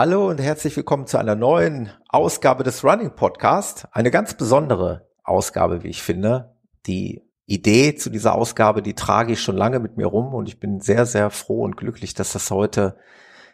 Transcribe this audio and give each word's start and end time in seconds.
Hallo 0.00 0.28
und 0.28 0.38
herzlich 0.38 0.76
willkommen 0.76 1.08
zu 1.08 1.18
einer 1.18 1.34
neuen 1.34 1.90
Ausgabe 2.08 2.62
des 2.62 2.84
Running 2.84 3.16
Podcast. 3.16 3.88
Eine 3.90 4.12
ganz 4.12 4.34
besondere 4.34 5.08
Ausgabe, 5.24 5.82
wie 5.82 5.88
ich 5.88 6.04
finde. 6.04 6.54
Die 6.86 7.24
Idee 7.46 7.96
zu 7.96 8.08
dieser 8.08 8.36
Ausgabe, 8.36 8.80
die 8.80 8.94
trage 8.94 9.32
ich 9.32 9.42
schon 9.42 9.56
lange 9.56 9.80
mit 9.80 9.96
mir 9.96 10.06
rum 10.06 10.34
und 10.34 10.48
ich 10.48 10.60
bin 10.60 10.80
sehr, 10.80 11.04
sehr 11.04 11.30
froh 11.30 11.64
und 11.64 11.76
glücklich, 11.76 12.14
dass 12.14 12.32
das 12.32 12.52
heute 12.52 12.96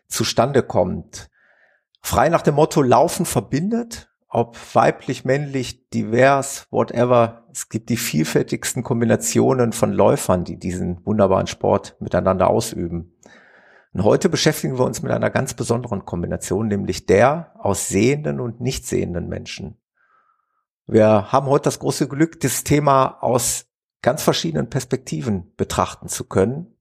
zustande 0.06 0.62
kommt. 0.62 1.30
Frei 2.02 2.28
nach 2.28 2.42
dem 2.42 2.56
Motto 2.56 2.82
Laufen 2.82 3.24
verbindet, 3.24 4.10
ob 4.28 4.58
weiblich, 4.74 5.24
männlich, 5.24 5.88
divers, 5.88 6.66
whatever. 6.70 7.46
Es 7.54 7.70
gibt 7.70 7.88
die 7.88 7.96
vielfältigsten 7.96 8.82
Kombinationen 8.82 9.72
von 9.72 9.94
Läufern, 9.94 10.44
die 10.44 10.58
diesen 10.58 11.06
wunderbaren 11.06 11.46
Sport 11.46 11.96
miteinander 12.00 12.50
ausüben. 12.50 13.13
Und 13.94 14.02
heute 14.02 14.28
beschäftigen 14.28 14.76
wir 14.76 14.84
uns 14.84 15.02
mit 15.02 15.12
einer 15.12 15.30
ganz 15.30 15.54
besonderen 15.54 16.04
Kombination, 16.04 16.66
nämlich 16.66 17.06
der 17.06 17.52
aus 17.56 17.88
sehenden 17.88 18.40
und 18.40 18.60
nicht 18.60 18.86
sehenden 18.86 19.28
Menschen. 19.28 19.76
Wir 20.88 21.30
haben 21.30 21.46
heute 21.46 21.64
das 21.64 21.78
große 21.78 22.08
Glück, 22.08 22.40
das 22.40 22.64
Thema 22.64 23.22
aus 23.22 23.66
ganz 24.02 24.24
verschiedenen 24.24 24.68
Perspektiven 24.68 25.54
betrachten 25.56 26.08
zu 26.08 26.24
können. 26.24 26.76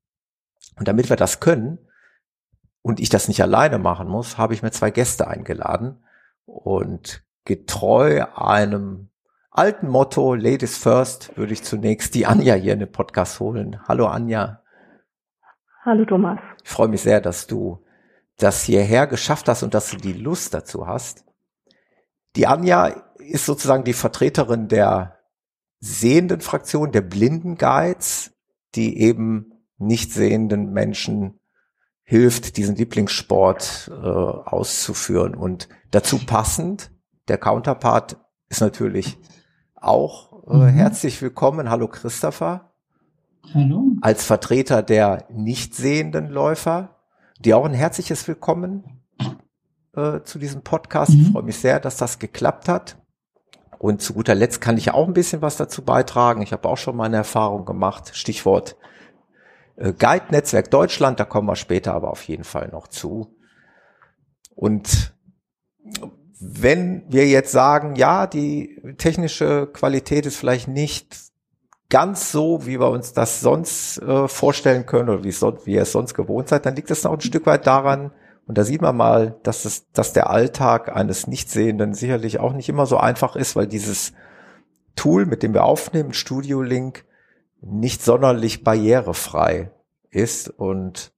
Und 0.75 0.88
damit 0.88 1.09
wir 1.09 1.15
das 1.15 1.39
können 1.39 1.77
und 2.81 2.99
ich 2.99 3.09
das 3.09 3.27
nicht 3.27 3.43
alleine 3.43 3.77
machen 3.77 4.07
muss, 4.07 4.39
habe 4.39 4.55
ich 4.55 4.63
mir 4.63 4.71
zwei 4.71 4.89
Gäste 4.89 5.27
eingeladen 5.27 6.03
und 6.45 7.23
getreu 7.45 8.25
einem 8.35 9.09
alten 9.51 9.88
Motto 9.88 10.33
Ladies 10.33 10.79
First 10.79 11.38
würde 11.38 11.53
ich 11.53 11.63
zunächst 11.63 12.16
die 12.16 12.25
Anja 12.25 12.55
hier 12.55 12.73
in 12.73 12.79
den 12.79 12.91
Podcast 12.91 13.39
holen. 13.39 13.79
Hallo 13.88 14.07
Anja. 14.07 14.63
Hallo 15.85 16.05
Thomas. 16.05 16.39
Ich 16.64 16.69
freue 16.69 16.88
mich 16.88 17.02
sehr, 17.02 17.22
dass 17.22 17.47
du 17.47 17.83
das 18.38 18.64
hierher 18.64 19.08
geschafft 19.08 19.47
hast 19.47 19.64
und 19.64 19.73
dass 19.73 19.89
du 19.92 19.97
die 19.97 20.14
Lust 20.14 20.53
dazu 20.53 20.88
hast. 20.88 21.25
Die 22.36 22.47
Anja 22.47 22.88
ist 23.19 23.45
sozusagen 23.45 23.83
die 23.83 23.94
Vertreterin 23.94 24.67
der 24.67 25.19
sehenden 25.80 26.41
Fraktion, 26.41 26.91
der 26.91 27.02
blinden 27.02 27.58
Guides, 27.58 28.31
die 28.75 29.00
eben 29.00 29.53
nicht 29.78 30.11
sehenden 30.11 30.72
Menschen 30.72 31.39
hilft, 32.03 32.58
diesen 32.58 32.75
Lieblingssport 32.75 33.91
äh, 33.91 33.94
auszuführen. 33.94 35.36
Und 35.36 35.69
dazu 35.91 36.19
passend, 36.25 36.91
der 37.28 37.38
Counterpart 37.38 38.17
ist 38.50 38.61
natürlich 38.61 39.17
auch 39.75 40.47
äh, 40.47 40.56
mhm. 40.56 40.67
herzlich 40.69 41.22
willkommen. 41.22 41.69
Hallo 41.69 41.88
Christopher. 41.88 42.72
Hallo. 43.53 43.91
Als 44.02 44.25
Vertreter 44.25 44.83
der 44.83 45.25
nicht 45.30 45.75
sehenden 45.75 46.30
Läufer, 46.30 46.99
die 47.39 47.53
auch 47.53 47.66
ein 47.66 47.73
herzliches 47.73 48.27
Willkommen 48.27 49.02
äh, 49.95 50.22
zu 50.22 50.39
diesem 50.39 50.61
Podcast. 50.61 51.11
Mhm. 51.11 51.22
Ich 51.22 51.31
freue 51.31 51.44
mich 51.44 51.58
sehr, 51.58 51.80
dass 51.80 51.97
das 51.97 52.19
geklappt 52.19 52.67
hat. 52.67 52.97
Und 53.80 54.02
zu 54.02 54.13
guter 54.13 54.33
Letzt 54.33 54.61
kann 54.61 54.77
ich 54.77 54.91
auch 54.91 55.08
ein 55.08 55.13
bisschen 55.13 55.41
was 55.41 55.58
dazu 55.58 55.83
beitragen. 55.83 56.41
Ich 56.41 56.53
habe 56.53 56.69
auch 56.69 56.77
schon 56.77 56.95
meine 56.95 57.17
Erfahrung 57.17 57.66
gemacht. 57.66 58.11
Stichwort 58.13 58.78
äh, 59.75 59.94
Guide 59.94 60.25
Netzwerk 60.31 60.72
Deutschland, 60.72 61.19
da 61.19 61.25
kommen 61.25 61.47
wir 61.47 61.56
später 61.56 61.94
aber 61.94 62.12
auf 62.12 62.23
jeden 62.23 62.46
Fall 62.46 62.69
noch 62.69 62.88
zu. 62.88 63.35
Und 64.56 65.13
wenn 66.40 67.03
wir 67.09 67.28
jetzt 67.28 67.51
sagen, 67.51 67.96
ja, 67.96 68.28
die 68.28 68.79
technische 68.97 69.67
Qualität 69.67 70.25
ist 70.25 70.38
vielleicht 70.38 70.67
nicht 70.67 71.32
ganz 71.93 72.31
so, 72.31 72.65
wie 72.65 72.79
wir 72.79 72.89
uns 72.89 73.13
das 73.13 73.39
sonst 73.39 74.01
äh, 74.01 74.27
vorstellen 74.27 74.85
können 74.87 75.09
oder 75.09 75.23
wie, 75.23 75.31
sonst, 75.31 75.67
wie 75.67 75.75
ihr 75.75 75.83
es 75.83 75.91
sonst 75.91 76.15
gewohnt 76.15 76.49
seid, 76.49 76.65
dann 76.65 76.75
liegt 76.75 76.89
es 76.89 77.03
noch 77.03 77.13
ein 77.13 77.21
Stück 77.21 77.45
weit 77.45 77.67
daran, 77.67 78.11
und 78.45 78.57
da 78.57 78.63
sieht 78.63 78.81
man 78.81 78.97
mal, 78.97 79.39
dass 79.43 79.65
es, 79.65 79.89
dass 79.91 80.13
der 80.13 80.29
Alltag 80.29 80.93
eines 80.93 81.27
Nichtsehenden 81.27 81.93
sicherlich 81.93 82.39
auch 82.39 82.53
nicht 82.53 82.69
immer 82.69 82.85
so 82.85 82.97
einfach 82.97 83.35
ist, 83.35 83.55
weil 83.55 83.67
dieses 83.67 84.13
Tool, 84.95 85.25
mit 85.25 85.43
dem 85.43 85.53
wir 85.53 85.63
aufnehmen, 85.63 86.13
Studio 86.13 86.61
Link, 86.61 87.05
nicht 87.61 88.03
sonderlich 88.03 88.63
barrierefrei 88.63 89.71
ist. 90.11 90.49
Und 90.49 91.13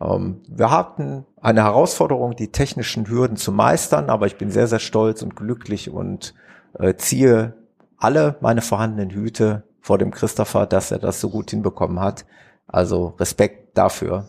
ähm, 0.00 0.42
wir 0.46 0.70
hatten 0.70 1.24
eine 1.40 1.64
Herausforderung, 1.64 2.36
die 2.36 2.52
technischen 2.52 3.08
Hürden 3.08 3.38
zu 3.38 3.50
meistern, 3.50 4.10
aber 4.10 4.26
ich 4.26 4.36
bin 4.36 4.50
sehr, 4.50 4.66
sehr 4.66 4.78
stolz 4.78 5.22
und 5.22 5.36
glücklich 5.36 5.88
und 5.88 6.34
äh, 6.78 6.94
ziehe 6.96 7.54
alle 7.96 8.36
meine 8.40 8.60
vorhandenen 8.60 9.10
Hüte 9.10 9.64
vor 9.88 9.96
dem 9.96 10.10
Christopher, 10.10 10.66
dass 10.66 10.90
er 10.90 10.98
das 10.98 11.18
so 11.18 11.30
gut 11.30 11.48
hinbekommen 11.48 11.98
hat. 11.98 12.26
Also 12.66 13.14
Respekt 13.18 13.78
dafür. 13.78 14.28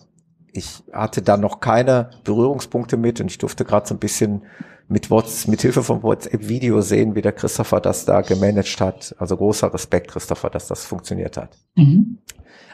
Ich 0.53 0.86
hatte 0.94 1.22
da 1.22 1.36
noch 1.36 1.59
keine 1.59 2.12
Berührungspunkte 2.24 2.96
mit 2.96 3.20
und 3.20 3.30
ich 3.30 3.40
durfte 3.40 3.66
gerade 3.66 3.86
so 3.86 3.94
ein 3.94 4.00
bisschen 4.00 4.44
mit, 4.88 5.12
What's, 5.12 5.48
mit 5.48 5.62
Hilfe 5.62 5.84
von 5.84 6.02
WhatsApp-Video 6.02 6.80
sehen, 6.80 7.14
wie 7.14 7.22
der 7.22 7.34
Christopher 7.34 7.81
das 7.81 8.06
da 8.06 8.22
gemanagt 8.22 8.80
hat. 8.80 9.14
Also 9.19 9.36
großer 9.36 9.74
Respekt, 9.74 10.08
Christopher, 10.12 10.50
dass 10.50 10.69
das 10.69 10.86
funktioniert 10.86 11.36
hat. 11.36 11.58
Mhm. 11.75 12.19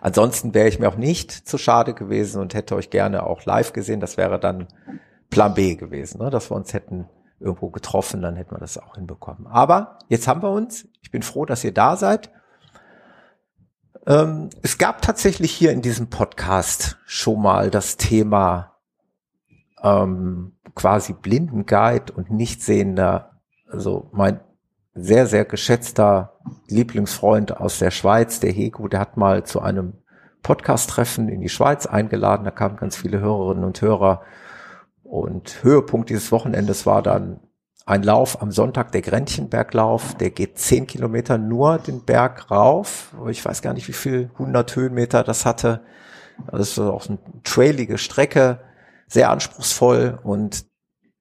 Ansonsten 0.01 0.53
wäre 0.53 0.67
ich 0.67 0.77
mir 0.77 0.87
auch 0.87 0.95
nicht 0.95 1.31
zu 1.31 1.57
schade 1.57 1.95
gewesen 1.95 2.39
und 2.39 2.53
hätte 2.53 2.75
euch 2.75 2.91
gerne 2.91 3.23
auch 3.23 3.45
live 3.45 3.73
gesehen. 3.73 3.99
Das 3.99 4.15
wäre 4.15 4.39
dann 4.39 4.67
Plan 5.31 5.55
B 5.55 5.73
gewesen, 5.73 6.21
ne? 6.21 6.29
dass 6.29 6.51
wir 6.51 6.55
uns 6.55 6.71
hätten 6.75 7.09
irgendwo 7.39 7.71
getroffen, 7.71 8.21
dann 8.21 8.35
hätten 8.35 8.51
wir 8.51 8.59
das 8.59 8.77
auch 8.77 8.93
hinbekommen. 8.93 9.47
Aber 9.47 9.97
jetzt 10.07 10.27
haben 10.27 10.43
wir 10.43 10.51
uns. 10.51 10.87
Ich 11.01 11.09
bin 11.09 11.23
froh, 11.23 11.45
dass 11.45 11.63
ihr 11.63 11.73
da 11.73 11.97
seid. 11.97 12.29
Ähm, 14.07 14.49
es 14.61 14.77
gab 14.77 15.01
tatsächlich 15.01 15.51
hier 15.51 15.71
in 15.71 15.81
diesem 15.81 16.09
Podcast 16.09 16.97
schon 17.05 17.41
mal 17.41 17.71
das 17.71 17.97
Thema 17.97 18.75
ähm, 19.81 20.53
quasi 20.75 21.13
Blindenguide 21.13 22.13
und 22.13 22.29
Nichtsehender. 22.29 23.41
Also 23.67 24.09
mein 24.11 24.39
sehr, 24.93 25.25
sehr 25.27 25.45
geschätzter 25.45 26.39
Lieblingsfreund 26.67 27.57
aus 27.57 27.79
der 27.79 27.91
Schweiz, 27.91 28.39
der 28.39 28.51
Hego, 28.51 28.87
der 28.87 28.99
hat 28.99 29.17
mal 29.17 29.43
zu 29.43 29.61
einem 29.61 29.93
Podcast-Treffen 30.43 31.27
in 31.27 31.41
die 31.41 31.49
Schweiz 31.49 31.87
eingeladen. 31.87 32.45
Da 32.45 32.51
kamen 32.51 32.77
ganz 32.77 32.95
viele 32.95 33.19
Hörerinnen 33.19 33.63
und 33.63 33.81
Hörer. 33.81 34.21
Und 35.03 35.63
Höhepunkt 35.63 36.09
dieses 36.09 36.31
Wochenendes 36.31 36.85
war 36.85 37.01
dann 37.01 37.39
ein 37.85 38.01
Lauf 38.01 38.41
am 38.41 38.51
Sonntag, 38.51 38.91
der 38.91 39.01
Gräntchenberglauf, 39.01 40.15
der 40.15 40.31
geht 40.31 40.57
zehn 40.57 40.87
Kilometer 40.87 41.37
nur 41.37 41.77
den 41.77 42.03
Berg 42.03 42.49
rauf. 42.49 43.15
Ich 43.29 43.45
weiß 43.45 43.61
gar 43.61 43.73
nicht, 43.73 43.87
wie 43.87 43.93
viel 43.93 44.31
100 44.33 44.75
Höhenmeter 44.75 45.23
das 45.23 45.45
hatte. 45.45 45.81
Das 46.51 46.61
ist 46.61 46.79
auch 46.79 47.07
eine 47.07 47.19
trailige 47.43 47.97
Strecke, 47.97 48.59
sehr 49.07 49.29
anspruchsvoll 49.29 50.19
und 50.23 50.65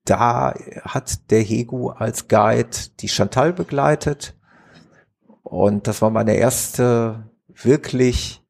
da 0.07 0.55
hat 0.83 1.31
der 1.31 1.41
Hegu 1.41 1.91
als 1.91 2.29
Guide 2.29 2.77
die 3.01 3.09
Chantal 3.09 3.53
begleitet 3.53 4.37
und 5.43 5.87
das 5.87 6.03
war 6.03 6.11
meine 6.11 6.35
erste 6.35 7.31
wirklich 7.49 8.43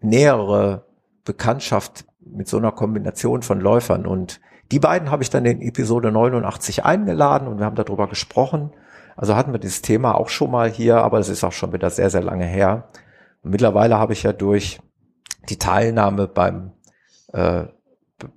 nähere 0.00 0.86
Bekanntschaft 1.24 2.04
mit 2.20 2.48
so 2.48 2.58
einer 2.58 2.72
Kombination 2.72 3.42
von 3.42 3.60
Läufern 3.60 4.06
und 4.06 4.40
die 4.72 4.80
beiden 4.80 5.10
habe 5.10 5.22
ich 5.22 5.30
dann 5.30 5.44
in 5.44 5.60
Episode 5.60 6.10
89 6.10 6.84
eingeladen 6.84 7.48
und 7.48 7.58
wir 7.58 7.66
haben 7.66 7.76
darüber 7.76 8.08
gesprochen. 8.08 8.72
Also 9.16 9.34
hatten 9.36 9.52
wir 9.52 9.58
dieses 9.58 9.82
Thema 9.82 10.14
auch 10.14 10.28
schon 10.28 10.50
mal 10.50 10.70
hier, 10.70 10.98
aber 10.98 11.18
es 11.18 11.28
ist 11.28 11.44
auch 11.44 11.52
schon 11.52 11.72
wieder 11.72 11.90
sehr, 11.90 12.10
sehr 12.10 12.22
lange 12.22 12.44
her. 12.44 12.88
Und 13.42 13.50
mittlerweile 13.50 13.98
habe 13.98 14.12
ich 14.12 14.24
ja 14.24 14.32
durch 14.32 14.80
die 15.48 15.58
Teilnahme 15.58 16.26
beim, 16.26 16.72
äh, 17.32 17.64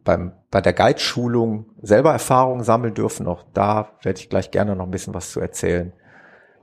beim 0.03 0.33
bei 0.51 0.61
der 0.61 0.73
Guide-Schulung 0.73 1.65
selber 1.81 2.11
Erfahrungen 2.11 2.63
sammeln 2.63 2.93
dürfen. 2.93 3.27
Auch 3.27 3.45
da 3.53 3.89
werde 4.01 4.19
ich 4.19 4.29
gleich 4.29 4.51
gerne 4.51 4.75
noch 4.75 4.85
ein 4.85 4.91
bisschen 4.91 5.13
was 5.13 5.31
zu 5.31 5.39
erzählen. 5.39 5.93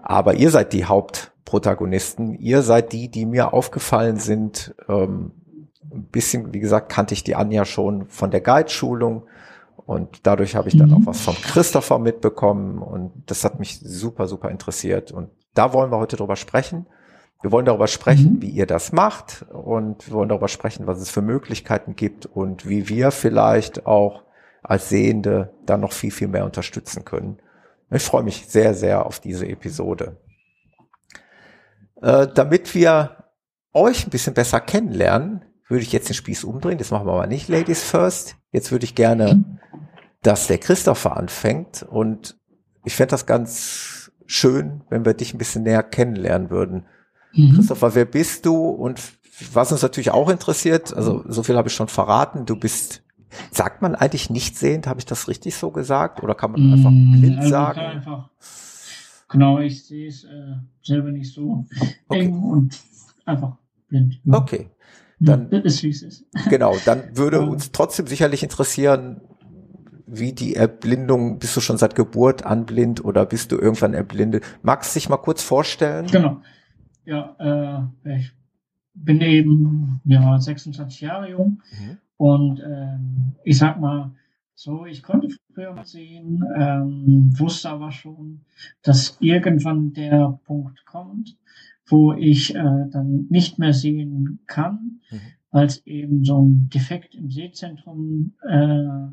Aber 0.02 0.34
ihr 0.34 0.50
seid 0.50 0.72
die 0.72 0.84
Hauptprotagonisten. 0.84 2.34
Ihr 2.34 2.62
seid 2.62 2.92
die, 2.92 3.08
die 3.08 3.26
mir 3.26 3.52
aufgefallen 3.52 4.16
sind. 4.16 4.74
Ähm, 4.88 5.32
ein 5.92 6.04
bisschen, 6.06 6.52
wie 6.52 6.60
gesagt, 6.60 6.90
kannte 6.90 7.14
ich 7.14 7.22
die 7.22 7.36
Anja 7.36 7.64
schon 7.64 8.08
von 8.08 8.30
der 8.30 8.40
Guide-Schulung. 8.40 9.26
Und 9.86 10.26
dadurch 10.26 10.56
habe 10.56 10.68
ich 10.68 10.76
dann 10.76 10.92
auch 10.92 10.98
mhm. 10.98 11.06
was 11.06 11.20
vom 11.20 11.36
Christopher 11.36 12.00
mitbekommen 12.00 12.78
und 12.78 13.12
das 13.26 13.44
hat 13.44 13.60
mich 13.60 13.78
super, 13.80 14.26
super 14.26 14.50
interessiert. 14.50 15.12
Und 15.12 15.30
da 15.54 15.72
wollen 15.72 15.92
wir 15.92 15.98
heute 15.98 16.16
drüber 16.16 16.36
sprechen. 16.36 16.86
Wir 17.40 17.52
wollen 17.52 17.66
darüber 17.66 17.86
sprechen, 17.86 18.34
mhm. 18.34 18.42
wie 18.42 18.50
ihr 18.50 18.66
das 18.66 18.92
macht 18.92 19.46
und 19.52 20.08
wir 20.08 20.14
wollen 20.14 20.28
darüber 20.28 20.48
sprechen, 20.48 20.88
was 20.88 21.00
es 21.00 21.10
für 21.10 21.22
Möglichkeiten 21.22 21.94
gibt 21.94 22.26
und 22.26 22.68
wie 22.68 22.88
wir 22.88 23.12
vielleicht 23.12 23.86
auch 23.86 24.24
als 24.62 24.88
Sehende 24.88 25.54
da 25.64 25.76
noch 25.76 25.92
viel, 25.92 26.10
viel 26.10 26.28
mehr 26.28 26.44
unterstützen 26.44 27.04
können. 27.04 27.38
Ich 27.90 28.02
freue 28.02 28.24
mich 28.24 28.46
sehr, 28.48 28.74
sehr 28.74 29.06
auf 29.06 29.20
diese 29.20 29.46
Episode. 29.46 30.16
Äh, 32.02 32.26
damit 32.34 32.74
wir 32.74 33.24
euch 33.72 34.06
ein 34.06 34.10
bisschen 34.10 34.34
besser 34.34 34.60
kennenlernen, 34.60 35.44
würde 35.68 35.82
ich 35.82 35.92
jetzt 35.92 36.08
den 36.08 36.14
Spieß 36.14 36.44
umdrehen. 36.44 36.78
Das 36.78 36.90
machen 36.90 37.06
wir 37.06 37.12
aber 37.12 37.26
nicht, 37.26 37.48
Ladies 37.48 37.82
First. 37.82 38.36
Jetzt 38.50 38.72
würde 38.72 38.84
ich 38.84 38.94
gerne, 38.94 39.44
dass 40.26 40.48
der 40.48 40.58
Christopher 40.58 41.16
anfängt 41.16 41.84
und 41.88 42.36
ich 42.84 42.94
fände 42.94 43.10
das 43.12 43.26
ganz 43.26 44.10
schön, 44.26 44.82
wenn 44.90 45.04
wir 45.04 45.14
dich 45.14 45.34
ein 45.34 45.38
bisschen 45.38 45.62
näher 45.62 45.82
kennenlernen 45.82 46.50
würden. 46.50 46.86
Mhm. 47.32 47.54
Christopher, 47.54 47.94
wer 47.94 48.04
bist 48.04 48.44
du? 48.44 48.56
Und 48.56 49.00
was 49.52 49.70
uns 49.70 49.82
natürlich 49.82 50.10
auch 50.10 50.28
interessiert, 50.28 50.94
also 50.94 51.24
so 51.28 51.42
viel 51.42 51.56
habe 51.56 51.68
ich 51.68 51.74
schon 51.74 51.88
verraten, 51.88 52.44
du 52.44 52.56
bist 52.56 53.02
Sagt 53.50 53.82
man 53.82 53.94
eigentlich 53.94 54.30
nicht 54.30 54.56
sehend, 54.56 54.86
habe 54.86 55.00
ich 55.00 55.06
das 55.06 55.28
richtig 55.28 55.56
so 55.56 55.70
gesagt? 55.70 56.22
Oder 56.22 56.34
kann 56.34 56.52
man 56.52 56.72
einfach 56.72 56.90
mm, 56.90 57.20
blind 57.20 57.38
also 57.38 57.50
sagen? 57.50 57.80
Einfach, 57.80 58.30
genau, 59.28 59.58
ich 59.58 59.84
sehe 59.84 60.08
es 60.08 60.24
äh, 60.24 60.54
selber 60.82 61.10
nicht 61.10 61.32
so 61.32 61.66
okay. 62.08 62.20
eng 62.20 62.42
und 62.42 62.78
einfach 63.24 63.56
blind. 63.88 64.20
Ja. 64.24 64.38
Okay. 64.38 64.70
Dann, 65.18 65.48
ja, 65.50 65.58
ist, 65.60 65.82
wie 65.82 65.90
es 65.90 66.02
ist. 66.02 66.24
Genau, 66.50 66.76
dann 66.84 67.16
würde 67.16 67.40
uns 67.50 67.72
trotzdem 67.72 68.06
sicherlich 68.06 68.42
interessieren, 68.42 69.20
wie 70.06 70.32
die 70.32 70.54
Erblindung, 70.54 71.38
bist 71.38 71.56
du 71.56 71.60
schon 71.60 71.78
seit 71.78 71.94
Geburt 71.94 72.44
an 72.44 72.64
blind 72.64 73.04
oder 73.04 73.26
bist 73.26 73.52
du 73.52 73.56
irgendwann 73.56 73.94
erblindet? 73.94 74.44
Magst 74.62 74.94
du 74.94 74.98
dich 74.98 75.08
mal 75.08 75.16
kurz 75.16 75.42
vorstellen? 75.42 76.06
Genau. 76.06 76.40
Ja, 77.04 77.90
äh, 78.04 78.16
ich 78.16 78.32
bin 78.94 79.20
eben 79.20 80.00
ja, 80.04 80.38
26 80.40 81.00
Jahre 81.02 81.30
jung 81.30 81.62
mhm. 81.70 81.98
und 82.16 82.60
ähm, 82.60 83.32
ich 83.44 83.58
sag 83.58 83.80
mal 83.80 84.12
so, 84.54 84.86
ich 84.86 85.02
konnte 85.02 85.28
früher 85.54 85.76
sehen, 85.84 86.42
ähm, 86.56 87.38
wusste 87.38 87.68
aber 87.68 87.92
schon, 87.92 88.40
dass 88.82 89.18
irgendwann 89.20 89.92
der 89.92 90.40
Punkt 90.46 90.86
kommt, 90.86 91.36
wo 91.86 92.14
ich 92.14 92.54
äh, 92.54 92.86
dann 92.90 93.26
nicht 93.28 93.58
mehr 93.58 93.74
sehen 93.74 94.40
kann, 94.46 95.00
mhm. 95.10 95.20
weil 95.50 95.66
es 95.66 95.86
eben 95.86 96.24
so 96.24 96.42
ein 96.42 96.70
Defekt 96.70 97.14
im 97.14 97.30
Sehzentrum 97.30 98.32
äh, 98.48 99.12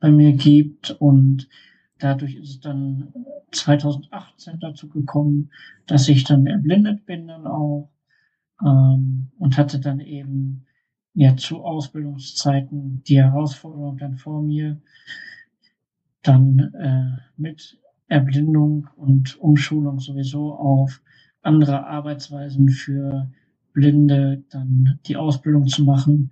bei 0.00 0.10
mir 0.10 0.32
gibt. 0.32 0.90
Und 0.90 1.48
dadurch 1.98 2.34
ist 2.34 2.50
es 2.50 2.60
dann 2.60 3.12
2018 3.52 4.58
dazu 4.60 4.88
gekommen, 4.88 5.50
dass 5.86 6.08
ich 6.08 6.24
dann 6.24 6.46
erblindet 6.46 7.06
bin 7.06 7.28
dann 7.28 7.46
auch 7.46 7.90
ähm, 8.64 9.30
und 9.38 9.56
hatte 9.56 9.80
dann 9.80 10.00
eben 10.00 10.66
ja 11.14 11.36
zu 11.36 11.64
Ausbildungszeiten 11.64 13.02
die 13.04 13.22
Herausforderung 13.22 13.98
dann 13.98 14.16
vor 14.16 14.42
mir, 14.42 14.80
dann 16.22 16.58
äh, 16.74 17.20
mit 17.36 17.78
Erblindung 18.08 18.88
und 18.96 19.38
Umschulung 19.40 20.00
sowieso 20.00 20.54
auf 20.54 21.02
andere 21.42 21.86
Arbeitsweisen 21.86 22.68
für 22.68 23.30
Blinde 23.72 24.42
dann 24.50 24.98
die 25.06 25.16
Ausbildung 25.16 25.66
zu 25.68 25.84
machen 25.84 26.30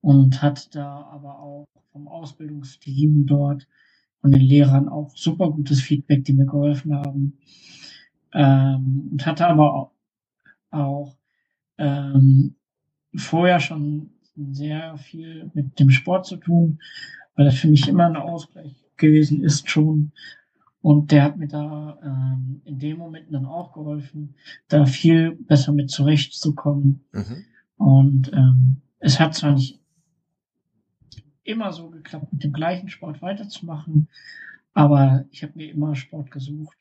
und 0.00 0.42
hat 0.42 0.74
da 0.74 1.02
aber 1.12 1.38
auch 1.40 1.66
vom 1.92 2.08
Ausbildungsteam 2.08 3.26
dort 3.26 3.66
und 4.22 4.32
den 4.32 4.42
Lehrern 4.42 4.88
auch 4.88 5.16
super 5.16 5.50
gutes 5.50 5.80
Feedback, 5.80 6.24
die 6.24 6.32
mir 6.32 6.46
geholfen 6.46 6.94
haben. 6.94 7.38
Ähm, 8.32 9.08
und 9.12 9.26
hatte 9.26 9.46
aber 9.46 9.74
auch, 9.74 9.90
auch 10.70 11.16
ähm, 11.78 12.54
vorher 13.14 13.60
schon 13.60 14.10
sehr 14.52 14.96
viel 14.98 15.50
mit 15.54 15.78
dem 15.80 15.90
Sport 15.90 16.26
zu 16.26 16.36
tun, 16.36 16.78
weil 17.34 17.46
das 17.46 17.56
für 17.56 17.68
mich 17.68 17.88
immer 17.88 18.06
ein 18.06 18.16
Ausgleich 18.16 18.74
gewesen 18.96 19.42
ist 19.42 19.68
schon. 19.68 20.12
Und 20.82 21.10
der 21.10 21.24
hat 21.24 21.36
mir 21.36 21.48
da 21.48 21.98
ähm, 22.02 22.62
in 22.64 22.78
dem 22.78 22.98
Moment 22.98 23.26
dann 23.32 23.44
auch 23.44 23.72
geholfen, 23.72 24.34
da 24.68 24.86
viel 24.86 25.32
besser 25.32 25.72
mit 25.72 25.90
zurechtzukommen. 25.90 27.04
Mhm. 27.12 27.44
Und 27.76 28.32
ähm, 28.32 28.80
es 28.98 29.20
hat 29.20 29.34
zwar 29.34 29.52
nicht 29.52 29.79
immer 31.50 31.72
so 31.72 31.90
geklappt, 31.90 32.32
mit 32.32 32.44
dem 32.44 32.52
gleichen 32.52 32.88
Sport 32.88 33.20
weiterzumachen, 33.22 34.08
aber 34.72 35.24
ich 35.30 35.42
habe 35.42 35.52
mir 35.56 35.70
immer 35.70 35.94
Sport 35.94 36.30
gesucht 36.30 36.76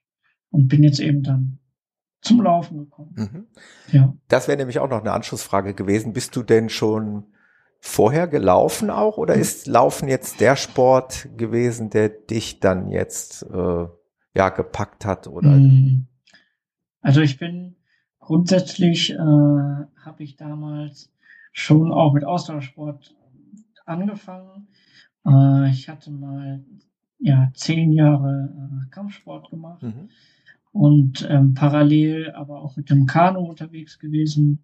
und 0.52 0.68
bin 0.68 0.84
jetzt 0.84 1.00
eben 1.00 1.24
dann 1.24 1.60
zum 2.22 2.42
Laufen 2.42 2.78
gekommen. 2.78 3.14
Mhm. 3.16 3.48
Ja. 3.92 4.14
Das 4.28 4.48
wäre 4.48 4.58
nämlich 4.58 4.80
auch 4.80 4.90
noch 4.90 5.00
eine 5.00 5.14
Anschlussfrage 5.14 5.74
gewesen. 5.74 6.14
Bist 6.14 6.36
du 6.36 6.44
denn 6.44 6.70
schon 6.70 7.26
vorher 7.80 8.28
gelaufen 8.28 8.90
auch 8.90 9.18
oder 9.18 9.36
mhm. 9.36 9.42
ist 9.42 9.68
Laufen 9.68 10.10
jetzt 10.10 10.42
der 10.42 10.56
Sport 10.56 11.30
gewesen, 11.38 11.90
der 11.90 12.10
dich 12.10 12.60
dann 12.60 12.90
jetzt 12.90 13.44
äh, 13.44 13.86
ja 14.36 14.50
gepackt 14.50 15.06
hat 15.06 15.28
oder? 15.28 15.52
Mhm. 15.52 16.08
Also 17.02 17.22
ich 17.22 17.40
bin 17.40 17.78
grundsätzlich 18.20 19.12
äh, 19.12 19.18
habe 19.18 20.18
ich 20.18 20.36
damals 20.36 21.10
schon 21.54 21.92
auch 21.92 22.14
mit 22.14 22.26
Ausdauersport 22.26 23.16
angefangen. 23.90 24.68
Äh, 25.26 25.72
ich 25.72 25.90
hatte 25.90 26.12
mal 26.12 26.64
ja 27.20 27.50
zehn 27.54 27.92
Jahre 27.92 28.50
äh, 28.86 28.90
Kampfsport 28.90 29.50
gemacht. 29.50 29.84
Mhm 29.84 30.10
und 30.72 31.28
ähm, 31.30 31.54
parallel 31.54 32.32
aber 32.32 32.62
auch 32.62 32.78
mit 32.78 32.90
dem 32.90 33.06
Kanu 33.06 33.42
unterwegs 33.42 34.00
gewesen. 34.00 34.64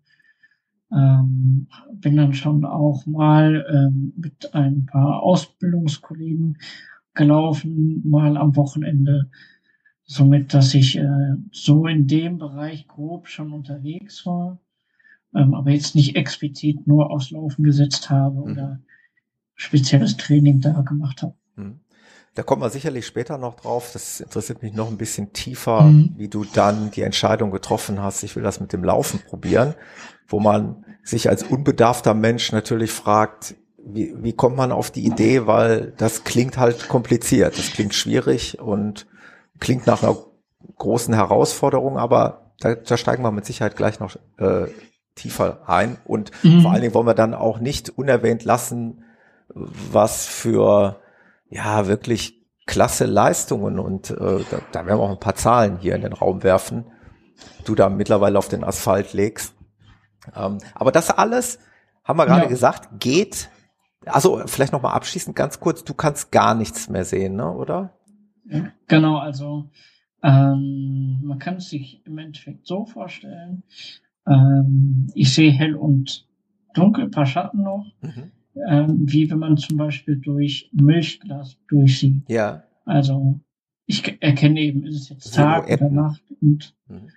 Ähm, 0.92 1.68
bin 1.94 2.16
dann 2.16 2.33
schon 2.33 2.63
auch 2.63 3.06
mal 3.06 3.66
ähm, 3.69 4.13
mit 4.16 4.54
ein 4.54 4.86
paar 4.86 5.24
Ausbildungskollegen 5.24 6.57
gelaufen, 7.16 8.07
mal 8.07 8.38
am 8.38 8.56
Wochenende, 8.56 9.30
somit 10.04 10.54
dass 10.54 10.74
ich 10.75 10.98
äh, 10.98 11.36
so 11.51 11.88
in 11.88 12.06
dem 12.07 12.38
Bereich 12.38 12.88
grob 12.88 13.28
schon 13.28 13.51
unterwegs 13.51 14.25
war, 14.25 14.60
ähm, 15.33 15.56
aber 15.56 15.71
jetzt 15.71 15.95
nicht 15.95 16.16
explizit 16.16 16.86
nur 16.86 17.10
aufs 17.10 17.31
Laufen 17.31 17.63
gesetzt 17.63 18.12
habe 18.12 18.36
mhm. 18.36 18.44
oder 18.44 18.80
spezielles 19.56 20.18
Training 20.18 20.62
da 20.62 20.81
gemacht 20.81 21.22
habe. 21.22 21.34
Mhm. 21.56 21.80
Da 22.36 22.44
kommt 22.44 22.60
man 22.60 22.69
sicherlich 22.69 23.06
später 23.06 23.38
noch 23.38 23.56
drauf. 23.56 23.92
Das 23.94 24.19
interessiert 24.19 24.62
mich 24.62 24.74
noch 24.74 24.90
ein 24.90 24.98
bisschen 24.98 25.31
tiefer, 25.31 25.84
mhm. 25.84 26.13
wie 26.18 26.28
du 26.28 26.44
dann 26.44 26.92
die 26.92 27.02
Entscheidung 27.02 27.50
getroffen 27.50 28.02
hast, 28.02 28.24
ich 28.24 28.36
will 28.36 28.44
das 28.44 28.60
mit 28.60 28.74
dem 28.74 28.84
Laufen 28.84 29.19
probieren, 29.19 29.74
wo 30.28 30.40
man 30.40 30.86
sich 31.04 31.30
als 31.30 31.44
unbedarfter 31.44 32.13
Mensch 32.13 32.52
natürlich 32.52 32.92
fragt, 32.92 33.56
wie, 33.86 34.13
wie 34.18 34.34
kommt 34.34 34.57
man 34.57 34.72
auf 34.72 34.92
die 34.92 35.06
Idee, 35.06 35.48
weil 35.48 35.94
das 35.98 36.24
klingt 36.24 36.57
halt 36.57 36.90
kompliziert, 36.90 37.57
das 37.57 37.72
klingt 37.72 37.94
schwierig 37.94 38.60
und 38.60 39.06
klingt 39.60 39.86
nach 39.88 40.04
einer 40.04 40.18
großen 40.78 41.14
Herausforderung, 41.14 41.97
aber 41.97 42.52
da, 42.59 42.76
da 42.76 42.97
steigen 42.97 43.24
wir 43.24 43.31
mit 43.31 43.45
Sicherheit 43.45 43.76
gleich 43.76 44.00
noch 44.00 44.16
äh, 44.38 44.66
tiefer 45.14 45.69
ein 45.69 45.97
und 46.04 46.31
mhm. 46.44 46.62
vor 46.62 46.71
allen 46.71 46.81
Dingen 46.81 46.94
wollen 46.94 47.07
wir 47.07 47.14
dann 47.14 47.33
auch 47.33 47.59
nicht 47.59 47.92
unerwähnt 47.92 48.44
lassen, 48.44 49.05
was 49.56 50.26
für 50.26 51.02
ja 51.50 51.88
wirklich 51.88 52.45
klasse 52.66 53.06
Leistungen 53.06 53.80
und 53.80 54.12
äh, 54.12 54.44
da, 54.50 54.59
da 54.71 54.85
werden 54.85 55.00
wir 55.00 55.04
auch 55.04 55.12
ein 55.12 55.19
paar 55.19 55.35
Zahlen 55.35 55.78
hier 55.78 55.95
in 55.95 56.02
den 56.02 56.14
Raum 56.14 56.44
werfen, 56.44 56.85
du 57.64 57.76
da 57.76 57.90
mittlerweile 57.90 58.38
auf 58.38 58.47
den 58.47 58.64
Asphalt 58.64 59.14
legst. 59.14 59.56
Ähm, 60.35 60.57
aber 60.74 60.92
das 60.92 61.09
alles, 61.09 61.59
haben 62.04 62.18
wir 62.18 62.26
gerade 62.26 62.44
ja. 62.44 62.50
gesagt, 62.50 63.00
geht. 63.00 63.50
Also 64.06 64.42
vielleicht 64.45 64.74
noch 64.74 64.81
mal 64.81 64.94
abschließend 64.94 65.35
ganz 65.35 65.59
kurz, 65.59 65.83
du 65.83 65.94
kannst 65.94 66.31
gar 66.31 66.54
nichts 66.54 66.90
mehr 66.90 67.06
sehen, 67.06 67.35
ne, 67.35 67.52
oder? 67.52 67.94
Ja, 68.45 68.71
genau, 68.88 69.18
also 69.18 69.69
ähm, 70.21 71.21
man 71.24 71.40
kann 71.40 71.56
es 71.56 71.69
sich 71.69 72.06
im 72.06 72.18
Endeffekt 72.18 72.68
so 72.68 72.85
vorstellen. 72.85 73.64
Ähm, 74.28 75.07
ich 75.14 75.33
sehe 75.33 75.52
hell 75.52 75.76
und 75.76 76.28
dunkel, 76.74 77.09
paar 77.09 77.26
Schatten 77.26 77.64
noch. 77.64 77.85
Mhm 78.02 78.31
ähm, 78.68 79.12
wie 79.12 79.30
wenn 79.30 79.40
man 79.40 79.57
zum 79.57 79.78
Beispiel 79.78 80.18
durch 80.18 80.69
Milchglas 80.74 81.57
durchsieht. 81.68 82.30
Ja. 82.30 82.64
Also 82.85 83.40
ich 83.85 84.21
erkenne 84.21 84.59
eben, 84.59 84.85
ist 84.85 84.95
es 84.95 85.09
jetzt 85.09 85.35
Tag 85.35 85.69
oder 85.69 85.90
Nacht 85.90 86.24
und 86.42 86.76
mhm. 86.88 87.09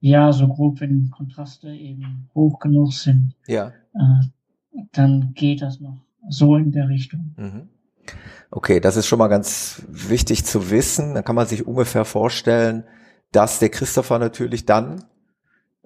ja, 0.00 0.32
so 0.32 0.48
grob, 0.48 0.80
wenn 0.80 1.10
Kontraste 1.10 1.70
eben 1.70 2.28
hoch 2.34 2.58
genug 2.58 2.92
sind, 2.92 3.34
ja. 3.46 3.72
Äh, 3.94 4.80
dann 4.92 5.32
geht 5.34 5.62
das 5.62 5.80
noch 5.80 6.04
so 6.28 6.56
in 6.56 6.72
der 6.72 6.88
Richtung. 6.88 7.34
Mhm. 7.36 7.68
Okay, 8.50 8.80
das 8.80 8.96
ist 8.96 9.06
schon 9.06 9.18
mal 9.18 9.28
ganz 9.28 9.82
wichtig 9.88 10.44
zu 10.44 10.70
wissen. 10.70 11.14
Da 11.14 11.22
kann 11.22 11.36
man 11.36 11.46
sich 11.46 11.66
ungefähr 11.66 12.04
vorstellen, 12.04 12.84
dass 13.32 13.58
der 13.58 13.68
Christopher 13.68 14.18
natürlich 14.18 14.64
dann 14.64 15.04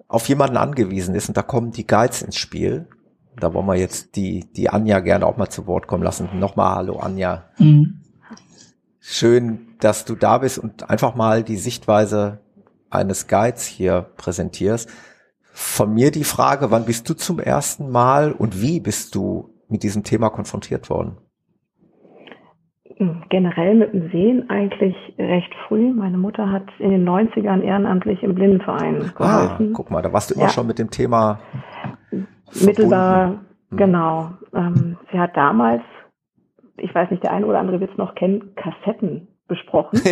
auf 0.07 0.27
jemanden 0.27 0.57
angewiesen 0.57 1.15
ist 1.15 1.29
und 1.29 1.37
da 1.37 1.41
kommen 1.41 1.71
die 1.71 1.87
Guides 1.87 2.21
ins 2.21 2.35
Spiel. 2.35 2.87
Da 3.37 3.53
wollen 3.53 3.67
wir 3.67 3.75
jetzt 3.75 4.15
die, 4.15 4.45
die 4.55 4.69
Anja 4.69 4.99
gerne 4.99 5.25
auch 5.25 5.37
mal 5.37 5.49
zu 5.49 5.67
Wort 5.67 5.87
kommen 5.87 6.03
lassen. 6.03 6.29
Nochmal 6.39 6.75
Hallo 6.75 6.97
Anja. 6.97 7.45
Mhm. 7.57 8.01
Schön, 8.99 9.75
dass 9.79 10.05
du 10.05 10.15
da 10.15 10.39
bist 10.39 10.59
und 10.59 10.89
einfach 10.89 11.15
mal 11.15 11.43
die 11.43 11.55
Sichtweise 11.55 12.39
eines 12.89 13.27
Guides 13.27 13.65
hier 13.65 14.07
präsentierst. 14.17 14.89
Von 15.51 15.93
mir 15.93 16.11
die 16.11 16.23
Frage, 16.23 16.71
wann 16.71 16.85
bist 16.85 17.09
du 17.09 17.13
zum 17.13 17.39
ersten 17.39 17.89
Mal 17.89 18.31
und 18.31 18.61
wie 18.61 18.79
bist 18.79 19.15
du 19.15 19.49
mit 19.67 19.83
diesem 19.83 20.03
Thema 20.03 20.29
konfrontiert 20.29 20.89
worden? 20.89 21.17
Generell 23.29 23.75
mit 23.75 23.93
dem 23.93 24.11
Sehen 24.11 24.49
eigentlich 24.49 24.95
recht 25.17 25.53
früh. 25.67 25.93
Meine 25.93 26.17
Mutter 26.17 26.51
hat 26.51 26.67
in 26.79 26.91
den 26.91 27.07
90ern 27.07 27.61
ehrenamtlich 27.61 28.21
im 28.23 28.35
Blindenverein 28.35 29.11
ah, 29.15 29.47
geholfen. 29.47 29.69
Ah, 29.69 29.73
guck 29.73 29.89
mal, 29.89 30.01
da 30.01 30.11
warst 30.11 30.31
du 30.31 30.35
immer 30.35 30.43
ja. 30.43 30.49
schon 30.49 30.67
mit 30.67 30.79
dem 30.79 30.91
Thema 30.91 31.39
Mittelbar, 32.61 33.39
hm. 33.69 33.77
genau. 33.77 34.31
Ähm, 34.53 34.97
sie 35.11 35.19
hat 35.19 35.35
damals, 35.35 35.83
ich 36.77 36.93
weiß 36.93 37.11
nicht, 37.11 37.23
der 37.23 37.31
eine 37.31 37.45
oder 37.45 37.59
andere 37.59 37.79
wird 37.79 37.91
es 37.91 37.97
noch 37.97 38.15
kennen, 38.15 38.55
Kassetten 38.55 39.27
besprochen. 39.47 40.01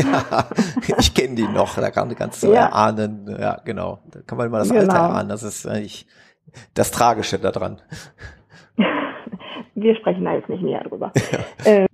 Ja, 0.87 0.95
ich 0.99 1.13
kenne 1.13 1.35
die 1.35 1.47
noch, 1.47 1.75
da 1.75 1.91
kann, 1.91 2.13
kannst 2.15 2.43
du 2.43 2.53
ja. 2.53 2.67
erahnen, 2.67 3.35
ja 3.39 3.57
genau, 3.63 3.99
da 4.11 4.21
kann 4.21 4.37
man 4.37 4.47
immer 4.47 4.59
das 4.59 4.69
genau. 4.69 4.81
Alter 4.81 4.95
erahnen, 4.95 5.29
das 5.29 5.43
ist 5.43 5.67
eigentlich 5.67 6.07
das 6.73 6.91
Tragische 6.91 7.39
daran. 7.39 7.81
wir 9.75 9.95
sprechen 9.95 10.25
da 10.25 10.33
jetzt 10.33 10.49
nicht 10.49 10.63
näher 10.63 10.83
drüber. 10.83 11.11
Ja. 11.65 11.85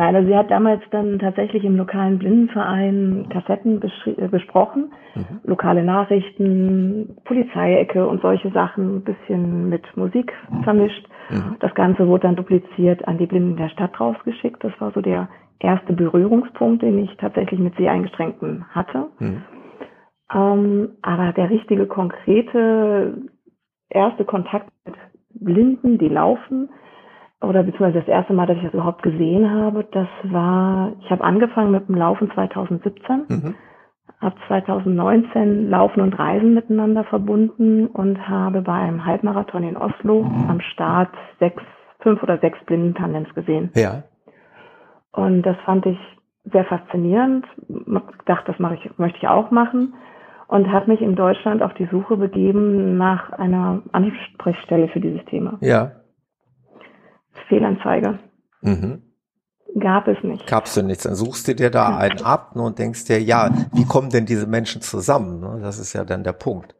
Nein, 0.00 0.16
also 0.16 0.28
sie 0.28 0.34
hat 0.34 0.50
damals 0.50 0.80
dann 0.92 1.18
tatsächlich 1.18 1.62
im 1.62 1.76
lokalen 1.76 2.18
Blindenverein 2.18 3.26
Kassetten 3.28 3.82
äh, 4.06 4.28
besprochen, 4.28 4.94
mhm. 5.14 5.40
lokale 5.44 5.84
Nachrichten, 5.84 7.18
Polizeiecke 7.26 8.08
und 8.08 8.22
solche 8.22 8.50
Sachen, 8.50 8.96
ein 8.96 9.04
bisschen 9.04 9.68
mit 9.68 9.84
Musik 9.98 10.32
vermischt. 10.62 11.06
Mhm. 11.28 11.56
Das 11.60 11.74
Ganze 11.74 12.08
wurde 12.08 12.22
dann 12.22 12.36
dupliziert 12.36 13.06
an 13.06 13.18
die 13.18 13.26
Blinden 13.26 13.58
der 13.58 13.68
Stadt 13.68 14.00
rausgeschickt. 14.00 14.64
Das 14.64 14.72
war 14.80 14.90
so 14.92 15.02
der 15.02 15.28
erste 15.58 15.92
Berührungspunkt, 15.92 16.80
den 16.80 17.00
ich 17.00 17.14
tatsächlich 17.18 17.60
mit 17.60 17.76
Seheingeschränkten 17.76 18.64
hatte. 18.70 19.08
Mhm. 19.18 19.42
Ähm, 20.32 20.88
aber 21.02 21.34
der 21.34 21.50
richtige, 21.50 21.84
konkrete 21.84 23.18
erste 23.90 24.24
Kontakt 24.24 24.70
mit 24.86 24.94
Blinden, 25.34 25.98
die 25.98 26.08
laufen, 26.08 26.70
oder 27.42 27.62
beziehungsweise 27.62 28.00
das 28.00 28.08
erste 28.08 28.32
Mal, 28.32 28.46
dass 28.46 28.58
ich 28.58 28.64
das 28.64 28.74
überhaupt 28.74 29.02
gesehen 29.02 29.50
habe, 29.50 29.84
das 29.92 30.08
war, 30.24 30.92
ich 31.00 31.10
habe 31.10 31.24
angefangen 31.24 31.70
mit 31.70 31.88
dem 31.88 31.94
Laufen 31.94 32.30
2017, 32.34 33.24
mhm. 33.28 33.54
habe 34.20 34.36
2019 34.46 35.70
Laufen 35.70 36.02
und 36.02 36.18
Reisen 36.18 36.54
miteinander 36.54 37.04
verbunden 37.04 37.86
und 37.86 38.28
habe 38.28 38.60
bei 38.60 38.74
einem 38.74 39.06
Halbmarathon 39.06 39.62
in 39.62 39.76
Oslo 39.76 40.22
mhm. 40.22 40.50
am 40.50 40.60
Start 40.60 41.10
sechs, 41.38 41.62
fünf 42.00 42.22
oder 42.22 42.38
sechs 42.38 42.58
Blindentandems 42.66 43.32
gesehen. 43.34 43.70
Ja. 43.74 44.02
Und 45.12 45.42
das 45.42 45.56
fand 45.64 45.86
ich 45.86 45.98
sehr 46.52 46.64
faszinierend. 46.64 47.46
Dachte, 48.26 48.52
das 48.52 48.58
mache 48.58 48.74
ich, 48.74 48.98
möchte 48.98 49.18
ich 49.18 49.28
auch 49.28 49.50
machen 49.50 49.94
und 50.46 50.70
habe 50.72 50.90
mich 50.90 51.00
in 51.00 51.16
Deutschland 51.16 51.62
auf 51.62 51.72
die 51.74 51.86
Suche 51.86 52.16
begeben 52.16 52.98
nach 52.98 53.32
einer 53.32 53.82
Ansprechstelle 53.92 54.88
für 54.88 55.00
dieses 55.00 55.24
Thema. 55.26 55.58
Ja. 55.60 55.92
Fehlanzeige. 57.50 58.18
Mhm. 58.62 59.02
Gab 59.78 60.08
es 60.08 60.22
nicht. 60.24 60.46
Gab's 60.46 60.74
du 60.74 60.82
nichts. 60.82 61.04
Dann 61.04 61.14
suchst 61.14 61.46
du 61.46 61.54
dir 61.54 61.70
da 61.70 61.96
einen 61.96 62.22
ab 62.24 62.52
und 62.54 62.78
denkst 62.78 63.04
dir, 63.04 63.20
ja, 63.20 63.50
wie 63.72 63.84
kommen 63.84 64.10
denn 64.10 64.26
diese 64.26 64.46
Menschen 64.46 64.80
zusammen? 64.80 65.40
Ne? 65.40 65.60
Das 65.62 65.78
ist 65.78 65.92
ja 65.92 66.04
dann 66.04 66.24
der 66.24 66.32
Punkt. 66.32 66.74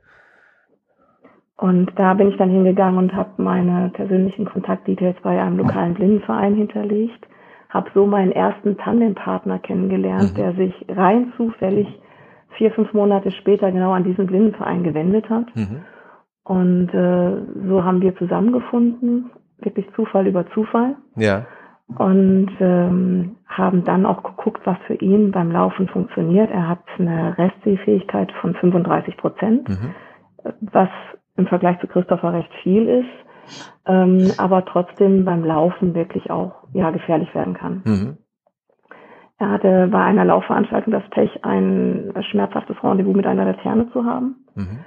Und 1.57 1.93
da 1.97 2.15
bin 2.15 2.29
ich 2.31 2.39
dann 2.39 2.49
hingegangen 2.49 2.99
und 2.99 3.15
habe 3.15 3.31
meine 3.37 3.91
persönlichen 3.91 4.47
Kontaktdetails 4.47 5.17
bei 5.23 5.41
einem 5.41 5.59
lokalen 5.59 5.95
Blindenverein 5.95 6.55
hinterlegt, 6.55 7.27
habe 7.69 7.91
so 7.95 8.07
meinen 8.07 8.33
ersten 8.33 8.79
Tandempartner 8.79 9.59
kennengelernt, 9.59 10.33
mhm. 10.33 10.37
der 10.37 10.55
sich 10.55 10.75
rein 10.89 11.33
zufällig 11.37 11.87
vier, 12.57 12.73
fünf 12.73 12.93
Monate 12.95 13.31
später 13.31 13.71
genau 13.71 13.93
an 13.93 14.05
diesen 14.05 14.27
Blindenverein 14.27 14.83
gewendet 14.83 15.29
hat. 15.29 15.55
Mhm. 15.55 15.83
Und 16.45 16.89
äh, 16.95 17.69
so 17.69 17.85
haben 17.85 18.01
wir 18.01 18.17
zusammengefunden 18.17 19.31
wirklich 19.65 19.87
Zufall 19.95 20.27
über 20.27 20.49
Zufall. 20.51 20.97
Ja. 21.17 21.47
Und 21.99 22.51
ähm, 22.61 23.37
haben 23.47 23.85
dann 23.85 24.07
auch 24.07 24.23
geguckt, 24.23 24.61
was 24.65 24.79
für 24.87 24.95
ihn 24.95 25.33
beim 25.33 25.51
Laufen 25.51 25.89
funktioniert. 25.89 26.51
Er 26.51 26.69
hat 26.69 26.85
eine 26.99 27.37
Restsehfähigkeit 27.37 28.31
von 28.41 28.55
35 28.55 29.17
Prozent, 29.17 29.69
mhm. 29.69 29.95
was 30.61 30.89
im 31.37 31.47
Vergleich 31.47 31.81
zu 31.81 31.89
Christopher 31.89 32.33
recht 32.33 32.53
viel 32.63 32.89
ist, 32.89 33.65
ähm, 33.87 34.31
aber 34.39 34.65
trotzdem 34.65 35.25
beim 35.25 35.45
Laufen 35.45 35.95
wirklich 35.95 36.31
auch 36.31 36.53
ja 36.73 36.91
gefährlich 36.91 37.35
werden 37.35 37.55
kann. 37.55 37.83
Mhm. 37.85 38.19
Er 39.39 39.51
hatte 39.51 39.89
bei 39.91 40.05
einer 40.05 40.27
Laufveranstaltung 40.27 40.93
das 40.93 41.09
Pech, 41.11 41.45
ein 41.45 42.13
schmerzhaftes 42.31 42.77
Rendezvous 42.85 43.17
mit 43.17 43.27
einer 43.27 43.47
Laterne 43.47 43.91
zu 43.91 44.05
haben. 44.05 44.37
Mhm. 44.55 44.85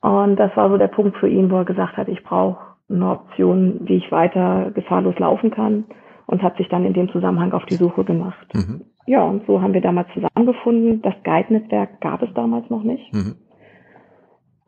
Und 0.00 0.36
das 0.36 0.56
war 0.56 0.70
so 0.70 0.78
der 0.78 0.86
Punkt 0.86 1.16
für 1.18 1.28
ihn, 1.28 1.50
wo 1.50 1.56
er 1.56 1.64
gesagt 1.64 1.96
hat, 1.96 2.08
ich 2.08 2.22
brauche 2.22 2.67
eine 2.90 3.10
Option, 3.10 3.80
wie 3.84 3.96
ich 3.96 4.10
weiter 4.10 4.70
gefahrlos 4.74 5.18
laufen 5.18 5.50
kann 5.50 5.84
und 6.26 6.42
hat 6.42 6.56
sich 6.56 6.68
dann 6.68 6.84
in 6.84 6.94
dem 6.94 7.10
Zusammenhang 7.10 7.52
auf 7.52 7.64
die 7.66 7.74
Suche 7.74 8.04
gemacht. 8.04 8.46
Mhm. 8.54 8.82
Ja, 9.06 9.24
und 9.24 9.46
so 9.46 9.62
haben 9.62 9.72
wir 9.72 9.80
damals 9.80 10.08
zusammengefunden. 10.12 11.00
Das 11.02 11.14
Guide-Netzwerk 11.24 12.00
gab 12.00 12.22
es 12.22 12.32
damals 12.34 12.68
noch 12.68 12.82
nicht. 12.82 13.12
Mhm. 13.12 13.36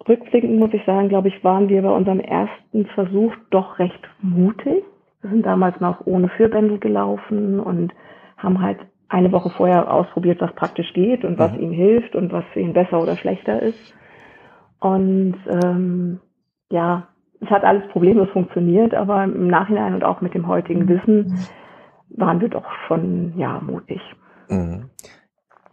Rückblickend 0.09 0.59
muss 0.59 0.73
ich 0.73 0.85
sagen, 0.87 1.11
glaube 1.11 1.29
ich, 1.29 1.45
waren 1.45 1.69
wir 1.69 1.83
bei 1.83 1.91
unserem 1.91 2.21
ersten 2.21 2.87
Versuch 2.95 3.35
doch 3.51 3.79
recht 3.79 4.01
mutig. 4.23 4.83
Wir 5.21 5.31
sind 5.31 5.45
damals 5.45 5.79
noch 5.81 6.07
ohne 6.07 6.31
Fürbändel 6.31 6.79
gelaufen 6.79 7.61
und 7.61 7.93
haben 8.39 8.63
halt 8.63 8.79
eine 9.11 9.31
Woche 9.33 9.51
vorher 9.51 9.93
ausprobiert, 9.93 10.41
was 10.41 10.55
praktisch 10.55 10.91
geht 10.95 11.25
und 11.25 11.39
was 11.39 11.53
mhm. 11.53 11.61
ihm 11.61 11.73
hilft 11.73 12.17
und 12.17 12.33
was 12.33 12.45
für 12.53 12.61
ihn 12.61 12.73
besser 12.73 13.03
oder 13.03 13.17
schlechter 13.17 13.61
ist. 13.61 13.95
Und 14.81 15.37
ähm, 15.63 16.21
ja, 16.71 17.09
es 17.41 17.49
hat 17.49 17.65
alles 17.65 17.83
problemlos 17.89 18.29
funktioniert, 18.31 18.95
aber 18.95 19.25
im 19.25 19.49
Nachhinein 19.49 19.95
und 19.95 20.05
auch 20.05 20.21
mit 20.21 20.35
dem 20.35 20.47
heutigen 20.47 20.89
Wissen 20.89 21.39
waren 22.11 22.41
wir 22.41 22.49
doch 22.49 22.67
schon, 22.87 23.33
ja, 23.37 23.61
mutig. 23.61 24.01
Mhm. 24.49 24.91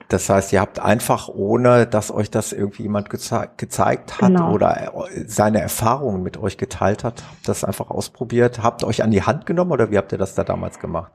Das 0.09 0.29
heißt, 0.29 0.53
ihr 0.53 0.61
habt 0.61 0.79
einfach, 0.79 1.27
ohne 1.27 1.85
dass 1.85 2.13
euch 2.13 2.31
das 2.31 2.53
irgendwie 2.53 2.83
jemand 2.83 3.09
geze 3.09 3.49
gezeigt 3.57 4.21
hat 4.21 4.29
genau. 4.29 4.53
oder 4.53 4.93
äh, 4.93 5.25
seine 5.25 5.59
Erfahrungen 5.59 6.23
mit 6.23 6.41
euch 6.41 6.57
geteilt 6.57 7.03
hat, 7.03 7.23
habt 7.29 7.49
das 7.49 7.65
einfach 7.65 7.89
ausprobiert, 7.89 8.63
habt 8.63 8.85
euch 8.85 9.03
an 9.03 9.11
die 9.11 9.23
Hand 9.23 9.45
genommen 9.45 9.71
oder 9.71 9.91
wie 9.91 9.97
habt 9.97 10.13
ihr 10.13 10.17
das 10.17 10.33
da 10.33 10.45
damals 10.45 10.79
gemacht? 10.79 11.11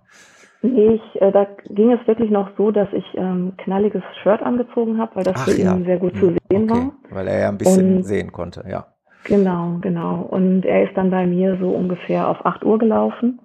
Nee, 0.61 1.01
ich, 1.01 1.23
äh, 1.23 1.33
da 1.33 1.47
ging 1.71 1.91
es 1.91 2.07
wirklich 2.07 2.31
noch 2.31 2.51
so, 2.59 2.71
dass 2.71 2.89
ich 2.93 3.05
ähm, 3.15 3.55
knalliges 3.57 4.03
Shirt 4.23 4.43
angezogen 4.43 4.99
habe, 4.99 5.17
weil 5.17 5.25
das 5.25 5.37
Ach, 5.37 5.49
für 5.49 5.59
ja. 5.59 5.75
ihn 5.75 5.85
sehr 5.85 5.99
gut 5.99 6.15
zu 6.17 6.29
hm, 6.29 6.37
sehen 6.51 6.71
okay. 6.71 6.81
war. 6.81 7.17
Weil 7.17 7.29
er 7.29 7.41
ja 7.41 7.49
ein 7.49 7.59
bisschen 7.59 7.97
und 7.97 8.03
sehen 8.05 8.31
konnte, 8.31 8.65
ja. 8.69 8.92
Genau, 9.25 9.79
genau. 9.81 10.23
Und 10.23 10.65
er 10.65 10.85
ist 10.85 10.97
dann 10.97 11.11
bei 11.11 11.27
mir 11.27 11.57
so 11.61 11.71
ungefähr 11.71 12.29
auf 12.29 12.45
8 12.45 12.65
Uhr 12.65 12.79
gelaufen 12.79 13.41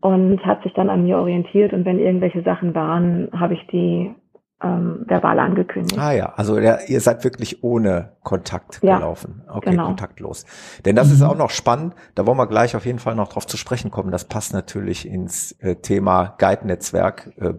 und 0.00 0.44
hat 0.44 0.62
sich 0.62 0.72
dann 0.74 0.88
an 0.90 1.04
mir 1.04 1.18
orientiert. 1.18 1.72
Und 1.72 1.84
wenn 1.84 1.98
irgendwelche 1.98 2.42
Sachen 2.42 2.74
waren, 2.74 3.28
habe 3.32 3.54
ich 3.54 3.66
die 3.68 4.14
ähm, 4.62 5.04
verbal 5.06 5.38
angekündigt. 5.38 5.98
Ah 5.98 6.12
ja, 6.12 6.32
also 6.36 6.56
der, 6.56 6.88
ihr 6.88 7.00
seid 7.00 7.24
wirklich 7.24 7.64
ohne 7.64 8.16
Kontakt 8.22 8.80
ja, 8.82 8.96
gelaufen. 8.96 9.42
Okay, 9.48 9.70
genau. 9.70 9.86
kontaktlos. 9.86 10.44
Denn 10.84 10.96
das 10.96 11.08
mhm. 11.08 11.14
ist 11.14 11.22
auch 11.22 11.36
noch 11.36 11.50
spannend, 11.50 11.94
da 12.14 12.26
wollen 12.26 12.36
wir 12.36 12.46
gleich 12.46 12.76
auf 12.76 12.86
jeden 12.86 12.98
Fall 12.98 13.14
noch 13.14 13.28
drauf 13.28 13.46
zu 13.46 13.56
sprechen 13.56 13.90
kommen. 13.90 14.10
Das 14.10 14.26
passt 14.26 14.52
natürlich 14.52 15.08
ins 15.08 15.52
äh, 15.60 15.76
Thema 15.76 16.34
Guide-Netzwerk, 16.38 17.32
äh, 17.38 17.54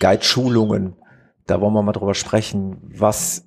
Guide-Schulungen. 0.00 0.96
Da 1.46 1.60
wollen 1.60 1.74
wir 1.74 1.82
mal 1.82 1.92
drüber 1.92 2.14
sprechen, 2.14 2.78
was 2.96 3.46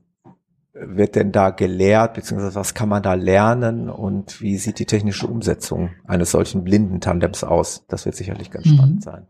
wird 0.79 1.15
denn 1.15 1.31
da 1.31 1.49
gelehrt, 1.49 2.13
beziehungsweise 2.13 2.55
was 2.55 2.73
kann 2.73 2.89
man 2.89 3.03
da 3.03 3.13
lernen 3.13 3.89
und 3.89 4.41
wie 4.41 4.57
sieht 4.57 4.79
die 4.79 4.85
technische 4.85 5.27
Umsetzung 5.27 5.91
eines 6.05 6.31
solchen 6.31 6.63
blinden 6.63 7.01
Tandems 7.01 7.43
aus? 7.43 7.85
Das 7.87 8.05
wird 8.05 8.15
sicherlich 8.15 8.51
ganz 8.51 8.65
mhm. 8.67 8.75
spannend 8.75 9.03
sein. 9.03 9.27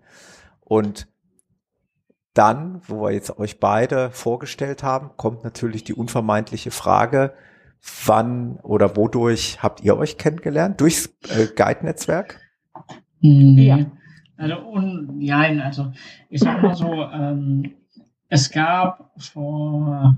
Und 0.62 1.08
dann, 2.34 2.82
wo 2.88 3.02
wir 3.02 3.12
jetzt 3.12 3.38
euch 3.40 3.60
beide 3.60 4.12
vorgestellt 4.12 4.84
haben, 4.84 5.12
kommt 5.18 5.44
natürlich 5.44 5.84
die 5.84 5.94
unvermeidliche 5.94 6.72
Frage, 6.72 7.34
wann 8.06 8.58
oder 8.58 8.96
wodurch 8.96 9.64
habt 9.64 9.82
ihr 9.82 9.98
euch 9.98 10.18
kennengelernt? 10.18 10.80
Durchs 10.82 11.08
äh, 11.30 11.48
Guide-Netzwerk? 11.56 12.40
Nee. 13.22 13.68
Ja. 13.68 13.86
Also, 14.38 14.56
un, 14.68 15.20
ja, 15.20 15.40
also 15.64 15.92
ich 16.30 16.42
sag 16.42 16.62
mal 16.62 16.76
so, 16.76 16.92
ähm, 17.12 17.74
es 18.30 18.52
gab 18.52 19.12
vor 19.18 20.18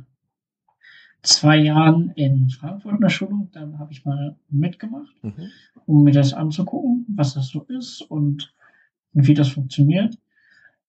zwei 1.29 1.57
Jahren 1.57 2.11
in 2.15 2.49
Frankfurt 2.49 2.95
eine 2.95 3.09
Schulung, 3.09 3.49
da 3.51 3.61
habe 3.77 3.91
ich 3.91 4.03
mal 4.05 4.35
mitgemacht, 4.49 5.13
mhm. 5.23 5.49
um 5.85 6.03
mir 6.03 6.11
das 6.11 6.33
anzugucken, 6.33 7.05
was 7.15 7.33
das 7.33 7.49
so 7.49 7.63
ist 7.63 8.01
und 8.01 8.53
wie 9.13 9.33
das 9.33 9.49
funktioniert. 9.49 10.17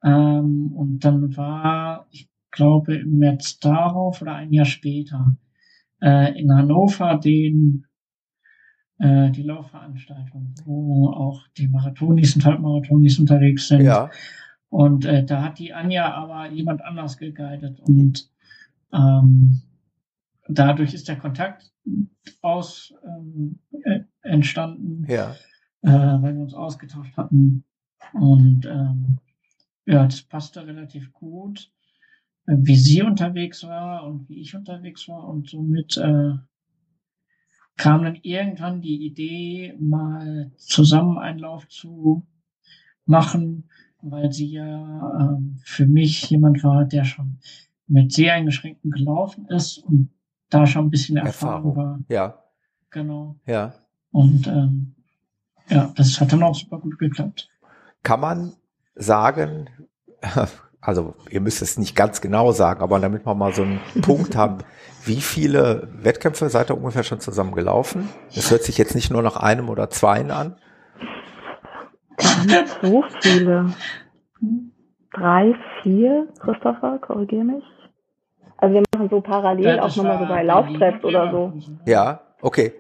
Ähm, 0.03 0.73
und 0.73 1.01
dann 1.05 1.37
war, 1.37 2.07
ich 2.11 2.29
glaube, 2.51 2.97
im 2.97 3.19
März 3.19 3.59
darauf 3.59 4.23
oder 4.23 4.35
ein 4.35 4.53
Jahr 4.53 4.65
später 4.65 5.37
äh, 6.01 6.39
in 6.41 6.53
Hannover 6.53 7.19
den 7.19 7.87
äh, 8.99 9.31
die 9.31 9.43
Laufveranstaltung, 9.43 10.55
wo 10.65 11.09
auch 11.09 11.47
die 11.57 11.69
Marathonis 11.69 12.37
und 12.37 12.45
Halbmarathonis 12.45 13.19
unterwegs 13.19 13.69
sind. 13.69 13.83
Ja. 13.83 14.11
Und 14.69 15.05
äh, 15.05 15.25
da 15.25 15.43
hat 15.43 15.59
die 15.59 15.73
Anja 15.73 16.13
aber 16.15 16.51
jemand 16.51 16.83
anders 16.83 17.19
geguidet 17.19 17.81
und 17.81 18.31
ähm, 18.93 19.63
dadurch 20.59 20.95
ist 20.95 21.09
der 21.09 21.19
Kontakt 21.19 21.73
aus 22.43 22.95
ähm, 23.05 23.59
äh, 23.85 24.01
entstanden, 24.23 25.05
ja. 25.09 25.33
äh, 25.83 25.89
weil 25.89 26.35
wir 26.35 26.43
uns 26.43 26.55
ausgetauscht 26.55 27.17
hatten. 27.17 27.65
Und 28.13 28.67
ähm, 28.67 29.19
ja, 29.87 30.05
das 30.05 30.23
passte 30.23 30.67
relativ 30.67 31.13
gut, 31.13 31.71
äh, 32.47 32.55
wie 32.59 32.77
sie 32.77 33.03
unterwegs 33.03 33.65
war 33.65 34.05
und 34.07 34.29
wie 34.29 34.41
ich 34.41 34.55
unterwegs 34.55 35.09
war. 35.09 35.29
Und 35.29 35.49
somit 35.49 35.97
äh, 35.97 36.35
kam 37.77 38.03
dann 38.03 38.19
irgendwann 38.23 38.81
die 38.81 39.07
Idee, 39.07 39.75
mal 39.79 40.53
zusammen 40.57 41.19
einen 41.19 41.39
Lauf 41.39 41.67
zu 41.69 42.27
machen, 43.07 43.69
weil 44.03 44.33
sie 44.33 44.53
ja 44.53 45.19
äh, 45.19 45.43
für 45.65 45.87
mich 45.87 46.29
jemand 46.31 46.63
war, 46.63 46.85
der 46.85 47.05
schon 47.05 47.39
mit 47.87 48.13
sehr 48.13 48.35
eingeschränkten 48.35 48.91
gelaufen 48.91 49.47
ist 49.49 49.79
und 49.79 50.11
da 50.51 50.67
schon 50.67 50.87
ein 50.87 50.91
bisschen 50.91 51.17
Erfahrung, 51.17 51.71
Erfahrung 51.71 51.77
war. 51.77 51.99
Ja. 52.09 52.43
Genau. 52.91 53.37
Ja. 53.47 53.73
Und 54.11 54.47
ähm, 54.47 54.95
ja, 55.69 55.93
das 55.97 56.21
hat 56.21 56.33
dann 56.33 56.43
auch 56.43 56.55
super 56.55 56.79
gut 56.79 56.99
geklappt. 56.99 57.49
Kann 58.03 58.21
man 58.21 58.55
sagen, 58.95 59.71
also 60.81 61.15
ihr 61.31 61.41
müsst 61.41 61.63
es 61.63 61.79
nicht 61.79 61.95
ganz 61.95 62.21
genau 62.21 62.53
sagen, 62.53 62.83
aber 62.83 62.99
damit 62.99 63.25
wir 63.27 63.35
mal 63.35 63.55
so 63.55 63.63
einen 63.63 63.81
Punkt 64.03 64.37
haben, 64.37 64.59
wie 65.05 65.21
viele 65.21 65.89
Wettkämpfe 66.03 66.49
seid 66.51 66.71
ihr 66.71 66.77
ungefähr 66.77 67.05
schon 67.05 67.21
zusammen 67.21 67.55
gelaufen? 67.55 68.09
Es 68.35 68.51
hört 68.51 68.65
sich 68.65 68.77
jetzt 68.77 68.95
nicht 68.95 69.11
nur 69.11 69.23
nach 69.23 69.37
einem 69.37 69.69
oder 69.69 69.89
zweien 69.89 70.31
an. 70.31 70.57
Nicht 72.45 72.79
so 72.83 73.03
viele. 73.21 73.73
Drei, 75.13 75.55
vier, 75.83 76.29
Christopher, 76.39 76.99
korrigier 76.99 77.45
mich. 77.45 77.65
Also 78.61 78.75
wir 78.75 78.83
machen 78.95 79.09
so 79.09 79.21
parallel 79.21 79.77
ja, 79.77 79.83
auch 79.83 79.97
nochmal 79.97 80.19
so 80.19 80.27
bei 80.27 80.43
Lauftreffs 80.43 81.05
oder 81.05 81.31
so. 81.31 81.53
Ja, 81.87 82.21
okay. 82.43 82.73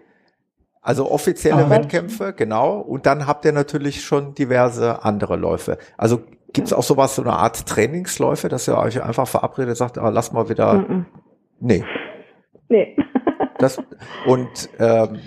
Also 0.82 1.10
offizielle 1.10 1.64
Aber 1.64 1.70
Wettkämpfe, 1.70 2.32
genau. 2.34 2.78
Und 2.80 3.06
dann 3.06 3.26
habt 3.26 3.44
ihr 3.44 3.52
natürlich 3.52 4.02
schon 4.02 4.34
diverse 4.34 5.04
andere 5.04 5.36
Läufe. 5.36 5.78
Also 5.96 6.20
gibt 6.52 6.66
es 6.66 6.72
auch 6.72 6.82
sowas, 6.82 7.14
so 7.14 7.22
eine 7.22 7.32
Art 7.32 7.66
Trainingsläufe, 7.66 8.48
dass 8.48 8.68
ihr 8.68 8.76
euch 8.76 9.02
einfach 9.02 9.28
verabredet 9.28 9.76
sagt, 9.76 9.98
ah, 9.98 10.08
lass 10.08 10.32
mal 10.32 10.48
wieder. 10.48 10.74
Mm 10.74 10.84
-mm. 10.84 11.04
Nee. 11.60 11.84
Nee. 12.68 12.96
das, 13.58 13.78
und 14.26 14.70
ähm, 14.78 15.18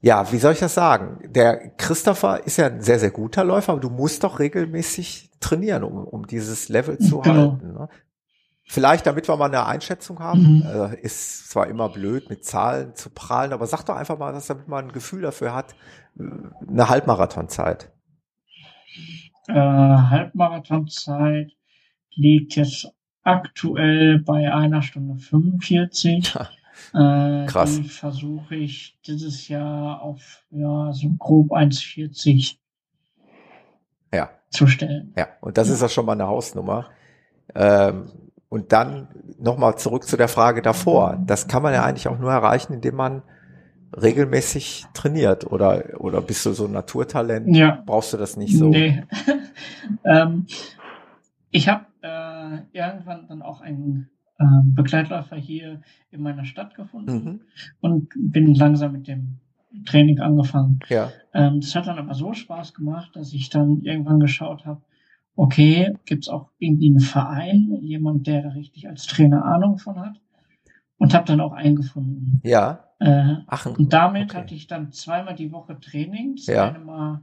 ja, 0.00 0.30
wie 0.30 0.38
soll 0.38 0.52
ich 0.52 0.60
das 0.60 0.74
sagen? 0.74 1.18
Der 1.24 1.70
Christopher 1.76 2.46
ist 2.46 2.58
ja 2.58 2.66
ein 2.66 2.80
sehr, 2.80 2.98
sehr 2.98 3.10
guter 3.10 3.44
Läufer, 3.44 3.72
aber 3.72 3.80
du 3.80 3.90
musst 3.90 4.24
doch 4.24 4.38
regelmäßig 4.38 5.30
trainieren, 5.40 5.84
um, 5.84 6.04
um 6.04 6.26
dieses 6.26 6.68
Level 6.68 6.98
zu 6.98 7.20
genau. 7.20 7.52
halten. 7.52 7.72
Ne? 7.72 7.88
Vielleicht, 8.68 9.06
damit 9.06 9.28
wir 9.28 9.36
mal 9.36 9.46
eine 9.46 9.64
Einschätzung 9.64 10.18
haben, 10.18 10.58
mhm. 10.58 10.66
äh, 10.66 11.00
ist 11.00 11.50
zwar 11.50 11.68
immer 11.68 11.88
blöd, 11.88 12.28
mit 12.28 12.44
Zahlen 12.44 12.96
zu 12.96 13.10
prahlen, 13.10 13.52
aber 13.52 13.66
sag 13.66 13.84
doch 13.84 13.94
einfach 13.94 14.18
mal, 14.18 14.32
dass 14.32 14.48
damit 14.48 14.66
man 14.66 14.86
ein 14.86 14.92
Gefühl 14.92 15.22
dafür 15.22 15.54
hat, 15.54 15.76
eine 16.18 16.88
Halbmarathonzeit. 16.88 17.92
Äh, 19.46 19.52
Halbmarathonzeit 19.52 21.52
liegt 22.16 22.56
jetzt 22.56 22.90
aktuell 23.22 24.18
bei 24.20 24.52
einer 24.52 24.82
Stunde 24.82 25.16
45. 25.16 26.36
Äh, 26.92 27.46
Krass. 27.46 27.76
Die 27.76 27.88
versuche 27.88 28.54
ich 28.54 28.98
dieses 29.06 29.48
Jahr 29.48 30.02
auf 30.02 30.44
ja 30.50 30.92
so 30.92 31.08
grob 31.18 31.52
1,40 31.52 32.56
ja. 34.12 34.28
zu 34.50 34.66
stellen. 34.66 35.14
Ja, 35.16 35.28
und 35.40 35.56
das 35.56 35.68
ja. 35.68 35.74
ist 35.74 35.82
ja 35.82 35.88
schon 35.88 36.04
mal 36.04 36.12
eine 36.12 36.26
Hausnummer. 36.26 36.90
Ähm, 37.54 38.10
und 38.56 38.72
dann 38.72 39.08
nochmal 39.38 39.76
zurück 39.76 40.04
zu 40.04 40.16
der 40.16 40.28
Frage 40.28 40.62
davor. 40.62 41.22
Das 41.26 41.46
kann 41.46 41.62
man 41.62 41.74
ja 41.74 41.84
eigentlich 41.84 42.08
auch 42.08 42.18
nur 42.18 42.32
erreichen, 42.32 42.72
indem 42.72 42.94
man 42.94 43.22
regelmäßig 43.94 44.86
trainiert 44.94 45.46
oder 45.52 46.00
oder 46.00 46.22
bist 46.22 46.46
du 46.46 46.52
so 46.52 46.64
ein 46.64 46.72
Naturtalent? 46.72 47.54
Ja. 47.54 47.82
Brauchst 47.84 48.14
du 48.14 48.16
das 48.16 48.38
nicht 48.38 48.56
so? 48.56 48.70
Nee. 48.70 49.04
ähm, 50.04 50.46
ich 51.50 51.68
habe 51.68 51.84
äh, 52.00 52.60
irgendwann 52.72 53.28
dann 53.28 53.42
auch 53.42 53.60
einen 53.60 54.08
äh, 54.38 54.44
Begleitläufer 54.64 55.36
hier 55.36 55.82
in 56.10 56.22
meiner 56.22 56.46
Stadt 56.46 56.74
gefunden 56.74 57.12
mhm. 57.12 57.40
und 57.82 58.08
bin 58.16 58.54
langsam 58.54 58.92
mit 58.92 59.06
dem 59.06 59.38
Training 59.84 60.20
angefangen. 60.20 60.80
Ja. 60.88 61.10
Ähm, 61.34 61.60
das 61.60 61.74
hat 61.74 61.88
dann 61.88 61.98
aber 61.98 62.14
so 62.14 62.32
Spaß 62.32 62.72
gemacht, 62.72 63.10
dass 63.16 63.34
ich 63.34 63.50
dann 63.50 63.82
irgendwann 63.82 64.18
geschaut 64.18 64.64
habe, 64.64 64.80
okay, 65.36 65.94
gibt's 66.04 66.28
auch 66.28 66.50
irgendwie 66.58 66.88
einen 66.88 67.00
Verein, 67.00 67.78
jemand, 67.80 68.26
der 68.26 68.42
da 68.42 68.48
richtig 68.50 68.88
als 68.88 69.06
Trainer 69.06 69.44
Ahnung 69.44 69.78
von 69.78 70.00
hat? 70.00 70.20
Und 70.98 71.14
habe 71.14 71.26
dann 71.26 71.42
auch 71.42 71.52
eingefunden. 71.52 72.40
Ja. 72.42 72.84
Äh, 72.98 73.34
Ach, 73.46 73.66
und 73.66 73.92
damit 73.92 74.30
okay. 74.30 74.38
hatte 74.38 74.54
ich 74.54 74.66
dann 74.66 74.92
zweimal 74.92 75.34
die 75.34 75.52
Woche 75.52 75.78
Training. 75.78 76.36
Das 76.36 76.46
ja. 76.46 76.70
eine 76.70 76.78
Mal 76.78 77.20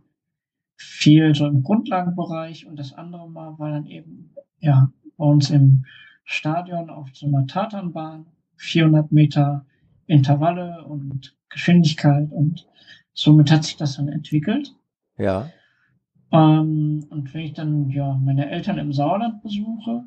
viel 0.76 1.34
so 1.34 1.48
im 1.48 1.64
Grundlagenbereich 1.64 2.68
und 2.68 2.78
das 2.78 2.94
andere 2.94 3.28
Mal 3.30 3.58
war 3.58 3.72
dann 3.72 3.88
eben 3.88 4.36
ja 4.60 4.92
bei 5.18 5.26
uns 5.26 5.50
im 5.50 5.86
Stadion 6.24 6.90
auf 6.90 7.10
so 7.14 7.28
einer 7.28 7.48
Tatanbahn, 7.48 8.28
400 8.58 9.12
Meter 9.12 9.66
Intervalle 10.06 10.84
und 10.86 11.36
Geschwindigkeit 11.50 12.32
und 12.32 12.68
somit 13.14 13.52
hat 13.52 13.64
sich 13.64 13.78
das 13.78 13.98
dann 13.98 14.10
entwickelt. 14.10 14.76
Ja. 15.18 15.50
Ähm, 16.34 17.06
und 17.12 17.34
wenn 17.34 17.42
ich 17.42 17.54
dann 17.54 17.90
ja 17.92 18.20
meine 18.22 18.50
Eltern 18.50 18.80
im 18.80 18.92
Sauerland 18.92 19.44
besuche, 19.44 20.04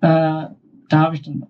äh, 0.00 0.46
da 0.88 0.98
habe 1.00 1.16
ich 1.16 1.22
dann 1.22 1.46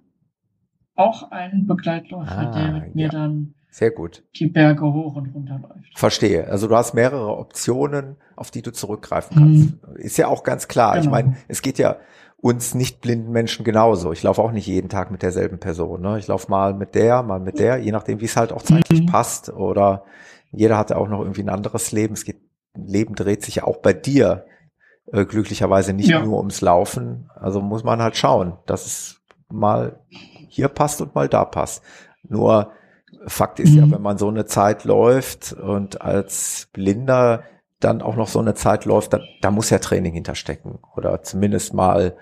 auch 0.94 1.30
einen 1.30 1.66
Begleitläufer, 1.66 2.38
ah, 2.38 2.52
der 2.52 2.72
mit 2.72 2.94
mir 2.94 3.08
dann 3.08 3.54
sehr 3.70 3.90
gut. 3.90 4.22
die 4.36 4.46
Berge 4.46 4.84
hoch 4.84 5.16
und 5.16 5.34
runter 5.34 5.60
läuft. 5.62 5.98
Verstehe. 5.98 6.48
Also 6.48 6.68
du 6.68 6.76
hast 6.76 6.94
mehrere 6.94 7.36
Optionen, 7.36 8.16
auf 8.36 8.50
die 8.50 8.62
du 8.62 8.72
zurückgreifen 8.72 9.36
kannst. 9.36 9.88
Mhm. 9.88 9.96
Ist 9.96 10.16
ja 10.16 10.28
auch 10.28 10.42
ganz 10.42 10.68
klar. 10.68 10.92
Genau. 10.92 11.04
Ich 11.04 11.10
meine, 11.10 11.36
es 11.48 11.62
geht 11.62 11.78
ja 11.78 11.96
uns 12.36 12.74
nicht 12.74 13.00
blinden 13.00 13.30
Menschen 13.30 13.64
genauso. 13.64 14.12
Ich 14.12 14.22
laufe 14.22 14.42
auch 14.42 14.52
nicht 14.52 14.66
jeden 14.66 14.88
Tag 14.88 15.10
mit 15.10 15.22
derselben 15.22 15.58
Person. 15.58 16.02
Ne? 16.02 16.18
Ich 16.18 16.26
laufe 16.28 16.50
mal 16.50 16.74
mit 16.74 16.94
der, 16.94 17.22
mal 17.22 17.40
mit 17.40 17.58
der, 17.58 17.78
je 17.78 17.92
nachdem, 17.92 18.20
wie 18.20 18.24
es 18.26 18.36
halt 18.36 18.52
auch 18.52 18.62
zeitlich 18.62 19.02
mhm. 19.02 19.06
passt. 19.06 19.48
Oder 19.48 20.04
jeder 20.50 20.76
hat 20.76 20.90
ja 20.90 20.96
auch 20.96 21.08
noch 21.08 21.20
irgendwie 21.20 21.42
ein 21.42 21.48
anderes 21.48 21.92
Leben. 21.92 22.14
Es 22.14 22.24
geht 22.24 22.40
Leben 22.74 23.14
dreht 23.14 23.42
sich 23.42 23.56
ja 23.56 23.64
auch 23.64 23.78
bei 23.78 23.92
dir 23.92 24.46
äh, 25.12 25.24
glücklicherweise 25.24 25.92
nicht 25.92 26.08
ja. 26.08 26.24
nur 26.24 26.38
ums 26.38 26.60
Laufen. 26.60 27.30
Also 27.34 27.60
muss 27.60 27.84
man 27.84 28.02
halt 28.02 28.16
schauen, 28.16 28.58
dass 28.66 28.86
es 28.86 29.20
mal 29.48 30.00
hier 30.48 30.68
passt 30.68 31.00
und 31.00 31.14
mal 31.14 31.28
da 31.28 31.44
passt. 31.44 31.82
Nur 32.22 32.72
Fakt 33.26 33.60
ist 33.60 33.72
mhm. 33.72 33.78
ja, 33.78 33.90
wenn 33.90 34.02
man 34.02 34.18
so 34.18 34.28
eine 34.28 34.46
Zeit 34.46 34.84
läuft 34.84 35.52
und 35.52 36.00
als 36.00 36.68
Blinder 36.72 37.44
dann 37.78 38.00
auch 38.00 38.16
noch 38.16 38.28
so 38.28 38.38
eine 38.38 38.54
Zeit 38.54 38.84
läuft, 38.84 39.12
da, 39.12 39.20
da 39.40 39.50
muss 39.50 39.70
ja 39.70 39.78
Training 39.78 40.14
hinterstecken 40.14 40.78
oder 40.96 41.22
zumindest 41.22 41.74
mal 41.74 42.16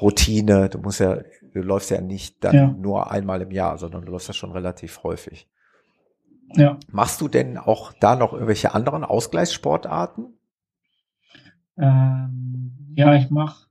Routine. 0.00 0.68
Du 0.68 0.78
musst 0.78 1.00
ja, 1.00 1.18
du 1.52 1.60
läufst 1.60 1.90
ja 1.90 2.00
nicht 2.00 2.42
dann 2.44 2.54
ja. 2.54 2.66
nur 2.66 3.10
einmal 3.10 3.42
im 3.42 3.50
Jahr, 3.50 3.78
sondern 3.78 4.04
du 4.04 4.12
läufst 4.12 4.28
ja 4.28 4.34
schon 4.34 4.52
relativ 4.52 5.02
häufig. 5.02 5.48
Ja. 6.56 6.78
Machst 6.90 7.20
du 7.20 7.28
denn 7.28 7.58
auch 7.58 7.92
da 7.92 8.16
noch 8.16 8.32
irgendwelche 8.32 8.74
anderen 8.74 9.04
Ausgleichssportarten? 9.04 10.26
Ähm, 11.76 12.94
ja, 12.94 13.14
ich 13.14 13.30
mache 13.30 13.66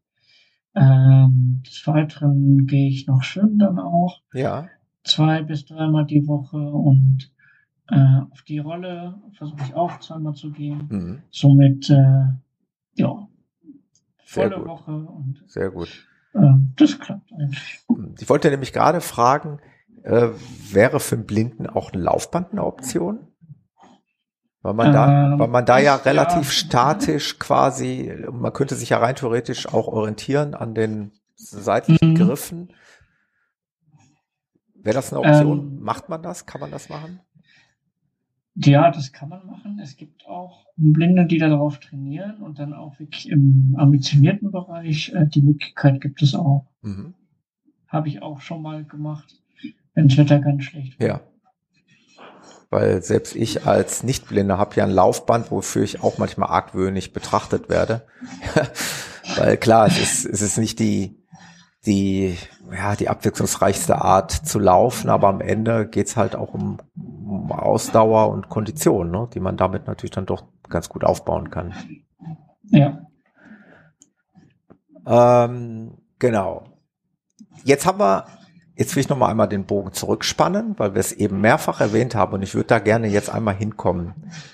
ähm, 0.76 1.62
des 1.65 1.86
Weiteren 1.86 2.65
gehe 2.65 2.89
ich 2.89 3.08
noch 3.08 3.24
schwimmen 3.24 3.60
dann 3.60 3.80
auch. 3.80 4.22
Ja. 4.34 4.67
Zwei 5.04 5.43
bis 5.43 5.65
dreimal 5.65 6.06
die 6.06 6.28
Woche 6.28 6.58
und 6.58 7.32
äh, 7.89 8.22
auf 8.32 8.41
die 8.43 8.60
Rolle 8.60 9.22
versuche 9.38 9.62
ich 9.63 9.76
auch 9.76 10.00
zweimal 10.00 10.34
zu 10.34 10.52
gehen. 10.52 10.88
Mhm. 10.89 11.24
Somit 11.30 11.89
äh, 11.89 12.26
ja 12.96 13.28
volle 14.26 14.65
Woche 14.65 14.91
und 14.91 15.43
sehr 15.48 15.69
gut. 15.69 16.08
Äh, 16.34 16.39
das 16.78 17.00
klappt 17.00 17.32
eigentlich. 17.34 17.80
Ich 18.19 18.30
wollte 18.30 18.50
nämlich 18.50 18.74
gerade 18.74 19.02
fragen, 19.02 19.60
äh, 20.03 20.29
wäre 20.71 20.99
für 20.99 21.15
einen 21.15 21.25
Blinden 21.25 21.67
auch 21.67 21.93
ein 21.93 21.99
Laufband 21.99 22.51
eine 22.51 22.63
Option? 22.63 23.27
Weil 24.63 24.73
man 24.73 24.93
da, 24.93 25.34
ähm, 25.34 25.39
weil 25.39 25.49
man 25.49 25.65
da 25.65 25.77
ja 25.77 25.95
relativ 25.95 26.45
ja. 26.45 26.51
statisch 26.51 27.38
quasi, 27.38 28.13
man 28.32 28.53
könnte 28.53 28.75
sich 28.75 28.89
ja 28.89 28.97
rein 28.97 29.15
theoretisch 29.15 29.67
auch 29.67 29.88
orientieren 29.88 30.53
an 30.56 30.73
den 30.73 31.12
seitlichen 31.36 32.12
mhm. 32.12 32.15
Griffen. 32.15 32.73
Wäre 34.75 34.95
das 34.95 35.12
eine 35.12 35.19
Option? 35.19 35.60
Ähm, 35.60 35.79
Macht 35.82 36.08
man 36.08 36.23
das? 36.23 36.45
Kann 36.45 36.62
man 36.62 36.71
das 36.71 36.88
machen? 36.88 37.19
Ja, 38.56 38.89
das 38.91 39.12
kann 39.12 39.29
man 39.29 39.45
machen. 39.45 39.79
Es 39.82 39.97
gibt 39.97 40.27
auch 40.27 40.65
Blinde, 40.77 41.25
die 41.25 41.39
darauf 41.39 41.79
trainieren 41.79 42.38
und 42.41 42.60
dann 42.60 42.73
auch 42.73 42.99
wirklich 42.99 43.29
im 43.29 43.75
ambitionierten 43.77 44.51
Bereich 44.51 45.12
äh, 45.13 45.27
die 45.27 45.41
Möglichkeit 45.41 45.99
gibt 45.99 46.21
es 46.21 46.36
auch. 46.36 46.67
Mhm. 46.82 47.15
Habe 47.88 48.08
ich 48.08 48.21
auch 48.21 48.39
schon 48.39 48.62
mal 48.62 48.86
gemacht 48.86 49.42
das 49.95 50.17
Wetter 50.17 50.39
ganz 50.39 50.63
schlecht. 50.63 51.01
Ja. 51.01 51.21
Weil 52.69 53.03
selbst 53.03 53.36
ich 53.36 53.67
als 53.67 54.01
Nichtblinder 54.03 54.58
habe 54.58 54.75
ja 54.75 54.84
ein 54.84 54.89
Laufband, 54.89 55.51
wofür 55.51 55.84
ich 55.84 56.01
auch 56.01 56.17
manchmal 56.17 56.49
argwöhnig 56.49 57.13
betrachtet 57.13 57.69
werde. 57.69 58.08
Weil 59.38 59.58
klar, 59.58 59.88
es 59.88 59.99
ist, 59.99 60.25
es 60.25 60.41
ist 60.41 60.58
nicht 60.58 60.79
die, 60.79 61.23
die, 61.86 62.38
ja, 62.71 62.95
die 62.95 63.10
abwechslungsreichste 63.10 64.01
Art 64.01 64.32
zu 64.32 64.58
laufen, 64.58 65.10
aber 65.10 65.27
am 65.27 65.41
Ende 65.41 65.88
geht's 65.88 66.15
halt 66.15 66.36
auch 66.36 66.53
um, 66.53 66.79
um 66.95 67.51
Ausdauer 67.51 68.29
und 68.29 68.49
Kondition, 68.49 69.12
ne, 69.12 69.29
die 69.34 69.39
man 69.39 69.56
damit 69.58 69.86
natürlich 69.86 70.12
dann 70.12 70.25
doch 70.25 70.45
ganz 70.69 70.89
gut 70.89 71.03
aufbauen 71.03 71.51
kann. 71.51 71.73
Ja. 72.63 73.06
Ähm, 75.06 75.97
genau. 76.19 76.65
Jetzt 77.63 77.86
haben 77.86 77.99
wir 77.99 78.25
Jetzt 78.75 78.95
will 78.95 79.01
ich 79.01 79.09
noch 79.09 79.17
mal 79.17 79.29
einmal 79.29 79.47
den 79.47 79.65
Bogen 79.65 79.93
zurückspannen, 79.93 80.73
weil 80.77 80.95
wir 80.95 80.99
es 80.99 81.12
eben 81.12 81.41
mehrfach 81.41 81.79
erwähnt 81.79 82.15
haben 82.15 82.33
und 82.33 82.41
ich 82.41 82.55
würde 82.55 82.67
da 82.67 82.79
gerne 82.79 83.07
jetzt 83.07 83.29
einmal 83.29 83.53
hinkommen. 83.53 84.13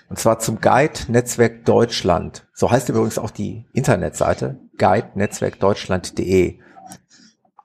Und 0.09 0.19
zwar 0.19 0.39
zum 0.39 0.59
Guide 0.59 0.99
Netzwerk 1.07 1.63
Deutschland. 1.63 2.45
So 2.53 2.69
heißt 2.69 2.89
übrigens 2.89 3.17
auch 3.17 3.31
die 3.31 3.65
Internetseite 3.71 4.59
guidenetzwerkdeutschland.de. 4.77 6.59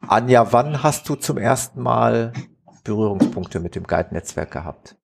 Anja, 0.07 0.53
wann 0.53 0.83
hast 0.83 1.09
du 1.09 1.17
zum 1.17 1.39
ersten 1.39 1.83
Mal 1.83 2.33
Berührungspunkte 2.85 3.59
mit 3.59 3.75
dem 3.75 3.85
Guide 3.85 4.13
Netzwerk 4.13 4.53
gehabt? 4.53 4.97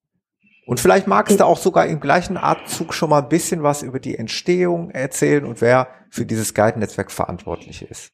Und 0.66 0.78
vielleicht 0.78 1.08
magst 1.08 1.40
du 1.40 1.44
auch 1.44 1.56
sogar 1.56 1.86
im 1.86 1.98
gleichen 1.98 2.36
Atemzug 2.36 2.94
schon 2.94 3.10
mal 3.10 3.22
ein 3.22 3.28
bisschen 3.28 3.64
was 3.64 3.82
über 3.82 3.98
die 3.98 4.16
Entstehung 4.16 4.90
erzählen 4.90 5.44
und 5.44 5.60
wer 5.60 5.88
für 6.10 6.24
dieses 6.24 6.54
Guide-Netzwerk 6.54 7.10
verantwortlich 7.10 7.82
ist. 7.82 8.12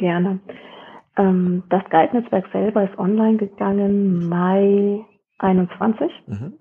Gerne. 0.00 0.40
Ähm, 1.18 1.64
das 1.68 1.82
Guide-Netzwerk 1.90 2.46
selber 2.52 2.84
ist 2.84 2.98
online 2.98 3.36
gegangen 3.36 4.28
Mai 4.28 5.04
21. 5.38 6.10
Mhm. 6.26 6.54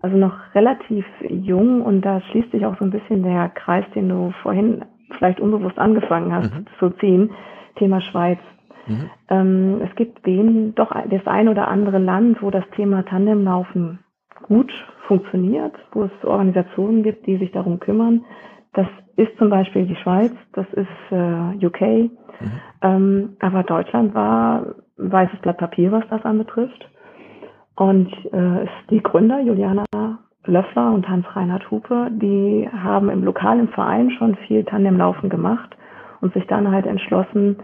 Also 0.00 0.16
noch 0.18 0.34
relativ 0.54 1.06
jung 1.28 1.80
und 1.80 2.02
da 2.02 2.20
schließt 2.20 2.52
sich 2.52 2.66
auch 2.66 2.78
so 2.78 2.84
ein 2.84 2.90
bisschen 2.90 3.22
der 3.22 3.48
Kreis, 3.48 3.86
den 3.94 4.10
du 4.10 4.32
vorhin 4.42 4.84
vielleicht 5.16 5.40
unbewusst 5.40 5.78
angefangen 5.78 6.32
hast 6.32 6.52
mhm. 6.54 6.66
zu 6.78 6.90
ziehen. 6.98 7.30
Thema 7.76 8.02
Schweiz. 8.02 8.38
Mhm. 8.86 9.10
Ähm, 9.30 9.80
es 9.82 9.94
gibt 9.96 10.24
wen, 10.26 10.74
doch 10.74 10.94
das 11.08 11.26
ein 11.26 11.48
oder 11.48 11.68
andere 11.68 11.98
Land, 11.98 12.42
wo 12.42 12.50
das 12.50 12.64
Thema 12.76 13.04
Tandemlaufen 13.04 14.00
gut 14.42 14.72
funktioniert, 15.06 15.74
wo 15.92 16.04
es 16.04 16.24
Organisationen 16.24 17.02
gibt, 17.02 17.26
die 17.26 17.38
sich 17.38 17.50
darum 17.52 17.80
kümmern. 17.80 18.24
Das 18.74 18.86
ist 19.16 19.36
zum 19.38 19.48
Beispiel 19.48 19.86
die 19.86 19.96
Schweiz, 19.96 20.32
das 20.52 20.66
ist 20.72 20.88
äh, 21.10 21.66
UK, 21.66 22.10
mhm. 22.40 22.50
ähm, 22.82 23.36
aber 23.40 23.62
Deutschland 23.62 24.14
war 24.14 24.74
ein 24.98 25.12
weißes 25.12 25.40
Blatt 25.40 25.58
Papier, 25.58 25.92
was 25.92 26.04
das 26.10 26.24
anbetrifft. 26.24 26.88
Und 27.76 28.12
äh, 28.32 28.66
die 28.90 29.02
Gründer, 29.02 29.40
Juliana 29.40 29.84
Löffler 30.46 30.92
und 30.92 31.08
Hans-Reinhard 31.08 31.70
Hupe, 31.70 32.08
die 32.10 32.68
haben 32.70 33.08
im 33.08 33.24
lokalen 33.24 33.68
Verein 33.68 34.10
schon 34.10 34.36
viel 34.46 34.64
Tandemlaufen 34.64 35.30
gemacht 35.30 35.76
und 36.20 36.34
sich 36.34 36.46
dann 36.46 36.70
halt 36.70 36.86
entschlossen, 36.86 37.56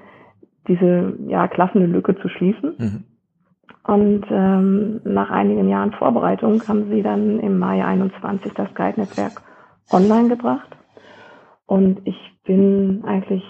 diese 0.67 1.15
ja 1.27 1.47
klaffende 1.49 1.87
Lücke 1.87 2.17
zu 2.21 2.29
schließen. 2.29 2.75
Mhm. 2.79 3.05
Und 3.85 4.25
ähm, 4.31 5.01
nach 5.05 5.31
einigen 5.31 5.69
Jahren 5.69 5.93
Vorbereitung 5.93 6.63
haben 6.69 6.91
sie 6.91 7.03
dann 7.03 7.41
im 7.41 7.59
Mai 7.59 7.85
21 7.85 8.53
das 8.55 8.73
Guide-Netzwerk 8.75 9.43
online 9.91 10.29
gebracht. 10.29 10.69
Und 11.67 12.01
ich 12.05 12.17
bin 12.45 13.03
eigentlich, 13.07 13.43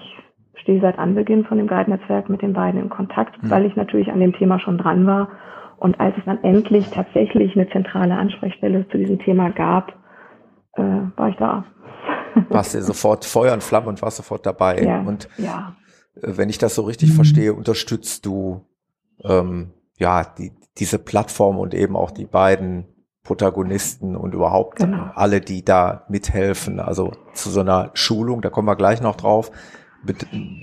stehe 0.71 0.81
seit 0.81 0.99
Anbeginn 0.99 1.45
von 1.45 1.59
dem 1.59 1.67
Guide-Netzwerk 1.67 2.29
mit 2.29 2.43
den 2.43 2.53
beiden 2.53 2.81
in 2.81 2.89
Kontakt, 2.89 3.43
mhm. 3.43 3.51
weil 3.51 3.67
ich 3.67 3.75
natürlich 3.75 4.09
an 4.11 4.21
dem 4.21 4.33
Thema 4.33 4.61
schon 4.61 4.79
dran 4.79 5.05
war. 5.07 5.29
Und 5.79 5.99
als 5.99 6.17
es 6.17 6.25
dann 6.27 6.43
endlich 6.45 6.89
tatsächlich 6.91 7.57
eine 7.57 7.69
zentrale 7.71 8.15
Ansprechstelle 8.15 8.87
zu 8.89 8.99
diesem 8.99 9.19
Thema 9.19 9.51
gab, 9.51 9.93
äh, 10.75 10.83
war 11.17 11.29
ich 11.29 11.37
da. 11.37 11.65
Warst 12.51 12.75
du 12.75 12.83
sofort 12.83 13.25
Feuer 13.25 13.53
und 13.53 13.63
Flamme 13.63 13.89
und 13.89 14.01
warst 14.01 14.19
sofort 14.19 14.47
dabei. 14.47 14.81
Ja, 14.83 15.01
und 15.01 15.29
ja. 15.39 15.75
Äh, 16.23 16.37
wenn 16.37 16.49
ich 16.49 16.59
das 16.59 16.77
so 16.77 16.83
richtig 16.83 17.11
mhm. 17.11 17.15
verstehe, 17.15 17.53
unterstützt 17.53 18.25
du 18.27 18.67
ähm, 19.25 19.73
ja 19.99 20.23
die, 20.39 20.53
diese 20.79 21.01
Plattform 21.01 21.59
und 21.59 21.75
eben 21.75 21.97
auch 21.97 22.13
die 22.13 22.27
beiden 22.27 22.87
Protagonisten 23.25 24.17
und 24.17 24.35
überhaupt 24.35 24.79
genau. 24.79 25.11
alle, 25.15 25.41
die 25.41 25.65
da 25.65 26.05
mithelfen. 26.09 26.79
Also 26.79 27.13
zu 27.35 27.51
so 27.51 27.61
einer 27.61 27.91
Schulung, 27.95 28.43
da 28.43 28.51
kommen 28.51 28.69
wir 28.69 28.77
gleich 28.77 29.01
noch 29.01 29.17
drauf, 29.17 29.51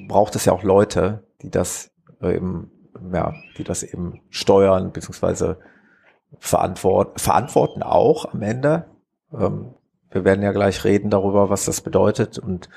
braucht 0.08 0.36
es 0.36 0.46
ja 0.46 0.54
auch 0.54 0.64
Leute, 0.64 1.24
die 1.42 1.50
das 1.50 1.94
eben, 2.22 2.72
ja, 3.14 3.34
die 3.58 3.64
das 3.64 3.84
eben 3.84 4.22
steuern, 4.30 4.92
beziehungsweise 4.92 5.60
verantworten, 6.40 7.18
verantworten 7.20 7.84
auch 7.84 8.34
am 8.34 8.42
Ende. 8.42 8.86
Ähm, 9.34 9.74
wir 10.12 10.26
werden 10.26 10.42
ja 10.42 10.52
gleich 10.52 10.84
reden 10.84 11.10
darüber, 11.10 11.50
was 11.50 11.66
das 11.66 11.82
bedeutet 11.82 12.40
und 12.40 12.70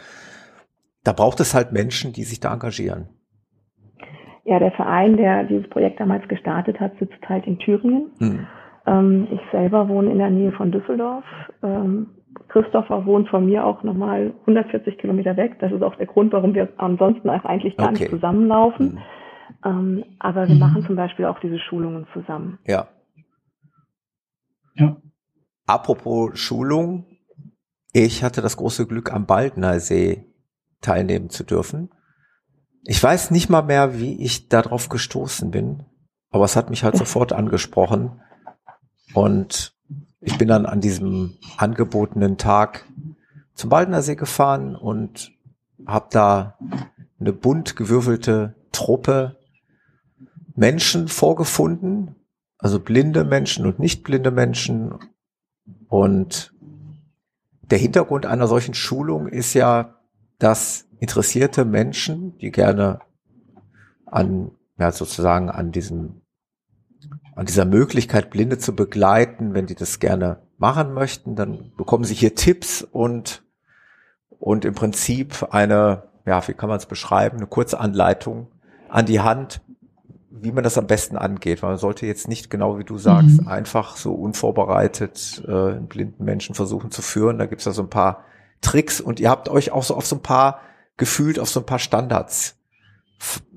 da 1.04 1.12
braucht 1.12 1.40
es 1.40 1.54
halt 1.54 1.72
Menschen, 1.72 2.12
die 2.12 2.24
sich 2.24 2.40
da 2.40 2.52
engagieren. 2.52 3.08
Ja, 4.44 4.58
der 4.58 4.72
Verein, 4.72 5.16
der 5.16 5.44
dieses 5.44 5.68
Projekt 5.70 6.00
damals 6.00 6.26
gestartet 6.28 6.80
hat, 6.80 6.92
sitzt 6.98 7.28
halt 7.28 7.46
in 7.46 7.58
Thüringen. 7.58 8.10
Hm. 8.18 8.46
Ähm, 8.86 9.28
ich 9.30 9.40
selber 9.52 9.88
wohne 9.88 10.10
in 10.10 10.18
der 10.18 10.30
Nähe 10.30 10.52
von 10.52 10.72
Düsseldorf. 10.72 11.24
Ähm, 11.62 12.08
Christopher 12.48 13.06
wohnt 13.06 13.28
von 13.28 13.46
mir 13.46 13.64
auch 13.64 13.82
nochmal 13.82 14.32
140 14.40 14.98
Kilometer 14.98 15.36
weg. 15.36 15.58
Das 15.60 15.72
ist 15.72 15.82
auch 15.82 15.96
der 15.96 16.06
Grund, 16.06 16.32
warum 16.32 16.54
wir 16.54 16.68
ansonsten 16.76 17.28
eigentlich 17.28 17.76
gar 17.76 17.90
okay. 17.90 18.00
nicht 18.00 18.10
zusammenlaufen. 18.10 18.92
Hm. 18.92 18.98
Ähm, 19.64 20.04
aber 20.18 20.46
wir 20.46 20.54
hm. 20.54 20.58
machen 20.58 20.84
zum 20.86 20.96
Beispiel 20.96 21.26
auch 21.26 21.38
diese 21.40 21.58
Schulungen 21.58 22.06
zusammen. 22.12 22.58
Ja. 22.66 22.88
Ja. 24.74 24.96
Apropos 25.66 26.38
Schulung, 26.38 27.06
ich 27.92 28.22
hatte 28.22 28.42
das 28.42 28.56
große 28.56 28.86
Glück, 28.86 29.12
am 29.12 29.26
Baldner 29.26 29.80
See 29.80 30.24
teilnehmen 30.80 31.30
zu 31.30 31.44
dürfen. 31.44 31.90
Ich 32.84 33.02
weiß 33.02 33.30
nicht 33.30 33.50
mal 33.50 33.62
mehr, 33.62 33.98
wie 33.98 34.22
ich 34.22 34.48
darauf 34.48 34.88
gestoßen 34.88 35.50
bin, 35.50 35.84
aber 36.30 36.44
es 36.44 36.56
hat 36.56 36.70
mich 36.70 36.84
halt 36.84 36.96
sofort 36.96 37.32
angesprochen. 37.32 38.20
Und 39.14 39.74
ich 40.20 40.36
bin 40.38 40.48
dann 40.48 40.66
an 40.66 40.80
diesem 40.80 41.38
angebotenen 41.56 42.36
Tag 42.36 42.86
zum 43.54 43.70
Baldner 43.70 44.02
See 44.02 44.16
gefahren 44.16 44.76
und 44.76 45.32
habe 45.86 46.08
da 46.10 46.58
eine 47.18 47.32
bunt 47.32 47.76
gewürfelte 47.76 48.54
Truppe 48.72 49.36
Menschen 50.54 51.08
vorgefunden, 51.08 52.16
also 52.58 52.80
blinde 52.80 53.24
Menschen 53.24 53.66
und 53.66 53.78
nicht 53.78 54.04
blinde 54.04 54.30
Menschen. 54.30 54.94
Und 55.88 56.54
der 57.62 57.78
Hintergrund 57.78 58.26
einer 58.26 58.46
solchen 58.46 58.74
Schulung 58.74 59.26
ist 59.26 59.54
ja, 59.54 59.96
dass 60.38 60.86
interessierte 60.98 61.64
Menschen, 61.64 62.36
die 62.38 62.50
gerne 62.50 63.00
an, 64.06 64.50
ja, 64.78 64.92
sozusagen 64.92 65.50
an 65.50 65.72
diesem, 65.72 66.19
an 67.34 67.46
dieser 67.46 67.64
Möglichkeit, 67.64 68.30
Blinde 68.30 68.58
zu 68.58 68.74
begleiten, 68.74 69.54
wenn 69.54 69.66
die 69.66 69.74
das 69.74 69.98
gerne 69.98 70.42
machen 70.58 70.92
möchten, 70.92 71.36
dann 71.36 71.72
bekommen 71.76 72.04
sie 72.04 72.14
hier 72.14 72.34
Tipps 72.34 72.82
und, 72.82 73.42
und 74.28 74.64
im 74.64 74.74
Prinzip 74.74 75.48
eine, 75.50 76.04
ja, 76.26 76.46
wie 76.46 76.52
kann 76.52 76.68
man 76.68 76.78
es 76.78 76.86
beschreiben, 76.86 77.38
eine 77.38 77.46
kurze 77.46 77.80
Anleitung 77.80 78.48
an 78.88 79.06
die 79.06 79.20
Hand, 79.20 79.62
wie 80.30 80.52
man 80.52 80.64
das 80.64 80.78
am 80.78 80.86
besten 80.86 81.16
angeht. 81.16 81.62
Weil 81.62 81.70
man 81.70 81.78
sollte 81.78 82.06
jetzt 82.06 82.28
nicht 82.28 82.50
genau 82.50 82.78
wie 82.78 82.84
du 82.84 82.98
sagst, 82.98 83.42
mhm. 83.42 83.48
einfach 83.48 83.96
so 83.96 84.12
unvorbereitet 84.12 85.42
äh, 85.46 85.50
einen 85.50 85.88
blinden 85.88 86.24
Menschen 86.24 86.54
versuchen 86.54 86.90
zu 86.90 87.02
führen. 87.02 87.38
Da 87.38 87.46
gibt's 87.46 87.64
ja 87.64 87.72
so 87.72 87.82
ein 87.82 87.90
paar 87.90 88.24
Tricks 88.60 89.00
und 89.00 89.18
ihr 89.18 89.30
habt 89.30 89.48
euch 89.48 89.72
auch 89.72 89.82
so 89.82 89.94
auf 89.94 90.06
so 90.06 90.16
ein 90.16 90.22
paar 90.22 90.60
gefühlt 90.98 91.38
auf 91.38 91.48
so 91.48 91.60
ein 91.60 91.66
paar 91.66 91.78
Standards 91.78 92.58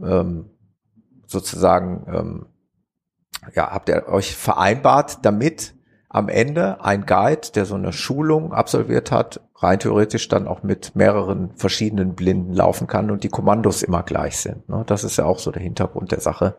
ähm, 0.01 0.49
sozusagen 1.27 2.06
ähm, 2.08 2.45
ja 3.56 3.71
habt 3.71 3.89
ihr 3.89 4.08
euch 4.08 4.36
vereinbart, 4.36 5.25
damit 5.25 5.73
am 6.10 6.29
Ende 6.29 6.84
ein 6.84 7.06
Guide, 7.06 7.51
der 7.56 7.65
so 7.65 7.75
eine 7.75 7.91
Schulung 7.91 8.53
absolviert 8.53 9.12
hat, 9.12 9.41
rein 9.56 9.79
theoretisch 9.79 10.27
dann 10.27 10.47
auch 10.47 10.62
mit 10.62 10.95
mehreren 10.95 11.56
verschiedenen 11.56 12.13
Blinden 12.13 12.53
laufen 12.53 12.86
kann 12.86 13.10
und 13.10 13.23
die 13.23 13.29
Kommandos 13.29 13.82
immer 13.82 14.03
gleich 14.03 14.38
sind. 14.38 14.69
Ne? 14.69 14.84
Das 14.86 15.03
ist 15.03 15.17
ja 15.17 15.25
auch 15.25 15.39
so 15.39 15.51
der 15.51 15.63
Hintergrund 15.63 16.12
der 16.12 16.19
Sache. 16.19 16.56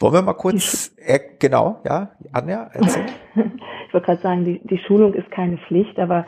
Wollen 0.00 0.14
wir 0.14 0.22
mal 0.22 0.32
kurz, 0.32 0.92
äh, 0.96 1.20
genau, 1.38 1.80
ja, 1.84 2.10
Anja, 2.32 2.68
erzählen. 2.72 3.10
Ich 3.86 3.94
wollte 3.94 4.06
gerade 4.06 4.22
sagen, 4.22 4.44
die, 4.46 4.66
die 4.66 4.78
Schulung 4.78 5.12
ist 5.12 5.30
keine 5.30 5.58
Pflicht, 5.68 5.98
aber 5.98 6.24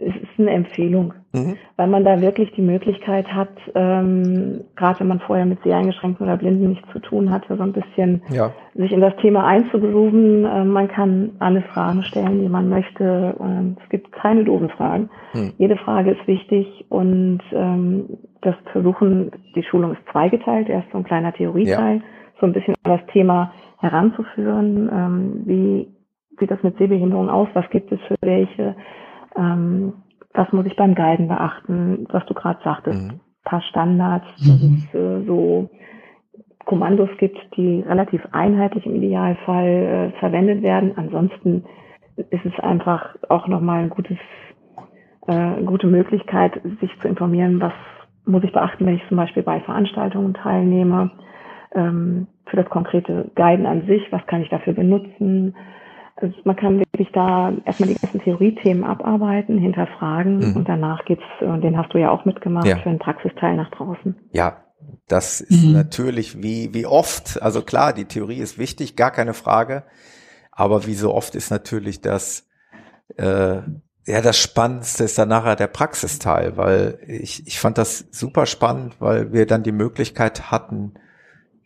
es 0.00 0.14
ist 0.16 0.38
eine 0.38 0.50
Empfehlung, 0.50 1.12
mhm. 1.32 1.56
weil 1.76 1.86
man 1.86 2.04
da 2.04 2.20
wirklich 2.20 2.50
die 2.52 2.62
Möglichkeit 2.62 3.28
hat, 3.28 3.50
ähm, 3.74 4.62
gerade 4.74 5.00
wenn 5.00 5.08
man 5.08 5.20
vorher 5.20 5.44
mit 5.44 5.62
sehr 5.62 5.76
eingeschränkten 5.76 6.26
oder 6.26 6.38
Blinden 6.38 6.70
nichts 6.70 6.88
zu 6.92 7.00
tun 7.00 7.30
hatte, 7.30 7.56
so 7.56 7.62
ein 7.62 7.72
bisschen 7.72 8.22
ja. 8.30 8.50
sich 8.74 8.92
in 8.92 9.00
das 9.00 9.14
Thema 9.16 9.46
einzugrooven. 9.46 10.44
Äh, 10.44 10.64
man 10.64 10.88
kann 10.88 11.32
alle 11.38 11.62
Fragen 11.62 12.02
stellen, 12.02 12.40
die 12.40 12.48
man 12.48 12.68
möchte. 12.70 13.34
Und 13.38 13.76
es 13.82 13.88
gibt 13.90 14.10
keine 14.12 14.44
doofen 14.44 14.70
Fragen. 14.70 15.10
Mhm. 15.34 15.52
Jede 15.58 15.76
Frage 15.76 16.12
ist 16.12 16.26
wichtig 16.26 16.86
und 16.88 17.40
ähm, 17.52 18.04
das 18.40 18.54
Versuchen, 18.72 19.30
die 19.54 19.62
Schulung 19.62 19.92
ist 19.92 20.02
zweigeteilt. 20.10 20.68
Erst 20.68 20.90
so 20.92 20.98
ein 20.98 21.04
kleiner 21.04 21.32
Theorieteil, 21.32 21.96
ja. 21.96 22.02
so 22.40 22.46
ein 22.46 22.52
bisschen 22.52 22.74
an 22.84 22.98
das 22.98 23.06
Thema 23.12 23.52
heranzuführen, 23.80 24.90
ähm, 24.92 25.42
wie 25.44 25.88
sieht 26.38 26.50
das 26.50 26.62
mit 26.62 26.76
Sehbehinderung 26.78 27.28
aus, 27.28 27.48
was 27.52 27.68
gibt 27.70 27.92
es 27.92 28.00
für 28.08 28.16
welche, 28.22 28.74
ähm, 29.36 29.94
was 30.34 30.52
muss 30.52 30.66
ich 30.66 30.76
beim 30.76 30.94
Guiden 30.94 31.28
beachten, 31.28 32.06
was 32.10 32.24
du 32.26 32.34
gerade 32.34 32.60
sagtest, 32.62 33.12
mhm. 33.12 33.20
paar 33.44 33.62
Standards, 33.62 34.26
dass 34.38 34.62
mhm. 34.62 34.82
es 34.88 34.94
äh, 34.94 35.26
so 35.26 35.70
Kommandos 36.66 37.08
gibt, 37.18 37.38
die 37.56 37.80
relativ 37.80 38.22
einheitlich 38.32 38.86
im 38.86 38.96
Idealfall 38.96 40.12
äh, 40.14 40.18
verwendet 40.20 40.62
werden. 40.62 40.92
Ansonsten 40.96 41.64
ist 42.16 42.44
es 42.44 42.58
einfach 42.60 43.16
auch 43.28 43.48
nochmal 43.48 43.82
ein 43.82 43.90
gutes, 43.90 44.18
äh, 45.26 45.62
gute 45.64 45.86
Möglichkeit, 45.86 46.60
sich 46.80 46.90
zu 47.00 47.08
informieren, 47.08 47.60
was 47.60 47.72
muss 48.26 48.44
ich 48.44 48.52
beachten, 48.52 48.86
wenn 48.86 48.96
ich 48.96 49.08
zum 49.08 49.16
Beispiel 49.16 49.42
bei 49.42 49.60
Veranstaltungen 49.60 50.34
teilnehme, 50.34 51.10
ähm, 51.74 52.28
für 52.46 52.56
das 52.56 52.68
konkrete 52.68 53.30
Guiden 53.34 53.66
an 53.66 53.86
sich, 53.86 54.02
was 54.12 54.24
kann 54.26 54.42
ich 54.42 54.48
dafür 54.50 54.74
benutzen, 54.74 55.54
also 56.20 56.34
man 56.44 56.56
kann 56.56 56.82
wirklich 57.00 57.12
da 57.12 57.52
erstmal 57.64 57.88
die 57.88 57.94
ganzen 57.94 58.20
Theoriethemen 58.20 58.84
abarbeiten, 58.84 59.58
hinterfragen 59.58 60.38
mhm. 60.38 60.56
und 60.56 60.68
danach 60.68 61.04
geht's, 61.04 61.22
und 61.40 61.62
den 61.62 61.76
hast 61.76 61.92
du 61.94 61.98
ja 61.98 62.10
auch 62.10 62.24
mitgemacht, 62.24 62.66
ja. 62.66 62.76
für 62.76 62.90
einen 62.90 62.98
Praxisteil 62.98 63.56
nach 63.56 63.70
draußen. 63.70 64.14
Ja, 64.32 64.64
das 65.08 65.40
ist 65.40 65.64
mhm. 65.64 65.72
natürlich 65.72 66.42
wie, 66.42 66.74
wie 66.74 66.86
oft, 66.86 67.40
also 67.42 67.62
klar, 67.62 67.92
die 67.92 68.04
Theorie 68.04 68.38
ist 68.38 68.58
wichtig, 68.58 68.96
gar 68.96 69.10
keine 69.10 69.34
Frage. 69.34 69.84
Aber 70.52 70.86
wie 70.86 70.94
so 70.94 71.14
oft 71.14 71.34
ist 71.34 71.50
natürlich 71.50 72.02
das, 72.02 72.46
äh, 73.16 73.62
ja, 74.06 74.20
das 74.22 74.38
Spannendste 74.38 75.04
ist 75.04 75.18
dann 75.18 75.28
nachher 75.28 75.56
der 75.56 75.68
Praxisteil, 75.68 76.56
weil 76.56 76.98
ich, 77.06 77.46
ich 77.46 77.58
fand 77.60 77.78
das 77.78 78.08
super 78.10 78.46
spannend, 78.46 78.96
weil 79.00 79.32
wir 79.32 79.46
dann 79.46 79.62
die 79.62 79.72
Möglichkeit 79.72 80.50
hatten, 80.50 80.94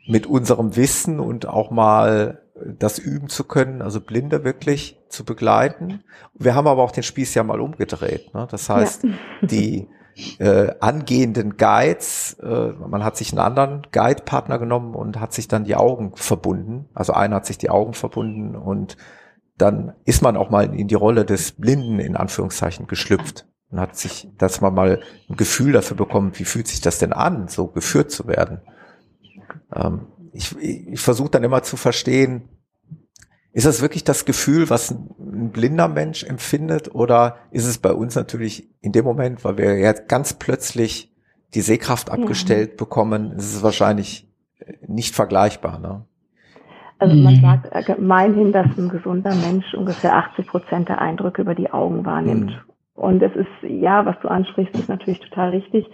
mit 0.06 0.26
unserem 0.26 0.76
Wissen 0.76 1.18
und 1.18 1.46
auch 1.46 1.70
mal 1.70 2.42
das 2.78 2.98
üben 2.98 3.28
zu 3.28 3.44
können, 3.44 3.82
also 3.82 4.00
Blinde 4.00 4.44
wirklich 4.44 4.98
zu 5.14 5.24
begleiten. 5.24 6.02
Wir 6.34 6.54
haben 6.54 6.66
aber 6.66 6.82
auch 6.82 6.90
den 6.90 7.02
Spieß 7.02 7.34
ja 7.34 7.42
mal 7.42 7.60
umgedreht. 7.60 8.34
Ne? 8.34 8.46
Das 8.50 8.68
heißt, 8.68 9.04
ja. 9.04 9.10
die 9.42 9.88
äh, 10.38 10.72
angehenden 10.80 11.56
Guides, 11.56 12.36
äh, 12.42 12.72
man 12.72 13.04
hat 13.04 13.16
sich 13.16 13.32
einen 13.32 13.40
anderen 13.40 13.82
Guide-Partner 13.92 14.58
genommen 14.58 14.94
und 14.94 15.20
hat 15.20 15.32
sich 15.32 15.48
dann 15.48 15.64
die 15.64 15.76
Augen 15.76 16.12
verbunden. 16.14 16.88
Also 16.94 17.12
einer 17.12 17.36
hat 17.36 17.46
sich 17.46 17.58
die 17.58 17.70
Augen 17.70 17.94
verbunden 17.94 18.54
und 18.54 18.96
dann 19.56 19.94
ist 20.04 20.22
man 20.22 20.36
auch 20.36 20.50
mal 20.50 20.74
in 20.74 20.88
die 20.88 20.94
Rolle 20.94 21.24
des 21.24 21.52
Blinden 21.52 22.00
in 22.00 22.16
Anführungszeichen 22.16 22.86
geschlüpft 22.86 23.46
und 23.70 23.80
hat 23.80 23.96
sich, 23.96 24.28
dass 24.36 24.60
man 24.60 24.74
mal 24.74 25.00
ein 25.28 25.36
Gefühl 25.36 25.72
dafür 25.72 25.96
bekommt, 25.96 26.38
wie 26.38 26.44
fühlt 26.44 26.68
sich 26.68 26.80
das 26.80 26.98
denn 26.98 27.12
an, 27.12 27.48
so 27.48 27.68
geführt 27.68 28.10
zu 28.10 28.26
werden. 28.26 28.60
Ähm, 29.74 30.06
ich, 30.32 30.56
ich 30.58 31.00
versuche 31.00 31.30
dann 31.30 31.44
immer 31.44 31.62
zu 31.62 31.76
verstehen, 31.76 32.48
ist 33.54 33.66
das 33.66 33.80
wirklich 33.80 34.02
das 34.02 34.24
Gefühl, 34.24 34.68
was 34.68 34.90
ein 34.90 35.50
blinder 35.52 35.86
Mensch 35.86 36.24
empfindet 36.24 36.92
oder 36.92 37.36
ist 37.52 37.66
es 37.66 37.78
bei 37.78 37.92
uns 37.92 38.16
natürlich 38.16 38.68
in 38.80 38.90
dem 38.90 39.04
Moment, 39.04 39.44
weil 39.44 39.56
wir 39.56 39.78
jetzt 39.78 40.08
ganz 40.08 40.34
plötzlich 40.34 41.12
die 41.54 41.60
Sehkraft 41.60 42.10
abgestellt 42.10 42.70
ja. 42.70 42.76
bekommen, 42.76 43.30
ist 43.32 43.54
es 43.54 43.62
wahrscheinlich 43.62 44.28
nicht 44.86 45.14
vergleichbar. 45.14 45.78
Ne? 45.78 46.04
Also 46.98 47.14
man 47.14 47.34
mhm. 47.34 47.40
sagt 47.42 47.86
gemeinhin, 47.86 48.50
dass 48.50 48.66
ein 48.76 48.88
gesunder 48.88 49.34
Mensch 49.36 49.72
ungefähr 49.74 50.16
80 50.16 50.48
Prozent 50.48 50.88
der 50.88 51.00
Eindrücke 51.00 51.42
über 51.42 51.54
die 51.54 51.70
Augen 51.70 52.04
wahrnimmt. 52.04 52.50
Mhm. 52.50 52.74
Und 52.94 53.22
es 53.22 53.34
ist, 53.36 53.70
ja, 53.70 54.04
was 54.04 54.16
du 54.20 54.28
ansprichst, 54.28 54.74
ist 54.74 54.88
natürlich 54.88 55.20
total 55.20 55.50
richtig 55.50 55.86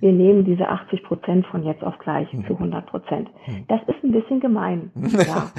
wir 0.00 0.12
nehmen 0.12 0.44
diese 0.44 0.68
80 0.68 1.02
Prozent 1.04 1.46
von 1.46 1.62
jetzt 1.62 1.82
auf 1.82 1.98
gleich 1.98 2.32
mhm. 2.32 2.46
zu 2.46 2.54
100 2.54 2.86
Prozent. 2.86 3.28
Mhm. 3.46 3.64
Das 3.68 3.80
ist 3.86 4.02
ein 4.04 4.12
bisschen 4.12 4.40
gemein. 4.40 4.90
Ja. 4.94 5.18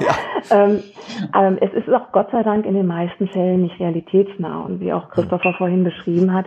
ja. 0.00 0.16
ähm, 0.64 0.80
ähm, 1.34 1.58
es 1.60 1.72
ist 1.72 1.88
auch 1.92 2.12
Gott 2.12 2.30
sei 2.32 2.42
Dank 2.42 2.66
in 2.66 2.74
den 2.74 2.86
meisten 2.86 3.28
Fällen 3.28 3.62
nicht 3.62 3.78
realitätsnah. 3.78 4.62
Und 4.62 4.80
wie 4.80 4.92
auch 4.92 5.10
Christopher 5.10 5.50
mhm. 5.50 5.56
vorhin 5.56 5.84
beschrieben 5.84 6.32
hat, 6.32 6.46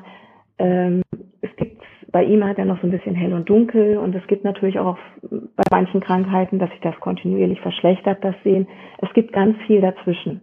ähm, 0.57 1.01
es 1.41 1.55
gibt, 1.57 1.81
bei 2.11 2.23
ihm 2.23 2.43
hat 2.43 2.57
er 2.57 2.65
noch 2.65 2.79
so 2.81 2.87
ein 2.87 2.91
bisschen 2.91 3.15
hell 3.15 3.33
und 3.33 3.49
dunkel 3.49 3.97
und 3.97 4.13
es 4.15 4.25
gibt 4.27 4.43
natürlich 4.43 4.79
auch 4.79 4.97
bei 5.29 5.63
manchen 5.71 6.01
Krankheiten, 6.01 6.59
dass 6.59 6.69
sich 6.71 6.81
das 6.81 6.99
kontinuierlich 6.99 7.61
verschlechtert, 7.61 8.23
das 8.23 8.35
Sehen. 8.43 8.67
Es 8.99 9.11
gibt 9.13 9.33
ganz 9.33 9.57
viel 9.65 9.81
dazwischen. 9.81 10.41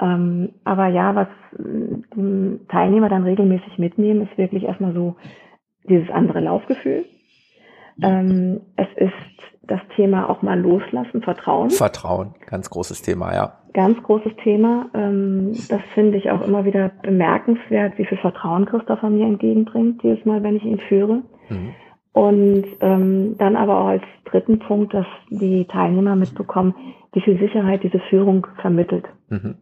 Ähm, 0.00 0.50
aber 0.64 0.86
ja, 0.88 1.14
was 1.14 1.28
die 1.58 2.60
Teilnehmer 2.68 3.08
dann 3.08 3.24
regelmäßig 3.24 3.78
mitnehmen, 3.78 4.22
ist 4.22 4.38
wirklich 4.38 4.64
erstmal 4.64 4.92
so 4.92 5.16
dieses 5.88 6.10
andere 6.10 6.40
Laufgefühl. 6.40 7.04
Ähm, 8.02 8.60
es 8.76 8.86
ist 8.96 9.12
das 9.62 9.80
Thema 9.96 10.30
auch 10.30 10.42
mal 10.42 10.58
loslassen, 10.58 11.22
Vertrauen. 11.22 11.70
Vertrauen, 11.70 12.34
ganz 12.46 12.70
großes 12.70 13.02
Thema, 13.02 13.34
ja. 13.34 13.58
Ganz 13.74 14.02
großes 14.02 14.32
Thema. 14.42 14.86
Ähm, 14.94 15.52
das 15.68 15.80
finde 15.94 16.16
ich 16.16 16.30
auch 16.30 16.40
immer 16.46 16.64
wieder 16.64 16.90
bemerkenswert, 17.02 17.98
wie 17.98 18.06
viel 18.06 18.18
Vertrauen 18.18 18.64
Christopher 18.64 19.10
mir 19.10 19.26
entgegenbringt, 19.26 20.02
jedes 20.02 20.24
Mal, 20.24 20.42
wenn 20.42 20.56
ich 20.56 20.64
ihn 20.64 20.80
führe. 20.88 21.22
Mhm. 21.48 21.74
Und 22.12 22.64
ähm, 22.80 23.36
dann 23.38 23.56
aber 23.56 23.78
auch 23.78 23.86
als 23.88 24.02
dritten 24.24 24.58
Punkt, 24.58 24.94
dass 24.94 25.06
die 25.28 25.66
Teilnehmer 25.66 26.16
mitbekommen, 26.16 26.74
wie 27.12 27.20
viel 27.20 27.38
Sicherheit 27.38 27.82
diese 27.82 28.00
Führung 28.08 28.46
vermittelt. 28.60 29.04
Mhm. 29.28 29.56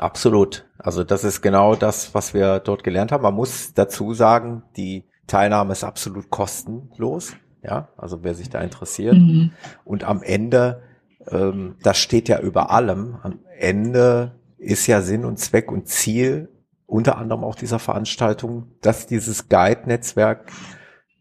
Absolut. 0.00 0.66
Also 0.78 1.04
das 1.04 1.24
ist 1.24 1.40
genau 1.40 1.76
das, 1.76 2.14
was 2.14 2.34
wir 2.34 2.58
dort 2.60 2.84
gelernt 2.84 3.12
haben. 3.12 3.22
Man 3.22 3.34
muss 3.34 3.74
dazu 3.74 4.14
sagen, 4.14 4.62
die 4.76 5.04
Teilnahme 5.26 5.72
ist 5.72 5.84
absolut 5.84 6.30
kostenlos. 6.30 7.34
Ja, 7.62 7.88
also 7.96 8.22
wer 8.22 8.34
sich 8.34 8.50
da 8.50 8.60
interessiert. 8.60 9.14
Mhm. 9.14 9.52
Und 9.84 10.04
am 10.04 10.22
Ende, 10.22 10.82
ähm, 11.28 11.76
das 11.82 11.96
steht 11.96 12.28
ja 12.28 12.40
über 12.40 12.70
allem. 12.70 13.16
Am 13.22 13.38
Ende 13.58 14.32
ist 14.58 14.86
ja 14.86 15.00
Sinn 15.00 15.24
und 15.24 15.38
Zweck 15.38 15.72
und 15.72 15.88
Ziel 15.88 16.50
unter 16.86 17.16
anderem 17.16 17.42
auch 17.44 17.54
dieser 17.54 17.78
Veranstaltung, 17.78 18.68
dass 18.82 19.06
dieses 19.06 19.48
Guide-Netzwerk 19.48 20.52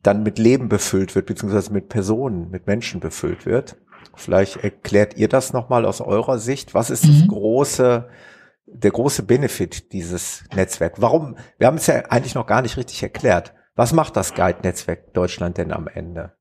dann 0.02 0.24
mit 0.24 0.38
Leben 0.38 0.68
befüllt 0.68 1.16
wird, 1.16 1.28
beziehungsweise 1.28 1.72
mit 1.72 1.88
Personen, 1.88 2.52
mit 2.52 2.68
Menschen 2.68 3.00
befüllt 3.00 3.46
wird. 3.46 3.78
Vielleicht 4.16 4.58
erklärt 4.58 5.18
ihr 5.18 5.30
das 5.30 5.54
nochmal 5.54 5.86
aus 5.86 6.02
eurer 6.02 6.38
Sicht. 6.38 6.74
Was 6.74 6.90
ist 6.90 7.06
mhm. 7.06 7.20
das 7.20 7.28
große 7.30 8.10
der 8.66 8.92
große 8.92 9.24
Benefit 9.24 9.92
dieses 9.94 10.46
Netzwerk? 10.56 11.02
Warum? 11.02 11.38
Wir 11.58 11.68
haben 11.68 11.78
es 11.78 11.88
ja 11.88 12.06
eigentlich 12.10 12.36
noch 12.36 12.48
gar 12.48 12.62
nicht 12.62 12.78
richtig 12.78 13.02
erklärt. 13.04 13.54
Was 13.76 13.94
macht 13.94 14.16
das 14.16 14.34
Guide-Netzwerk 14.34 15.14
Deutschland 15.14 15.58
denn 15.58 15.72
am 15.72 15.88
Ende? 15.88 16.34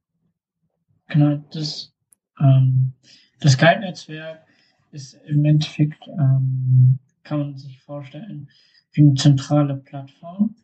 Genau, 1.08 1.42
das, 1.52 1.94
ähm, 2.40 2.92
das 3.40 3.56
Guide-Netzwerk 3.56 4.46
ist 4.90 5.14
im 5.26 5.44
Endeffekt, 5.44 6.06
ähm, 6.08 6.98
kann 7.22 7.38
man 7.38 7.56
sich 7.56 7.80
vorstellen, 7.82 8.48
wie 8.92 9.02
eine 9.02 9.14
zentrale 9.14 9.76
Plattform. 9.76 10.56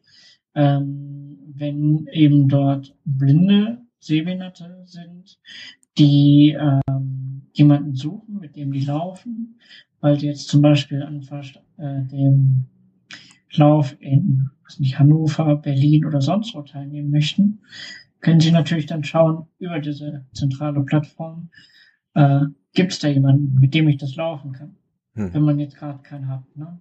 Ähm, 0.55 1.39
wenn 1.55 2.07
eben 2.13 2.49
dort 2.49 2.95
blinde 3.05 3.83
Sehbehinderte 4.01 4.83
sind, 4.85 5.39
die 5.97 6.57
ähm, 6.59 7.49
jemanden 7.53 7.95
suchen, 7.95 8.39
mit 8.39 8.57
dem 8.57 8.73
die 8.73 8.85
laufen, 8.85 9.59
weil 10.01 10.19
sie 10.19 10.27
jetzt 10.27 10.49
zum 10.49 10.63
Beispiel 10.63 11.03
an 11.03 11.21
äh, 11.79 12.05
dem 12.09 12.67
Lauf 13.53 13.97
in 14.01 14.51
was 14.69 14.79
nicht, 14.79 14.99
Hannover, 14.99 15.57
Berlin 15.57 16.05
oder 16.05 16.21
sonst 16.21 16.55
wo 16.55 16.63
teilnehmen 16.63 17.11
möchten, 17.11 17.61
können 18.21 18.41
Sie 18.41 18.51
natürlich 18.51 18.87
dann 18.87 19.05
schauen 19.05 19.47
über 19.59 19.79
diese 19.79 20.27
zentrale 20.33 20.83
Plattform, 20.83 21.51
äh, 22.15 22.41
gibt 22.75 22.93
es 22.93 22.99
da 22.99 23.09
jemanden, 23.09 23.59
mit 23.59 23.75
dem 23.75 23.89
ich 23.89 23.97
das 23.97 24.17
laufen 24.17 24.53
kann, 24.53 24.77
hm. 25.15 25.33
wenn 25.33 25.43
man 25.43 25.59
jetzt 25.59 25.77
gerade 25.77 26.01
keinen 26.03 26.29
hat. 26.29 26.45
Ne? 26.55 26.81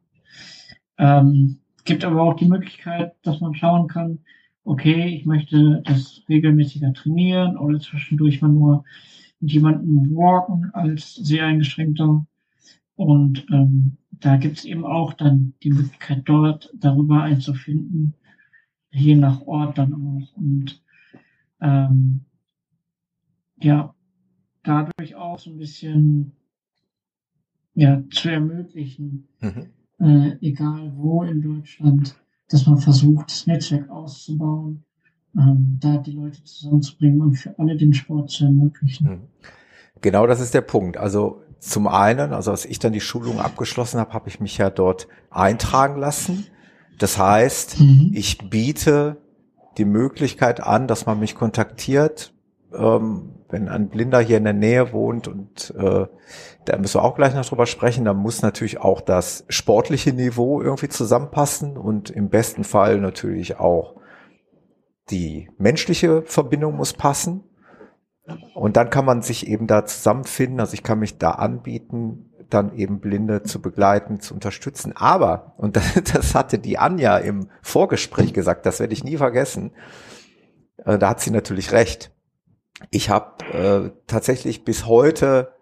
Ähm, 0.98 1.60
gibt 1.86 2.04
aber 2.04 2.22
auch 2.22 2.36
die 2.36 2.48
Möglichkeit, 2.48 3.16
dass 3.24 3.40
man 3.40 3.56
schauen 3.56 3.88
kann, 3.88 4.20
okay, 4.66 5.06
ich 5.16 5.26
möchte 5.26 5.82
das 5.86 6.24
regelmäßiger 6.28 6.92
trainieren 6.94 7.58
oder 7.58 7.80
zwischendurch 7.80 8.42
mal 8.42 8.50
nur 8.50 8.84
mit 9.40 9.54
jemandem 9.54 10.14
walken 10.14 10.72
als 10.74 11.16
sehr 11.16 11.46
eingeschränkter 11.46 12.26
und 12.98 13.46
ähm, 13.52 13.98
da 14.10 14.38
gibt 14.38 14.58
es 14.58 14.66
eben 14.66 14.86
auch 14.86 15.14
dann 15.14 15.54
die 15.62 15.70
Möglichkeit, 15.70 16.24
dort 16.26 16.74
darüber 16.76 17.22
einzufinden, 17.22 18.16
je 18.92 19.16
nach 19.16 19.42
Ort 19.42 19.78
dann 19.78 19.94
auch. 19.94 20.36
Und 20.36 20.82
ähm, 21.62 22.26
ja, 23.62 23.94
dadurch 24.64 25.14
auch 25.16 25.38
so 25.38 25.52
ein 25.52 25.58
bisschen 25.58 26.32
ja, 27.76 28.04
zu 28.10 28.30
ermöglichen, 28.30 29.28
mhm. 29.42 29.68
äh, 30.00 30.38
egal 30.42 30.92
wo 30.96 31.22
in 31.22 31.44
Deutschland, 31.44 32.16
dass 32.50 32.66
man 32.66 32.80
versucht, 32.80 33.30
das 33.30 33.46
Netzwerk 33.46 33.92
auszubauen, 33.92 34.84
ähm, 35.38 35.78
da 35.80 35.98
die 35.98 36.14
Leute 36.14 36.44
zusammenzubringen 36.44 37.22
und 37.22 37.36
für 37.36 37.58
alle 37.60 37.78
den 37.78 37.94
Sport 37.94 38.32
zu 38.32 38.46
ermöglichen. 38.46 39.08
Mhm. 39.08 39.22
Genau 40.02 40.26
das 40.26 40.40
ist 40.40 40.56
der 40.56 40.62
Punkt. 40.62 40.98
Also 40.98 41.44
zum 41.60 41.88
einen, 41.88 42.34
also 42.34 42.52
als 42.52 42.66
ich 42.66 42.80
dann 42.80 42.94
die 42.94 43.02
Schulung 43.02 43.40
abgeschlossen 43.40 44.00
habe, 44.00 44.14
habe 44.14 44.30
ich 44.30 44.40
mich 44.40 44.58
ja 44.58 44.70
dort 44.70 45.08
eintragen 45.30 46.00
lassen. 46.00 46.48
Das 47.00 47.18
heißt, 47.18 47.80
mhm. 47.80 48.12
ich 48.14 48.50
biete 48.50 49.18
die 49.78 49.86
Möglichkeit 49.86 50.62
an, 50.62 50.88
dass 50.88 51.06
man 51.06 51.20
mich 51.20 51.36
kontaktiert, 51.36 52.34
ähm, 52.74 53.34
wenn 53.50 53.70
ein 53.70 53.90
Blinder 53.90 54.20
hier 54.20 54.38
in 54.38 54.44
der 54.44 54.54
Nähe 54.54 54.92
wohnt 54.92 55.28
und 55.28 55.74
äh, 55.78 56.06
da 56.66 56.78
müssen 56.78 56.96
wir 56.96 57.04
auch 57.04 57.16
gleich 57.16 57.34
noch 57.34 57.46
drüber 57.46 57.66
sprechen, 57.66 58.04
da 58.04 58.14
muss 58.14 58.42
natürlich 58.42 58.80
auch 58.80 59.00
das 59.00 59.46
sportliche 59.48 60.12
Niveau 60.12 60.62
irgendwie 60.62 60.90
zusammenpassen 60.90 61.78
und 61.78 62.10
im 62.10 62.30
besten 62.30 62.64
Fall 62.64 63.00
natürlich 63.00 63.60
auch 63.60 63.96
die 65.10 65.50
menschliche 65.58 66.24
Verbindung 66.24 66.76
muss 66.76 66.94
passen. 66.94 67.44
Und 68.54 68.78
dann 68.78 68.90
kann 68.90 69.06
man 69.06 69.22
sich 69.22 69.48
eben 69.48 69.68
da 69.68 69.86
zusammenfinden. 69.86 70.60
Also 70.60 70.74
ich 70.74 70.84
kann 70.84 71.00
mich 71.00 71.18
da 71.18 71.32
anbieten, 71.32 72.34
dann 72.50 72.76
eben 72.76 73.00
Blinde 73.00 73.44
zu 73.44 73.62
begleiten, 73.62 74.20
zu 74.20 74.34
unterstützen. 74.34 74.94
Aber, 74.96 75.54
und 75.58 75.78
das, 76.14 76.36
hatte 76.36 76.60
die 76.60 76.78
Anja 76.78 77.18
im 77.18 77.50
Vorgespräch 77.62 78.34
gesagt, 78.34 78.66
das 78.66 78.80
werde 78.80 78.94
ich 78.94 79.04
nie 79.04 79.18
vergessen, 79.18 79.72
äh, 80.86 80.98
da 80.98 81.10
hat 81.10 81.22
sie 81.22 81.32
natürlich 81.32 81.72
recht. 81.72 82.12
Ich 82.92 83.10
habe 83.10 83.44
äh, 83.54 83.92
tatsächlich 84.06 84.64
bis 84.64 84.86
heute 84.86 85.54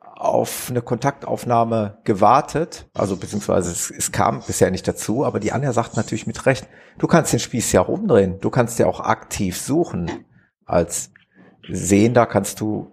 auf 0.00 0.66
eine 0.68 0.82
Kontaktaufnahme 0.82 1.98
gewartet, 2.04 2.88
also 2.92 3.16
beziehungsweise 3.16 3.70
es, 3.72 3.90
es, 3.90 4.12
kam 4.12 4.42
bisher 4.46 4.70
nicht 4.70 4.86
dazu, 4.86 5.24
aber 5.24 5.40
die 5.40 5.52
Anja 5.52 5.72
sagt 5.72 5.96
natürlich 5.96 6.26
mit 6.26 6.44
Recht, 6.44 6.68
du 6.98 7.06
kannst 7.06 7.32
den 7.32 7.40
Spieß 7.40 7.72
ja 7.72 7.80
rumdrehen, 7.80 8.38
du 8.38 8.50
kannst 8.50 8.78
ja 8.78 8.86
auch 8.86 9.00
aktiv 9.00 9.58
suchen 9.58 10.10
als 10.66 11.10
Sehender 11.72 12.26
kannst 12.26 12.60
du 12.60 12.90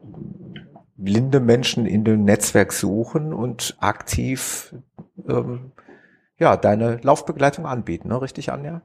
blinde 0.96 1.40
Menschen 1.40 1.86
in 1.86 2.04
dem 2.04 2.24
Netzwerk 2.24 2.74
suchen 2.74 3.34
und 3.34 3.78
aktiv 3.80 4.76
ähm, 5.28 5.72
ja 6.38 6.58
deine 6.58 7.00
Laufbegleitung 7.02 7.66
anbieten, 7.66 8.10
ne? 8.10 8.22
richtig, 8.22 8.52
Anja? 8.52 8.82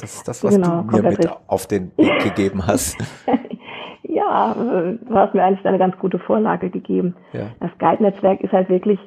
Das 0.00 0.14
ist 0.14 0.28
das, 0.28 0.42
was 0.42 0.54
genau, 0.54 0.82
du 0.82 0.96
mir 0.96 1.02
mit 1.02 1.18
richtig. 1.18 1.30
auf 1.46 1.66
den 1.66 1.96
Weg 1.96 2.22
gegeben 2.22 2.66
hast. 2.66 2.96
ja, 4.02 4.54
du 4.54 5.14
hast 5.14 5.34
mir 5.34 5.44
eigentlich 5.44 5.64
eine 5.64 5.78
ganz 5.78 5.96
gute 5.98 6.18
Vorlage 6.18 6.70
gegeben. 6.70 7.14
Ja. 7.32 7.52
Das 7.60 7.70
Guide-Netzwerk 7.78 8.40
ist 8.40 8.52
halt 8.52 8.68
wirklich 8.68 8.98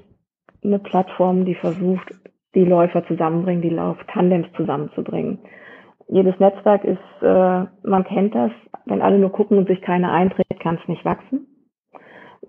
eine 0.64 0.80
Plattform, 0.80 1.46
die 1.46 1.56
versucht, 1.56 2.14
die 2.56 2.64
Läufer 2.64 3.06
zusammenbringen, 3.06 3.62
die 3.62 3.70
Lauf-Tandems 3.70 4.48
zusammenzubringen. 4.56 5.40
Jedes 6.10 6.40
Netzwerk 6.40 6.84
ist, 6.84 7.00
äh, 7.22 7.66
man 7.84 8.04
kennt 8.06 8.34
das, 8.34 8.52
wenn 8.86 9.02
alle 9.02 9.20
nur 9.20 9.32
gucken 9.32 9.58
und 9.58 9.68
sich 9.68 9.82
keiner 9.82 10.12
einträgt, 10.12 10.60
kann 10.62 10.80
es 10.82 10.88
nicht 10.88 11.04
wachsen. 11.04 11.48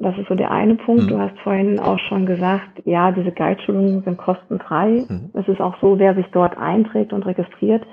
Das 0.01 0.17
ist 0.17 0.29
so 0.29 0.35
der 0.35 0.53
eine 0.53 0.77
Punkt. 0.77 1.05
Mhm. 1.05 1.09
Du 1.09 1.19
hast 1.19 1.39
vorhin 1.41 1.81
auch 1.81 1.99
schon 1.99 2.27
gesagt, 2.27 2.83
ja, 2.85 3.11
diese 3.11 3.33
Guide-Schulungen 3.33 4.03
sind 4.03 4.17
kostenfrei. 4.17 5.05
Mhm. 5.09 5.31
Es 5.35 5.49
ist 5.49 5.61
auch 5.61 5.77
so, 5.81 5.99
wer 5.99 6.15
sich 6.15 6.27
dort 6.33 6.57
einträgt 6.57 7.13
und 7.13 7.27
registriert, 7.27 7.85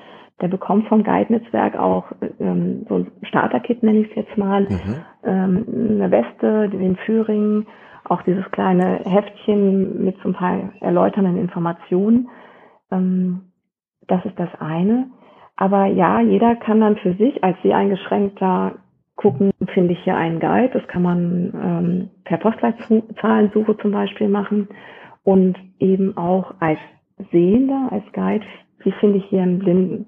der 0.41 0.49
bekommt 0.49 0.87
vom 0.87 1.03
Guide-Netzwerk 1.03 1.77
auch 1.77 2.05
ähm, 2.39 2.85
so 2.89 2.95
ein 2.95 3.11
Starter-Kit, 3.23 3.81
nenne 3.83 3.99
ich 3.99 4.09
es 4.09 4.15
jetzt 4.15 4.37
mal, 4.37 4.61
mhm. 4.61 4.95
ähm, 5.23 5.65
eine 5.69 6.11
Weste, 6.11 6.69
den 6.69 6.97
Führing, 6.97 7.65
auch 8.03 8.21
dieses 8.23 8.49
kleine 8.51 8.99
Heftchen 9.05 10.03
mit 10.03 10.17
zum 10.21 10.35
Teil 10.35 10.71
erläuternden 10.81 11.37
Informationen. 11.37 12.29
Ähm, 12.91 13.51
das 14.07 14.23
ist 14.25 14.37
das 14.37 14.49
eine. 14.59 15.07
Aber 15.57 15.85
ja, 15.85 16.19
jeder 16.19 16.55
kann 16.55 16.81
dann 16.81 16.97
für 16.97 17.13
sich 17.13 17.43
als 17.43 17.57
sehr 17.63 17.77
eingeschränkter 17.77 18.73
gucken, 19.15 19.51
finde 19.73 19.93
ich 19.93 19.99
hier 20.03 20.17
einen 20.17 20.39
Guide. 20.39 20.71
Das 20.73 20.87
kann 20.87 21.01
man 21.01 21.53
ähm, 21.55 22.09
per 22.25 22.37
Postleitzahlensuche 22.37 23.77
zum 23.77 23.91
Beispiel 23.91 24.27
machen 24.27 24.67
und 25.23 25.57
eben 25.79 26.17
auch 26.17 26.53
als 26.59 26.79
Sehender, 27.31 27.87
als 27.91 28.03
Guide, 28.11 28.45
wie 28.79 28.91
finde 28.93 29.17
ich 29.19 29.25
hier 29.25 29.41
einen 29.41 29.59
Blinden. 29.59 30.07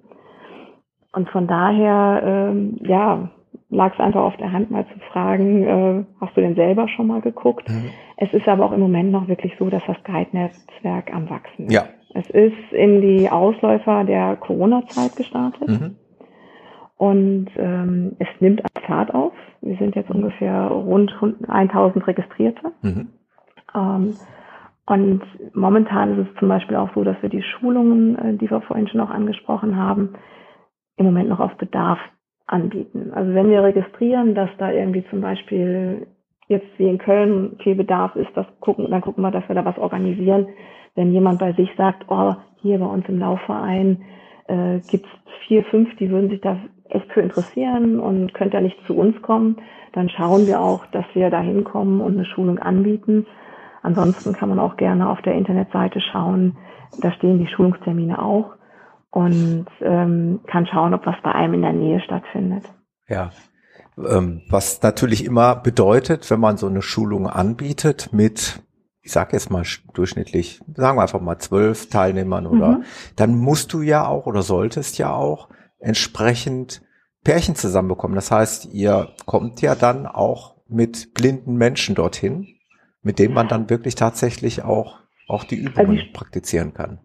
Und 1.14 1.30
von 1.30 1.48
daher, 1.48 2.22
ähm, 2.24 2.78
ja, 2.82 3.30
lag 3.70 3.94
es 3.94 4.00
einfach 4.00 4.22
auf 4.22 4.38
der 4.38 4.52
Hand, 4.52 4.72
mal 4.72 4.86
zu 4.88 5.00
fragen, 5.12 5.64
äh, 5.64 6.04
hast 6.22 6.36
du 6.36 6.42
denn 6.42 6.56
selber 6.56 6.88
schon 6.90 7.08
mal 7.08 7.22
geguckt? 7.22 7.70
Mhm. 7.70 7.90
Es 8.18 8.32
ist 8.34 8.48
aber 8.48 8.66
auch 8.66 8.72
im 8.72 8.80
Moment 8.80 9.12
noch 9.12 9.28
wirklich 9.28 9.54
so, 9.58 9.70
dass 9.70 9.84
das 9.88 9.98
Guide-Netzwerk 10.04 11.14
am 11.14 11.30
Wachsen 11.30 11.68
ist. 11.68 11.74
Ja. 11.74 11.86
Es 12.14 12.30
ist 12.30 12.72
in 12.72 13.02
die 13.02 13.30
Ausläufer 13.30 14.04
der 14.04 14.36
Corona-Zeit 14.38 15.16
gestartet. 15.16 15.68
Mhm. 15.68 15.96
Und 16.98 17.50
ähm, 17.58 18.16
es 18.18 18.28
nimmt 18.40 18.62
Fahrt 18.86 19.14
auf. 19.14 19.34
Wir 19.62 19.78
sind 19.78 19.96
jetzt 19.96 20.10
ungefähr 20.10 20.68
rund 20.68 21.14
1000 21.48 22.08
Registrierte. 22.08 22.72
Mhm. 22.82 23.10
Ähm, 23.76 24.18
und 24.88 25.22
momentan 25.54 26.18
ist 26.18 26.28
es 26.30 26.40
zum 26.40 26.48
Beispiel 26.48 26.78
auch 26.78 26.90
so, 26.96 27.04
dass 27.04 27.22
wir 27.22 27.30
die 27.30 27.44
Schulungen, 27.44 28.18
äh, 28.18 28.34
die 28.38 28.50
wir 28.50 28.62
vorhin 28.62 28.88
schon 28.88 29.02
auch 29.02 29.10
angesprochen 29.10 29.76
haben, 29.76 30.14
im 30.96 31.06
Moment 31.06 31.30
noch 31.30 31.40
auf 31.40 31.56
Bedarf 31.58 32.00
anbieten. 32.48 33.12
Also 33.14 33.34
wenn 33.34 33.50
wir 33.50 33.62
registrieren, 33.64 34.34
dass 34.34 34.50
da 34.58 34.72
irgendwie 34.72 35.04
zum 35.10 35.22
Beispiel 35.22 36.08
jetzt 36.48 36.68
wie 36.78 36.88
in 36.88 36.98
Köln 36.98 37.58
viel 37.62 37.76
Bedarf 37.76 38.16
ist, 38.16 38.30
das 38.36 38.46
gucken, 38.62 38.90
dann 38.90 39.02
gucken 39.02 39.22
wir, 39.22 39.32
dass 39.32 39.48
wir 39.50 39.56
da 39.56 39.66
was 39.66 39.78
organisieren. 39.78 40.48
Wenn 40.98 41.14
jemand 41.14 41.38
bei 41.38 41.54
sich 41.54 41.70
sagt, 41.78 42.06
oh, 42.08 42.34
hier 42.56 42.80
bei 42.80 42.88
uns 42.88 43.08
im 43.08 43.20
Laufverein 43.20 44.02
äh, 44.48 44.80
gibt 44.90 45.06
es 45.06 45.48
vier, 45.48 45.64
fünf, 45.66 45.96
die 45.98 46.10
würden 46.10 46.32
sich 46.32 46.42
da 46.42 46.58
echt 46.90 47.12
für 47.14 47.22
interessieren 47.22 48.00
und 48.00 48.34
könnt 48.34 48.56
ja 48.56 48.62
nicht 48.62 48.78
zu 48.88 48.98
uns 48.98 49.22
kommen, 49.22 49.58
dann 49.94 50.10
schauen 50.10 50.48
wir 50.48 50.60
auch, 50.60 50.88
dass 50.88 51.06
wir 51.14 51.30
da 51.30 51.40
hinkommen 51.40 52.02
und 52.02 52.16
eine 52.16 52.26
Schulung 52.26 52.58
anbieten. 52.58 53.28
Ansonsten 53.84 54.34
kann 54.34 54.50
man 54.50 54.58
auch 54.58 54.76
gerne 54.76 55.08
auf 55.08 55.22
der 55.22 55.36
Internetseite 55.36 56.02
schauen, 56.02 56.58
da 57.00 57.12
stehen 57.12 57.38
die 57.38 57.48
Schulungstermine 57.48 58.20
auch 58.20 58.56
und 59.12 59.68
ähm, 59.82 60.40
kann 60.48 60.66
schauen, 60.66 60.96
ob 60.96 61.06
was 61.06 61.16
bei 61.22 61.32
einem 61.32 61.54
in 61.54 61.62
der 61.62 61.74
Nähe 61.74 62.00
stattfindet. 62.00 62.64
Ja, 63.08 63.30
ähm, 63.98 64.42
was 64.50 64.82
natürlich 64.82 65.26
immer 65.26 65.56
bedeutet, 65.56 66.32
wenn 66.32 66.40
man 66.40 66.58
so 66.58 66.66
eine 66.66 66.82
Schulung 66.82 67.28
anbietet 67.28 68.10
mit 68.14 68.64
ich 69.08 69.14
sage 69.14 69.30
jetzt 69.38 69.50
mal 69.50 69.64
durchschnittlich, 69.94 70.60
sagen 70.76 70.98
wir 70.98 71.02
einfach 71.02 71.22
mal 71.22 71.38
zwölf 71.38 71.90
Teilnehmern 71.90 72.46
oder, 72.46 72.80
mhm. 72.80 72.84
dann 73.16 73.38
musst 73.38 73.72
du 73.72 73.82
ja 73.82 74.06
auch 74.06 74.26
oder 74.26 74.42
solltest 74.42 74.98
ja 74.98 75.14
auch 75.14 75.48
entsprechend 75.80 76.82
Pärchen 77.24 77.56
zusammenbekommen. 77.56 78.16
Das 78.16 78.32
heißt, 78.32 78.74
ihr 78.74 79.08
kommt 79.26 79.62
ja 79.62 79.76
dann 79.76 80.08
auch 80.08 80.56
mit 80.68 81.14
blinden 81.14 81.56
Menschen 81.56 81.96
dorthin, 81.96 82.48
mit 83.02 83.18
denen 83.18 83.34
man 83.34 83.48
dann 83.48 83.70
wirklich 83.70 83.96
tatsächlich 83.96 84.66
auch, 84.66 85.00
auch 85.30 85.46
die 85.46 85.56
Übungen 85.56 86.00
also 86.00 86.04
praktizieren 86.12 86.74
kann. 86.74 87.00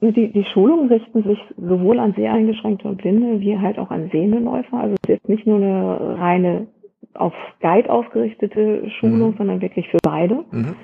Die, 0.00 0.32
die 0.32 0.46
Schulungen 0.50 0.88
richten 0.88 1.24
sich 1.24 1.38
sowohl 1.58 1.98
an 1.98 2.14
sehr 2.16 2.32
eingeschränkte 2.32 2.88
und 2.88 2.96
Blinde 3.02 3.40
wie 3.40 3.58
halt 3.58 3.78
auch 3.78 3.90
an 3.90 4.08
sehende 4.10 4.38
Läufer. 4.38 4.78
Also 4.78 4.94
es 4.94 5.00
ist 5.02 5.08
jetzt 5.08 5.28
nicht 5.28 5.46
nur 5.46 5.56
eine 5.56 6.18
reine 6.18 6.66
auf 7.12 7.34
Guide 7.60 7.90
ausgerichtete 7.90 8.88
Schulung, 8.98 9.32
mhm. 9.32 9.36
sondern 9.36 9.60
wirklich 9.60 9.90
für 9.90 9.98
beide. 10.02 10.42
Mhm. 10.50 10.74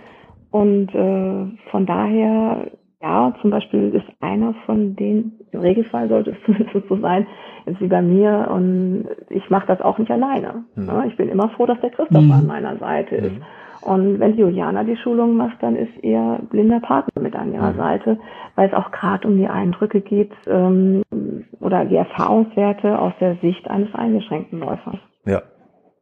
Und 0.50 0.94
äh, 0.94 1.70
von 1.70 1.86
daher, 1.86 2.70
ja, 3.00 3.34
zum 3.40 3.50
Beispiel 3.50 3.94
ist 3.94 4.06
einer 4.20 4.54
von 4.66 4.96
den, 4.96 5.32
im 5.52 5.60
Regelfall 5.60 6.08
sollte 6.08 6.30
es 6.30 6.36
zumindest 6.44 6.88
so 6.88 6.98
sein, 6.98 7.26
jetzt 7.66 7.80
wie 7.80 7.88
bei 7.88 8.02
mir 8.02 8.48
und 8.50 9.06
ich 9.28 9.48
mache 9.50 9.66
das 9.66 9.80
auch 9.80 9.98
nicht 9.98 10.10
alleine. 10.10 10.64
Mhm. 10.74 10.86
Ja, 10.86 11.04
ich 11.04 11.16
bin 11.16 11.28
immer 11.28 11.50
froh, 11.50 11.66
dass 11.66 11.80
der 11.80 11.90
Christopher 11.90 12.20
mhm. 12.20 12.32
an 12.32 12.46
meiner 12.46 12.76
Seite 12.78 13.16
ist. 13.16 13.32
Mhm. 13.32 13.42
Und 13.82 14.20
wenn 14.20 14.36
Juliana 14.36 14.84
die 14.84 14.96
Schulung 14.96 15.36
macht, 15.36 15.62
dann 15.62 15.74
ist 15.74 15.92
ihr 16.02 16.40
blinder 16.50 16.80
Partner 16.80 17.22
mit 17.22 17.34
an 17.34 17.54
ihrer 17.54 17.72
mhm. 17.72 17.76
Seite, 17.76 18.18
weil 18.54 18.68
es 18.68 18.74
auch 18.74 18.90
gerade 18.90 19.26
um 19.26 19.38
die 19.38 19.48
Eindrücke 19.48 20.02
geht 20.02 20.32
ähm, 20.46 21.02
oder 21.60 21.86
die 21.86 21.96
Erfahrungswerte 21.96 22.98
aus 22.98 23.14
der 23.20 23.36
Sicht 23.36 23.68
eines 23.70 23.94
eingeschränkten 23.94 24.60
Läufers. 24.60 24.98
Ja, 25.24 25.42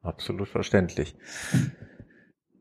absolut 0.02 0.48
verständlich. 0.48 1.14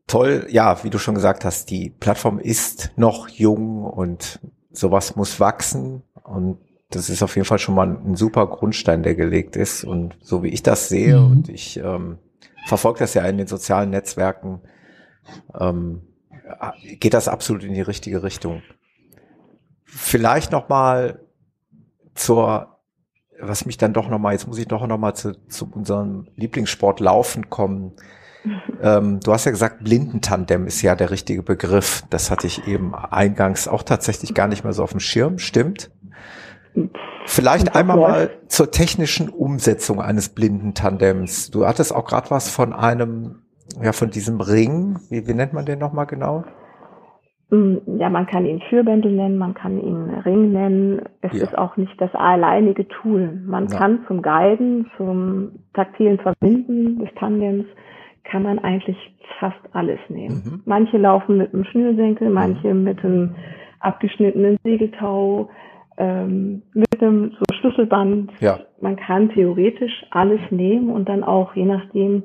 Toll, 0.07 0.47
ja, 0.49 0.83
wie 0.83 0.89
du 0.89 0.97
schon 0.99 1.15
gesagt 1.15 1.43
hast, 1.43 1.69
die 1.69 1.89
Plattform 1.89 2.39
ist 2.39 2.91
noch 2.95 3.27
jung 3.27 3.83
und 3.83 4.39
sowas 4.71 5.15
muss 5.15 5.39
wachsen 5.39 6.03
und 6.23 6.59
das 6.89 7.09
ist 7.09 7.21
auf 7.21 7.35
jeden 7.35 7.45
Fall 7.45 7.59
schon 7.59 7.75
mal 7.75 7.87
ein 7.87 8.15
super 8.15 8.47
Grundstein, 8.47 9.03
der 9.03 9.15
gelegt 9.15 9.55
ist. 9.55 9.83
Und 9.83 10.17
so 10.21 10.43
wie 10.43 10.49
ich 10.49 10.63
das 10.63 10.87
sehe, 10.87 11.19
mhm. 11.19 11.31
und 11.31 11.49
ich 11.49 11.77
ähm, 11.77 12.19
verfolge 12.65 12.99
das 12.99 13.13
ja 13.13 13.25
in 13.25 13.37
den 13.37 13.47
sozialen 13.47 13.89
Netzwerken, 13.89 14.61
ähm, 15.59 16.03
geht 16.99 17.13
das 17.13 17.27
absolut 17.27 17.63
in 17.63 17.73
die 17.73 17.81
richtige 17.81 18.23
Richtung. 18.23 18.61
Vielleicht 19.83 20.51
noch 20.51 20.69
mal 20.69 21.19
zur, 22.15 22.79
was 23.39 23.65
mich 23.65 23.77
dann 23.77 23.93
doch 23.93 24.09
noch 24.09 24.19
mal, 24.19 24.31
jetzt 24.31 24.47
muss 24.47 24.57
ich 24.57 24.67
doch 24.67 24.85
noch 24.87 24.97
mal 24.97 25.13
zu, 25.13 25.33
zu 25.47 25.69
unserem 25.69 26.27
Lieblingssport 26.35 27.01
Laufen 27.01 27.49
kommen. 27.49 27.93
Ähm, 28.81 29.19
du 29.23 29.31
hast 29.31 29.45
ja 29.45 29.51
gesagt, 29.51 29.83
Blindentandem 29.83 30.67
ist 30.67 30.81
ja 30.81 30.95
der 30.95 31.11
richtige 31.11 31.43
Begriff. 31.43 32.03
Das 32.09 32.31
hatte 32.31 32.47
ich 32.47 32.67
eben 32.67 32.93
eingangs 32.95 33.67
auch 33.67 33.83
tatsächlich 33.83 34.33
gar 34.33 34.47
nicht 34.47 34.63
mehr 34.63 34.73
so 34.73 34.83
auf 34.83 34.91
dem 34.91 34.99
Schirm. 34.99 35.39
Stimmt? 35.39 35.91
Vielleicht 37.25 37.75
einmal 37.75 37.97
mal 37.97 38.29
zur 38.47 38.71
technischen 38.71 39.29
Umsetzung 39.29 40.01
eines 40.01 40.29
Blindentandems. 40.29 41.49
Du 41.51 41.65
hattest 41.65 41.93
auch 41.93 42.05
gerade 42.05 42.29
was 42.29 42.49
von 42.49 42.73
einem 42.73 43.41
ja, 43.81 43.91
von 43.91 44.09
diesem 44.09 44.41
Ring, 44.41 44.99
wie, 45.09 45.27
wie 45.27 45.33
nennt 45.33 45.53
man 45.53 45.65
den 45.65 45.79
nochmal 45.79 46.05
genau? 46.05 46.43
Mm, 47.49 47.77
ja, 47.97 48.09
man 48.09 48.25
kann 48.27 48.45
ihn 48.45 48.61
Fürbändel 48.69 49.11
nennen, 49.11 49.37
man 49.37 49.53
kann 49.53 49.79
ihn 49.79 50.09
Ring 50.25 50.51
nennen. 50.51 51.01
Es 51.21 51.33
ja. 51.33 51.43
ist 51.43 51.57
auch 51.57 51.77
nicht 51.77 51.99
das 51.99 52.13
alleinige 52.13 52.87
Tool. 52.87 53.41
Man 53.45 53.67
ja. 53.67 53.77
kann 53.77 53.99
zum 54.07 54.21
Guiden, 54.21 54.89
zum 54.97 55.59
taktilen 55.73 56.19
Verbinden 56.19 56.99
des 56.99 57.09
Tandems, 57.15 57.65
kann 58.29 58.43
man 58.43 58.59
eigentlich 58.59 58.97
fast 59.39 59.59
alles 59.73 59.99
nehmen. 60.09 60.43
Mhm. 60.43 60.61
Manche 60.65 60.97
laufen 60.97 61.37
mit 61.37 61.53
einem 61.53 61.63
Schnürsenkel, 61.65 62.29
manche 62.29 62.73
mhm. 62.73 62.83
mit 62.83 63.03
einem 63.03 63.35
abgeschnittenen 63.79 64.57
Segeltau, 64.63 65.49
ähm, 65.97 66.61
mit 66.73 67.01
einem 67.01 67.31
so 67.31 67.55
Schlüsselband. 67.59 68.31
Ja. 68.39 68.59
Man 68.81 68.95
kann 68.95 69.29
theoretisch 69.29 70.05
alles 70.11 70.41
nehmen 70.49 70.89
und 70.89 71.09
dann 71.09 71.23
auch 71.23 71.55
je 71.55 71.65
nachdem, 71.65 72.23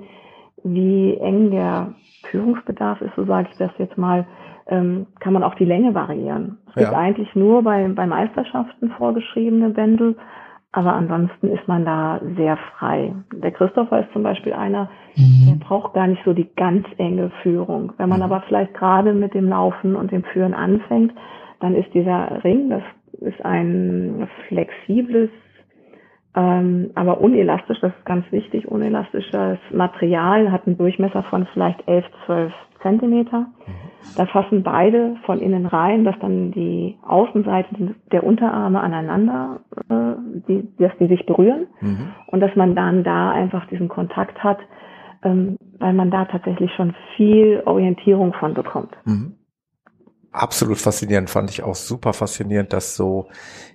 wie 0.65 1.17
eng 1.17 1.51
der 1.51 1.95
Führungsbedarf 2.31 3.01
ist, 3.01 3.15
so 3.17 3.25
sage 3.25 3.49
ich 3.51 3.59
das 3.59 3.71
jetzt 3.79 3.99
mal, 3.99 4.27
ähm, 4.67 5.07
kann 5.21 5.33
man 5.33 5.43
auch 5.43 5.55
die 5.57 5.65
Länge 5.65 5.95
variieren. 5.95 6.59
Es 6.69 6.75
gibt 6.75 6.93
ja. 6.93 6.99
eigentlich 6.99 7.35
nur 7.35 7.63
bei, 7.63 7.87
bei 7.89 8.07
Meisterschaften 8.07 8.91
vorgeschriebene 8.91 9.71
Bändel, 9.71 10.17
aber 10.73 10.95
ansonsten 10.95 11.49
ist 11.49 11.69
man 11.69 11.85
da 11.85 12.21
sehr 12.37 12.57
frei. 12.79 13.15
Der 13.35 13.53
Christopher 13.53 14.01
ist 14.01 14.13
zum 14.13 14.23
Beispiel 14.23 14.55
einer, 14.55 14.89
mhm. 15.15 15.47
der 15.47 15.65
braucht 15.67 15.95
gar 15.95 16.07
nicht 16.07 16.23
so 16.25 16.33
die 16.33 16.49
ganz 16.57 16.87
enge 16.97 17.31
Führung. 17.43 17.93
Wenn 17.99 18.09
man 18.09 18.23
aber 18.23 18.43
vielleicht 18.49 18.75
gerade 18.75 19.13
mit 19.13 19.35
dem 19.35 19.49
Laufen 19.49 19.95
und 19.95 20.11
dem 20.11 20.25
Führen 20.25 20.55
anfängt, 20.55 21.13
dann 21.61 21.75
ist 21.75 21.93
dieser 21.93 22.43
Ring, 22.43 22.71
das 22.71 22.83
ist 23.21 23.45
ein 23.45 24.29
flexibles 24.49 25.31
ähm, 26.35 26.91
aber 26.95 27.21
unelastisch, 27.21 27.79
das 27.81 27.93
ist 27.93 28.07
ganz 28.07 28.25
wichtig, 28.33 28.67
unelastisches 28.67 29.59
Material 29.71 30.51
hat 30.51 30.67
einen 30.67 30.79
Durchmesser 30.79 31.23
von 31.25 31.47
vielleicht 31.53 31.87
11, 31.87 32.07
12 32.25 32.53
Zentimeter. 32.83 33.47
Mhm. 33.67 33.93
Da 34.17 34.27
fassen 34.27 34.63
beide 34.63 35.17
von 35.25 35.41
innen 35.41 35.67
rein, 35.67 36.05
dass 36.05 36.19
dann 36.21 36.53
die 36.53 36.99
Außenseite 37.07 37.95
der 38.11 38.25
Unterarme 38.25 38.81
aneinander, 38.81 39.61
äh, 39.89 40.15
die, 40.49 40.69
dass 40.79 40.93
die 40.99 41.07
sich 41.07 41.25
berühren 41.25 41.67
mhm. 41.81 42.09
und 42.27 42.41
dass 42.41 42.55
man 42.57 42.75
dann 42.75 43.05
da 43.05 43.31
einfach 43.31 43.67
diesen 43.69 43.89
Kontakt 43.89 44.43
hat, 44.43 44.59
ähm, 45.23 45.57
weil 45.79 45.95
man 45.95 46.11
da 46.11 46.25
tatsächlich 46.25 46.71
schon 46.75 46.95
viel 47.17 47.63
Orientierung 47.65 48.35
von 48.35 48.55
bekommt. 48.55 48.93
Mhm 49.05 49.37
absolut 50.33 50.79
faszinierend, 50.79 51.31
fand 51.31 51.51
ich 51.51 51.63
auch 51.63 51.75
super 51.75 52.13
faszinierend, 52.13 52.73
dass 52.73 52.97
so, 52.97 53.29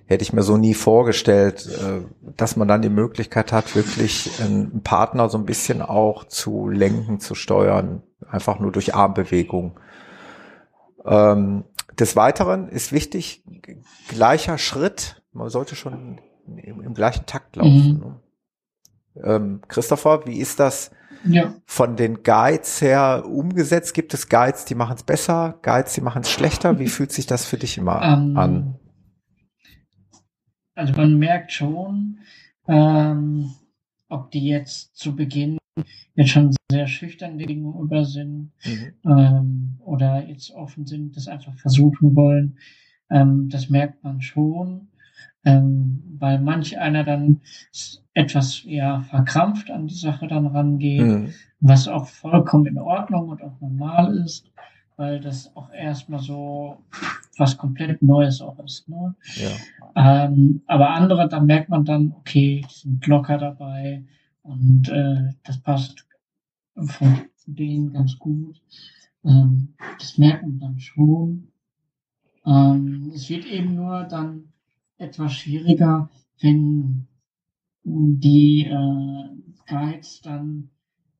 hätte 0.06 0.22
ich 0.22 0.32
mir 0.32 0.42
so 0.42 0.56
nie 0.56 0.74
vorgestellt, 0.74 1.66
äh, 1.66 2.02
dass 2.36 2.56
man 2.56 2.68
dann 2.68 2.82
die 2.82 2.90
Möglichkeit 2.90 3.52
hat, 3.52 3.74
wirklich 3.76 4.40
einen 4.42 4.82
Partner 4.82 5.28
so 5.28 5.38
ein 5.38 5.46
bisschen 5.46 5.80
auch 5.80 6.24
zu 6.24 6.68
lenken, 6.68 7.20
zu 7.20 7.34
steuern, 7.34 8.02
einfach 8.26 8.58
nur 8.58 8.72
durch 8.72 8.94
Armbewegung. 8.94 9.78
Ähm, 11.04 11.64
des 11.98 12.16
Weiteren 12.16 12.68
ist 12.68 12.92
wichtig, 12.92 13.44
gleicher 14.08 14.58
Schritt, 14.58 15.22
man 15.32 15.48
sollte 15.48 15.76
schon 15.76 16.20
im, 16.46 16.80
im 16.80 16.94
gleichen 16.94 17.26
Takt 17.26 17.56
laufen. 17.56 17.94
Mhm. 17.94 17.98
Ne? 17.98 18.20
Ähm, 19.24 19.60
Christopher, 19.68 20.26
wie 20.26 20.38
ist 20.38 20.60
das? 20.60 20.90
ja. 21.24 21.54
von 21.66 21.96
den 21.96 22.22
Guides 22.22 22.80
her 22.80 23.24
umgesetzt? 23.26 23.94
Gibt 23.94 24.14
es 24.14 24.28
Guides, 24.28 24.64
die 24.64 24.74
machen 24.74 24.96
es 24.96 25.02
besser, 25.02 25.58
Guides, 25.62 25.94
die 25.94 26.00
machen 26.00 26.22
es 26.22 26.30
schlechter? 26.30 26.78
Wie 26.78 26.88
fühlt 26.88 27.12
sich 27.12 27.26
das 27.26 27.44
für 27.44 27.58
dich 27.58 27.78
immer 27.78 28.02
ähm, 28.02 28.36
an? 28.36 28.78
Also 30.74 30.92
man 30.94 31.18
merkt 31.18 31.52
schon, 31.52 32.20
ähm, 32.68 33.52
ob 34.08 34.30
die 34.30 34.46
jetzt 34.46 34.96
zu 34.96 35.16
Beginn 35.16 35.57
jetzt 36.14 36.30
schon 36.30 36.54
sehr 36.70 36.86
schüchtern 36.86 37.38
gegenüber 37.38 38.04
sind 38.04 38.52
mhm. 38.64 38.92
ähm, 39.04 39.78
oder 39.84 40.26
jetzt 40.26 40.50
offen 40.52 40.86
sind, 40.86 41.16
das 41.16 41.28
einfach 41.28 41.56
versuchen 41.58 42.14
wollen. 42.14 42.58
Ähm, 43.10 43.48
das 43.48 43.70
merkt 43.70 44.02
man 44.04 44.20
schon 44.20 44.88
ähm, 45.44 46.02
weil 46.18 46.40
manch 46.40 46.78
einer 46.78 47.04
dann 47.04 47.40
etwas 48.14 48.62
ja 48.64 49.00
verkrampft 49.02 49.70
an 49.70 49.86
die 49.86 49.94
Sache 49.94 50.26
dann 50.26 50.46
rangeht, 50.46 51.00
mhm. 51.00 51.34
was 51.60 51.88
auch 51.88 52.06
vollkommen 52.06 52.66
in 52.66 52.78
Ordnung 52.78 53.28
und 53.28 53.42
auch 53.42 53.60
normal 53.60 54.16
ist, 54.16 54.50
weil 54.96 55.20
das 55.20 55.54
auch 55.56 55.70
erstmal 55.72 56.20
so 56.20 56.78
was 57.36 57.56
komplett 57.56 58.02
Neues 58.02 58.40
auch 58.40 58.58
ist. 58.58 58.88
Ne? 58.88 59.14
Ja. 59.36 60.24
Ähm, 60.24 60.62
aber 60.66 60.90
andere, 60.90 61.28
da 61.28 61.40
merkt 61.40 61.68
man 61.68 61.84
dann, 61.84 62.12
okay, 62.18 62.64
die 62.68 62.74
sind 62.74 63.06
locker 63.06 63.38
dabei 63.38 64.02
und 64.42 64.88
äh, 64.88 65.34
das 65.44 65.60
passt 65.60 66.06
von 66.74 67.26
denen 67.46 67.92
ganz 67.92 68.18
gut. 68.18 68.60
Ähm, 69.24 69.74
das 69.98 70.18
merkt 70.18 70.42
man 70.42 70.58
dann 70.58 70.78
schon. 70.78 71.48
Ähm, 72.46 73.10
es 73.14 73.28
wird 73.28 73.46
eben 73.46 73.74
nur 73.74 74.04
dann 74.04 74.52
etwas 74.96 75.32
schwieriger, 75.32 76.08
wenn 76.40 77.06
die 77.84 78.64
äh, 78.64 79.28
Guides 79.66 80.20
dann 80.22 80.70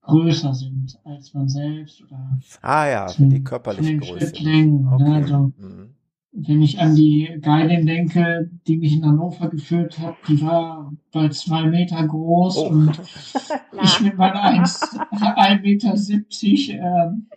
größer 0.02 0.54
sind 0.54 0.98
als 1.04 1.34
man 1.34 1.48
selbst 1.48 2.02
oder 2.02 2.38
ah 2.62 2.86
ja, 2.88 3.06
zum, 3.08 3.28
die 3.28 3.44
körperliche 3.44 3.98
Größe. 3.98 4.42
Längen, 4.42 4.84
ne? 4.84 4.92
okay. 4.92 5.04
ne? 5.04 5.14
also, 5.16 5.52
mhm. 5.58 5.94
Wenn 6.32 6.60
ich 6.60 6.78
an 6.78 6.94
die 6.94 7.38
Guidin 7.40 7.86
denke, 7.86 8.50
die 8.66 8.76
mich 8.76 8.94
in 8.94 9.04
Hannover 9.04 9.48
geführt 9.48 9.98
hat, 9.98 10.14
die 10.28 10.42
war 10.42 10.92
bei 11.10 11.28
zwei 11.30 11.62
Meter 11.64 12.06
groß 12.06 12.58
oh. 12.58 12.68
und 12.68 13.00
ich 13.82 14.00
mit 14.00 14.16
meiner 14.16 14.44
1,70 14.44 15.60
Meter, 15.62 15.96
70, 15.96 16.70
ähm, 16.74 17.28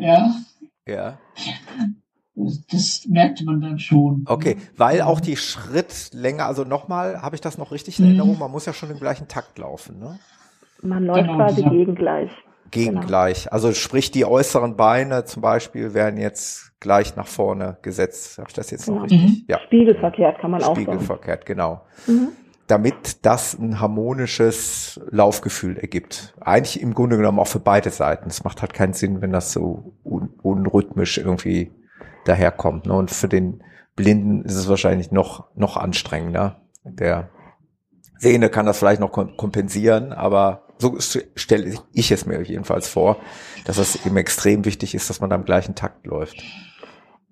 ja. 0.00 0.34
Ja. 0.86 1.18
Das 2.70 3.04
merkte 3.08 3.44
man 3.44 3.60
dann 3.60 3.78
schon. 3.78 4.24
Okay, 4.26 4.56
weil 4.76 5.02
auch 5.02 5.20
die 5.20 5.36
Schrittlänge, 5.36 6.44
also 6.44 6.64
nochmal, 6.64 7.20
habe 7.20 7.34
ich 7.34 7.40
das 7.40 7.58
noch 7.58 7.72
richtig 7.72 7.98
in 7.98 8.04
mhm. 8.04 8.10
Erinnerung? 8.10 8.38
Man 8.38 8.50
muss 8.50 8.64
ja 8.64 8.72
schon 8.72 8.90
im 8.90 8.98
gleichen 8.98 9.28
Takt 9.28 9.58
laufen, 9.58 9.98
ne? 9.98 10.18
Man 10.80 11.04
läuft 11.04 11.22
genau, 11.22 11.36
quasi 11.36 11.62
ja. 11.62 11.68
gegengleich. 11.68 12.30
Gegengleich. 12.70 13.44
Genau. 13.44 13.52
Also 13.52 13.72
sprich, 13.72 14.10
die 14.10 14.24
äußeren 14.24 14.76
Beine 14.76 15.24
zum 15.24 15.42
Beispiel 15.42 15.94
werden 15.94 16.18
jetzt 16.18 16.72
gleich 16.80 17.16
nach 17.16 17.26
vorne 17.26 17.78
gesetzt. 17.82 18.38
Habe 18.38 18.48
ich 18.48 18.54
das 18.54 18.70
jetzt 18.70 18.86
genau. 18.86 18.98
noch 18.98 19.04
richtig? 19.04 19.22
Mhm. 19.22 19.44
Ja. 19.48 19.60
Spiegelverkehrt 19.60 20.38
kann 20.40 20.50
man 20.50 20.62
auch 20.62 20.74
Spiegelverkehrt, 20.74 21.46
genau. 21.46 21.82
Mhm. 22.06 22.28
Damit 22.66 23.24
das 23.24 23.58
ein 23.58 23.80
harmonisches 23.80 25.00
Laufgefühl 25.10 25.78
ergibt. 25.78 26.34
Eigentlich 26.40 26.82
im 26.82 26.92
Grunde 26.92 27.16
genommen 27.16 27.38
auch 27.38 27.46
für 27.46 27.60
beide 27.60 27.90
Seiten. 27.90 28.28
Es 28.28 28.44
macht 28.44 28.60
halt 28.60 28.74
keinen 28.74 28.92
Sinn, 28.92 29.22
wenn 29.22 29.32
das 29.32 29.52
so 29.52 29.94
un 30.04 30.28
unrhythmisch 30.42 31.18
irgendwie 31.18 31.72
daherkommt. 32.26 32.86
Ne? 32.86 32.92
Und 32.92 33.10
für 33.10 33.28
den 33.28 33.62
Blinden 33.96 34.42
ist 34.42 34.54
es 34.54 34.68
wahrscheinlich 34.68 35.10
noch, 35.10 35.46
noch 35.56 35.76
anstrengender. 35.76 36.60
Der 36.84 37.30
Sehende 38.18 38.50
kann 38.50 38.66
das 38.66 38.78
vielleicht 38.78 39.00
noch 39.00 39.12
kompensieren, 39.12 40.12
aber 40.12 40.67
so 40.78 40.96
stelle 41.34 41.74
ich 41.92 42.10
es 42.10 42.26
mir 42.26 42.42
jedenfalls 42.42 42.88
vor, 42.88 43.16
dass 43.66 43.78
es 43.78 44.06
eben 44.06 44.16
extrem 44.16 44.64
wichtig 44.64 44.94
ist, 44.94 45.10
dass 45.10 45.20
man 45.20 45.30
da 45.30 45.36
im 45.36 45.44
gleichen 45.44 45.74
Takt 45.74 46.06
läuft. 46.06 46.42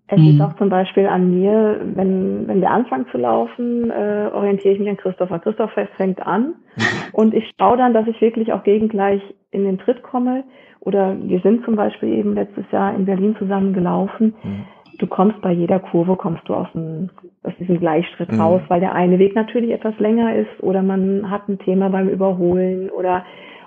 Es 0.09 0.20
mhm. 0.20 0.34
ist 0.34 0.40
auch 0.40 0.57
zum 0.57 0.68
Beispiel 0.68 1.07
an 1.07 1.30
mir, 1.30 1.80
wenn, 1.94 2.47
wenn 2.47 2.61
wir 2.61 2.70
anfangen 2.70 3.07
zu 3.11 3.18
laufen, 3.18 3.90
äh, 3.90 4.30
orientiere 4.32 4.74
ich 4.74 4.80
mich 4.80 4.88
an 4.88 4.97
Christopher. 4.97 5.40
Christopher 5.40 5.88
fängt 5.97 6.24
an 6.24 6.55
mhm. 6.76 6.82
und 7.12 7.34
ich 7.34 7.51
schaue 7.59 7.76
dann, 7.76 7.92
dass 7.92 8.07
ich 8.07 8.20
wirklich 8.20 8.53
auch 8.53 8.62
gegengleich 8.62 9.22
in 9.51 9.64
den 9.64 9.78
Tritt 9.78 10.03
komme. 10.03 10.44
Oder 10.80 11.16
wir 11.20 11.40
sind 11.40 11.64
zum 11.64 11.74
Beispiel 11.74 12.11
eben 12.11 12.34
letztes 12.34 12.64
Jahr 12.70 12.94
in 12.94 13.07
Berlin 13.07 13.34
zusammen 13.38 13.72
gelaufen. 13.72 14.34
Mhm 14.44 14.66
du 14.99 15.07
kommst 15.07 15.40
bei 15.40 15.53
jeder 15.53 15.78
Kurve, 15.78 16.16
kommst 16.16 16.49
du 16.49 16.55
aus, 16.55 16.68
dem, 16.74 17.11
aus 17.42 17.53
diesem 17.59 17.78
Gleichschritt 17.78 18.32
mhm. 18.32 18.40
raus, 18.40 18.62
weil 18.68 18.80
der 18.80 18.94
eine 18.94 19.18
Weg 19.18 19.34
natürlich 19.34 19.70
etwas 19.70 19.99
länger 19.99 20.34
ist 20.36 20.62
oder 20.62 20.82
man 20.82 21.30
hat 21.30 21.49
ein 21.49 21.59
Thema 21.59 21.88
beim 21.90 22.09
Überholen 22.09 22.90
oder 22.90 23.24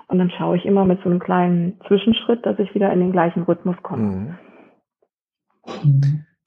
und 0.08 0.18
dann 0.18 0.30
schaue 0.30 0.56
ich 0.56 0.66
immer 0.66 0.84
mit 0.84 1.00
so 1.04 1.08
einem 1.08 1.20
kleinen 1.20 1.78
Zwischenschritt, 1.86 2.44
dass 2.44 2.58
ich 2.58 2.74
wieder 2.74 2.92
in 2.92 2.98
den 2.98 3.12
gleichen 3.12 3.44
Rhythmus 3.44 3.76
komme. 3.82 4.02
Mhm. 4.02 4.36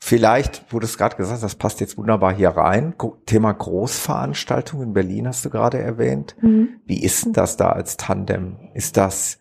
Vielleicht, 0.01 0.65
wo 0.73 0.79
du 0.79 0.85
es 0.85 0.97
gerade 0.97 1.15
gesagt 1.15 1.35
hast, 1.35 1.43
das 1.43 1.55
passt 1.55 1.79
jetzt 1.79 1.97
wunderbar 1.97 2.33
hier 2.33 2.49
rein. 2.49 2.93
Thema 3.25 3.53
Großveranstaltung 3.53 4.81
in 4.81 4.91
Berlin 4.91 5.29
hast 5.29 5.45
du 5.45 5.49
gerade 5.49 5.77
erwähnt. 5.77 6.35
Mhm. 6.41 6.81
Wie 6.85 7.01
ist 7.01 7.25
denn 7.25 7.31
das 7.31 7.55
da 7.55 7.69
als 7.69 7.95
Tandem? 7.95 8.57
Ist 8.73 8.97
das 8.97 9.39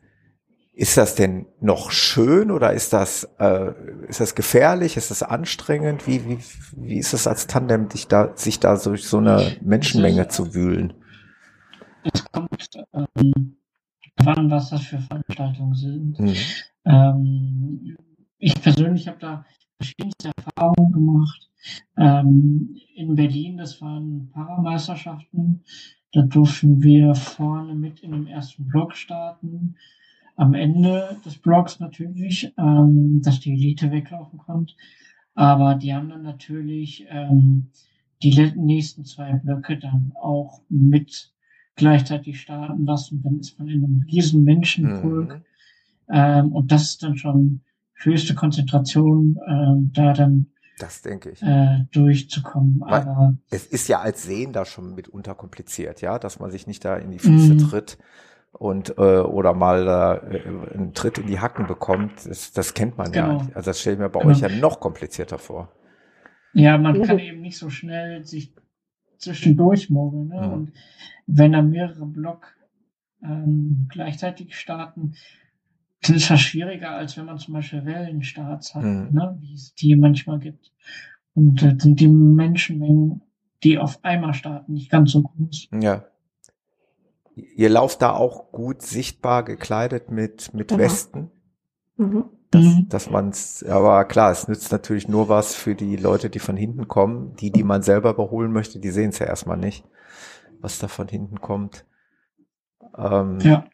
ist 0.75 0.97
das 0.97 1.15
denn 1.15 1.47
noch 1.61 1.91
schön 1.91 2.51
oder 2.51 2.73
ist 2.73 2.95
das, 2.95 3.25
äh, 3.39 3.73
ist 4.09 4.21
das 4.21 4.35
gefährlich? 4.35 4.97
Ist 4.97 5.11
das 5.11 5.23
anstrengend? 5.23 6.07
Wie, 6.07 6.27
wie, 6.27 6.39
wie 6.77 6.99
ist 6.99 7.13
es 7.13 7.27
als 7.27 7.47
Tandem, 7.47 7.89
dich 7.89 8.09
da, 8.09 8.35
sich 8.37 8.59
da 8.59 8.77
durch 8.77 9.07
so 9.07 9.19
eine 9.19 9.57
Menschenmenge 9.61 10.29
zu 10.29 10.55
wühlen? 10.55 10.95
Es 12.05 12.25
kommt 12.33 12.69
ähm, 12.95 13.57
wann, 14.17 14.51
was 14.51 14.71
das 14.71 14.83
für 14.83 14.99
Veranstaltungen 14.99 15.75
sind. 15.75 16.19
Mhm. 16.19 16.35
Ähm, 16.87 17.97
ich 18.39 18.61
persönlich 18.61 19.09
habe 19.09 19.19
da 19.21 19.45
verschiedenste 19.77 20.31
Erfahrungen 20.37 20.93
gemacht. 20.93 21.51
Ähm, 21.99 22.77
in 22.97 23.15
Berlin, 23.15 23.59
das 23.59 23.81
waren 23.83 24.31
Parameisterschaften. 24.33 25.65
Da 26.13 26.23
durften 26.23 26.83
wir 26.83 27.15
vorne 27.15 27.75
mit 27.75 28.01
in 28.01 28.13
dem 28.13 28.27
ersten 28.27 28.67
Block 28.67 28.95
starten 28.95 29.77
am 30.37 30.55
Ende 30.55 31.17
des 31.25 31.39
Blocks 31.39 31.81
natürlich, 31.81 32.53
ähm, 32.59 33.21
dass 33.23 33.41
die 33.41 33.53
Elite 33.53 33.91
weglaufen 33.91 34.39
konnte. 34.39 34.75
Aber 35.35 35.75
die 35.75 35.95
haben 35.95 36.09
dann 36.09 36.23
natürlich 36.23 37.07
ähm, 37.11 37.71
die 38.23 38.53
nächsten 38.57 39.05
zwei 39.05 39.33
Blöcke 39.35 39.79
dann 39.79 40.13
auch 40.21 40.61
mit 40.69 41.33
gleichzeitig 41.77 42.41
starten 42.41 42.85
lassen. 42.85 43.23
Dann 43.23 43.39
ist 43.39 43.59
man 43.59 43.69
in 43.69 43.85
einem 43.85 44.05
riesen 44.11 44.45
Menschenpulk. 44.45 45.37
Mhm. 45.37 45.43
Ähm, 46.11 46.53
und 46.53 46.71
das 46.71 46.83
ist 46.83 47.03
dann 47.03 47.17
schon 47.17 47.61
höchste 47.95 48.35
Konzentration, 48.35 49.39
ähm, 49.49 49.91
da 49.95 50.13
dann 50.13 50.47
das 50.79 51.03
denke 51.03 51.31
ich. 51.31 51.43
Äh, 51.43 51.87
durchzukommen. 51.93 52.81
Weil 52.81 53.03
Aber 53.03 53.37
es 53.51 53.67
ist 53.67 53.89
ja 53.89 54.01
als 54.01 54.25
Sehender 54.25 54.65
schon 54.65 54.95
mitunter 54.95 55.35
kompliziert, 55.35 56.01
ja, 56.01 56.19
dass 56.19 56.41
man 56.41 56.51
sich 56.51 56.67
nicht 56.67 56.85
da 56.85 56.97
in 56.97 57.11
die 57.11 57.21
Füße 57.21 57.55
mm. 57.55 57.59
tritt 57.59 57.99
und 58.53 58.97
äh, 58.99 59.21
oder 59.21 59.55
mal 59.55 59.87
äh, 59.87 60.75
einen 60.75 60.93
Tritt 60.95 61.19
in 61.19 61.27
die 61.27 61.41
Hacken 61.41 61.67
bekommt, 61.67 62.27
das, 62.27 62.53
das 62.53 62.75
kennt 62.75 62.99
man 62.99 63.11
genau. 63.11 63.39
ja. 63.39 63.49
Also 63.55 63.71
das 63.71 63.81
stelle 63.81 63.95
ich 63.95 64.01
mir 64.01 64.11
bei 64.11 64.21
genau. 64.21 64.33
euch 64.33 64.41
ja 64.41 64.49
noch 64.49 64.81
komplizierter 64.81 65.39
vor. 65.39 65.73
Ja, 66.55 66.77
man 66.77 67.03
kann 67.03 67.19
eben 67.19 67.41
nicht 67.41 67.59
so 67.59 67.71
schnell 67.71 68.25
sich 68.25 68.55
zwischendurch 69.17 69.89
mogeln. 69.89 70.29
Ne? 70.29 70.47
Mhm. 70.47 70.53
Und 70.53 70.73
wenn 71.27 71.53
da 71.53 71.63
mehrere 71.63 72.07
Block 72.07 72.55
ähm, 73.23 73.89
gleichzeitig 73.91 74.57
starten, 74.57 75.15
dann 76.03 76.17
ist 76.17 76.31
das 76.31 76.41
schwieriger, 76.41 76.91
als 76.91 77.17
wenn 77.17 77.27
man 77.27 77.39
zum 77.39 77.55
Beispiel 77.55 77.85
Wellenstarts 77.85 78.75
hat, 78.75 78.83
mhm. 78.83 79.09
ne? 79.13 79.37
wie 79.41 79.55
es 79.55 79.75
die 79.75 79.97
manchmal 79.97 80.41
gibt. 80.41 80.73
Und 81.35 81.63
äh, 81.63 81.77
sind 81.79 82.01
die 82.01 82.09
Menschenmengen, 82.09 83.23
die 83.63 83.79
auf 83.79 84.05
einmal 84.05 84.35
starten, 84.35 84.75
nicht 84.75 84.91
ganz 84.91 85.13
so 85.13 85.23
groß. 85.23 85.69
Ja. 85.81 86.05
Ihr 87.35 87.71
lauft 87.71 88.03
da 88.03 88.13
auch 88.13 88.53
gut 88.53 88.83
sichtbar 88.83 89.43
gekleidet 89.43 90.11
mit, 90.11 90.53
mit 90.53 90.69
genau. 90.69 90.83
Westen. 90.83 91.31
Mhm. 91.97 92.25
dass, 92.51 92.63
mhm. 92.63 92.89
dass 92.89 93.11
man 93.11 93.29
es, 93.31 93.65
aber 93.69 94.05
klar, 94.05 94.31
es 94.31 94.49
nützt 94.49 94.73
natürlich 94.73 95.09
nur 95.09 95.29
was 95.29 95.55
für 95.55 95.75
die 95.75 95.97
Leute, 95.97 96.31
die 96.31 96.39
von 96.39 96.57
hinten 96.57 96.89
kommen. 96.89 97.35
Die, 97.37 97.51
die 97.51 97.65
man 97.65 97.83
selber 97.83 98.11
überholen 98.11 98.53
möchte, 98.53 98.81
die 98.81 98.91
sehen 98.91 99.11
es 99.11 99.19
ja 99.19 99.27
erstmal 99.27 99.57
nicht, 99.57 99.85
was 100.61 100.79
da 100.79 100.89
von 100.89 101.09
hinten 101.09 101.41
kommt. 101.41 101.85
Ähm, 102.97 103.39
ja. 103.41 103.65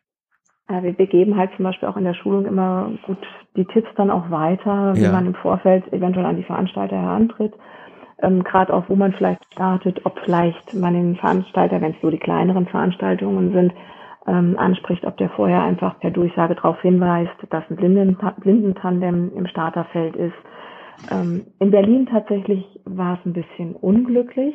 ja 0.69 0.83
wir, 0.83 0.99
wir 0.99 1.07
geben 1.07 1.37
halt 1.37 1.51
zum 1.57 1.65
Beispiel 1.65 1.89
auch 1.89 1.97
in 1.97 2.05
der 2.05 2.15
Schulung 2.15 2.47
immer 2.47 2.93
gut 3.07 3.19
die 3.57 3.65
Tipps 3.67 3.89
dann 3.97 4.11
auch 4.11 4.31
weiter, 4.31 4.95
wie 4.95 5.03
ja. 5.03 5.13
man 5.13 5.27
im 5.27 5.35
Vorfeld 5.35 5.93
eventuell 5.93 6.27
an 6.27 6.37
die 6.37 6.45
Veranstalter 6.45 6.97
herantritt. 6.97 7.55
Ähm, 8.21 8.43
Gerade 8.43 8.75
auch, 8.75 8.85
wo 8.89 8.97
man 8.97 9.13
vielleicht 9.13 9.45
startet, 9.53 10.05
ob 10.05 10.19
vielleicht 10.25 10.75
man 10.75 10.95
den 10.95 11.17
Veranstalter, 11.17 11.81
wenn 11.81 11.93
es 11.93 12.01
so 12.03 12.11
die 12.11 12.19
kleineren 12.19 12.67
Veranstaltungen 12.67 13.53
sind, 13.53 13.73
ähm, 14.27 14.57
anspricht, 14.59 15.05
ob 15.05 15.17
der 15.17 15.31
vorher 15.31 15.63
einfach 15.63 15.99
per 16.01 16.11
Durchsage 16.11 16.55
darauf 16.55 16.81
hinweist, 16.83 17.33
dass 17.51 17.65
ein 17.71 17.77
Blinden, 17.77 18.19
Blindentandem 18.41 19.33
im 19.35 19.47
Starterfeld 19.47 20.17
ist. 20.17 20.35
Ähm, 21.11 21.47
in 21.61 21.71
Berlin 21.71 22.07
tatsächlich 22.07 22.65
war 22.85 23.19
es 23.19 23.27
ein 23.27 23.33
bisschen 23.33 23.75
unglücklich. 23.75 24.55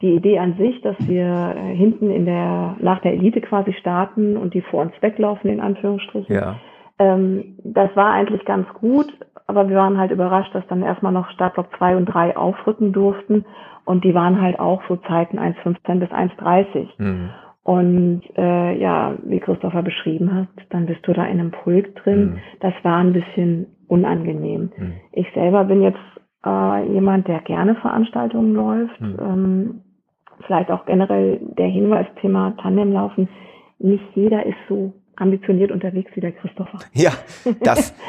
Die 0.00 0.14
Idee 0.14 0.38
an 0.38 0.56
sich, 0.58 0.80
dass 0.82 0.96
wir 1.00 1.54
äh, 1.56 1.74
hinten 1.74 2.10
in 2.10 2.24
der, 2.24 2.76
nach 2.80 3.00
der 3.00 3.14
Elite 3.14 3.40
quasi 3.40 3.72
starten 3.72 4.36
und 4.36 4.54
die 4.54 4.60
vor 4.60 4.82
uns 4.82 4.92
weglaufen, 5.00 5.50
in 5.50 5.60
Anführungsstrichen. 5.60 6.34
Ja. 6.34 6.56
Ähm, 6.98 7.56
das 7.64 7.94
war 7.96 8.12
eigentlich 8.12 8.44
ganz 8.44 8.68
gut, 8.74 9.06
aber 9.48 9.68
wir 9.68 9.76
waren 9.76 9.98
halt 9.98 10.12
überrascht, 10.12 10.54
dass 10.54 10.66
dann 10.68 10.82
erstmal 10.82 11.10
noch 11.10 11.30
Startblock 11.30 11.68
2 11.78 11.96
und 11.96 12.04
3 12.04 12.36
aufrücken 12.36 12.92
durften 12.92 13.46
und 13.86 14.04
die 14.04 14.14
waren 14.14 14.40
halt 14.40 14.60
auch 14.60 14.82
so 14.88 14.96
Zeiten 14.96 15.38
1,15 15.38 15.98
bis 15.98 16.10
1,30. 16.10 16.88
Mhm. 16.98 17.30
Und 17.62 18.22
äh, 18.36 18.78
ja, 18.78 19.14
wie 19.24 19.40
Christopher 19.40 19.82
beschrieben 19.82 20.34
hat, 20.34 20.48
dann 20.70 20.86
bist 20.86 21.00
du 21.06 21.14
da 21.14 21.24
in 21.24 21.40
einem 21.40 21.50
Pulk 21.50 21.96
drin. 21.96 22.20
Mhm. 22.20 22.38
Das 22.60 22.74
war 22.82 22.98
ein 22.98 23.14
bisschen 23.14 23.66
unangenehm. 23.88 24.70
Mhm. 24.76 24.92
Ich 25.12 25.26
selber 25.32 25.64
bin 25.64 25.80
jetzt 25.82 25.98
äh, 26.44 26.92
jemand, 26.92 27.26
der 27.26 27.40
gerne 27.40 27.74
Veranstaltungen 27.76 28.54
läuft. 28.54 29.00
Mhm. 29.00 29.16
Ähm, 29.20 29.80
vielleicht 30.46 30.70
auch 30.70 30.84
generell 30.84 31.40
der 31.56 31.68
Hinweis 31.68 32.06
Thema 32.20 32.54
Tandemlaufen. 32.60 33.28
Nicht 33.78 34.04
jeder 34.14 34.44
ist 34.44 34.58
so 34.68 34.92
ambitioniert 35.16 35.72
unterwegs 35.72 36.10
wie 36.14 36.20
der 36.20 36.32
Christopher. 36.32 36.78
Ja, 36.92 37.12
das 37.62 37.94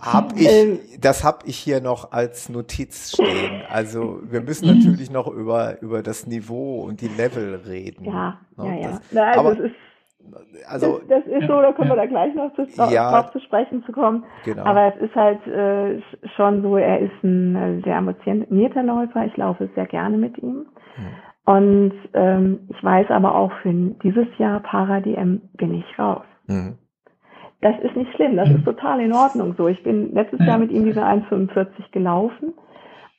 hab 0.00 0.36
ich, 0.36 0.48
ähm, 0.48 0.78
das 1.00 1.24
habe 1.24 1.38
ich 1.46 1.56
hier 1.56 1.80
noch 1.80 2.12
als 2.12 2.48
Notiz 2.48 3.12
stehen. 3.12 3.62
Also 3.68 4.20
wir 4.22 4.40
müssen 4.40 4.66
natürlich 4.66 5.10
noch 5.10 5.28
über 5.28 5.80
über 5.82 6.02
das 6.02 6.26
Niveau 6.26 6.82
und 6.82 7.00
die 7.00 7.08
Level 7.08 7.54
reden. 7.66 8.04
Ja, 8.04 8.38
no, 8.56 8.64
ne? 8.64 8.80
ja, 8.80 8.90
ja. 8.90 9.00
Na, 9.10 9.22
also 9.28 9.40
aber, 9.40 9.60
ist 9.60 9.74
also 10.68 11.00
das, 11.08 11.24
das 11.24 11.26
ist 11.26 11.46
so, 11.46 11.60
da 11.60 11.72
können 11.72 11.88
wir 11.88 11.96
da 11.96 12.06
gleich 12.06 12.34
noch 12.34 12.52
zu, 12.54 12.66
ja, 12.90 13.10
drauf 13.10 13.32
zu 13.32 13.40
sprechen 13.40 13.84
zu 13.84 13.92
kommen. 13.92 14.24
Genau. 14.44 14.64
Aber 14.64 14.94
es 14.94 15.00
ist 15.00 15.14
halt 15.14 15.46
äh, 15.46 16.00
schon 16.36 16.62
so, 16.62 16.76
er 16.76 17.00
ist 17.00 17.22
ein 17.22 17.56
äh, 17.56 17.82
sehr 17.82 17.96
ambitionierter 17.96 18.82
Läufer. 18.82 19.24
Ich 19.26 19.36
laufe 19.36 19.68
sehr 19.74 19.86
gerne 19.86 20.16
mit 20.16 20.36
ihm. 20.38 20.66
Hm. 20.94 21.06
Und 21.44 21.92
ähm, 22.14 22.68
ich 22.70 22.82
weiß 22.82 23.10
aber 23.10 23.34
auch 23.34 23.52
für 23.62 23.72
dieses 24.02 24.26
Jahr 24.38 24.60
Para-DM 24.60 25.42
bin 25.54 25.74
ich 25.74 25.98
raus. 25.98 26.24
Mhm. 26.46 26.76
Das 27.60 27.74
ist 27.80 27.96
nicht 27.96 28.12
schlimm, 28.14 28.36
das 28.36 28.50
ist 28.50 28.64
total 28.64 29.00
in 29.00 29.12
Ordnung 29.12 29.54
so. 29.56 29.66
Ich 29.66 29.82
bin 29.82 30.12
letztes 30.12 30.40
Jahr 30.40 30.58
mit 30.58 30.70
ihm 30.70 30.84
diese 30.84 31.02
1,45 31.02 31.90
gelaufen, 31.90 32.52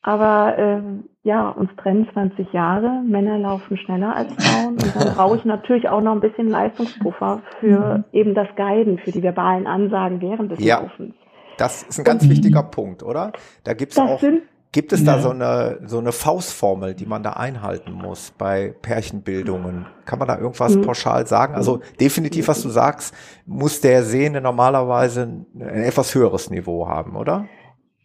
aber 0.03 0.55
ähm, 0.57 1.05
ja, 1.23 1.49
uns 1.49 1.69
trennen 1.75 2.07
20 2.13 2.53
Jahre, 2.53 3.01
Männer 3.05 3.39
laufen 3.39 3.77
schneller 3.77 4.15
als 4.15 4.31
Frauen 4.33 4.75
und 4.75 4.95
dann 4.95 5.15
brauche 5.15 5.37
ich 5.37 5.45
natürlich 5.45 5.89
auch 5.89 6.01
noch 6.01 6.13
ein 6.13 6.21
bisschen 6.21 6.49
Leistungspuffer 6.49 7.41
für 7.59 7.97
mhm. 7.97 8.03
eben 8.13 8.33
das 8.35 8.47
Guiden, 8.55 8.99
für 8.99 9.11
die 9.11 9.23
verbalen 9.23 9.67
Ansagen 9.67 10.21
während 10.21 10.51
des 10.51 10.63
ja. 10.63 10.81
Laufens. 10.81 11.15
Das 11.57 11.83
ist 11.83 11.97
ein 11.97 12.05
ganz 12.05 12.29
wichtiger 12.29 12.63
Punkt, 12.63 13.01
oder? 13.01 13.31
Da 13.63 13.73
gibt's 13.73 13.97
auch 13.97 14.19
sind, 14.19 14.43
Gibt 14.77 14.93
es 14.93 15.03
ja. 15.03 15.15
da 15.15 15.19
so 15.21 15.31
eine, 15.31 15.79
so 15.87 15.97
eine 15.97 16.11
Faustformel, 16.11 16.93
die 16.93 17.07
man 17.07 17.23
da 17.23 17.31
einhalten 17.31 17.93
muss 17.93 18.29
bei 18.37 18.75
Pärchenbildungen? 18.83 19.87
Kann 20.05 20.19
man 20.19 20.27
da 20.27 20.37
irgendwas 20.37 20.75
mhm. 20.75 20.83
pauschal 20.83 21.25
sagen? 21.25 21.55
Also 21.55 21.79
definitiv, 21.99 22.47
was 22.47 22.61
du 22.61 22.69
sagst, 22.69 23.11
muss 23.47 23.81
der 23.81 24.03
Sehende 24.03 24.39
normalerweise 24.39 25.23
ein 25.55 25.65
etwas 25.83 26.13
höheres 26.13 26.51
Niveau 26.51 26.87
haben, 26.87 27.15
oder? 27.15 27.45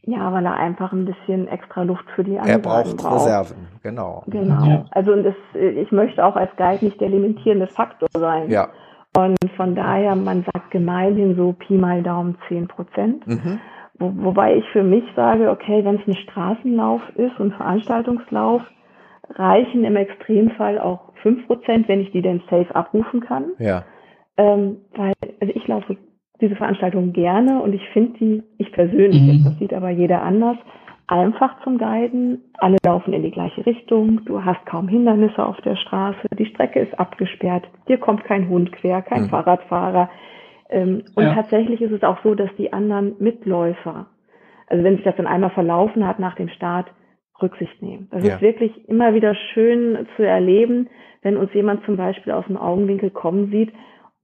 Ja, 0.05 0.33
weil 0.33 0.47
er 0.47 0.55
einfach 0.55 0.93
ein 0.93 1.05
bisschen 1.05 1.47
extra 1.47 1.83
Luft 1.83 2.07
für 2.17 2.25
die 2.25 2.39
anderen 2.39 2.49
Er 2.49 2.59
braucht, 2.59 2.97
braucht. 2.97 3.17
Reserven, 3.17 3.69
genau. 3.83 4.25
Genau. 4.29 4.65
Ja. 4.65 4.85
Also 4.93 5.13
und 5.13 5.25
das, 5.25 5.35
ich 5.53 5.93
möchte 5.93 6.25
auch 6.25 6.37
als 6.37 6.57
Guide 6.57 6.83
nicht 6.87 6.99
der 7.03 7.11
limitierende 7.11 7.67
Faktor 7.67 8.09
sein. 8.15 8.49
Ja. 8.49 8.71
Und 9.15 9.37
von 9.59 9.75
daher, 9.75 10.17
man 10.17 10.43
sagt 10.51 10.71
gemeinhin 10.71 11.37
so 11.37 11.53
Pi 11.53 11.75
mal 11.75 12.03
Daumen 12.03 12.39
10 12.49 12.69
Prozent. 12.69 13.27
Mhm. 13.27 13.61
Wo, 13.99 14.13
wobei 14.17 14.57
ich 14.57 14.65
für 14.71 14.83
mich 14.83 15.05
sage, 15.15 15.51
okay, 15.51 15.85
wenn 15.85 15.97
es 15.97 16.07
ein 16.07 16.17
Straßenlauf 16.17 17.03
ist 17.17 17.39
und 17.39 17.55
Veranstaltungslauf, 17.55 18.63
reichen 19.35 19.85
im 19.85 19.97
Extremfall 19.97 20.79
auch 20.79 21.13
fünf 21.23 21.47
Prozent, 21.47 21.89
wenn 21.89 22.01
ich 22.01 22.11
die 22.11 22.23
denn 22.23 22.43
safe 22.51 22.75
abrufen 22.75 23.21
kann. 23.21 23.53
Ja. 23.59 23.85
Ähm, 24.37 24.79
weil, 24.95 25.13
also 25.41 25.53
ich 25.55 25.67
laufe 25.69 25.97
diese 26.41 26.57
Veranstaltung 26.57 27.13
gerne 27.13 27.63
und 27.63 27.73
ich 27.73 27.89
finde 27.91 28.19
die, 28.19 28.43
ich 28.59 28.73
persönlich, 28.73 29.41
mhm. 29.41 29.45
das 29.45 29.59
sieht 29.59 29.73
aber 29.73 29.91
jeder 29.91 30.23
anders, 30.23 30.57
einfach 31.07 31.63
zum 31.63 31.79
Guiden. 31.79 32.43
Alle 32.59 32.79
laufen 32.85 33.13
in 33.13 33.23
die 33.23 33.31
gleiche 33.31 33.65
Richtung. 33.65 34.25
Du 34.25 34.45
hast 34.45 34.65
kaum 34.67 34.89
Hindernisse 34.89 35.45
auf 35.45 35.61
der 35.61 35.77
Straße. 35.77 36.27
Die 36.39 36.47
Strecke 36.47 36.81
ist 36.81 36.99
abgesperrt. 36.99 37.65
Dir 37.89 37.99
kommt 37.99 38.25
kein 38.25 38.49
Hund 38.49 38.73
quer, 38.73 39.03
kein 39.03 39.23
mhm. 39.23 39.29
Fahrradfahrer. 39.29 40.11
Ähm, 40.73 41.05
und 41.15 41.25
ja. 41.25 41.35
tatsächlich 41.35 41.81
ist 41.81 41.93
es 41.93 42.03
auch 42.03 42.19
so, 42.25 42.35
dass 42.35 42.51
die 42.57 42.73
anderen 42.73 43.15
Mitläufer, 43.19 44.07
also 44.67 44.83
wenn 44.83 44.97
sich 44.97 45.05
das 45.05 45.17
dann 45.17 45.27
einmal 45.27 45.51
verlaufen 45.51 46.07
hat 46.07 46.19
nach 46.19 46.35
dem 46.35 46.49
Start, 46.49 46.91
Rücksicht 47.41 47.83
nehmen. 47.83 48.09
Das 48.11 48.25
ja. 48.25 48.37
ist 48.37 48.41
wirklich 48.41 48.89
immer 48.89 49.15
wieder 49.15 49.35
schön 49.53 50.07
zu 50.17 50.23
erleben, 50.23 50.89
wenn 51.23 51.37
uns 51.37 51.53
jemand 51.53 51.85
zum 51.85 51.97
Beispiel 51.97 52.33
aus 52.33 52.47
dem 52.47 52.57
Augenwinkel 52.57 53.11
kommen 53.11 53.51
sieht 53.51 53.73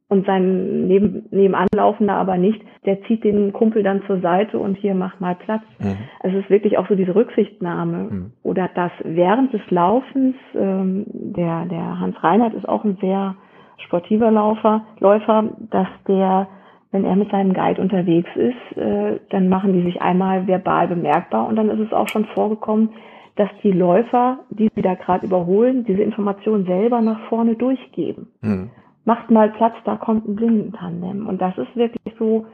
und 0.09 0.25
sein 0.25 0.87
neben, 0.87 1.27
nebenanlaufender 1.31 2.15
aber 2.15 2.39
nicht, 2.39 2.61
der 2.87 3.03
zieht 3.03 3.25
den 3.25 3.53
Kumpel 3.53 3.83
dann 3.83 4.03
zur 4.07 4.21
Seite 4.21 4.59
und 4.59 4.77
hier 4.77 4.95
macht 4.95 5.21
mal 5.21 5.35
Platz. 5.35 5.63
Mhm. 5.79 5.97
Also 6.21 6.39
es 6.39 6.45
ist 6.45 6.51
wirklich 6.51 6.79
auch 6.79 6.89
so 6.89 6.95
diese 6.95 7.15
Rücksichtnahme 7.15 7.99
mhm. 7.99 8.33
oder 8.43 8.71
das 8.75 8.93
während 9.03 9.53
des 9.53 9.61
Laufens, 9.71 10.37
ähm, 10.55 11.05
der, 11.09 11.67
der 11.67 12.01
Hans 12.01 12.23
Reinhardt 12.23 12.55
ist 12.55 12.69
auch 12.69 12.85
ein 12.85 12.97
sehr 13.01 13.37
sportiver 13.85 14.31
Laufer, 14.31 14.85
Läufer, 15.01 15.45
dass 15.71 15.89
der, 16.07 16.49
wenn 16.91 17.05
er 17.05 17.17
mit 17.17 17.31
seinem 17.31 17.55
Guide 17.55 17.81
unterwegs 17.81 18.31
ist, 18.35 18.77
äh, 18.77 19.21
dann 19.31 19.49
machen 19.49 19.73
die 19.73 19.83
sich 19.83 20.01
einmal 20.01 20.47
verbal 20.47 20.89
bemerkbar 20.89 21.47
und 21.47 21.57
dann 21.57 21.71
ist 21.71 21.81
es 21.81 21.93
auch 21.93 22.09
schon 22.09 22.25
vorgekommen, 22.27 22.91
dass 23.37 23.49
die 23.63 23.71
Läufer, 23.71 24.41
die 24.51 24.69
sie 24.75 24.83
da 24.83 24.95
gerade 24.95 25.25
überholen, 25.25 25.85
diese 25.85 26.03
Information 26.03 26.65
selber 26.65 27.01
nach 27.01 27.21
vorne 27.29 27.55
durchgeben. 27.55 28.33
Mhm. 28.41 28.71
Macht 29.05 29.31
mal 29.31 29.51
Platz, 29.51 29.75
da 29.85 29.97
kommt 29.97 30.29
ein 30.29 30.35
Blindentandem. 30.35 31.27
Und 31.29 31.41
das 31.41 31.57
ist 31.57 31.75
wirklich 31.77 32.15
so 32.19 32.47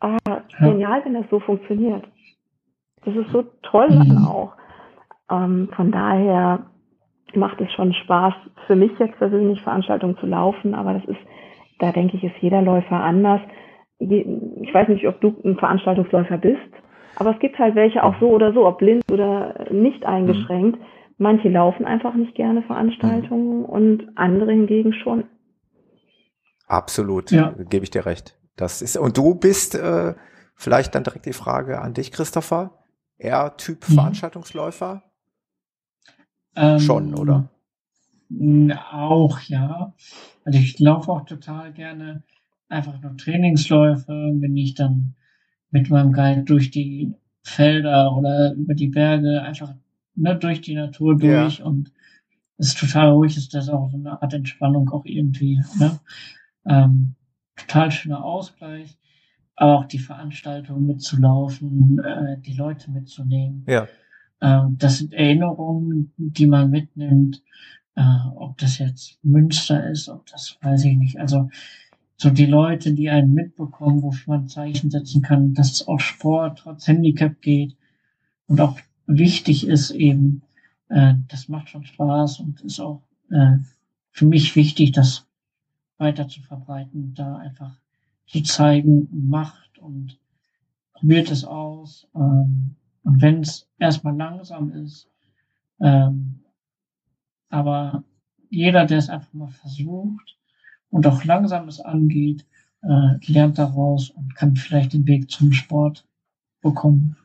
ah, 0.00 0.18
genial, 0.58 1.02
wenn 1.04 1.14
das 1.14 1.24
so 1.30 1.38
funktioniert. 1.38 2.04
Das 3.04 3.14
ist 3.14 3.30
so 3.30 3.44
toll 3.62 3.88
dann 3.90 4.26
auch. 4.26 4.54
Ähm, 5.30 5.68
von 5.76 5.92
daher 5.92 6.66
macht 7.36 7.60
es 7.60 7.70
schon 7.72 7.92
Spaß, 7.92 8.34
für 8.66 8.76
mich 8.76 8.92
jetzt 8.98 9.18
persönlich 9.18 9.60
Veranstaltungen 9.62 10.16
zu 10.18 10.26
laufen, 10.26 10.74
aber 10.74 10.94
das 10.94 11.04
ist, 11.04 11.20
da 11.78 11.92
denke 11.92 12.16
ich, 12.16 12.24
ist 12.24 12.36
jeder 12.40 12.62
Läufer 12.62 12.96
anders. 12.96 13.40
Ich 13.98 14.74
weiß 14.74 14.88
nicht, 14.88 15.06
ob 15.06 15.20
du 15.20 15.34
ein 15.44 15.56
Veranstaltungsläufer 15.56 16.38
bist, 16.38 16.60
aber 17.16 17.30
es 17.30 17.38
gibt 17.38 17.58
halt 17.58 17.74
welche 17.74 18.02
auch 18.02 18.14
so 18.20 18.30
oder 18.30 18.52
so, 18.52 18.66
ob 18.66 18.78
blind 18.78 19.04
oder 19.10 19.66
nicht 19.70 20.04
eingeschränkt. 20.04 20.78
Mhm. 20.78 20.84
Manche 21.16 21.48
laufen 21.48 21.84
einfach 21.84 22.14
nicht 22.14 22.34
gerne 22.34 22.62
Veranstaltungen 22.62 23.60
mhm. 23.60 23.64
und 23.64 24.08
andere 24.16 24.50
hingegen 24.50 24.92
schon. 24.92 25.24
Absolut, 26.66 27.30
ja. 27.30 27.54
gebe 27.70 27.84
ich 27.84 27.90
dir 27.90 28.04
recht. 28.04 28.36
Das 28.56 28.82
ist 28.82 28.96
und 28.96 29.16
du 29.16 29.34
bist 29.34 29.74
äh, 29.74 30.14
vielleicht 30.56 30.94
dann 30.94 31.04
direkt 31.04 31.26
die 31.26 31.32
Frage 31.32 31.80
an 31.80 31.94
dich, 31.94 32.10
Christopher. 32.10 32.78
Er 33.18 33.56
Typ 33.56 33.88
mhm. 33.88 33.94
Veranstaltungsläufer? 33.94 35.02
Ähm, 36.56 36.78
Schon, 36.78 37.14
oder? 37.14 37.48
Auch, 38.92 39.40
ja. 39.42 39.94
Also 40.44 40.58
ich 40.58 40.78
laufe 40.78 41.10
auch 41.12 41.24
total 41.24 41.72
gerne 41.72 42.22
einfach 42.68 43.00
nur 43.00 43.16
Trainingsläufe, 43.16 44.32
wenn 44.38 44.56
ich 44.56 44.74
dann 44.74 45.14
mit 45.70 45.90
meinem 45.90 46.12
Guide 46.12 46.42
durch 46.44 46.70
die 46.70 47.14
Felder 47.42 48.16
oder 48.16 48.54
über 48.54 48.74
die 48.74 48.88
Berge 48.88 49.42
einfach 49.42 49.74
ne, 50.14 50.36
durch 50.36 50.60
die 50.60 50.74
Natur 50.74 51.16
durch 51.16 51.58
ja. 51.58 51.64
und 51.64 51.92
es 52.56 52.68
ist 52.68 52.78
total 52.78 53.10
ruhig, 53.10 53.36
ist 53.36 53.52
das 53.54 53.68
auch 53.68 53.90
so 53.90 53.96
eine 53.96 54.22
Art 54.22 54.32
Entspannung 54.32 54.88
auch 54.90 55.04
irgendwie. 55.04 55.60
Ne? 55.78 55.98
Ähm, 56.66 57.14
total 57.56 57.90
schöner 57.90 58.24
Ausgleich, 58.24 58.96
aber 59.56 59.78
auch 59.78 59.84
die 59.86 59.98
Veranstaltung 59.98 60.86
mitzulaufen, 60.86 61.98
äh, 61.98 62.40
die 62.40 62.54
Leute 62.54 62.90
mitzunehmen. 62.90 63.64
Ja. 63.68 63.88
Ähm, 64.40 64.76
das 64.78 64.98
sind 64.98 65.12
Erinnerungen, 65.12 66.12
die 66.16 66.46
man 66.46 66.70
mitnimmt. 66.70 67.42
Äh, 67.96 68.02
ob 68.34 68.58
das 68.58 68.78
jetzt 68.78 69.18
Münster 69.22 69.88
ist, 69.88 70.08
ob 70.08 70.26
das 70.26 70.56
weiß 70.60 70.84
ich 70.84 70.96
nicht. 70.96 71.20
Also 71.20 71.48
so 72.16 72.30
die 72.30 72.46
Leute, 72.46 72.92
die 72.92 73.10
einen 73.10 73.32
mitbekommen, 73.34 74.02
wofür 74.02 74.36
man 74.36 74.48
Zeichen 74.48 74.90
setzen 74.90 75.22
kann, 75.22 75.54
dass 75.54 75.72
es 75.72 75.88
auch 75.88 76.00
Sport 76.00 76.58
trotz 76.60 76.86
Handicap 76.88 77.40
geht 77.40 77.76
und 78.46 78.60
auch 78.60 78.78
wichtig 79.06 79.66
ist 79.66 79.90
eben, 79.90 80.42
äh, 80.88 81.14
das 81.28 81.48
macht 81.48 81.68
schon 81.68 81.84
Spaß 81.84 82.40
und 82.40 82.60
ist 82.62 82.80
auch 82.80 83.02
äh, 83.30 83.58
für 84.10 84.26
mich 84.26 84.56
wichtig, 84.56 84.92
das 84.92 85.26
weiter 85.98 86.28
zu 86.28 86.40
verbreiten, 86.42 87.14
da 87.14 87.36
einfach 87.36 87.76
zu 88.26 88.42
zeigen, 88.42 89.08
macht 89.28 89.78
und 89.78 90.18
probiert 90.94 91.30
es 91.30 91.44
aus. 91.44 92.06
Ähm, 92.14 92.76
und 93.04 93.22
wenn 93.22 93.40
es 93.40 93.68
erstmal 93.78 94.16
langsam 94.16 94.72
ist, 94.72 95.08
ähm, 95.80 96.40
aber 97.50 98.02
jeder, 98.50 98.86
der 98.86 98.98
es 98.98 99.08
einfach 99.08 99.32
mal 99.32 99.48
versucht 99.48 100.36
und 100.90 101.06
auch 101.06 101.24
langsam 101.24 101.68
es 101.68 101.80
angeht, 101.80 102.46
äh, 102.82 103.32
lernt 103.32 103.58
daraus 103.58 104.10
und 104.10 104.34
kann 104.34 104.56
vielleicht 104.56 104.92
den 104.92 105.06
Weg 105.06 105.30
zum 105.30 105.52
Sport 105.52 106.06
bekommen. 106.60 107.16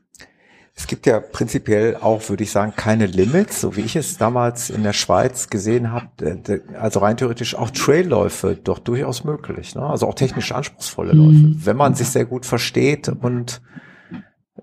Es 0.76 0.88
gibt 0.88 1.06
ja 1.06 1.20
prinzipiell 1.20 1.98
auch, 1.98 2.30
würde 2.30 2.44
ich 2.44 2.52
sagen, 2.52 2.74
keine 2.74 3.06
Limits, 3.06 3.60
so 3.60 3.76
wie 3.76 3.82
ich 3.82 3.98
es 3.98 4.18
damals 4.18 4.70
in 4.70 4.84
der 4.84 4.94
Schweiz 4.94 5.50
gesehen 5.50 5.92
habe. 5.92 6.62
Also 6.80 7.02
rein 7.02 7.18
theoretisch 7.18 7.54
auch 7.56 7.70
Trailläufe 7.70 8.56
doch 8.56 8.80
durchaus 8.80 9.26
möglich. 9.26 9.76
Ne? 9.76 9.82
Also 9.82 10.08
auch 10.08 10.14
technisch 10.14 10.54
anspruchsvolle 10.54 11.12
Läufe, 11.12 11.48
mhm. 11.48 11.66
wenn 11.66 11.76
man 11.76 11.96
sich 11.96 12.08
sehr 12.08 12.24
gut 12.24 12.46
versteht 12.46 13.10
und 13.10 13.62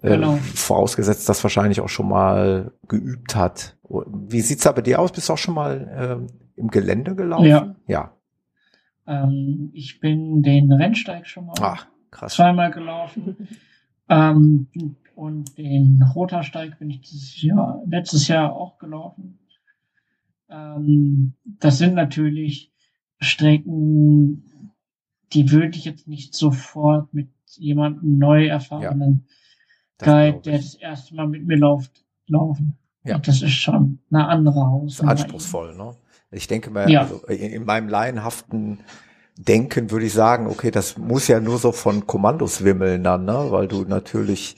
äh, 0.03 0.11
genau. 0.11 0.37
vorausgesetzt, 0.55 1.29
das 1.29 1.43
wahrscheinlich 1.43 1.81
auch 1.81 1.89
schon 1.89 2.09
mal 2.09 2.73
geübt 2.89 3.35
hat. 3.37 3.77
Wie 3.89 4.41
sieht's 4.41 4.65
da 4.65 4.73
bei 4.73 4.83
dir 4.83 5.01
aus? 5.01 5.13
Bist 5.13 5.29
du 5.29 5.33
auch 5.33 5.39
schon 5.39 5.55
mal 5.55 6.27
äh, 6.27 6.61
im 6.61 6.69
Gelände 6.69 7.15
gelaufen? 7.15 7.47
Ja. 7.47 7.77
ja. 7.87 8.13
Ähm, 9.07 9.71
ich 9.73 10.01
bin 10.01 10.43
den 10.43 10.73
Rennsteig 10.73 11.27
schon 11.27 11.47
mal 11.47 11.55
Ach, 11.61 11.87
krass. 12.11 12.35
zweimal 12.35 12.71
gelaufen. 12.71 13.49
ähm, 14.09 14.69
und 15.15 15.57
den 15.57 16.03
Rotersteig 16.15 16.79
bin 16.79 16.91
ich 16.91 17.01
dieses 17.01 17.41
Jahr, 17.41 17.83
letztes 17.87 18.29
Jahr 18.29 18.53
auch 18.53 18.79
gelaufen. 18.79 19.39
Ähm, 20.49 21.35
das 21.45 21.79
sind 21.79 21.95
natürlich 21.95 22.73
Strecken, 23.19 24.45
die 25.33 25.51
würde 25.51 25.77
ich 25.77 25.85
jetzt 25.85 26.07
nicht 26.07 26.35
sofort 26.35 27.13
mit 27.15 27.31
jemandem 27.57 28.19
neu 28.19 28.47
erfahrenen 28.47 29.25
ja, 29.27 29.33
der 30.05 30.33
das 30.33 30.75
erste 30.75 31.15
Mal 31.15 31.29
mit 31.29 31.47
mir 31.47 31.57
läuft, 31.57 32.05
laufen. 32.27 32.77
Ja. 33.05 33.17
Und 33.17 33.29
das 33.29 33.43
ist 33.43 33.53
schon 33.53 34.01
eine 34.11 34.27
andere 34.29 34.67
Hausnummer. 34.67 35.13
Anspruchsvoll, 35.13 35.77
ne? 35.77 35.95
Ich 36.33 36.49
denke 36.49 36.71
mal, 36.71 36.91
ja. 36.91 37.03
also 37.03 37.25
in 37.27 37.65
meinem 37.65 37.89
laienhaften 37.89 38.81
Denken 39.39 39.91
würde 39.91 40.07
ich 40.07 40.13
sagen, 40.13 40.47
okay, 40.47 40.71
das 40.71 40.97
muss 40.97 41.29
ja 41.29 41.41
nur 41.41 41.59
so 41.59 41.71
von 41.71 42.07
Kommandos 42.07 42.65
wimmeln 42.65 43.05
dann, 43.05 43.25
ne? 43.27 43.47
Weil 43.51 43.69
du 43.69 43.85
natürlich 43.85 44.57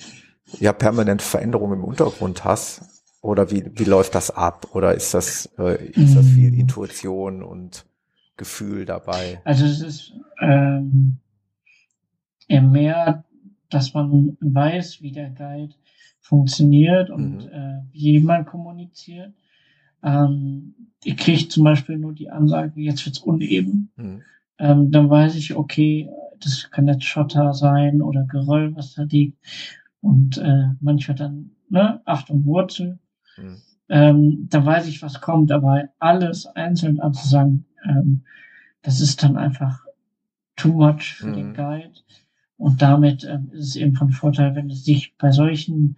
ja 0.60 0.72
permanent 0.72 1.22
Veränderungen 1.22 1.80
im 1.80 1.84
Untergrund 1.84 2.44
hast? 2.44 2.82
Oder 3.20 3.50
wie, 3.50 3.64
wie 3.74 3.84
läuft 3.84 4.14
das 4.14 4.30
ab? 4.30 4.68
Oder 4.72 4.94
ist 4.94 5.12
das, 5.12 5.50
äh, 5.58 5.86
ist 5.86 6.16
das 6.16 6.26
viel 6.26 6.52
mm. 6.52 6.60
Intuition 6.60 7.42
und 7.42 7.84
Gefühl 8.36 8.84
dabei? 8.84 9.40
Also 9.44 9.64
es 9.64 9.80
ist 9.80 10.12
ähm, 10.40 11.18
eher 12.46 12.62
mehr, 12.62 13.24
dass 13.70 13.94
man 13.94 14.36
weiß, 14.40 15.02
wie 15.02 15.12
der 15.12 15.30
Guide 15.30 15.74
funktioniert 16.20 17.10
und 17.10 17.44
mhm. 17.44 17.50
äh, 17.50 17.82
wie 17.92 18.20
man 18.20 18.44
kommuniziert. 18.44 19.32
Ähm, 20.02 20.74
ich 21.04 21.16
kriege 21.16 21.48
zum 21.48 21.64
Beispiel 21.64 21.98
nur 21.98 22.12
die 22.12 22.30
Ansage, 22.30 22.80
jetzt 22.80 23.04
wird's 23.06 23.20
uneben. 23.20 23.90
Mhm. 23.96 24.22
Ähm, 24.58 24.90
dann 24.90 25.08
weiß 25.08 25.36
ich, 25.36 25.54
okay, 25.54 26.10
das 26.40 26.70
kann 26.70 26.88
jetzt 26.88 27.04
Schotter 27.04 27.54
sein 27.54 28.02
oder 28.02 28.24
Geröll, 28.24 28.74
was 28.76 28.94
da 28.94 29.02
liegt 29.02 29.38
und 30.00 30.38
äh, 30.38 30.70
manchmal 30.80 31.16
dann, 31.16 31.50
ne, 31.68 32.00
Achtung, 32.04 32.44
Wurzel. 32.44 32.98
Mhm. 33.36 33.56
Ähm, 33.88 34.46
da 34.50 34.64
weiß 34.64 34.86
ich, 34.86 35.02
was 35.02 35.20
kommt, 35.20 35.50
aber 35.50 35.88
alles 35.98 36.46
einzeln 36.46 37.00
anzusagen, 37.00 37.64
ähm, 37.84 38.24
das 38.82 39.00
ist 39.00 39.22
dann 39.22 39.36
einfach 39.36 39.84
too 40.56 40.72
much 40.72 41.14
für 41.14 41.28
mhm. 41.28 41.34
den 41.34 41.54
Guide. 41.54 41.92
Und 42.58 42.82
damit 42.82 43.24
ähm, 43.24 43.50
ist 43.52 43.68
es 43.68 43.76
eben 43.76 43.94
von 43.94 44.10
Vorteil, 44.10 44.54
wenn 44.54 44.68
es 44.68 44.84
sich 44.84 45.16
bei 45.16 45.30
solchen 45.30 45.96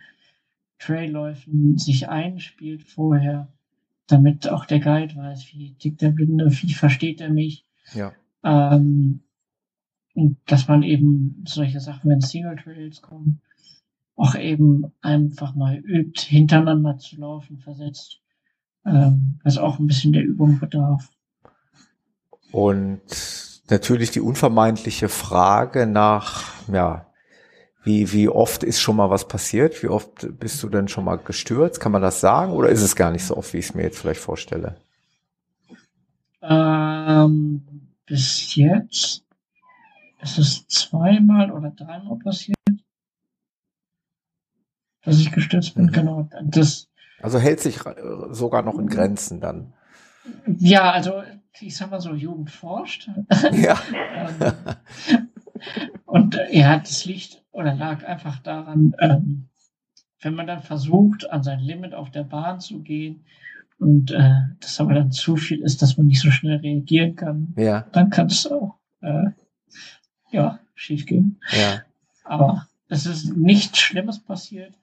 Trailläufen 0.79 1.79
sich 1.79 2.09
einspielt 2.09 2.83
vorher, 2.83 3.49
damit 4.07 4.49
auch 4.49 4.67
der 4.67 4.81
Guide 4.81 5.17
weiß, 5.17 5.53
wie 5.53 5.73
tickt 5.75 6.03
der 6.03 6.11
Blinde, 6.11 6.51
wie 6.51 6.73
versteht 6.73 7.21
er 7.21 7.31
mich. 7.31 7.65
Ja. 7.95 8.13
Ähm, 8.45 9.21
und 10.15 10.37
dass 10.47 10.69
man 10.69 10.83
eben 10.83 11.45
solche 11.47 11.81
Sachen, 11.81 12.11
wenn 12.11 12.21
Single 12.21 12.57
Trails 12.57 13.01
kommen, 13.01 13.41
auch 14.17 14.35
eben 14.35 14.93
einfach 15.01 15.55
mal 15.55 15.77
übt, 15.77 16.21
hintereinander 16.21 16.99
zu 16.99 17.17
laufen, 17.17 17.59
versetzt, 17.59 18.21
ähm, 18.85 19.39
was 19.45 19.57
auch 19.57 19.79
ein 19.79 19.87
bisschen 19.87 20.13
der 20.13 20.25
Übung 20.25 20.59
bedarf. 20.59 21.11
Und 22.53 23.01
natürlich 23.71 24.11
die 24.11 24.21
unvermeidliche 24.21 25.09
Frage 25.09 25.87
nach, 25.87 26.53
ja, 26.69 27.07
wie, 27.83 28.13
wie 28.13 28.29
oft 28.29 28.63
ist 28.63 28.81
schon 28.81 28.97
mal 28.97 29.11
was 29.11 29.27
passiert? 29.27 29.83
Wie 29.83 29.89
oft 29.89 30.39
bist 30.39 30.63
du 30.63 30.69
denn 30.69 30.89
schon 30.89 31.05
mal 31.05 31.17
gestürzt? 31.17 31.81
Kann 31.81 31.93
man 31.93 32.03
das 32.03 32.21
sagen? 32.21 32.53
Oder 32.53 32.69
ist 32.69 32.83
es 32.83 32.95
gar 32.95 33.11
nicht 33.11 33.25
so 33.25 33.37
oft, 33.37 33.55
wie 33.55 33.59
ich 33.59 33.67
es 33.67 33.75
mir 33.75 33.83
jetzt 33.83 33.99
vielleicht 33.99 34.21
vorstelle? 34.21 34.77
Ähm, 36.43 37.63
bis 38.05 38.55
jetzt 38.55 39.23
ist 40.23 40.39
es 40.39 40.67
zweimal 40.69 41.51
oder 41.51 41.71
dreimal 41.71 42.19
passiert 42.19 42.57
dass 45.03 45.19
ich 45.19 45.33
gestürzt 45.33 45.75
bin, 45.75 45.87
mhm. 45.87 45.93
genau. 45.93 46.29
Das, 46.45 46.89
also 47.23 47.39
hält 47.39 47.61
sich 47.61 47.81
sogar 48.31 48.63
noch 48.63 48.79
in 48.79 48.89
Grenzen 48.89 49.41
dann. 49.41 49.73
Ja, 50.47 50.91
also 50.91 51.23
ich 51.59 51.77
sag 51.77 51.91
mal 51.91 52.01
so, 52.01 52.15
Jugend 52.15 52.51
forscht. 52.51 53.11
Ja. 53.53 53.79
Ähm, 54.17 54.53
und 56.07 56.37
äh, 56.37 56.59
ja, 56.59 56.79
das 56.79 57.05
liegt 57.05 57.43
oder 57.53 57.75
lag 57.75 58.05
einfach 58.05 58.39
daran, 58.39 58.95
ähm, 58.99 59.49
wenn 60.21 60.35
man 60.35 60.47
dann 60.47 60.63
versucht, 60.63 61.31
an 61.31 61.43
sein 61.43 61.61
Limit 61.61 61.95
auf 61.95 62.11
der 62.11 62.25
Bahn 62.25 62.61
zu 62.61 62.81
gehen 62.81 63.25
und 63.79 64.11
äh, 64.11 64.35
das 64.61 64.81
aber 64.81 64.95
dann 64.95 65.11
zu 65.11 65.37
viel 65.37 65.61
ist, 65.63 65.83
dass 65.83 65.97
man 65.97 66.07
nicht 66.07 66.21
so 66.21 66.31
schnell 66.31 66.59
reagieren 66.59 67.17
kann, 67.17 67.55
ja. 67.57 67.87
dann 67.93 68.11
kann 68.11 68.27
es 68.27 68.47
auch 68.47 68.77
äh, 69.01 69.31
ja, 70.31 70.61
schief 70.75 71.07
gehen. 71.07 71.41
Ja. 71.51 71.83
Aber 72.25 72.67
es 72.89 73.07
ist 73.07 73.37
nichts 73.37 73.79
Schlimmes 73.79 74.19
passiert. 74.19 74.75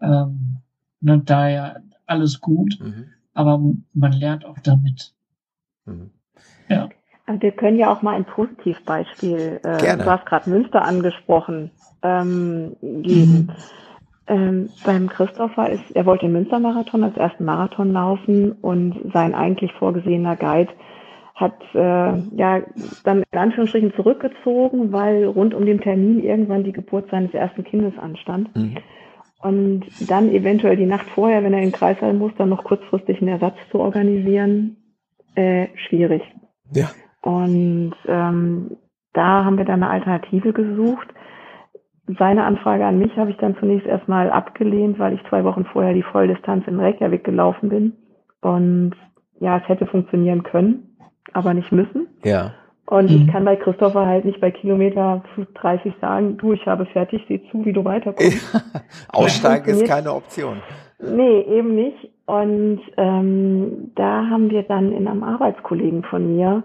Ähm, 0.00 0.56
ne, 1.00 1.20
daher 1.24 1.82
alles 2.06 2.40
gut, 2.40 2.78
mhm. 2.80 3.10
aber 3.34 3.60
man 3.92 4.12
lernt 4.12 4.44
auch 4.44 4.58
damit. 4.58 5.12
Mhm. 5.90 6.10
Ja. 6.68 6.88
Also 7.26 7.42
wir 7.42 7.52
können 7.52 7.78
ja 7.78 7.92
auch 7.92 8.02
mal 8.02 8.16
ein 8.16 8.24
Positivbeispiel, 8.24 9.60
äh, 9.62 9.78
Gerne. 9.78 10.02
du 10.02 10.10
hast 10.10 10.26
gerade 10.26 10.50
Münster 10.50 10.82
angesprochen, 10.82 11.70
ähm, 12.02 12.76
geben. 12.80 13.48
Mhm. 13.48 13.50
Ähm, 14.26 14.68
beim 14.84 15.08
Christopher 15.08 15.70
ist, 15.70 15.90
er 15.94 16.06
wollte 16.06 16.26
den 16.26 16.32
Münstermarathon 16.32 17.04
als 17.04 17.16
ersten 17.16 17.44
Marathon 17.44 17.92
laufen 17.92 18.52
und 18.52 19.12
sein 19.12 19.34
eigentlich 19.34 19.72
vorgesehener 19.72 20.36
Guide 20.36 20.70
hat 21.40 21.58
äh, 21.74 22.18
ja 22.36 22.62
dann 23.04 23.24
in 23.30 23.38
Anführungsstrichen 23.38 23.94
zurückgezogen, 23.94 24.92
weil 24.92 25.24
rund 25.24 25.54
um 25.54 25.64
den 25.64 25.80
Termin 25.80 26.22
irgendwann 26.22 26.64
die 26.64 26.72
Geburt 26.72 27.10
seines 27.10 27.32
ersten 27.32 27.64
Kindes 27.64 27.98
anstand. 27.98 28.54
Mhm. 28.54 28.76
Und 29.42 29.84
dann 30.08 30.30
eventuell 30.30 30.76
die 30.76 30.86
Nacht 30.86 31.06
vorher, 31.14 31.42
wenn 31.42 31.54
er 31.54 31.60
in 31.60 31.70
den 31.70 31.72
Kreißsaal 31.72 32.12
muss, 32.12 32.32
dann 32.36 32.50
noch 32.50 32.62
kurzfristig 32.62 33.20
einen 33.20 33.28
Ersatz 33.28 33.56
zu 33.70 33.80
organisieren, 33.80 34.76
äh, 35.34 35.68
schwierig. 35.88 36.22
Ja. 36.72 36.90
Und 37.22 37.94
ähm, 38.06 38.76
da 39.12 39.44
haben 39.44 39.58
wir 39.58 39.64
dann 39.64 39.82
eine 39.82 39.90
Alternative 39.90 40.52
gesucht. 40.52 41.08
Seine 42.18 42.44
Anfrage 42.44 42.84
an 42.84 42.98
mich 42.98 43.16
habe 43.16 43.30
ich 43.30 43.36
dann 43.36 43.56
zunächst 43.58 43.86
erstmal 43.86 44.30
abgelehnt, 44.30 44.98
weil 44.98 45.14
ich 45.14 45.20
zwei 45.28 45.44
Wochen 45.44 45.64
vorher 45.64 45.94
die 45.94 46.02
Volldistanz 46.02 46.66
in 46.66 46.80
Reykjavik 46.80 47.24
gelaufen 47.24 47.68
bin. 47.68 47.92
Und 48.40 48.94
ja, 49.38 49.58
es 49.58 49.68
hätte 49.68 49.86
funktionieren 49.86 50.42
können, 50.42 50.96
aber 51.32 51.54
nicht 51.54 51.70
müssen. 51.72 52.08
Ja. 52.24 52.54
Und 52.86 53.08
mhm. 53.10 53.16
ich 53.16 53.28
kann 53.28 53.44
bei 53.44 53.54
Christopher 53.54 54.06
halt 54.06 54.24
nicht 54.24 54.40
bei 54.40 54.50
Kilometer 54.50 55.22
30 55.54 55.94
sagen, 56.00 56.36
du, 56.38 56.52
ich 56.52 56.66
habe 56.66 56.86
fertig, 56.86 57.24
sieh 57.28 57.40
zu, 57.50 57.64
wie 57.64 57.72
du 57.72 57.84
weiterkommst. 57.84 58.62
Aussteigen 59.08 59.70
ist 59.70 59.86
keine 59.86 60.12
Option. 60.12 60.60
Nee, 60.98 61.42
eben 61.42 61.74
nicht. 61.74 62.10
Und 62.30 62.80
ähm, 62.96 63.90
da 63.96 64.28
haben 64.30 64.50
wir 64.50 64.62
dann 64.62 64.92
in 64.92 65.08
einem 65.08 65.24
Arbeitskollegen 65.24 66.04
von 66.04 66.36
mir 66.36 66.62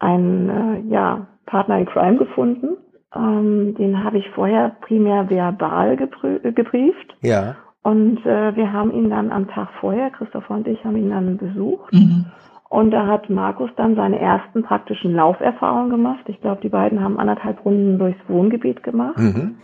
einen 0.00 0.48
äh, 0.48 0.92
ja, 0.92 1.28
Partner 1.46 1.78
in 1.78 1.86
Crime 1.86 2.16
gefunden. 2.16 2.76
Ähm, 3.14 3.76
den 3.78 4.02
habe 4.02 4.18
ich 4.18 4.28
vorher 4.30 4.76
primär 4.80 5.30
verbal 5.30 5.96
gebrieft. 5.96 7.16
Ja. 7.20 7.54
Und 7.84 8.26
äh, 8.26 8.56
wir 8.56 8.72
haben 8.72 8.90
ihn 8.90 9.08
dann 9.08 9.30
am 9.30 9.46
Tag 9.46 9.68
vorher, 9.80 10.10
Christopher 10.10 10.54
und 10.54 10.66
ich 10.66 10.84
haben 10.84 10.96
ihn 10.96 11.10
dann 11.10 11.36
besucht. 11.36 11.92
Mhm. 11.92 12.26
Und 12.68 12.90
da 12.90 13.06
hat 13.06 13.30
Markus 13.30 13.70
dann 13.76 13.94
seine 13.94 14.18
ersten 14.18 14.64
praktischen 14.64 15.14
Lauferfahrungen 15.14 15.90
gemacht. 15.90 16.24
Ich 16.26 16.40
glaube, 16.40 16.60
die 16.60 16.68
beiden 16.68 17.04
haben 17.04 17.20
anderthalb 17.20 17.64
Runden 17.64 18.00
durchs 18.00 18.20
Wohngebiet 18.26 18.82
gemacht. 18.82 19.16
Mhm. 19.18 19.58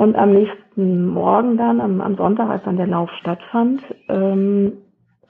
Und 0.00 0.16
am 0.16 0.32
nächsten 0.32 1.08
Morgen 1.08 1.58
dann, 1.58 1.78
am, 1.78 2.00
am, 2.00 2.16
Sonntag, 2.16 2.48
als 2.48 2.64
dann 2.64 2.78
der 2.78 2.86
Lauf 2.86 3.10
stattfand, 3.20 3.82
ähm, 4.08 4.72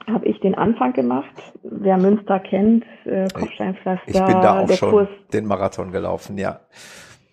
habe 0.09 0.25
ich 0.25 0.39
den 0.39 0.55
Anfang 0.55 0.93
gemacht. 0.93 1.35
Wer 1.61 1.97
Münster 1.97 2.39
kennt, 2.39 2.85
äh, 3.03 3.27
Kopfsteinpflaster. 3.33 4.07
Ich 4.07 4.13
bin 4.13 4.41
da 4.41 4.61
auch 4.61 4.71
schon 4.71 4.91
Kurs, 4.91 5.09
den 5.33 5.45
Marathon 5.45 5.91
gelaufen, 5.91 6.37
ja. 6.37 6.61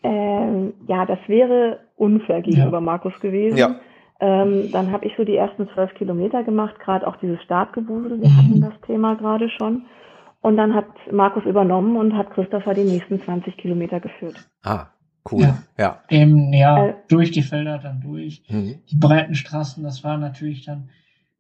Ähm, 0.03 0.75
ja, 0.89 1.07
das 1.07 1.21
wäre 1.29 1.79
unfair 1.95 2.43
gegenüber 2.43 2.79
ja. 2.79 2.81
Markus 2.81 3.13
gewesen. 3.21 3.57
Ja. 3.57 3.77
Ähm, 4.19 4.73
dann 4.73 4.91
habe 4.91 5.07
ich 5.07 5.13
so 5.17 5.23
die 5.23 5.37
ersten 5.37 5.69
zwölf 5.75 5.95
Kilometer 5.95 6.43
gemacht, 6.43 6.81
gerade 6.81 7.07
auch 7.07 7.19
dieses 7.19 7.41
Startgewusel, 7.45 8.21
wir 8.21 8.37
hatten 8.37 8.57
mhm. 8.57 8.63
das 8.63 8.81
Thema 8.85 9.15
gerade 9.15 9.49
schon. 9.49 9.85
Und 10.41 10.57
dann 10.57 10.75
hat 10.75 10.87
Markus 11.13 11.45
übernommen 11.45 11.97
und 11.97 12.17
hat 12.17 12.33
Christopher 12.33 12.75
die 12.75 12.83
nächsten 12.83 13.23
20 13.23 13.57
Kilometer 13.57 14.01
geführt. 14.01 14.51
Ah, 14.65 14.87
cool. 15.31 15.43
Ja. 15.43 15.63
ja. 15.77 16.03
Eben, 16.09 16.53
ja, 16.53 16.89
äh, 16.89 16.95
durch 17.09 17.31
die 17.31 17.43
Felder 17.43 17.79
dann 17.79 18.01
durch. 18.01 18.43
Mhm. 18.49 18.81
Die 18.91 18.97
breiten 18.97 19.35
Straßen, 19.35 19.83
das 19.83 20.05
war 20.05 20.19
natürlich 20.19 20.65
dann 20.65 20.89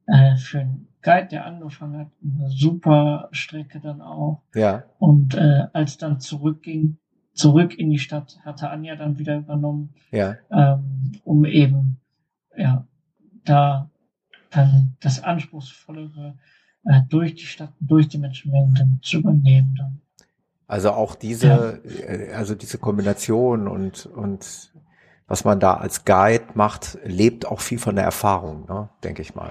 äh, 0.06 0.36
für 0.36 0.60
einen 0.60 0.88
Guide, 1.02 1.28
der 1.28 1.46
angefangen 1.46 1.98
hat, 1.98 2.08
eine 2.22 2.50
super 2.50 3.28
Strecke 3.32 3.80
dann 3.80 4.00
auch. 4.00 4.42
Ja. 4.54 4.84
Und 4.98 5.34
äh, 5.34 5.66
als 5.72 5.96
dann 5.98 6.20
zurückging, 6.20 6.98
zurück 7.34 7.78
in 7.78 7.90
die 7.90 7.98
Stadt, 7.98 8.38
hatte 8.44 8.70
Anja 8.70 8.96
dann 8.96 9.18
wieder 9.18 9.36
übernommen, 9.36 9.94
ja. 10.10 10.36
ähm, 10.50 11.12
um 11.24 11.44
eben 11.44 12.00
ja, 12.56 12.86
da 13.44 13.90
dann 14.50 14.96
das 15.00 15.22
Anspruchsvollere 15.22 16.36
äh, 16.84 17.02
durch 17.08 17.34
die 17.34 17.46
Stadt, 17.46 17.72
durch 17.80 18.08
die 18.08 18.18
Menschenmengen 18.18 18.98
zu 19.02 19.18
übernehmen 19.18 19.74
dann. 19.76 20.00
Also 20.68 20.90
auch 20.90 21.14
diese, 21.14 21.80
ja. 21.82 22.14
Äh, 22.14 22.32
also 22.34 22.54
diese 22.54 22.78
Kombination 22.78 23.66
und, 23.66 24.06
und 24.06 24.70
was 25.26 25.44
man 25.44 25.58
da 25.58 25.74
als 25.74 26.04
Guide 26.04 26.44
macht, 26.54 26.98
lebt 27.04 27.46
auch 27.46 27.60
viel 27.60 27.78
von 27.78 27.96
der 27.96 28.04
Erfahrung, 28.04 28.66
ne, 28.68 28.90
denke 29.02 29.22
ich 29.22 29.34
mal. 29.34 29.50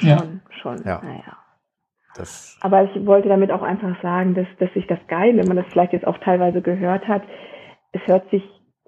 Ja. 0.00 0.18
Schon, 0.18 0.40
schon, 0.60 0.82
ja. 0.84 1.00
naja. 1.02 1.36
Das 2.16 2.58
Aber 2.60 2.82
ich 2.84 3.06
wollte 3.06 3.28
damit 3.28 3.52
auch 3.52 3.62
einfach 3.62 4.00
sagen, 4.02 4.34
dass, 4.34 4.46
dass 4.58 4.72
sich 4.74 4.86
das 4.88 4.98
Geil, 5.06 5.36
wenn 5.36 5.46
man 5.46 5.56
das 5.56 5.66
vielleicht 5.70 5.92
jetzt 5.92 6.06
auch 6.06 6.18
teilweise 6.18 6.62
gehört 6.62 7.06
hat, 7.06 7.22
es 7.92 8.00
hört 8.06 8.28
sich, 8.30 8.42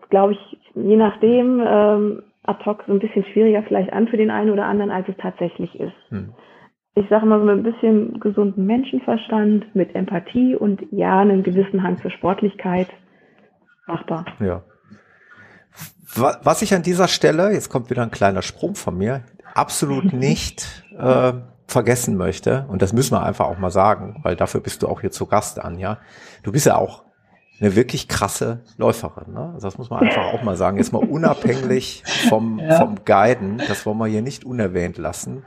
glaube 0.08 0.32
ich, 0.32 0.60
je 0.74 0.96
nachdem, 0.96 1.62
ähm, 1.64 2.22
ad 2.42 2.64
hoc 2.64 2.82
so 2.86 2.92
ein 2.92 2.98
bisschen 2.98 3.24
schwieriger 3.26 3.62
vielleicht 3.62 3.92
an 3.92 4.08
für 4.08 4.16
den 4.16 4.30
einen 4.30 4.50
oder 4.50 4.64
anderen, 4.64 4.90
als 4.90 5.08
es 5.08 5.16
tatsächlich 5.18 5.78
ist. 5.78 5.94
Hm. 6.08 6.34
Ich 6.94 7.08
sage 7.08 7.26
mal 7.26 7.38
so 7.38 7.44
mit 7.46 7.58
ein 7.58 7.62
bisschen 7.62 8.18
gesunden 8.20 8.66
Menschenverstand, 8.66 9.74
mit 9.74 9.94
Empathie 9.94 10.56
und 10.56 10.80
ja, 10.90 11.20
einen 11.20 11.42
gewissen 11.42 11.82
Hang 11.82 11.98
zur 11.98 12.10
Sportlichkeit 12.10 12.88
machbar. 13.86 14.24
Ja. 14.40 14.62
Was 16.16 16.62
ich 16.62 16.74
an 16.74 16.82
dieser 16.82 17.06
Stelle, 17.06 17.52
jetzt 17.52 17.68
kommt 17.68 17.90
wieder 17.90 18.02
ein 18.02 18.10
kleiner 18.10 18.42
Sprung 18.42 18.74
von 18.74 18.98
mir, 18.98 19.22
absolut 19.54 20.12
nicht 20.12 20.84
äh, 20.98 21.32
vergessen 21.68 22.16
möchte, 22.16 22.66
und 22.68 22.82
das 22.82 22.92
müssen 22.92 23.12
wir 23.12 23.22
einfach 23.22 23.46
auch 23.46 23.58
mal 23.58 23.70
sagen, 23.70 24.18
weil 24.24 24.34
dafür 24.34 24.60
bist 24.60 24.82
du 24.82 24.88
auch 24.88 25.00
hier 25.00 25.12
zu 25.12 25.26
Gast, 25.26 25.60
Anja. 25.60 25.98
Du 26.42 26.50
bist 26.50 26.66
ja 26.66 26.76
auch 26.76 27.04
eine 27.60 27.76
wirklich 27.76 28.08
krasse 28.08 28.62
Läuferin. 28.78 29.32
Ne? 29.32 29.50
Also 29.54 29.68
das 29.68 29.78
muss 29.78 29.90
man 29.90 30.00
einfach 30.00 30.32
auch 30.32 30.42
mal 30.42 30.56
sagen. 30.56 30.78
Jetzt 30.78 30.92
mal 30.92 30.98
unabhängig 31.08 32.02
vom, 32.28 32.58
ja. 32.58 32.76
vom 32.76 33.04
Guiden, 33.04 33.58
das 33.68 33.86
wollen 33.86 33.98
wir 33.98 34.06
hier 34.06 34.22
nicht 34.22 34.44
unerwähnt 34.44 34.98
lassen. 34.98 35.44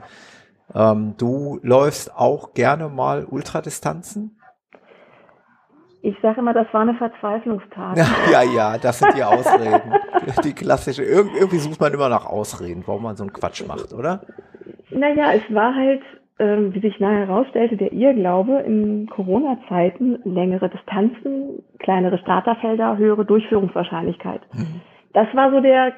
Ähm, 0.75 1.15
du 1.17 1.59
läufst 1.61 2.15
auch 2.15 2.53
gerne 2.53 2.89
mal 2.89 3.25
Ultradistanzen? 3.25 4.39
Ich 6.01 6.15
sage 6.21 6.41
immer, 6.41 6.53
das 6.53 6.67
war 6.73 6.81
eine 6.81 6.95
Verzweiflungstat. 6.95 7.97
Ja, 7.97 8.07
ja, 8.31 8.43
ja, 8.43 8.77
das 8.77 8.99
sind 8.99 9.15
die 9.15 9.23
Ausreden. 9.23 9.93
die 10.43 10.53
klassische. 10.53 11.03
Ir 11.03 11.25
irgendwie 11.39 11.59
sucht 11.59 11.79
man 11.79 11.93
immer 11.93 12.09
nach 12.09 12.25
Ausreden, 12.25 12.83
warum 12.85 13.03
man 13.03 13.15
so 13.15 13.23
einen 13.23 13.33
Quatsch 13.33 13.65
macht, 13.65 13.93
oder? 13.93 14.21
Naja, 14.89 15.33
es 15.33 15.53
war 15.53 15.73
halt 15.73 16.01
ähm, 16.39 16.73
wie 16.73 16.79
sich 16.79 16.99
nachher 16.99 17.27
herausstellte, 17.27 17.77
der 17.77 17.93
Irrglaube 17.93 18.59
in 18.61 19.07
Corona-Zeiten 19.07 20.19
längere 20.23 20.69
Distanzen, 20.69 21.63
kleinere 21.79 22.17
Starterfelder, 22.17 22.97
höhere 22.97 23.25
Durchführungswahrscheinlichkeit. 23.25 24.41
Mhm. 24.53 24.81
Das 25.13 25.27
war 25.33 25.51
so 25.51 25.61
der 25.61 25.93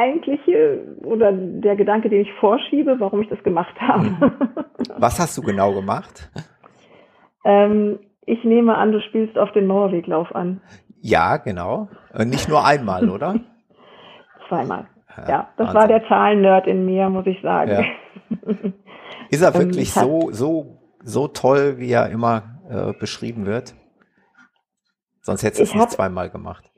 eigentliche 0.00 0.96
oder 1.04 1.32
der 1.32 1.76
Gedanke, 1.76 2.08
den 2.08 2.22
ich 2.22 2.32
vorschiebe, 2.40 2.96
warum 2.98 3.22
ich 3.22 3.28
das 3.28 3.42
gemacht 3.42 3.74
habe. 3.80 4.04
Mhm. 4.04 4.32
Was 4.96 5.18
hast 5.18 5.36
du 5.36 5.42
genau 5.42 5.72
gemacht? 5.74 6.30
ähm, 7.44 7.98
ich 8.26 8.42
nehme 8.44 8.76
an, 8.76 8.92
du 8.92 9.00
spielst 9.00 9.38
auf 9.38 9.52
den 9.52 9.66
Mauerweglauf 9.66 10.34
an. 10.34 10.60
Ja, 11.00 11.36
genau. 11.36 11.88
Äh, 12.14 12.24
nicht 12.24 12.48
nur 12.48 12.64
einmal, 12.64 13.08
oder? 13.08 13.36
Zweimal. 14.48 14.86
Ja, 15.16 15.28
ja 15.28 15.48
das 15.56 15.68
Wahnsinn. 15.68 15.80
war 15.80 15.88
der 15.88 16.08
Zahlen-Nerd 16.08 16.66
in 16.66 16.84
mir, 16.84 17.08
muss 17.10 17.26
ich 17.26 17.40
sagen. 17.42 17.70
Ja. 17.70 17.84
Ist 19.30 19.42
er 19.42 19.54
ähm, 19.54 19.60
wirklich 19.60 19.96
ähm, 19.96 20.02
so, 20.02 20.30
so, 20.32 20.78
so 21.02 21.28
toll, 21.28 21.78
wie 21.78 21.90
er 21.90 22.08
immer 22.10 22.60
äh, 22.68 22.92
beschrieben 22.98 23.46
wird? 23.46 23.74
Sonst 25.22 25.42
hättest 25.42 25.60
du 25.60 25.64
es 25.64 25.74
nicht 25.74 25.90
zweimal 25.90 26.30
gemacht. 26.30 26.69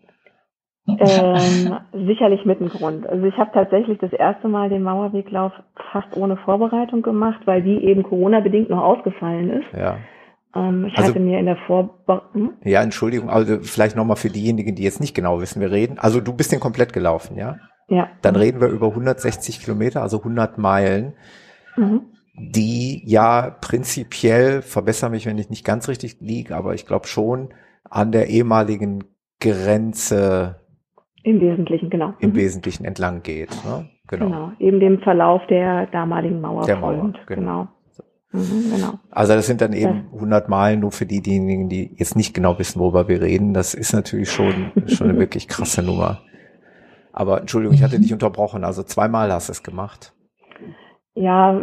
Ähm, 0.86 1.76
sicherlich 2.06 2.44
mit 2.44 2.60
einem 2.60 2.70
Grund. 2.70 3.06
Also 3.06 3.24
ich 3.24 3.36
habe 3.36 3.50
tatsächlich 3.52 3.98
das 3.98 4.12
erste 4.12 4.48
Mal 4.48 4.68
den 4.68 4.82
Mauerweglauf 4.82 5.52
fast 5.92 6.16
ohne 6.16 6.36
Vorbereitung 6.36 7.02
gemacht, 7.02 7.40
weil 7.44 7.62
die 7.62 7.84
eben 7.84 8.02
Corona-bedingt 8.02 8.70
noch 8.70 8.82
ausgefallen 8.82 9.50
ist. 9.50 9.78
Ja. 9.78 9.98
Ähm, 10.54 10.86
ich 10.86 10.96
also, 10.96 11.10
hatte 11.10 11.20
mir 11.20 11.38
in 11.38 11.46
der 11.46 11.58
Vorbereitung. 11.66 12.28
Hm? 12.32 12.52
Ja, 12.64 12.82
Entschuldigung, 12.82 13.30
also 13.30 13.58
vielleicht 13.60 13.96
nochmal 13.96 14.16
für 14.16 14.30
diejenigen, 14.30 14.74
die 14.74 14.82
jetzt 14.82 15.00
nicht 15.00 15.14
genau 15.14 15.40
wissen, 15.40 15.60
wir 15.60 15.70
reden. 15.70 15.98
Also 15.98 16.20
du 16.20 16.32
bist 16.32 16.52
den 16.52 16.60
komplett 16.60 16.92
gelaufen, 16.92 17.36
ja? 17.36 17.56
Ja. 17.88 18.08
Dann 18.22 18.36
reden 18.36 18.60
wir 18.60 18.68
über 18.68 18.88
160 18.88 19.60
Kilometer, 19.60 20.02
also 20.02 20.18
100 20.18 20.58
Meilen. 20.58 21.14
Mhm 21.76 22.12
die 22.34 23.02
ja 23.06 23.50
prinzipiell, 23.50 24.62
verbessere 24.62 25.10
mich, 25.10 25.26
wenn 25.26 25.38
ich 25.38 25.50
nicht 25.50 25.64
ganz 25.64 25.88
richtig 25.88 26.16
liege, 26.20 26.56
aber 26.56 26.74
ich 26.74 26.86
glaube 26.86 27.06
schon 27.06 27.52
an 27.88 28.12
der 28.12 28.28
ehemaligen 28.28 29.04
Grenze 29.40 30.61
im 31.22 31.40
Wesentlichen, 31.40 31.90
genau. 31.90 32.14
Im 32.18 32.30
mhm. 32.30 32.36
Wesentlichen 32.36 32.84
entlang 32.84 33.22
geht. 33.22 33.50
Ne? 33.64 33.88
Genau. 34.08 34.24
genau. 34.26 34.52
Eben 34.58 34.80
dem 34.80 35.00
Verlauf 35.00 35.42
der 35.48 35.86
damaligen 35.86 36.40
Mauer. 36.40 36.64
Der 36.66 36.76
Mauer, 36.76 37.12
genau. 37.26 37.26
genau. 37.26 37.68
Mhm, 38.32 38.72
genau. 38.74 38.94
Also 39.10 39.34
das 39.34 39.46
sind 39.46 39.60
dann 39.60 39.72
eben 39.72 40.06
100 40.14 40.48
Meilen 40.48 40.80
nur 40.80 40.92
für 40.92 41.06
die, 41.06 41.20
diejenigen, 41.20 41.68
die 41.68 41.94
jetzt 41.96 42.16
nicht 42.16 42.34
genau 42.34 42.58
wissen, 42.58 42.80
worüber 42.80 43.08
wir 43.08 43.20
reden. 43.20 43.54
Das 43.54 43.74
ist 43.74 43.92
natürlich 43.92 44.30
schon, 44.30 44.72
schon 44.86 45.10
eine 45.10 45.18
wirklich 45.18 45.48
krasse 45.48 45.82
Nummer. 45.82 46.20
Aber 47.12 47.40
Entschuldigung, 47.40 47.74
ich 47.74 47.82
hatte 47.82 48.00
dich 48.00 48.12
unterbrochen. 48.12 48.64
Also 48.64 48.82
zweimal 48.82 49.30
hast 49.32 49.48
du 49.48 49.52
es 49.52 49.62
gemacht 49.62 50.14
ja, 51.14 51.60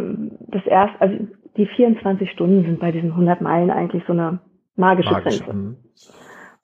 das 0.48 0.66
erste, 0.66 1.02
also 1.02 1.28
die 1.58 1.66
24 1.66 2.30
Stunden 2.32 2.64
sind 2.64 2.80
bei 2.80 2.92
diesen 2.92 3.12
100 3.12 3.42
Meilen 3.42 3.72
eigentlich 3.72 4.04
so 4.06 4.14
eine 4.14 4.40
magische 4.76 5.12
Magisch, 5.12 5.44
Grenze. 5.44 5.78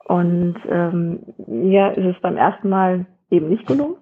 Und 0.06 0.56
ähm, 0.70 1.20
mir 1.48 1.98
ist 1.98 2.16
es 2.16 2.22
beim 2.22 2.38
ersten 2.38 2.70
Mal 2.70 3.06
eben 3.32 3.50
nicht 3.50 3.66
gelungen, 3.66 3.96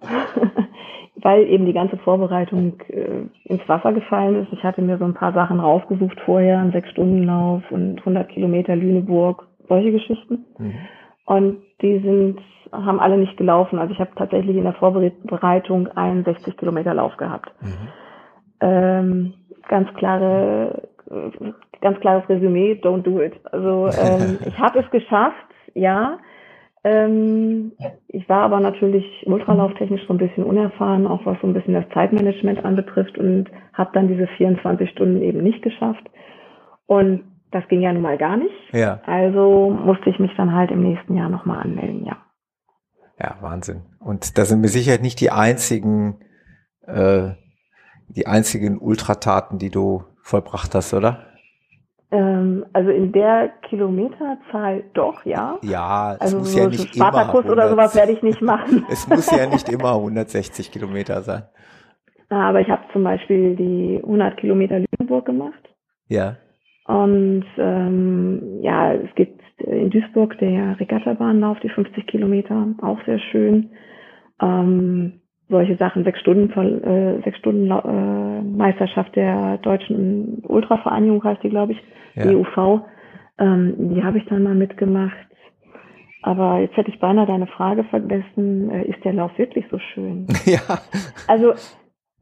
weil 1.16 1.44
eben 1.48 1.66
die 1.66 1.74
ganze 1.74 1.98
Vorbereitung 1.98 2.82
äh, 2.90 3.24
ins 3.46 3.68
Wasser 3.68 3.94
gefallen 3.94 4.44
ist. 4.44 4.52
Ich 4.52 4.64
hatte 4.64 4.82
mir 4.82 4.98
so 4.98 5.06
ein 5.06 5.14
paar 5.14 5.34
Sachen 5.34 5.60
rausgesucht 5.60 6.20
vorher, 6.26 6.60
einen 6.60 6.74
Sechs-Stunden-Lauf 6.74 7.64
und 7.72 8.00
100 8.00 8.30
Kilometer 8.30 8.76
Lüneburg, 8.76 9.48
solche 9.70 9.92
Geschichten. 9.92 10.46
Mhm. 10.58 10.74
Und 11.26 11.58
die 11.82 12.00
sind, 12.00 12.40
haben 12.72 13.00
alle 13.00 13.18
nicht 13.18 13.38
gelaufen. 13.38 13.80
Also 13.80 13.94
ich 13.94 14.00
habe 14.00 14.12
tatsächlich 14.16 14.58
in 14.58 14.64
der 14.64 14.74
Vorbereitung 14.74 15.88
einen 15.88 16.26
60 16.26 16.58
Kilometer 16.58 16.94
Lauf 16.94 17.16
gehabt. 17.16 17.52
Mhm 17.62 17.88
ähm, 18.64 19.34
ganz 19.68 19.94
klare, 19.96 20.88
ganz 21.82 22.00
klares 22.00 22.28
Resümee, 22.30 22.80
don't 22.82 23.04
do 23.04 23.22
it. 23.22 23.34
Also 23.52 23.90
ähm, 24.00 24.40
ich 24.46 24.58
habe 24.58 24.80
es 24.80 24.90
geschafft, 24.90 25.46
ja. 25.74 26.20
Ähm, 26.86 27.72
ich 28.08 28.28
war 28.28 28.42
aber 28.44 28.60
natürlich 28.60 29.06
ultralauftechnisch 29.26 30.06
so 30.08 30.14
ein 30.14 30.18
bisschen 30.18 30.44
unerfahren, 30.44 31.08
auch 31.08 31.26
was 31.26 31.38
so 31.42 31.48
ein 31.48 31.54
bisschen 31.54 31.74
das 31.74 31.86
Zeitmanagement 31.94 32.66
anbetrifft 32.66 33.18
und 33.18 33.50
habe 33.72 33.92
dann 33.94 34.10
diese 34.10 34.28
24 34.28 34.90
Stunden 34.90 35.22
eben 35.22 35.42
nicht 35.44 35.62
geschafft. 35.62 36.04
Und 36.86 37.24
das 37.52 37.66
ging 37.70 37.82
ja 37.82 37.94
nun 37.94 38.02
mal 38.02 38.18
gar 38.18 38.36
nicht. 38.36 38.54
Ja. 38.74 39.00
Also 39.06 39.70
musste 39.70 40.10
ich 40.10 40.20
mich 40.20 40.32
dann 40.36 40.54
halt 40.54 40.72
im 40.72 40.84
nächsten 40.84 41.16
Jahr 41.16 41.30
nochmal 41.30 41.64
anmelden, 41.64 42.06
ja. 42.06 42.18
Ja, 43.20 43.38
Wahnsinn. 43.42 43.84
Und 44.00 44.38
da 44.38 44.44
sind 44.44 44.60
mit 44.60 44.72
Sicherheit 44.72 45.02
nicht 45.02 45.22
die 45.22 45.32
einzigen 45.32 46.20
äh, 46.86 47.32
die 48.08 48.28
einzigen 48.28 48.78
Ultrataten, 48.78 49.58
die 49.58 49.70
du 49.70 50.04
vollbracht 50.22 50.76
hast, 50.76 50.94
oder? 50.94 51.33
Ähm, 52.14 52.64
also 52.74 52.92
in 52.92 53.12
der 53.12 53.50
Kilometerzahl 53.64 54.84
doch, 54.94 55.26
ja. 55.26 55.58
Ja, 55.64 56.14
es 56.14 56.22
also 56.22 56.38
muss 56.38 56.54
so 56.54 56.60
ja 56.60 56.68
nicht 56.68 56.96
Spartakus 56.96 57.46
immer 57.46 57.54
100, 57.54 57.58
oder 57.58 57.70
sowas 57.70 57.96
werde 57.96 58.12
ich 58.12 58.22
nicht 58.22 58.40
machen. 58.40 58.86
es 58.92 59.10
muss 59.10 59.32
ja 59.32 59.48
nicht 59.52 59.68
immer 59.68 59.96
160 59.96 60.72
Kilometer 60.72 61.24
sein. 61.24 61.44
Aber 62.30 62.62
ich 62.62 62.70
habe 62.70 62.84
zum 62.94 63.04
Beispiel 63.04 63.56
die 63.56 64.00
100 64.04 64.38
Kilometer 64.38 64.80
Lüneburg 64.80 65.26
gemacht. 65.26 65.70
Ja. 66.08 66.38
Und 66.86 67.46
ähm, 67.58 68.60
ja, 68.62 68.94
es 68.94 69.14
gibt 69.16 69.42
in 69.58 69.90
Duisburg 69.90 70.38
der 70.38 70.80
Regattabahnlauf, 70.80 71.60
die 71.62 71.70
50 71.70 72.06
Kilometer, 72.06 72.68
auch 72.84 73.00
sehr 73.08 73.20
schön. 73.32 73.72
Ähm, 74.40 75.22
solche 75.54 75.78
Sachen, 75.78 76.04
sechs 76.04 76.20
Stunden, 76.20 76.50
äh, 76.84 77.22
sechs 77.24 77.38
Stunden 77.38 77.72
äh, 77.72 78.42
Meisterschaft 78.42 79.16
der 79.16 79.58
deutschen 79.60 80.44
Ultravereinigung 80.46 81.24
heißt 81.24 81.42
die, 81.44 81.50
glaube 81.50 81.74
ich, 81.74 81.84
ja. 82.16 82.26
EUV. 82.26 82.82
Ähm, 83.40 83.76
die 83.94 84.04
habe 84.04 84.18
ich 84.18 84.26
dann 84.26 84.44
mal 84.44 84.56
mitgemacht. 84.56 85.16
Aber 86.22 86.60
jetzt 86.60 86.76
hätte 86.78 86.90
ich 86.90 87.00
beinahe 87.00 87.26
deine 87.26 87.48
Frage 87.48 87.84
vergessen, 87.86 88.70
äh, 88.70 88.86
ist 88.86 89.04
der 89.04 89.14
Lauf 89.14 89.38
wirklich 89.38 89.66
so 89.72 89.80
schön? 89.94 90.28
Ja. 90.46 90.60
Also 91.28 91.54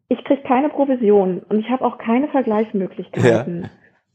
ich 0.10 0.24
kriege 0.26 0.42
keine 0.44 0.70
Provision 0.70 1.40
und 1.50 1.60
ich 1.60 1.70
habe 1.70 1.86
auch 1.86 1.98
keine 1.98 2.28
Vergleichsmöglichkeiten. 2.30 3.64
Ja. 3.64 3.70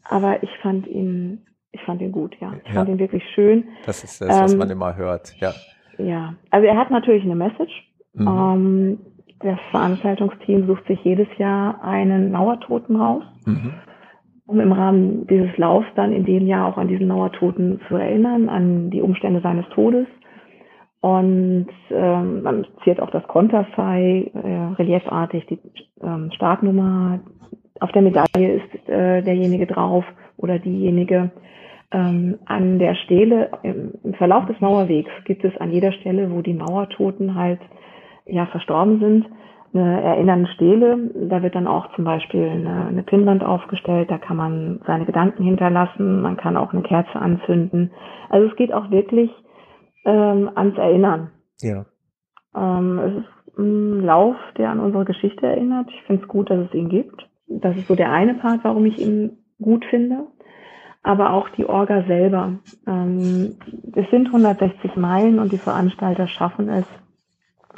Aber 0.09 0.43
ich 0.43 0.51
fand 0.63 0.87
ihn, 0.87 1.47
ich 1.73 1.81
fand 1.83 2.03
ihn 2.03 2.13
gut, 2.13 2.37
ja. 2.41 2.53
Ich 2.65 2.69
ja. 2.69 2.75
fand 2.75 2.91
ihn 2.91 2.99
wirklich 2.99 3.25
schön. 3.35 3.69
Das 3.87 4.05
ist 4.05 4.21
das, 4.21 4.29
was 4.29 4.53
ähm, 4.53 4.59
man 4.59 4.71
immer 4.71 4.97
hört, 4.97 5.35
ja. 5.41 5.53
Ja, 5.99 6.35
also 6.51 6.67
er 6.67 6.77
hat 6.77 6.91
natürlich 6.91 7.25
eine 7.25 7.37
Message. 7.37 7.73
Mhm. 8.17 8.29
Ähm, 8.29 8.99
das 9.41 9.59
Veranstaltungsteam 9.71 10.67
sucht 10.67 10.87
sich 10.87 10.99
jedes 11.05 11.29
Jahr 11.37 11.83
einen 11.85 12.33
Nauertoten 12.33 12.97
raus, 12.97 13.23
mhm. 13.45 13.75
um 14.47 14.61
im 14.61 14.73
Rahmen 14.73 15.27
dieses 15.27 15.57
Laufs 15.59 15.87
dann 15.95 16.13
in 16.13 16.25
dem 16.25 16.47
Jahr 16.47 16.67
auch 16.69 16.79
an 16.79 16.89
diesen 16.89 17.09
Nauertoten 17.09 17.81
zu 17.89 17.97
erinnern, 17.97 18.49
an 18.49 18.91
die 18.91 19.03
Umstände 19.03 19.41
seines 19.41 19.69
Todes. 19.71 20.07
Und 21.01 21.69
ähm, 21.91 22.43
man 22.43 22.67
ziert 22.83 23.01
auch 23.01 23.11
das 23.11 23.23
Konterfei 23.29 24.31
äh, 24.35 24.75
reliefartig, 24.75 25.47
die 25.47 25.61
ähm, 26.03 26.31
Startnummer. 26.35 27.21
Auf 27.79 27.93
der 27.93 28.03
Medaille 28.03 28.55
ist 28.55 28.89
äh, 28.89 29.23
derjenige 29.23 29.67
drauf 29.67 30.05
oder 30.39 30.59
diejenige. 30.59 31.31
Ähm, 31.93 32.39
an 32.47 32.79
der 32.79 32.95
Stelle, 32.97 33.51
im, 33.63 33.93
im 34.03 34.15
Verlauf 34.15 34.47
des 34.47 34.61
Mauerwegs 34.61 35.11
gibt 35.27 35.45
es 35.45 35.57
an 35.59 35.71
jeder 35.71 35.93
Stelle, 35.93 36.33
wo 36.33 36.41
die 36.41 36.55
Mauertoten 36.55 37.37
halt 37.37 37.61
ja 38.27 38.47
verstorben 38.47 39.01
sind, 39.01 39.27
eine 39.75 40.03
erinnernde 40.03 40.51
Stele. 40.53 41.11
Da 41.29 41.43
wird 41.43 41.55
dann 41.55 41.67
auch 41.67 41.95
zum 41.95 42.05
Beispiel 42.05 42.49
eine, 42.49 42.87
eine 42.87 43.03
Pinnwand 43.03 43.45
aufgestellt, 43.45 44.11
da 44.11 44.19
kann 44.19 44.37
man 44.37 44.81
seine 44.87 45.05
Gedanken 45.05 45.45
hinterlassen, 45.45 46.23
man 46.23 46.37
kann 46.37 46.57
auch 46.57 46.73
eine 46.73 46.83
Kerze 46.83 47.17
anzünden. 47.17 47.93
Also 48.29 48.49
es 48.49 48.57
geht 48.57 48.73
auch 48.73 48.91
wirklich 48.91 49.31
ähm, 50.05 50.51
ans 50.55 50.77
Erinnern. 50.79 51.31
Ja. 51.61 51.85
Ähm, 52.55 52.99
es 52.99 53.15
ist 53.23 53.59
ein 53.59 54.03
Lauf, 54.03 54.37
der 54.59 54.71
an 54.71 54.81
unsere 54.81 55.05
Geschichte 55.05 55.47
erinnert. 55.47 55.89
Ich 55.91 56.03
finde 56.03 56.23
es 56.23 56.29
gut, 56.29 56.51
dass 56.51 56.67
es 56.67 56.75
ihn 56.75 56.89
gibt. 56.89 57.29
Das 57.49 57.77
ist 57.77 57.89
so 57.89 57.95
der 57.95 58.13
eine 58.13 58.35
Part, 58.35 58.61
warum 58.63 58.85
ich 58.87 58.99
ihn 58.99 59.39
gut 59.61 59.85
finde. 59.87 60.27
Aber 61.03 61.33
auch 61.33 61.49
die 61.51 61.65
Orga 61.65 62.03
selber. 62.07 62.59
Ähm, 62.87 63.57
es 63.95 64.11
sind 64.11 64.27
160 64.27 64.97
Meilen 64.97 65.39
und 65.39 65.53
die 65.53 65.59
Veranstalter 65.59 66.27
schaffen 66.27 66.69
es, 66.69 66.85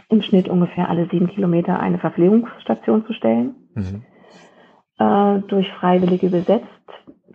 im 0.08 0.22
Schnitt 0.22 0.48
ungefähr 0.48 0.88
alle 0.88 1.08
sieben 1.10 1.28
Kilometer 1.28 1.78
eine 1.80 1.98
Verpflegungsstation 1.98 3.06
zu 3.06 3.12
stellen. 3.12 3.54
Mhm. 3.74 4.02
Äh, 4.98 5.40
durch 5.48 5.70
Freiwillige 5.74 6.28
besetzt. 6.30 6.66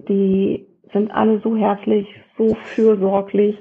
Die 0.10 0.68
sind 0.92 1.12
alle 1.12 1.40
so 1.40 1.56
herzlich, 1.56 2.08
so 2.38 2.56
fürsorglich. 2.76 3.58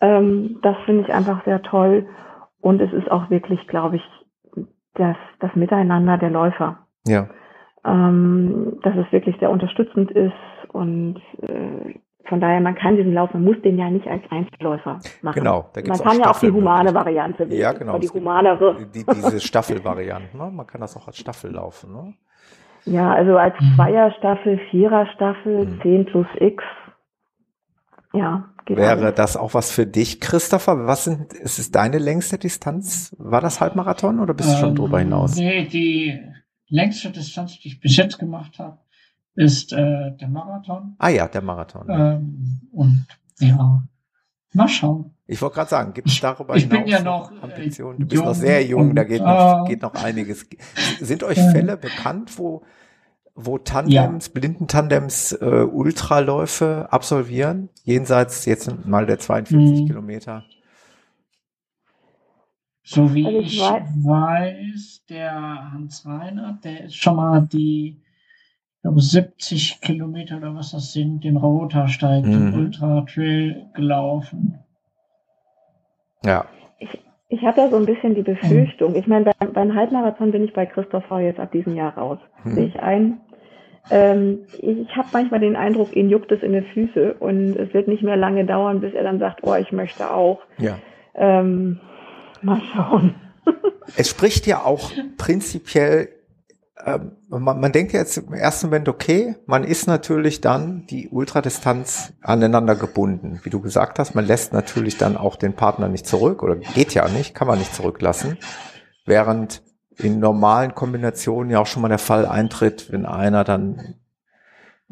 Ähm, 0.00 0.58
das 0.62 0.76
finde 0.84 1.02
ich 1.02 1.12
einfach 1.12 1.44
sehr 1.44 1.62
toll. 1.62 2.06
Und 2.60 2.80
es 2.80 2.92
ist 2.92 3.10
auch 3.10 3.30
wirklich, 3.30 3.66
glaube 3.68 3.96
ich, 3.96 4.02
das, 4.94 5.16
das 5.40 5.54
Miteinander 5.54 6.18
der 6.18 6.30
Läufer. 6.30 6.86
Ja. 7.06 7.28
Ähm, 7.84 8.78
dass 8.82 8.96
es 8.96 9.10
wirklich 9.12 9.36
sehr 9.38 9.50
unterstützend 9.50 10.10
ist 10.10 10.32
und 10.72 11.20
äh, 11.42 11.94
von 12.28 12.40
daher, 12.40 12.60
man 12.60 12.74
kann 12.74 12.96
diesen 12.96 13.14
Lauf, 13.14 13.32
man 13.32 13.44
muss 13.44 13.60
den 13.62 13.78
ja 13.78 13.88
nicht 13.90 14.06
als 14.06 14.22
Einzelläufer 14.30 15.00
machen. 15.22 15.34
Genau, 15.34 15.70
da 15.72 15.80
gibt's 15.80 15.98
man 15.98 16.08
kann 16.08 16.20
ja 16.20 16.30
auch 16.30 16.38
die 16.38 16.50
humane 16.50 16.92
Variante 16.92 17.48
wählen. 17.48 17.60
Ja, 17.60 17.72
genau. 17.72 17.98
Die 17.98 18.08
humanere. 18.08 18.86
Die, 18.94 19.04
diese 19.04 19.40
Staffelvariante, 19.40 20.36
ne? 20.36 20.50
man 20.50 20.66
kann 20.66 20.80
das 20.80 20.96
auch 20.96 21.06
als 21.06 21.18
Staffel 21.18 21.52
laufen. 21.52 21.92
Ne? 21.92 22.14
Ja, 22.84 23.12
also 23.12 23.36
als 23.36 23.54
mhm. 23.60 23.74
Zweierstaffel, 23.76 24.60
Viererstaffel, 24.70 25.66
mhm. 25.66 25.80
10 25.82 26.06
plus 26.06 26.26
X. 26.38 26.62
Ja, 28.12 28.48
Wäre 28.66 29.06
alles. 29.06 29.14
das 29.14 29.36
auch 29.36 29.54
was 29.54 29.70
für 29.70 29.86
dich, 29.86 30.20
Christopher? 30.20 30.86
Was 30.86 31.04
sind, 31.04 31.32
ist 31.32 31.58
es 31.58 31.70
deine 31.70 31.98
längste 31.98 32.38
Distanz? 32.38 33.14
War 33.18 33.40
das 33.40 33.60
Halbmarathon 33.60 34.20
oder 34.20 34.34
bist 34.34 34.52
du 34.52 34.56
schon 34.56 34.74
drüber 34.74 35.00
ähm, 35.00 35.08
hinaus? 35.08 35.36
Nee, 35.36 35.66
die 35.66 36.20
längste 36.68 37.10
Distanz, 37.10 37.58
die 37.60 37.68
ich 37.68 37.80
bis 37.80 37.96
jetzt 37.96 38.18
gemacht 38.18 38.58
habe, 38.58 38.78
ist 39.38 39.72
äh, 39.72 40.10
der 40.16 40.28
Marathon. 40.28 40.96
Ah 40.98 41.10
ja, 41.10 41.28
der 41.28 41.42
Marathon. 41.42 41.86
Ähm, 41.88 42.60
und 42.72 43.06
ja, 43.38 43.84
mal 44.52 44.68
schauen. 44.68 45.14
Ich 45.28 45.40
wollte 45.40 45.54
gerade 45.54 45.70
sagen, 45.70 45.92
gibt 45.92 46.08
es 46.08 46.20
darüber 46.20 46.56
ich 46.56 46.64
hinaus 46.64 46.78
bin 46.80 46.88
ja 46.88 47.02
noch 47.02 47.30
äh, 47.30 47.36
Ambitionen? 47.42 48.00
Du 48.00 48.06
bist 48.06 48.24
noch 48.24 48.34
sehr 48.34 48.64
jung, 48.64 48.90
und, 48.90 48.96
da 48.96 49.04
geht 49.04 49.22
noch, 49.22 49.64
äh, 49.64 49.68
geht 49.68 49.82
noch 49.82 49.94
einiges. 49.94 50.44
Sind 51.00 51.22
euch 51.22 51.38
äh, 51.38 51.50
Fälle 51.52 51.76
bekannt, 51.76 52.36
wo, 52.36 52.62
wo 53.36 53.58
Tandems, 53.58 54.26
ja. 54.26 54.32
Blindentandems 54.34 55.32
äh, 55.32 55.44
Ultraläufe 55.44 56.88
absolvieren? 56.90 57.68
Jenseits 57.84 58.44
jetzt 58.44 58.86
mal 58.86 59.06
der 59.06 59.20
42 59.20 59.82
mhm. 59.82 59.86
Kilometer. 59.86 60.44
So 62.82 63.14
wie 63.14 63.24
also 63.24 63.38
ich, 63.38 63.54
ich 63.54 63.60
weiß, 63.60 63.82
weiß, 64.02 65.02
der 65.10 65.70
Hans 65.72 66.04
Reinhardt, 66.04 66.64
der 66.64 66.84
ist 66.86 66.96
schon 66.96 67.16
mal 67.16 67.42
die 67.42 68.00
glaube 68.82 69.00
70 69.00 69.80
Kilometer 69.80 70.36
oder 70.36 70.54
was 70.54 70.72
das 70.72 70.92
sind, 70.92 71.24
den 71.24 71.36
Rotersteig, 71.36 72.24
mhm. 72.24 72.30
den 72.30 72.54
Ultra 72.54 73.02
Trail 73.02 73.66
gelaufen. 73.74 74.58
Ja. 76.24 76.46
Ich, 76.78 76.98
ich 77.28 77.42
habe 77.42 77.56
da 77.56 77.68
so 77.68 77.76
ein 77.76 77.86
bisschen 77.86 78.14
die 78.14 78.22
Befürchtung. 78.22 78.94
Ich 78.94 79.06
meine, 79.06 79.32
beim, 79.38 79.52
beim 79.52 79.74
Halbmarathon 79.74 80.30
bin 80.30 80.44
ich 80.44 80.52
bei 80.52 80.66
Christopher 80.66 81.20
jetzt 81.20 81.40
ab 81.40 81.52
diesem 81.52 81.74
Jahr 81.74 81.96
raus. 81.96 82.18
Mhm. 82.44 82.54
Sehe 82.54 82.66
ich 82.66 82.80
ein. 82.80 83.20
Ähm, 83.90 84.40
ich 84.60 84.94
habe 84.96 85.08
manchmal 85.12 85.40
den 85.40 85.56
Eindruck, 85.56 85.96
ihn 85.96 86.10
juckt 86.10 86.30
es 86.30 86.42
in 86.42 86.52
den 86.52 86.64
Füße 86.64 87.14
und 87.14 87.56
es 87.56 87.72
wird 87.72 87.88
nicht 87.88 88.02
mehr 88.02 88.16
lange 88.16 88.44
dauern, 88.44 88.80
bis 88.80 88.92
er 88.92 89.02
dann 89.02 89.18
sagt, 89.18 89.40
oh, 89.42 89.54
ich 89.54 89.72
möchte 89.72 90.12
auch. 90.12 90.40
Ja. 90.58 90.78
Ähm, 91.14 91.80
mal 92.42 92.60
schauen. 92.74 93.14
Es 93.96 94.10
spricht 94.10 94.46
ja 94.46 94.64
auch 94.64 94.90
prinzipiell 95.16 96.08
man, 97.28 97.60
man 97.60 97.72
denkt 97.72 97.92
jetzt 97.92 98.16
im 98.18 98.32
ersten 98.32 98.66
Moment, 98.66 98.88
okay, 98.88 99.36
man 99.46 99.64
ist 99.64 99.86
natürlich 99.86 100.40
dann 100.40 100.86
die 100.86 101.08
Ultradistanz 101.08 102.12
aneinander 102.22 102.76
gebunden. 102.76 103.40
Wie 103.42 103.50
du 103.50 103.60
gesagt 103.60 103.98
hast, 103.98 104.14
man 104.14 104.26
lässt 104.26 104.52
natürlich 104.52 104.96
dann 104.96 105.16
auch 105.16 105.36
den 105.36 105.54
Partner 105.54 105.88
nicht 105.88 106.06
zurück 106.06 106.42
oder 106.42 106.56
geht 106.56 106.94
ja 106.94 107.08
nicht, 107.08 107.34
kann 107.34 107.48
man 107.48 107.58
nicht 107.58 107.74
zurücklassen. 107.74 108.38
Während 109.04 109.62
in 109.96 110.20
normalen 110.20 110.74
Kombinationen 110.74 111.50
ja 111.50 111.60
auch 111.60 111.66
schon 111.66 111.82
mal 111.82 111.88
der 111.88 111.98
Fall 111.98 112.26
eintritt, 112.26 112.92
wenn 112.92 113.06
einer 113.06 113.44
dann 113.44 113.94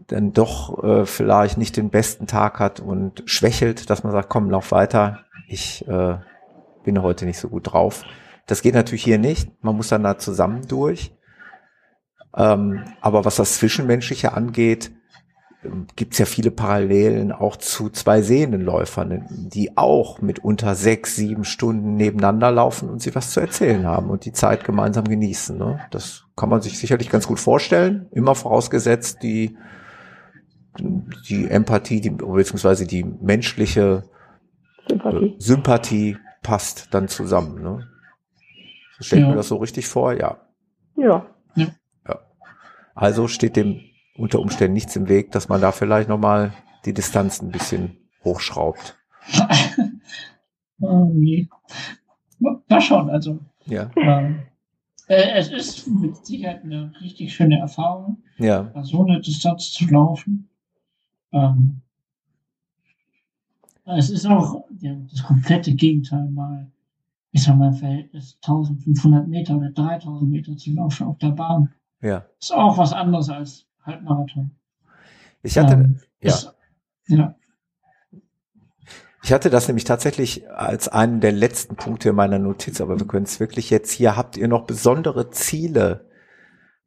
dann 0.09 0.34
doch 0.34 0.82
äh, 0.84 1.07
vielleicht 1.07 1.57
nicht 1.57 1.76
den 1.78 1.89
besten 1.89 2.26
Tag 2.26 2.59
hat 2.59 2.80
und 2.80 3.22
schwächelt, 3.24 3.89
dass 3.89 4.05
man 4.05 4.12
sagt, 4.12 4.28
komm, 4.28 4.51
lauf 4.51 4.70
weiter, 4.70 5.20
ich 5.49 5.89
äh, 5.89 6.18
bin 6.84 7.01
heute 7.01 7.24
nicht 7.24 7.39
so 7.39 7.49
gut 7.49 7.72
drauf. 7.72 8.05
Das 8.47 8.61
geht 8.61 8.74
natürlich 8.74 9.05
hier 9.05 9.18
nicht. 9.18 9.51
Man 9.64 9.74
muss 9.74 9.89
dann 9.89 10.03
da 10.03 10.18
zusammen 10.18 10.68
durch. 10.68 11.15
Ähm, 12.37 12.84
aber 13.01 13.24
was 13.24 13.37
das 13.37 13.57
Zwischenmenschliche 13.57 14.34
angeht, 14.34 14.93
ähm, 15.64 15.87
gibt 15.97 16.12
es 16.12 16.18
ja 16.18 16.26
viele 16.26 16.51
Parallelen 16.51 17.32
auch 17.32 17.57
zu 17.57 17.89
zwei 17.89 18.20
sehenden 18.20 18.61
Läufern, 18.61 19.26
die 19.30 19.76
auch 19.76 20.20
mit 20.20 20.41
unter 20.41 20.74
sechs, 20.74 21.16
sieben 21.16 21.45
Stunden 21.45 21.95
nebeneinander 21.97 22.51
laufen 22.51 22.91
und 22.91 23.01
sie 23.01 23.14
was 23.14 23.30
zu 23.30 23.41
erzählen 23.41 23.87
haben 23.87 24.11
und 24.11 24.24
die 24.24 24.32
Zeit 24.32 24.64
gemeinsam 24.64 25.05
genießen. 25.05 25.57
Ne? 25.57 25.80
Das 25.91 26.24
kann 26.37 26.51
man 26.51 26.61
sich 26.61 26.78
sicherlich 26.78 27.09
ganz 27.09 27.26
gut 27.26 27.41
vorstellen, 27.41 28.09
immer 28.12 28.34
vorausgesetzt 28.34 29.22
die, 29.22 29.57
die 31.28 31.49
Empathie, 31.49 32.03
die, 32.03 32.11
beziehungsweise 32.11 32.87
die 32.87 33.05
menschliche 33.05 34.05
Sympathie, 34.89 35.26
äh, 35.26 35.34
Sympathie 35.39 36.16
passt 36.43 36.89
dann 36.93 37.09
zusammen. 37.09 37.62
Ne? 37.62 37.89
Stellt 39.01 39.22
ja. 39.22 39.28
mir 39.28 39.37
das 39.37 39.49
so 39.49 39.57
richtig 39.57 39.89
vor? 39.89 40.12
Ja. 40.12 40.43
Ja. 40.97 41.26
Also 42.97 43.28
steht 43.28 43.57
dem 43.57 43.82
unter 44.16 44.40
Umständen 44.40 44.72
nichts 44.72 44.97
im 44.97 45.09
Weg, 45.09 45.30
dass 45.30 45.49
man 45.49 45.61
da 45.61 45.70
vielleicht 45.70 46.09
nochmal 46.09 46.55
die 46.86 46.94
Distanz 46.94 47.42
ein 47.42 47.51
bisschen 47.51 47.99
hochschraubt. 48.24 48.97
oh, 50.80 51.11
nee. 51.12 51.49
Mal 52.38 52.80
schauen, 52.80 53.11
also. 53.11 53.38
Ja. 53.66 53.90
Ähm, 53.97 54.40
äh, 55.09 55.32
es 55.34 55.51
ist 55.51 55.86
mit 55.86 56.24
Sicherheit 56.24 56.64
eine 56.64 56.92
richtig 57.03 57.34
schöne 57.34 57.59
Erfahrung, 57.59 58.22
ja. 58.38 58.72
so 58.82 59.05
eine 59.05 59.20
Distanz 59.20 59.72
zu 59.72 59.84
laufen. 59.86 60.49
Ähm, 61.32 61.82
es 63.84 64.09
ist 64.11 64.26
auch 64.26 64.64
ja, 64.80 64.97
das 65.11 65.22
komplette 65.22 65.74
Gegenteil 65.74 66.30
mal, 66.30 66.70
ich 67.30 67.42
sag 67.42 67.57
mal, 67.57 67.72
Verhältnis 67.72 68.38
1500 68.42 69.28
Meter 69.28 69.57
oder 69.57 69.70
3000 69.70 70.30
Meter 70.30 70.57
zu 70.57 70.72
laufen 70.72 71.07
auf 71.07 71.18
der 71.18 71.32
Bahn. 71.32 71.72
Ja. 72.07 72.24
Ist 72.40 72.52
auch 72.52 72.78
was 72.78 72.92
anderes 72.92 73.28
als 73.28 73.66
Halbmarathon. 73.84 74.52
Ich 75.42 75.59
hatte, 75.59 75.74
ähm, 75.74 76.00
ja. 76.20 76.28
Ist, 76.30 76.54
ja. 77.09 77.34
Ich 79.24 79.32
hatte 79.32 79.50
das 79.50 79.66
nämlich 79.66 79.82
tatsächlich 79.82 80.48
als 80.50 80.86
einen 80.86 81.20
der 81.20 81.32
letzten 81.32 81.74
Punkte 81.74 82.11
in 82.11 82.14
meiner 82.14 82.38
Notiz, 82.38 82.80
aber 82.80 83.00
wir 83.00 83.09
können 83.09 83.24
es 83.24 83.40
wirklich 83.40 83.70
jetzt 83.70 83.90
hier. 83.90 84.16
Habt 84.16 84.36
ihr 84.36 84.46
noch 84.46 84.66
besondere 84.66 85.30
Ziele? 85.30 86.09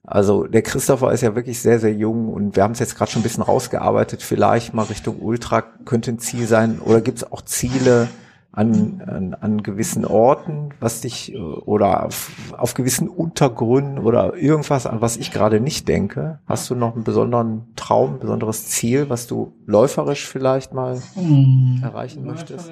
Also 0.03 0.45
der 0.45 0.61
Christopher 0.61 1.11
ist 1.11 1.19
ja 1.19 1.35
wirklich 1.35 1.61
sehr, 1.61 1.79
sehr 1.79 1.93
jung 1.93 2.29
und 2.29 2.55
wir 2.55 2.63
haben 2.63 2.71
es 2.71 2.79
jetzt 2.79 2.95
gerade 2.95 3.11
schon 3.11 3.19
ein 3.19 3.23
bisschen 3.23 3.43
rausgearbeitet. 3.43 4.23
Vielleicht 4.23 4.73
mal 4.73 4.83
Richtung 4.83 5.19
Ultra 5.19 5.61
könnte 5.61 6.11
ein 6.11 6.19
Ziel 6.19 6.47
sein. 6.47 6.79
Oder 6.79 7.01
gibt 7.01 7.17
es 7.17 7.29
auch 7.29 7.41
Ziele, 7.41 8.07
an, 8.51 9.01
an, 9.01 9.33
an 9.35 9.63
gewissen 9.63 10.05
Orten, 10.05 10.69
was 10.79 11.01
dich 11.01 11.35
oder 11.37 12.05
auf, 12.05 12.53
auf 12.57 12.73
gewissen 12.73 13.07
Untergründen 13.07 13.99
oder 13.99 14.35
irgendwas, 14.35 14.87
an 14.87 15.01
was 15.01 15.17
ich 15.17 15.31
gerade 15.31 15.61
nicht 15.61 15.87
denke? 15.87 16.39
Hast 16.45 16.69
du 16.69 16.75
noch 16.75 16.95
einen 16.95 17.03
besonderen 17.03 17.67
Traum, 17.75 18.15
ein 18.15 18.19
besonderes 18.19 18.65
Ziel, 18.67 19.09
was 19.09 19.27
du 19.27 19.53
läuferisch 19.65 20.25
vielleicht 20.25 20.73
mal 20.73 20.99
hm, 21.13 21.81
erreichen 21.83 22.25
möchtest? 22.25 22.71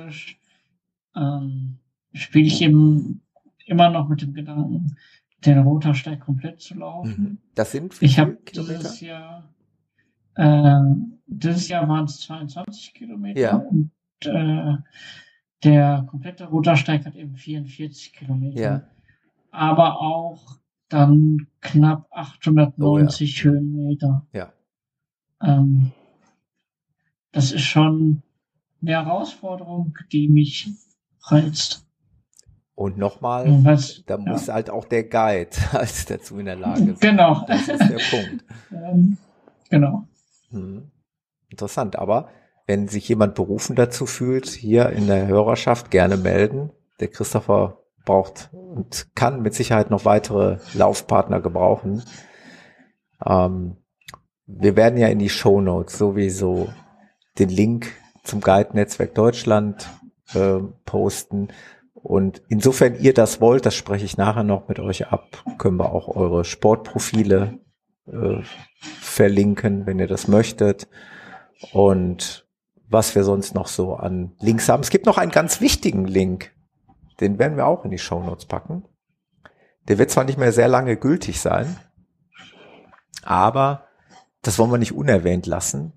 Ähm, 1.15 1.77
spiele 2.13 2.47
ich 2.47 2.61
eben 2.61 3.21
immer 3.65 3.89
noch 3.89 4.09
mit 4.09 4.21
dem 4.21 4.33
Gedanken, 4.33 4.95
den 5.45 5.59
Rotersteig 5.59 6.21
komplett 6.21 6.59
zu 6.59 6.75
laufen. 6.75 7.15
Mhm. 7.17 7.37
Das 7.53 7.71
sind 7.71 7.95
ich 8.01 8.17
habe 8.17 8.37
dieses 8.53 8.99
Jahr 8.99 9.43
äh, 10.35 10.81
dieses 11.27 11.67
Jahr 11.67 11.87
waren 11.87 12.05
es 12.05 12.19
22 12.21 12.93
Kilometer 12.93 13.39
ja. 13.39 13.55
und 13.57 13.91
äh, 14.25 14.77
der 15.63 16.05
komplette 16.09 16.45
Rudersteig 16.45 17.05
hat 17.05 17.15
eben 17.15 17.35
44 17.35 18.13
Kilometer. 18.13 18.61
Ja. 18.61 18.83
Aber 19.51 20.01
auch 20.01 20.57
dann 20.89 21.47
knapp 21.61 22.07
890 22.11 22.79
oh, 22.79 23.47
ja. 23.47 23.51
Höhenmeter. 23.51 24.27
Ja. 24.33 24.53
Ähm, 25.41 25.91
das 27.31 27.51
ist 27.51 27.63
schon 27.63 28.23
eine 28.81 28.91
Herausforderung, 28.91 29.97
die 30.11 30.27
mich 30.27 30.69
reizt. 31.23 31.85
Und 32.75 32.97
nochmal, 32.97 33.45
da 34.05 34.17
muss 34.17 34.47
ja. 34.47 34.53
halt 34.53 34.69
auch 34.69 34.85
der 34.85 35.03
Guide 35.03 35.49
als 35.71 36.05
dazu 36.05 36.37
in 36.37 36.45
der 36.45 36.57
Lage 36.57 36.95
sein. 36.95 36.97
Genau. 36.99 37.43
Das 37.47 37.67
ist 37.67 37.89
der 37.89 37.99
Punkt. 38.09 38.45
Ähm, 38.69 39.17
genau. 39.69 40.07
Hm. 40.49 40.91
Interessant, 41.49 41.95
aber 41.95 42.29
wenn 42.67 42.89
sich 42.89 43.07
jemand 43.07 43.33
berufen 43.33 43.75
dazu 43.75 44.05
fühlt, 44.05 44.47
hier 44.47 44.89
in 44.89 45.07
der 45.07 45.25
Hörerschaft 45.27 45.89
gerne 45.89 46.17
melden. 46.17 46.71
Der 46.99 47.07
Christopher 47.07 47.79
braucht 48.05 48.49
und 48.51 49.07
kann 49.15 49.41
mit 49.41 49.53
Sicherheit 49.53 49.89
noch 49.89 50.05
weitere 50.05 50.57
Laufpartner 50.73 51.39
gebrauchen. 51.41 52.03
Ähm, 53.25 53.77
wir 54.45 54.75
werden 54.75 54.97
ja 54.97 55.07
in 55.07 55.19
die 55.19 55.29
Show 55.29 55.61
Notes 55.61 55.97
sowieso 55.97 56.69
den 57.39 57.49
Link 57.49 57.93
zum 58.23 58.41
Guide-Netzwerk 58.41 59.15
Deutschland 59.15 59.89
äh, 60.33 60.59
posten. 60.85 61.49
Und 61.93 62.41
insofern 62.49 62.95
ihr 62.99 63.13
das 63.13 63.39
wollt, 63.41 63.65
das 63.65 63.75
spreche 63.75 64.05
ich 64.05 64.17
nachher 64.17 64.43
noch 64.43 64.67
mit 64.67 64.79
euch 64.79 65.07
ab, 65.07 65.43
können 65.57 65.77
wir 65.77 65.91
auch 65.91 66.07
eure 66.07 66.43
Sportprofile 66.43 67.59
äh, 68.07 68.41
verlinken, 68.81 69.85
wenn 69.85 69.99
ihr 69.99 70.07
das 70.07 70.27
möchtet. 70.27 70.87
Und 71.71 72.46
was 72.89 73.15
wir 73.15 73.23
sonst 73.23 73.53
noch 73.53 73.67
so 73.67 73.95
an 73.95 74.33
Links 74.39 74.69
haben. 74.69 74.81
Es 74.81 74.89
gibt 74.89 75.05
noch 75.05 75.17
einen 75.17 75.31
ganz 75.31 75.61
wichtigen 75.61 76.05
Link, 76.05 76.53
den 77.19 77.39
werden 77.39 77.57
wir 77.57 77.65
auch 77.65 77.83
in 77.83 77.91
die 77.91 77.97
Show 77.97 78.21
Notes 78.21 78.45
packen. 78.45 78.85
Der 79.87 79.97
wird 79.97 80.11
zwar 80.11 80.23
nicht 80.23 80.37
mehr 80.37 80.51
sehr 80.51 80.67
lange 80.67 80.97
gültig 80.97 81.39
sein, 81.39 81.77
aber 83.23 83.87
das 84.41 84.59
wollen 84.59 84.71
wir 84.71 84.77
nicht 84.77 84.95
unerwähnt 84.95 85.45
lassen. 85.45 85.93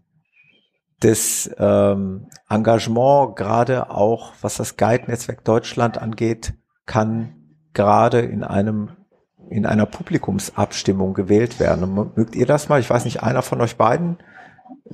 Das 1.00 1.50
ähm, 1.58 2.28
Engagement, 2.48 3.36
gerade 3.36 3.90
auch 3.90 4.32
was 4.42 4.56
das 4.56 4.76
Guide-Netzwerk 4.76 5.44
Deutschland 5.44 5.98
angeht, 5.98 6.54
kann 6.86 7.54
gerade 7.72 8.20
in 8.20 8.44
einem 8.44 8.96
in 9.48 9.66
einer 9.66 9.86
Publikumsabstimmung 9.86 11.12
gewählt 11.12 11.58
werden. 11.58 12.12
Mögt 12.14 12.36
ihr 12.36 12.46
das 12.46 12.68
mal? 12.68 12.78
Ich 12.78 12.88
weiß 12.88 13.04
nicht, 13.04 13.22
einer 13.22 13.42
von 13.42 13.60
euch 13.60 13.76
beiden 13.76 14.18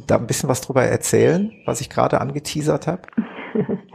da 0.07 0.17
ein 0.17 0.27
bisschen 0.27 0.49
was 0.49 0.61
drüber 0.61 0.83
erzählen, 0.83 1.53
was 1.65 1.81
ich 1.81 1.91
gerade 1.91 2.21
angeteasert 2.21 2.87
habe? 2.87 3.03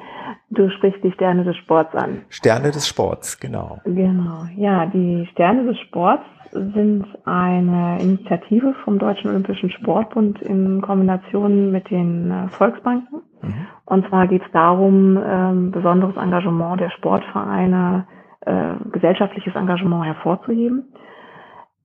Du 0.54 0.70
sprichst 0.70 1.02
die 1.02 1.14
Sterne 1.14 1.46
des 1.46 1.56
Sports 1.56 1.96
an. 1.96 2.24
Sterne 2.28 2.72
des 2.72 2.86
Sports, 2.86 3.40
genau. 3.40 3.80
Genau. 3.86 4.44
Ja, 4.58 4.86
die 4.86 5.26
Sterne 5.32 5.64
des 5.64 5.80
Sports 5.80 6.26
sind 6.52 7.06
eine 7.24 8.02
Initiative 8.02 8.76
vom 8.84 9.00
Deutschen 9.00 9.30
Olympischen 9.30 9.70
Sportbund 9.70 10.42
in 10.42 10.82
Kombination 10.82 11.72
mit 11.72 11.90
den 11.90 12.32
äh, 12.32 12.50
Volksbanken. 12.50 13.22
Mhm. 13.42 13.68
Und 13.86 14.10
zwar 14.10 14.28
geht 14.28 14.42
es 14.42 14.52
darum, 14.52 15.18
ähm, 15.26 15.72
besonderes 15.72 16.18
Engagement 16.18 16.82
der 16.82 16.90
Sportvereine, 16.90 18.06
äh, 18.42 18.74
gesellschaftliches 18.92 19.56
Engagement 19.56 20.06
hervorzuheben. 20.06 20.92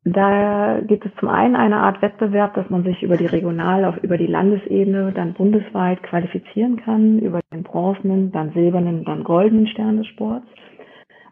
Da 0.09 0.79
gibt 0.87 1.05
es 1.05 1.11
zum 1.19 1.29
einen 1.29 1.57
eine 1.57 1.79
Art 1.79 2.01
Wettbewerb, 2.01 2.55
dass 2.55 2.71
man 2.71 2.85
sich 2.85 3.03
über 3.03 3.17
die 3.17 3.27
Regional, 3.27 3.85
auf 3.85 3.97
über 4.05 4.17
die 4.17 4.29
Landesebene 4.29 5.11
dann 5.13 5.35
bundesweit 5.35 6.01
qualifizieren 6.05 6.77
kann, 6.77 7.19
über 7.19 7.41
den 7.53 7.65
bronzenen, 7.65 8.31
dann 8.31 8.53
silbernen, 8.53 9.05
dann 9.05 9.25
goldenen 9.25 9.67
Stern 9.67 9.97
des 9.97 10.07
Sports. 10.07 10.47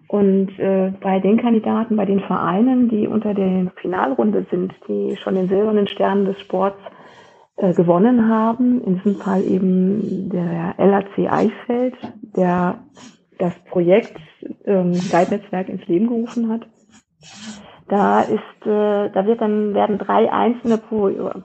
Und 0.09 0.59
äh, 0.59 0.93
bei 1.01 1.21
den 1.21 1.37
Kandidaten, 1.37 1.95
bei 1.95 2.05
den 2.05 2.19
Vereinen, 2.19 2.89
die 2.89 3.07
unter 3.07 3.33
der 3.33 3.71
Finalrunde 3.81 4.45
sind, 4.51 4.75
die 4.89 5.17
schon 5.23 5.37
den 5.37 5.47
silbernen 5.47 5.87
Stern 5.87 6.25
des 6.25 6.41
Sports 6.41 6.81
äh, 7.57 7.73
gewonnen 7.75 8.29
haben, 8.29 8.83
in 8.83 8.97
diesem 8.97 9.15
Fall 9.21 9.43
eben 9.45 10.31
der 10.31 10.75
LAC 10.79 11.31
Eichfeld, 11.31 11.95
der 12.37 12.81
das 13.39 13.55
Projekt 13.71 14.19
ähm, 14.65 14.95
Guide-Netzwerk 15.13 15.69
ins 15.69 15.87
Leben 15.87 16.09
gerufen 16.09 16.49
hat 16.49 16.67
da 17.89 18.23
ist, 18.23 18.67
äh, 18.67 19.11
da 19.11 19.27
wird 19.27 19.41
dann 19.41 19.75
werden 19.75 19.99
drei 19.99 20.33
einzelne 20.33 20.79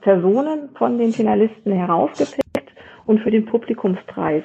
Personen 0.02 0.70
von 0.78 0.98
den 0.98 1.12
Finalisten 1.12 1.74
herausgepickt 1.74 2.72
und 3.06 3.20
für 3.20 3.32
den 3.32 3.46
Publikumspreis 3.46 4.44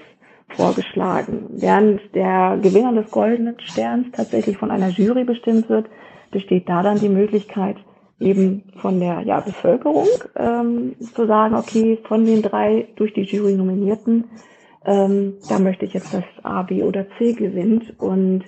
vorgeschlagen. 0.49 1.47
Während 1.51 2.01
der 2.14 2.59
Gewinner 2.61 2.92
des 2.92 3.11
Goldenen 3.11 3.57
Sterns 3.61 4.07
tatsächlich 4.12 4.57
von 4.57 4.70
einer 4.70 4.88
Jury 4.88 5.24
bestimmt 5.24 5.68
wird, 5.68 5.86
besteht 6.30 6.68
da 6.68 6.82
dann 6.82 6.99
die 6.99 7.09
Möglichkeit, 7.09 7.76
eben 8.20 8.64
von 8.76 9.01
der 9.01 9.20
ja, 9.20 9.40
Bevölkerung 9.40 10.09
ähm, 10.36 10.97
zu 10.99 11.26
sagen, 11.26 11.55
okay, 11.55 11.99
von 12.07 12.24
den 12.24 12.42
drei 12.42 12.88
durch 12.97 13.12
die 13.12 13.22
Jury 13.22 13.55
nominierten, 13.55 14.24
ähm, 14.84 15.34
da 15.49 15.59
möchte 15.59 15.84
ich 15.84 15.95
jetzt, 15.95 16.12
dass 16.12 16.24
A, 16.42 16.62
B 16.62 16.82
oder 16.82 17.07
C 17.18 17.32
gewinnt. 17.32 17.99
Und 17.99 18.45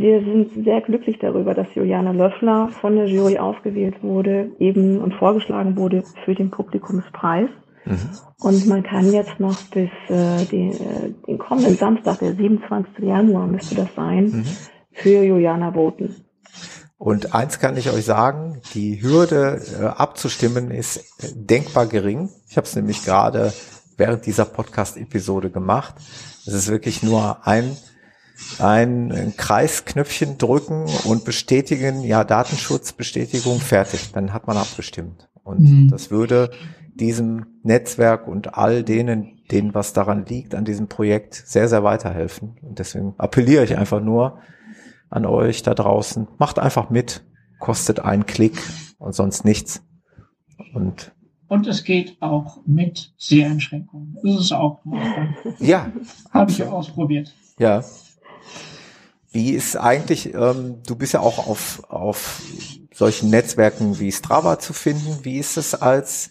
wir 0.00 0.20
sind 0.20 0.64
sehr 0.64 0.80
glücklich 0.80 1.18
darüber, 1.18 1.54
dass 1.54 1.74
Juliane 1.74 2.12
Löffler 2.12 2.68
von 2.80 2.96
der 2.96 3.06
Jury 3.06 3.38
ausgewählt 3.38 4.02
wurde, 4.02 4.50
eben 4.58 5.00
und 5.00 5.14
vorgeschlagen 5.14 5.76
wurde 5.76 6.02
für 6.24 6.34
den 6.34 6.50
Publikumspreis. 6.50 7.48
Mhm. 7.84 8.10
Und 8.40 8.66
man 8.66 8.82
kann 8.82 9.12
jetzt 9.12 9.40
noch 9.40 9.60
bis 9.70 9.90
äh, 10.08 10.44
den, 10.46 10.72
äh, 10.72 11.12
den 11.26 11.38
kommenden 11.38 11.76
Samstag, 11.76 12.18
der 12.20 12.34
27. 12.34 12.98
Januar 13.00 13.46
müsste 13.46 13.74
das 13.74 13.88
sein, 13.96 14.24
mhm. 14.24 14.44
für 14.92 15.22
Juliana 15.22 15.72
voten. 15.72 16.14
Und 16.98 17.34
eins 17.34 17.58
kann 17.58 17.76
ich 17.76 17.90
euch 17.90 18.04
sagen, 18.04 18.60
die 18.74 19.02
Hürde 19.02 19.60
äh, 19.80 19.84
abzustimmen 19.86 20.70
ist 20.70 20.98
äh, 21.18 21.32
denkbar 21.34 21.86
gering. 21.86 22.30
Ich 22.48 22.56
habe 22.56 22.66
es 22.66 22.76
nämlich 22.76 23.04
gerade 23.04 23.52
während 23.96 24.24
dieser 24.26 24.44
Podcast-Episode 24.44 25.50
gemacht. 25.50 25.96
Es 26.46 26.54
ist 26.54 26.68
wirklich 26.68 27.02
nur 27.02 27.44
ein 27.46 27.76
ein 28.58 29.34
Kreisknöpfchen 29.36 30.38
drücken 30.38 30.86
und 31.04 31.24
bestätigen, 31.24 32.02
ja, 32.02 32.24
Datenschutzbestätigung, 32.24 33.60
fertig. 33.60 34.12
Dann 34.12 34.32
hat 34.32 34.46
man 34.46 34.56
abgestimmt. 34.56 35.28
Und 35.44 35.60
mhm. 35.60 35.88
das 35.90 36.10
würde 36.10 36.50
diesem 36.94 37.46
Netzwerk 37.62 38.28
und 38.28 38.54
all 38.54 38.82
denen, 38.84 39.40
denen 39.50 39.74
was 39.74 39.92
daran 39.92 40.26
liegt, 40.26 40.54
an 40.54 40.64
diesem 40.64 40.88
Projekt 40.88 41.34
sehr, 41.34 41.68
sehr 41.68 41.84
weiterhelfen. 41.84 42.56
Und 42.62 42.78
deswegen 42.78 43.14
appelliere 43.18 43.64
ich 43.64 43.76
einfach 43.76 44.00
nur 44.00 44.38
an 45.10 45.26
euch 45.26 45.62
da 45.62 45.74
draußen. 45.74 46.28
Macht 46.38 46.58
einfach 46.58 46.90
mit. 46.90 47.24
Kostet 47.58 48.00
einen 48.00 48.26
Klick 48.26 48.58
und 48.98 49.14
sonst 49.14 49.44
nichts. 49.44 49.82
Und 50.74 51.12
und 51.52 51.66
es 51.66 51.84
geht 51.84 52.16
auch 52.20 52.60
mit 52.64 53.12
Seheinschränkungen. 53.18 54.16
Das 54.22 54.40
ist 54.40 54.52
auch 54.52 54.82
machbar. 54.86 55.34
Ja. 55.58 55.92
Habe 56.30 56.50
ich 56.50 56.62
ausprobiert. 56.62 57.34
Ja. 57.58 57.84
Wie 59.32 59.50
ist 59.52 59.76
eigentlich, 59.76 60.34
ähm, 60.34 60.82
du 60.86 60.94
bist 60.94 61.14
ja 61.14 61.20
auch 61.20 61.46
auf, 61.46 61.82
auf 61.90 62.42
solchen 62.92 63.30
Netzwerken 63.30 63.98
wie 63.98 64.12
Strava 64.12 64.58
zu 64.58 64.72
finden. 64.72 65.24
Wie 65.24 65.38
ist 65.38 65.56
es 65.56 65.74
als 65.74 66.30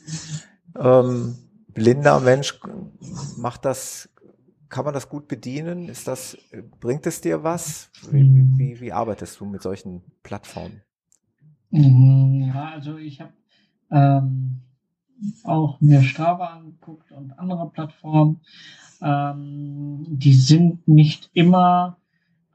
ähm, 0.79 1.35
blinder 1.69 2.19
Mensch? 2.19 2.59
Macht 3.37 3.65
das, 3.65 4.09
kann 4.69 4.85
man 4.85 4.93
das 4.93 5.09
gut 5.09 5.27
bedienen? 5.27 5.89
Ist 5.89 6.07
das, 6.07 6.37
bringt 6.79 7.07
es 7.07 7.21
dir 7.21 7.43
was? 7.43 7.89
Wie, 8.11 8.23
wie, 8.57 8.79
wie 8.79 8.91
arbeitest 8.91 9.39
du 9.39 9.45
mit 9.45 9.63
solchen 9.63 10.03
Plattformen? 10.21 10.81
Mhm, 11.71 12.51
ja, 12.53 12.69
also 12.69 12.97
ich 12.97 13.21
habe 13.21 13.33
ähm, 13.89 14.61
auch 15.43 15.81
mir 15.81 16.03
Strava 16.03 16.47
angeguckt 16.47 17.11
und 17.11 17.37
andere 17.39 17.69
Plattformen. 17.69 18.41
Ähm, 19.01 20.05
die 20.07 20.35
sind 20.35 20.87
nicht 20.87 21.31
immer 21.33 21.97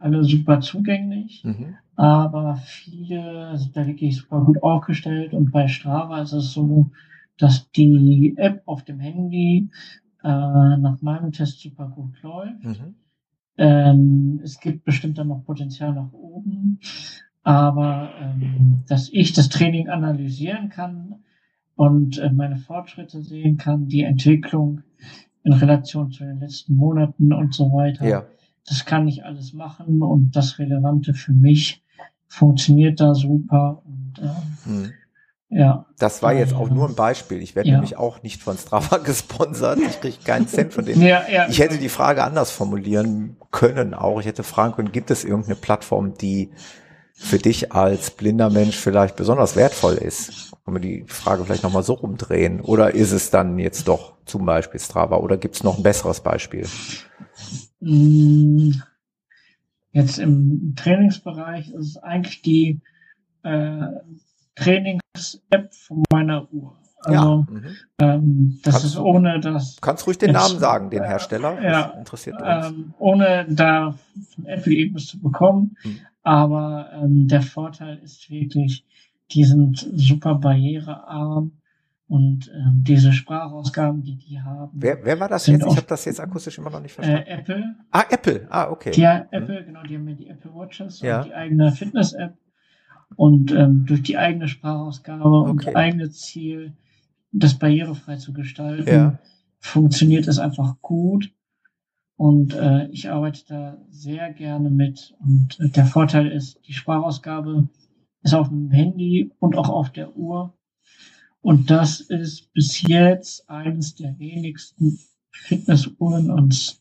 alle 0.07 0.24
super 0.24 0.61
zugänglich, 0.61 1.42
mhm. 1.44 1.74
aber 1.96 2.57
viele 2.64 3.59
sind 3.59 3.76
da 3.76 3.86
wirklich 3.86 4.16
super 4.16 4.40
gut 4.40 4.62
aufgestellt 4.62 5.34
und 5.34 5.50
bei 5.50 5.66
Strava 5.66 6.22
ist 6.22 6.32
es 6.32 6.52
so, 6.52 6.90
dass 7.38 7.70
die 7.72 8.34
App 8.36 8.62
auf 8.66 8.84
dem 8.84 9.00
Handy 9.00 9.68
äh, 10.22 10.28
nach 10.28 11.02
meinem 11.02 11.32
Test 11.32 11.61
super 11.61 11.88
gut 11.88 12.22
läuft. 12.22 12.64
Mhm. 12.64 12.94
Ähm, 13.59 14.40
es 14.44 14.61
gibt 14.61 14.84
bestimmt 14.84 15.18
dann 15.18 15.28
noch 15.28 15.44
Potenzial 15.44 15.92
nach 15.92 16.12
oben, 16.12 16.78
aber 17.42 18.11
ähm, 18.20 18.84
dass 18.86 19.09
ich 19.12 19.32
das 19.32 19.48
Training 19.48 19.88
analysieren 19.88 20.68
kann 20.68 21.16
und 21.74 22.18
äh, 22.18 22.30
meine 22.30 22.57
Fortschritte 22.57 23.22
sehen 23.22 23.57
kann, 23.57 23.88
die 23.88 24.02
Entwicklung 24.02 24.82
in 25.42 25.52
Relation 25.52 26.11
zu 26.11 26.24
den 26.24 26.38
letzten 26.38 26.76
Monaten 26.76 27.32
und 27.32 27.54
so 27.54 27.72
weiter. 27.72 28.07
Ja. 28.07 28.24
Das 28.67 28.85
kann 28.85 29.07
ich 29.07 29.25
alles 29.25 29.53
machen 29.53 30.03
und 30.03 30.35
das 30.35 30.59
Relevante 30.59 31.14
für 31.14 31.33
mich 31.33 31.83
funktioniert 32.27 33.01
da 33.01 33.14
super. 33.14 33.83
Und, 33.85 34.14
äh, 34.19 34.69
hm. 34.69 34.93
Ja. 35.49 35.87
Das 35.99 36.23
war 36.23 36.33
jetzt 36.33 36.55
auch 36.55 36.69
nur 36.69 36.89
ein 36.89 36.97
Beispiel. 36.97 37.41
Ich 37.41 37.55
werde 37.55 37.69
ja. 37.69 37.75
nämlich 37.77 37.97
auch 37.97 38.23
nicht 38.23 38.43
von 38.43 38.59
Strava 38.59 38.99
gesponsert. 39.05 39.79
Ich 39.79 40.01
kriege 40.01 40.17
keinen 40.25 40.49
Cent 40.49 40.73
von 40.73 40.85
denen. 40.85 41.03
Ja, 41.03 41.23
ja. 41.31 41.47
Ich 41.49 41.61
hätte 41.61 41.79
die 41.79 41.89
Frage 41.89 42.25
anders 42.25 42.51
formulieren 42.51 43.37
können 43.53 43.95
auch. 43.95 44.19
Ich 44.19 44.27
hätte 44.27 44.43
fragen 44.43 44.75
können, 44.75 44.93
gibt 44.93 45.11
es 45.11 45.25
irgendeine 45.25 45.55
Plattform, 45.55 46.14
die 46.14 46.51
für 47.19 47.39
dich 47.39 47.73
als 47.73 48.11
blinder 48.11 48.51
Mensch 48.51 48.77
vielleicht 48.77 49.17
besonders 49.17 49.57
wertvoll 49.57 49.95
ist? 49.95 50.51
Kann 50.64 50.75
man 50.75 50.83
die 50.83 51.05
Frage 51.07 51.45
vielleicht 51.45 51.62
nochmal 51.62 51.83
so 51.83 51.95
rumdrehen? 51.95 52.61
Oder 52.61 52.95
ist 52.95 53.12
es 53.12 53.31
dann 53.31 53.59
jetzt 53.59 53.89
doch 53.89 54.14
zum 54.27 54.45
Beispiel 54.45 54.81
Strava? 54.81 55.17
Oder 55.17 55.37
gibt 55.37 55.55
es 55.55 55.62
noch 55.62 55.79
ein 55.79 55.83
besseres 55.83 56.21
Beispiel? 56.21 56.67
Mm, 57.81 58.72
jetzt 59.93 60.18
im 60.18 60.74
Trainingsbereich 60.77 61.70
ist 61.70 61.87
es 61.87 61.97
eigentlich 61.99 62.43
die 62.43 62.81
äh, 63.43 63.87
Trainings-App 64.57 65.74
von 65.74 66.03
meiner 66.11 66.53
Uhr. 66.53 66.77
Also, 67.05 67.14
ja. 67.14 67.37
Mhm. 67.37 67.77
Ähm, 68.01 68.61
das 68.64 68.74
kannst 68.74 68.87
ist 68.87 68.99
ohne 68.99 69.41
das. 69.41 69.77
Kannst 69.81 70.07
ruhig 70.07 70.18
den 70.18 70.33
Namen 70.33 70.59
sagen, 70.59 70.91
den 70.91 71.05
Hersteller. 71.05 71.62
Ja, 71.62 71.83
interessiert 71.99 72.41
uns. 72.41 72.66
Ähm, 72.66 72.95
ohne 72.99 73.47
da 73.49 73.95
von 74.35 74.47
Apple 74.47 74.72
irgendwas 74.72 75.07
zu 75.07 75.20
bekommen. 75.20 75.77
Mhm. 75.85 76.01
Aber 76.22 76.91
ähm, 76.95 77.29
der 77.29 77.43
Vorteil 77.43 77.99
ist 77.99 78.29
wirklich, 78.31 78.85
die 79.31 79.45
sind 79.45 79.89
super 79.95 80.35
barrierearm 80.35 81.53
und 82.09 82.52
ähm, 82.54 82.84
diese 82.84 83.12
Sprachausgaben, 83.12 84.02
die 84.02 84.16
die 84.16 84.40
haben. 84.40 84.70
Wer, 84.74 85.04
wer 85.04 85.18
war 85.18 85.28
das 85.28 85.46
jetzt? 85.48 85.66
Ich 85.66 85.76
habe 85.76 85.86
das 85.88 86.04
jetzt 86.04 86.20
akustisch 86.20 86.57
immer 86.59 86.70
noch 86.70 86.80
nicht 86.80 86.92
verstanden. 86.92 87.26
Äh, 87.26 87.38
Apple. 87.38 87.74
Ah, 87.90 88.04
Apple. 88.09 88.46
Ah, 88.48 88.70
okay. 88.70 88.92
Die, 88.92 89.00
mhm. 89.00 89.26
Apple, 89.30 89.64
genau, 89.64 89.82
die 89.82 89.96
haben 89.96 90.09
ja 90.09 90.14
die 90.14 90.28
Apple 90.28 90.54
Watches 90.54 91.00
ja. 91.00 91.18
und 91.18 91.26
die 91.26 91.34
eigene 91.34 91.72
Fitness-App. 91.72 92.36
Und 93.16 93.52
ähm, 93.52 93.86
durch 93.86 94.02
die 94.02 94.18
eigene 94.18 94.46
Sprachausgabe 94.48 95.24
okay. 95.24 95.68
und 95.68 95.76
eigene 95.76 96.11
Ziel, 96.11 96.76
das 97.32 97.59
barrierefrei 97.59 98.16
zu 98.16 98.32
gestalten, 98.32 98.88
ja. 98.88 99.18
funktioniert 99.59 100.28
es 100.28 100.38
einfach 100.38 100.80
gut. 100.80 101.32
Und 102.16 102.54
äh, 102.54 102.86
ich 102.88 103.11
arbeite 103.11 103.44
da 103.48 103.78
sehr 103.90 104.32
gerne 104.32 104.70
mit. 104.70 105.14
Und 105.20 105.59
äh, 105.61 105.68
der 105.70 105.86
Vorteil 105.86 106.28
ist, 106.28 106.61
die 106.66 106.72
Sprachausgabe 106.72 107.68
ist 108.22 108.34
auf 108.34 108.48
dem 108.48 108.70
Handy 108.70 109.32
und 109.38 109.57
auch 109.57 109.68
auf 109.68 109.90
der 109.90 110.16
Uhr. 110.16 110.55
Und 111.47 111.70
das 111.70 112.01
ist 112.01 112.53
bis 112.55 112.82
jetzt 112.82 113.49
eines 113.49 113.94
der 113.94 114.18
wenigsten 114.18 114.99
Fitnessuhren 115.30 116.28
und 116.28 116.80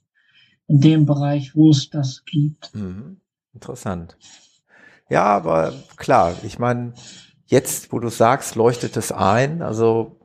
in 0.66 0.82
dem 0.82 1.05
Bereich, 1.05 1.55
wo 1.55 1.70
es 1.70 1.91
das 1.91 2.24
gibt. 2.26 2.74
Mhm. 2.74 3.18
Interessant. 3.53 4.18
Ja, 5.07 5.24
aber 5.26 5.72
klar, 5.97 6.34
ich 6.41 6.57
meine, 6.57 6.95
jetzt, 7.45 7.91
wo 7.91 7.99
du 7.99 8.09
sagst, 8.09 8.55
leuchtet 8.55 8.97
es 8.97 9.11
ein. 9.11 9.61
Also, 9.61 10.20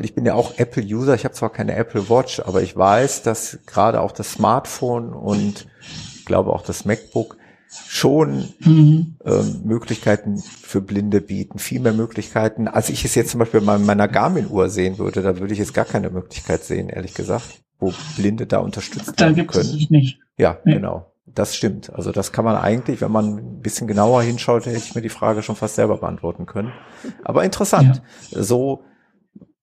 ich 0.00 0.14
bin 0.14 0.24
ja 0.24 0.32
auch 0.32 0.56
Apple-User, 0.56 1.14
ich 1.14 1.26
habe 1.26 1.34
zwar 1.34 1.52
keine 1.52 1.74
Apple 1.74 2.08
Watch, 2.08 2.40
aber 2.40 2.62
ich 2.62 2.74
weiß, 2.74 3.24
dass 3.24 3.58
gerade 3.66 4.00
auch 4.00 4.12
das 4.12 4.32
Smartphone 4.32 5.12
und 5.12 5.66
ich 6.14 6.24
glaube 6.24 6.50
auch 6.54 6.62
das 6.62 6.86
MacBook 6.86 7.36
schon 7.68 8.48
mhm. 8.60 9.16
ähm, 9.24 9.60
Möglichkeiten 9.64 10.38
für 10.38 10.80
Blinde 10.80 11.20
bieten, 11.20 11.58
viel 11.58 11.80
mehr 11.80 11.92
Möglichkeiten, 11.92 12.68
als 12.68 12.88
ich 12.88 13.04
es 13.04 13.14
jetzt 13.14 13.30
zum 13.30 13.40
Beispiel 13.40 13.60
bei 13.60 13.78
meiner 13.78 14.08
Garmin-Uhr 14.08 14.68
sehen 14.68 14.98
würde. 14.98 15.22
Da 15.22 15.38
würde 15.38 15.52
ich 15.52 15.58
jetzt 15.58 15.74
gar 15.74 15.84
keine 15.84 16.10
Möglichkeit 16.10 16.64
sehen, 16.64 16.88
ehrlich 16.88 17.14
gesagt, 17.14 17.62
wo 17.78 17.92
Blinde 18.16 18.46
da 18.46 18.58
unterstützt 18.58 19.14
da 19.16 19.26
werden 19.26 19.46
können. 19.46 19.78
Es 19.80 19.90
nicht. 19.90 20.20
Ja, 20.36 20.58
nee. 20.64 20.74
genau. 20.74 21.12
Das 21.26 21.54
stimmt. 21.54 21.92
Also 21.92 22.12
das 22.12 22.32
kann 22.32 22.44
man 22.44 22.56
eigentlich, 22.56 23.00
wenn 23.00 23.12
man 23.12 23.36
ein 23.36 23.60
bisschen 23.60 23.86
genauer 23.86 24.22
hinschaut, 24.22 24.64
hätte 24.64 24.78
ich 24.78 24.94
mir 24.94 25.02
die 25.02 25.08
Frage 25.08 25.42
schon 25.42 25.56
fast 25.56 25.74
selber 25.74 25.98
beantworten 25.98 26.46
können. 26.46 26.72
Aber 27.24 27.44
interessant. 27.44 28.02
Ja. 28.30 28.42
So 28.42 28.84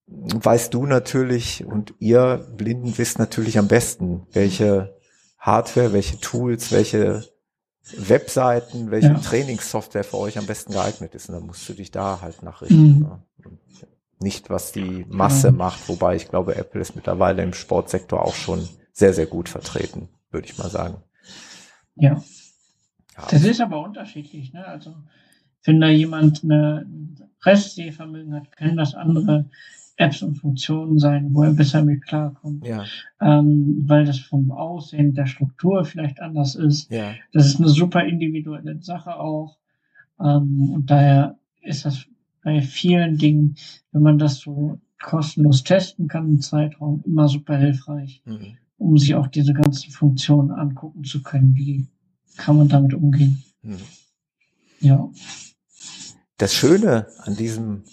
weißt 0.06 0.72
du 0.72 0.86
natürlich 0.86 1.64
und 1.64 1.94
ihr 1.98 2.46
Blinden 2.56 2.96
wisst 2.96 3.18
natürlich 3.18 3.58
am 3.58 3.66
besten, 3.66 4.26
welche 4.32 4.94
Hardware, 5.38 5.92
welche 5.92 6.20
Tools, 6.20 6.70
welche 6.70 7.24
Webseiten, 7.92 8.90
welche 8.90 9.08
ja. 9.08 9.18
Trainingssoftware 9.18 10.04
für 10.04 10.18
euch 10.18 10.38
am 10.38 10.46
besten 10.46 10.72
geeignet 10.72 11.14
ist. 11.14 11.28
Und 11.28 11.34
dann 11.36 11.46
musst 11.46 11.68
du 11.68 11.74
dich 11.74 11.90
da 11.90 12.20
halt 12.20 12.42
nachrichten. 12.42 12.94
Mhm. 12.94 12.98
Ne? 13.00 13.22
Nicht, 14.20 14.48
was 14.48 14.72
die 14.72 15.04
Masse 15.08 15.48
genau. 15.48 15.64
macht, 15.64 15.88
wobei 15.88 16.16
ich 16.16 16.28
glaube, 16.28 16.56
Apple 16.56 16.80
ist 16.80 16.96
mittlerweile 16.96 17.42
im 17.42 17.52
Sportsektor 17.52 18.24
auch 18.24 18.34
schon 18.34 18.66
sehr, 18.92 19.12
sehr 19.12 19.26
gut 19.26 19.48
vertreten, 19.48 20.08
würde 20.30 20.46
ich 20.46 20.56
mal 20.56 20.70
sagen. 20.70 21.02
Ja. 21.96 22.14
ja. 23.16 23.26
Das 23.30 23.44
ist 23.44 23.60
aber 23.60 23.82
unterschiedlich, 23.82 24.52
ne? 24.52 24.66
Also, 24.66 24.94
wenn 25.64 25.80
da 25.80 25.88
jemand 25.88 26.42
eine 26.44 26.86
Restsehvermögen 27.42 28.34
hat, 28.34 28.56
können 28.56 28.76
das 28.76 28.94
andere 28.94 29.50
Apps 29.96 30.22
und 30.22 30.36
Funktionen 30.36 30.98
sein, 30.98 31.28
wo 31.32 31.42
er 31.44 31.52
besser 31.52 31.84
mit 31.84 32.04
klarkommt. 32.04 32.66
Ja. 32.66 32.84
Ähm, 33.20 33.84
weil 33.86 34.04
das 34.04 34.18
vom 34.18 34.50
Aussehen 34.50 35.14
der 35.14 35.26
Struktur 35.26 35.84
vielleicht 35.84 36.20
anders 36.20 36.54
ist. 36.56 36.90
Ja. 36.90 37.14
Das 37.32 37.46
ist 37.46 37.60
eine 37.60 37.68
super 37.68 38.04
individuelle 38.04 38.82
Sache 38.82 39.16
auch. 39.16 39.56
Ähm, 40.20 40.70
und 40.70 40.90
daher 40.90 41.38
ist 41.62 41.84
das 41.84 42.06
bei 42.42 42.60
vielen 42.60 43.18
Dingen, 43.18 43.56
wenn 43.92 44.02
man 44.02 44.18
das 44.18 44.38
so 44.38 44.80
kostenlos 45.00 45.64
testen 45.64 46.08
kann 46.08 46.28
im 46.28 46.40
Zeitraum, 46.40 47.02
immer 47.06 47.28
super 47.28 47.56
hilfreich, 47.56 48.22
mhm. 48.24 48.56
um 48.78 48.98
sich 48.98 49.14
auch 49.14 49.28
diese 49.28 49.52
ganzen 49.52 49.90
Funktionen 49.90 50.50
angucken 50.50 51.04
zu 51.04 51.22
können. 51.22 51.54
Wie 51.54 51.86
kann 52.36 52.56
man 52.56 52.68
damit 52.68 52.94
umgehen? 52.94 53.42
Mhm. 53.62 53.78
Ja. 54.80 55.08
Das 56.36 56.54
Schöne 56.54 57.06
an 57.18 57.36
diesem 57.36 57.84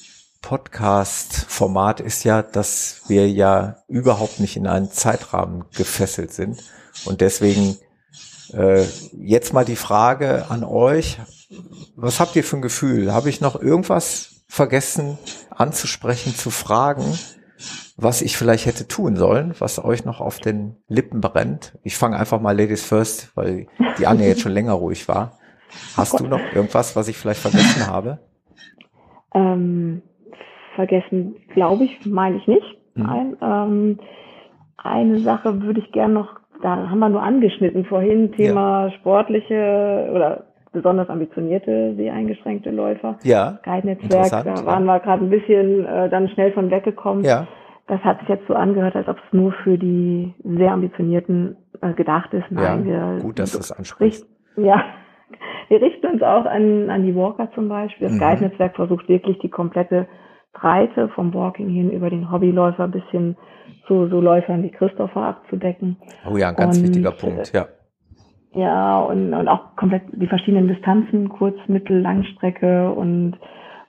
Podcast-Format 0.41 1.99
ist 1.99 2.23
ja, 2.23 2.41
dass 2.41 3.01
wir 3.07 3.29
ja 3.29 3.77
überhaupt 3.87 4.39
nicht 4.39 4.57
in 4.57 4.67
einen 4.67 4.91
Zeitrahmen 4.91 5.65
gefesselt 5.75 6.33
sind. 6.33 6.63
Und 7.05 7.21
deswegen 7.21 7.77
äh, 8.53 8.83
jetzt 9.13 9.53
mal 9.53 9.65
die 9.65 9.75
Frage 9.75 10.45
an 10.49 10.63
euch. 10.63 11.19
Was 11.95 12.19
habt 12.19 12.35
ihr 12.35 12.43
für 12.43 12.57
ein 12.57 12.61
Gefühl? 12.61 13.13
Habe 13.13 13.29
ich 13.29 13.41
noch 13.41 13.61
irgendwas 13.61 14.43
vergessen 14.47 15.17
anzusprechen, 15.49 16.35
zu 16.35 16.49
fragen, 16.49 17.17
was 17.95 18.21
ich 18.21 18.35
vielleicht 18.35 18.65
hätte 18.65 18.87
tun 18.87 19.15
sollen, 19.15 19.55
was 19.59 19.83
euch 19.83 20.03
noch 20.05 20.19
auf 20.19 20.39
den 20.39 20.77
Lippen 20.87 21.21
brennt? 21.21 21.77
Ich 21.83 21.95
fange 21.95 22.17
einfach 22.17 22.41
mal 22.41 22.57
Ladies 22.57 22.83
First, 22.83 23.29
weil 23.35 23.67
die 23.97 24.07
Anne 24.07 24.27
jetzt 24.27 24.41
schon 24.41 24.51
länger 24.51 24.73
ruhig 24.73 25.07
war. 25.07 25.37
Hast 25.95 26.19
du 26.19 26.25
noch 26.25 26.41
irgendwas, 26.53 26.95
was 26.95 27.07
ich 27.07 27.17
vielleicht 27.17 27.39
vergessen 27.39 27.87
habe? 27.87 28.19
Ähm, 29.33 30.01
vergessen, 30.75 31.35
glaube 31.53 31.85
ich, 31.85 32.05
meine 32.05 32.37
ich 32.37 32.47
nicht. 32.47 32.77
Mhm. 32.95 33.03
Nein, 33.03 33.37
ähm, 33.41 33.99
eine 34.77 35.19
Sache 35.19 35.61
würde 35.61 35.79
ich 35.79 35.91
gerne 35.91 36.13
noch, 36.13 36.39
da 36.61 36.89
haben 36.89 36.99
wir 36.99 37.09
nur 37.09 37.21
angeschnitten 37.21 37.85
vorhin, 37.85 38.31
Thema 38.31 38.85
ja. 38.85 38.91
sportliche 38.91 40.09
oder 40.13 40.45
besonders 40.71 41.09
ambitionierte 41.09 41.95
seheingeschränkte 41.95 42.71
Läufer. 42.71 43.17
Ja. 43.23 43.59
Guide-Netzwerk, 43.63 44.45
da 44.45 44.65
waren 44.65 44.85
wir 44.85 44.99
gerade 44.99 45.23
ein 45.23 45.29
bisschen 45.29 45.85
äh, 45.85 46.09
dann 46.09 46.29
schnell 46.29 46.51
von 46.53 46.71
weggekommen. 46.71 47.23
Ja. 47.23 47.47
Das 47.87 47.99
hat 48.01 48.19
sich 48.19 48.29
jetzt 48.29 48.47
so 48.47 48.53
angehört, 48.53 48.95
als 48.95 49.07
ob 49.07 49.17
es 49.17 49.33
nur 49.33 49.51
für 49.63 49.77
die 49.77 50.33
sehr 50.43 50.71
ambitionierten 50.71 51.57
äh, 51.81 51.93
gedacht 51.93 52.33
ist. 52.33 52.45
Nein, 52.49 52.87
ja, 52.87 53.15
wir, 53.15 53.21
gut, 53.21 53.37
dass 53.37 53.51
du 53.51 53.57
das 53.57 53.71
ansprichst. 53.71 54.25
Ja, 54.55 54.83
wir 55.67 55.81
richten 55.81 56.07
uns 56.07 56.21
auch 56.21 56.45
an, 56.45 56.89
an 56.89 57.03
die 57.03 57.15
Walker 57.15 57.49
zum 57.53 57.67
Beispiel. 57.67 58.07
Das 58.07 58.15
mhm. 58.15 58.19
Guide-Netzwerk 58.19 58.75
versucht 58.75 59.09
wirklich 59.09 59.39
die 59.39 59.49
komplette 59.49 60.07
Breite 60.53 61.09
vom 61.09 61.33
Walking 61.33 61.69
hin 61.69 61.91
über 61.91 62.09
den 62.09 62.31
Hobbyläufer 62.31 62.87
bis 62.87 63.03
hin 63.11 63.35
zu 63.87 64.07
so 64.07 64.21
Läufern 64.21 64.63
wie 64.63 64.71
Christopher 64.71 65.21
abzudecken. 65.21 65.97
Oh 66.29 66.37
ja, 66.37 66.49
ein 66.49 66.55
ganz 66.55 66.77
und, 66.77 66.83
wichtiger 66.83 67.11
Punkt, 67.11 67.51
ja. 67.53 67.67
Ja, 68.53 68.99
und, 68.99 69.33
und 69.33 69.47
auch 69.47 69.75
komplett 69.77 70.03
die 70.11 70.27
verschiedenen 70.27 70.67
Distanzen, 70.67 71.29
Kurz-, 71.29 71.67
Mittel-, 71.67 72.01
Langstrecke 72.01 72.91
und 72.91 73.37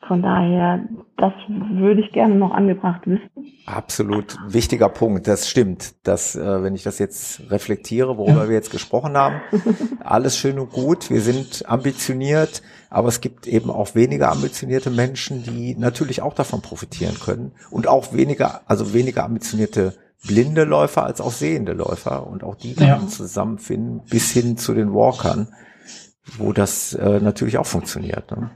Von 0.09 0.20
daher, 0.20 0.81
das 1.16 1.33
würde 1.49 2.01
ich 2.01 2.12
gerne 2.12 2.35
noch 2.35 2.51
angebracht 2.51 3.03
wissen. 3.07 3.31
Absolut 3.66 4.37
wichtiger 4.49 4.89
Punkt, 4.89 5.29
das 5.29 5.49
stimmt. 5.49 5.95
Dass, 6.05 6.35
äh, 6.35 6.62
wenn 6.62 6.74
ich 6.74 6.83
das 6.83 6.99
jetzt 6.99 7.51
reflektiere, 7.51 8.19
worüber 8.19 8.49
wir 8.49 8.55
jetzt 8.55 8.73
gesprochen 8.73 9.16
haben, 9.16 9.41
alles 10.01 10.37
schön 10.37 10.59
und 10.59 10.73
gut, 10.73 11.09
wir 11.09 11.20
sind 11.20 11.69
ambitioniert, 11.69 12.62
aber 12.91 13.09
es 13.09 13.20
gibt 13.20 13.47
eben 13.47 13.70
auch 13.70 13.95
weniger 13.95 14.33
ambitionierte 14.33 14.91
Menschen, 14.91 15.45
die 15.45 15.77
natürlich 15.77 16.20
auch 16.20 16.35
davon 16.35 16.62
profitieren 16.62 17.19
können 17.20 17.53
und 17.70 17.87
auch 17.87 18.12
weniger, 18.12 18.62
also 18.66 18.93
weniger 18.93 19.23
ambitionierte 19.23 19.95
blinde 20.27 20.65
Läufer 20.65 21.05
als 21.05 21.20
auch 21.20 21.33
sehende 21.33 21.73
Läufer 21.73 22.27
und 22.27 22.43
auch 22.43 22.57
die 22.57 22.74
kann 22.74 22.87
ja. 22.87 23.07
zusammenfinden 23.07 24.03
bis 24.11 24.33
hin 24.33 24.57
zu 24.57 24.74
den 24.74 24.93
Walkern, 24.93 25.49
wo 26.39 26.53
das 26.53 26.93
äh, 26.95 27.20
natürlich 27.20 27.59
auch 27.59 27.66
funktioniert. 27.66 28.31
Ne? 28.33 28.51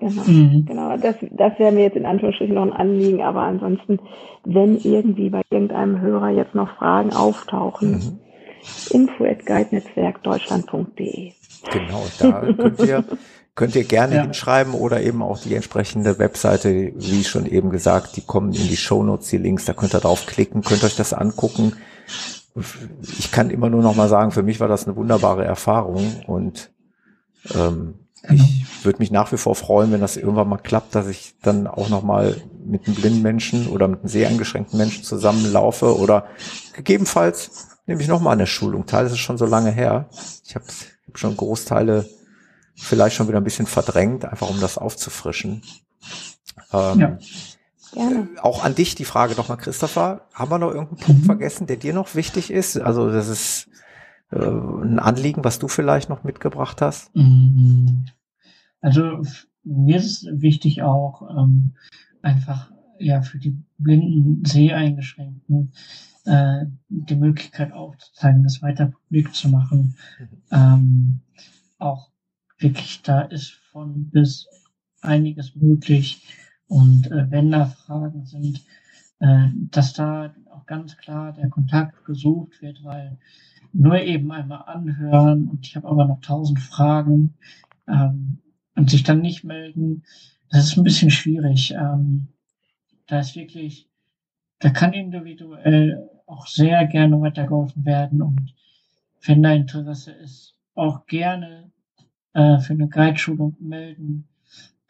Genau, 0.00 0.22
mhm. 0.22 0.64
genau. 0.64 0.96
Das, 0.96 1.16
das 1.30 1.58
wäre 1.58 1.72
mir 1.72 1.82
jetzt 1.82 1.96
in 1.96 2.06
Anführungsstrichen 2.06 2.54
noch 2.54 2.62
ein 2.62 2.72
Anliegen, 2.72 3.20
aber 3.20 3.42
ansonsten, 3.42 4.00
wenn 4.44 4.78
irgendwie 4.78 5.28
bei 5.28 5.42
irgendeinem 5.50 6.00
Hörer 6.00 6.30
jetzt 6.30 6.54
noch 6.54 6.74
Fragen 6.76 7.12
auftauchen, 7.12 7.90
mhm. 7.92 8.18
info 8.90 9.24
at 9.26 9.44
guidenetzwerkdeutschland.de. 9.44 11.32
Genau, 11.70 12.02
da 12.18 12.40
könnt 12.40 12.80
ihr, 12.80 13.04
könnt 13.54 13.76
ihr 13.76 13.84
gerne 13.84 14.14
ja. 14.14 14.22
hinschreiben 14.22 14.72
oder 14.72 15.02
eben 15.02 15.22
auch 15.22 15.38
die 15.38 15.54
entsprechende 15.54 16.18
Webseite, 16.18 16.92
wie 16.96 17.22
schon 17.22 17.44
eben 17.44 17.68
gesagt, 17.68 18.16
die 18.16 18.22
kommen 18.22 18.54
in 18.54 18.68
die 18.68 18.76
Shownotes, 18.78 19.28
die 19.28 19.36
Links, 19.36 19.66
da 19.66 19.74
könnt 19.74 19.94
ihr 19.94 20.00
drauf 20.00 20.24
klicken, 20.24 20.62
könnt 20.62 20.82
euch 20.82 20.96
das 20.96 21.12
angucken. 21.12 21.74
Ich 23.02 23.30
kann 23.30 23.50
immer 23.50 23.68
nur 23.68 23.82
noch 23.82 23.96
mal 23.96 24.08
sagen, 24.08 24.30
für 24.30 24.42
mich 24.42 24.60
war 24.60 24.68
das 24.68 24.86
eine 24.86 24.96
wunderbare 24.96 25.44
Erfahrung 25.44 26.22
und 26.26 26.70
ähm, 27.54 27.94
Genau. 28.22 28.44
Ich 28.44 28.84
würde 28.84 28.98
mich 28.98 29.10
nach 29.10 29.32
wie 29.32 29.36
vor 29.36 29.54
freuen, 29.54 29.92
wenn 29.92 30.00
das 30.00 30.16
irgendwann 30.16 30.48
mal 30.48 30.58
klappt, 30.58 30.94
dass 30.94 31.06
ich 31.06 31.34
dann 31.42 31.66
auch 31.66 31.88
noch 31.88 32.02
mal 32.02 32.36
mit 32.64 32.86
einem 32.86 32.96
blinden 32.96 33.22
Menschen 33.22 33.68
oder 33.68 33.88
mit 33.88 34.00
einem 34.00 34.08
sehr 34.08 34.28
eingeschränkten 34.28 34.78
Menschen 34.78 35.04
zusammenlaufe 35.04 35.98
oder 35.98 36.26
gegebenenfalls 36.74 37.68
nehme 37.86 38.02
ich 38.02 38.08
noch 38.08 38.20
mal 38.20 38.32
eine 38.32 38.46
Schulung 38.46 38.86
teil. 38.86 39.04
Das 39.04 39.12
ist 39.12 39.18
schon 39.18 39.38
so 39.38 39.46
lange 39.46 39.70
her. 39.70 40.08
Ich 40.44 40.54
habe 40.54 40.64
hab 41.08 41.18
schon 41.18 41.36
Großteile 41.36 42.08
vielleicht 42.76 43.16
schon 43.16 43.28
wieder 43.28 43.38
ein 43.38 43.44
bisschen 43.44 43.66
verdrängt, 43.66 44.24
einfach 44.24 44.48
um 44.48 44.60
das 44.60 44.78
aufzufrischen. 44.78 45.62
Ähm, 46.72 47.00
ja. 47.00 47.18
Gerne. 47.92 48.28
Äh, 48.36 48.40
auch 48.40 48.64
an 48.64 48.74
dich 48.74 48.94
die 48.94 49.04
Frage 49.04 49.34
nochmal, 49.34 49.58
Christopher. 49.58 50.28
Haben 50.32 50.50
wir 50.50 50.58
noch 50.58 50.72
irgendeinen 50.72 51.00
Punkt 51.00 51.22
mhm. 51.22 51.26
vergessen, 51.26 51.66
der 51.66 51.76
dir 51.76 51.92
noch 51.92 52.14
wichtig 52.14 52.50
ist? 52.50 52.78
Also 52.78 53.10
das 53.10 53.28
ist 53.28 53.68
äh, 54.30 54.38
ein 54.38 54.98
Anliegen, 54.98 55.44
was 55.44 55.58
du 55.58 55.68
vielleicht 55.68 56.08
noch 56.08 56.24
mitgebracht 56.24 56.80
hast? 56.82 57.14
Mhm. 57.14 58.06
Also 58.80 59.22
mir 59.64 59.96
ist 59.96 60.26
wichtig 60.30 60.82
auch 60.82 61.22
ähm, 61.30 61.74
einfach 62.22 62.70
ja 62.98 63.22
für 63.22 63.38
die 63.38 63.56
blinden 63.78 64.44
Seheingeschränkten 64.44 65.72
äh, 66.24 66.66
die 66.88 67.16
Möglichkeit 67.16 67.72
aufzuzeigen, 67.72 68.42
das 68.42 68.62
weiter 68.62 68.86
publik 68.86 69.34
zu 69.34 69.48
machen. 69.48 69.96
Mhm. 70.18 70.28
Ähm, 70.50 71.20
auch 71.78 72.10
wirklich 72.58 73.02
da 73.02 73.22
ist 73.22 73.52
von 73.72 74.10
bis 74.10 74.46
einiges 75.00 75.56
möglich 75.56 76.26
und 76.66 77.10
äh, 77.10 77.30
wenn 77.30 77.50
da 77.50 77.66
Fragen 77.66 78.26
sind, 78.26 78.62
äh, 79.18 79.48
dass 79.70 79.92
da 79.94 80.34
auch 80.50 80.66
ganz 80.66 80.96
klar 80.96 81.32
der 81.32 81.48
Kontakt 81.48 82.04
gesucht 82.04 82.60
wird, 82.62 82.84
weil 82.84 83.18
nur 83.72 84.00
eben 84.00 84.30
einmal 84.32 84.62
anhören 84.62 85.48
und 85.48 85.66
ich 85.66 85.76
habe 85.76 85.88
aber 85.88 86.06
noch 86.06 86.20
tausend 86.20 86.60
Fragen 86.60 87.34
ähm, 87.88 88.38
und 88.74 88.90
sich 88.90 89.02
dann 89.02 89.20
nicht 89.20 89.44
melden, 89.44 90.04
das 90.50 90.64
ist 90.64 90.76
ein 90.76 90.84
bisschen 90.84 91.10
schwierig. 91.10 91.72
Ähm, 91.72 92.28
da 93.06 93.20
ist 93.20 93.36
wirklich, 93.36 93.88
da 94.58 94.70
kann 94.70 94.92
individuell 94.92 96.08
auch 96.26 96.46
sehr 96.46 96.86
gerne 96.86 97.20
weitergeholfen 97.20 97.84
werden 97.84 98.22
und 98.22 98.54
wenn 99.22 99.42
da 99.42 99.52
Interesse 99.52 100.12
ist, 100.12 100.54
auch 100.74 101.06
gerne 101.06 101.70
äh, 102.32 102.58
für 102.58 102.72
eine 102.72 102.88
Guideschulung 102.88 103.56
melden. 103.60 104.28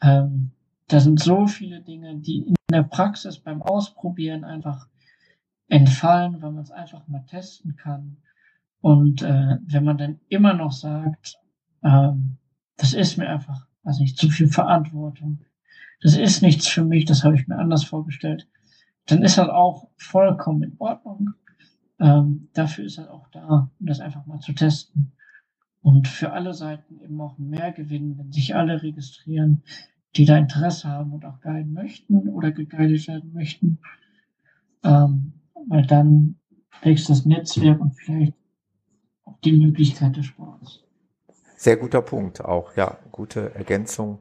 Ähm, 0.01 0.51
da 0.87 0.99
sind 0.99 1.19
so 1.19 1.47
viele 1.47 1.81
Dinge, 1.81 2.17
die 2.17 2.43
in 2.47 2.55
der 2.71 2.83
Praxis 2.83 3.39
beim 3.39 3.61
Ausprobieren 3.61 4.43
einfach 4.43 4.87
entfallen, 5.67 6.41
weil 6.41 6.51
man 6.51 6.63
es 6.63 6.71
einfach 6.71 7.07
mal 7.07 7.25
testen 7.25 7.75
kann. 7.75 8.17
Und 8.81 9.21
äh, 9.21 9.57
wenn 9.65 9.83
man 9.83 9.97
dann 9.97 10.19
immer 10.27 10.53
noch 10.53 10.71
sagt, 10.71 11.37
ähm, 11.83 12.37
das 12.77 12.93
ist 12.93 13.17
mir 13.17 13.29
einfach, 13.29 13.67
also 13.83 14.01
nicht 14.01 14.17
zu 14.17 14.29
viel 14.29 14.47
Verantwortung, 14.47 15.39
das 16.01 16.17
ist 16.17 16.41
nichts 16.41 16.67
für 16.67 16.83
mich, 16.83 17.05
das 17.05 17.23
habe 17.23 17.35
ich 17.35 17.47
mir 17.47 17.57
anders 17.57 17.83
vorgestellt, 17.83 18.47
dann 19.05 19.21
ist 19.21 19.37
das 19.37 19.49
auch 19.49 19.89
vollkommen 19.97 20.63
in 20.63 20.75
Ordnung. 20.79 21.31
Ähm, 21.99 22.49
dafür 22.53 22.85
ist 22.85 22.97
er 22.97 23.13
auch 23.13 23.27
da, 23.29 23.69
um 23.79 23.85
das 23.85 23.99
einfach 23.99 24.25
mal 24.25 24.39
zu 24.39 24.53
testen. 24.53 25.11
Und 25.81 26.07
für 26.07 26.31
alle 26.31 26.53
Seiten 26.53 26.99
eben 27.01 27.19
auch 27.21 27.37
mehr 27.37 27.71
gewinnen, 27.71 28.17
wenn 28.17 28.31
sich 28.31 28.55
alle 28.55 28.81
registrieren, 28.81 29.63
die 30.15 30.25
da 30.25 30.37
Interesse 30.37 30.89
haben 30.89 31.13
und 31.13 31.25
auch 31.25 31.41
guiden 31.41 31.73
möchten 31.73 32.29
oder 32.29 32.51
geguidet 32.51 33.07
werden 33.07 33.33
möchten. 33.33 33.79
Ähm, 34.83 35.33
weil 35.67 35.85
dann 35.85 36.39
wächst 36.81 37.09
das 37.09 37.25
Netzwerk 37.25 37.79
und 37.79 37.93
vielleicht 37.93 38.33
die 39.43 39.53
Möglichkeit 39.53 40.15
des 40.17 40.25
Sports. 40.25 40.83
Sehr 41.55 41.77
guter 41.77 42.01
Punkt 42.01 42.43
auch, 42.43 42.75
ja, 42.75 42.97
gute 43.11 43.53
Ergänzung. 43.55 44.19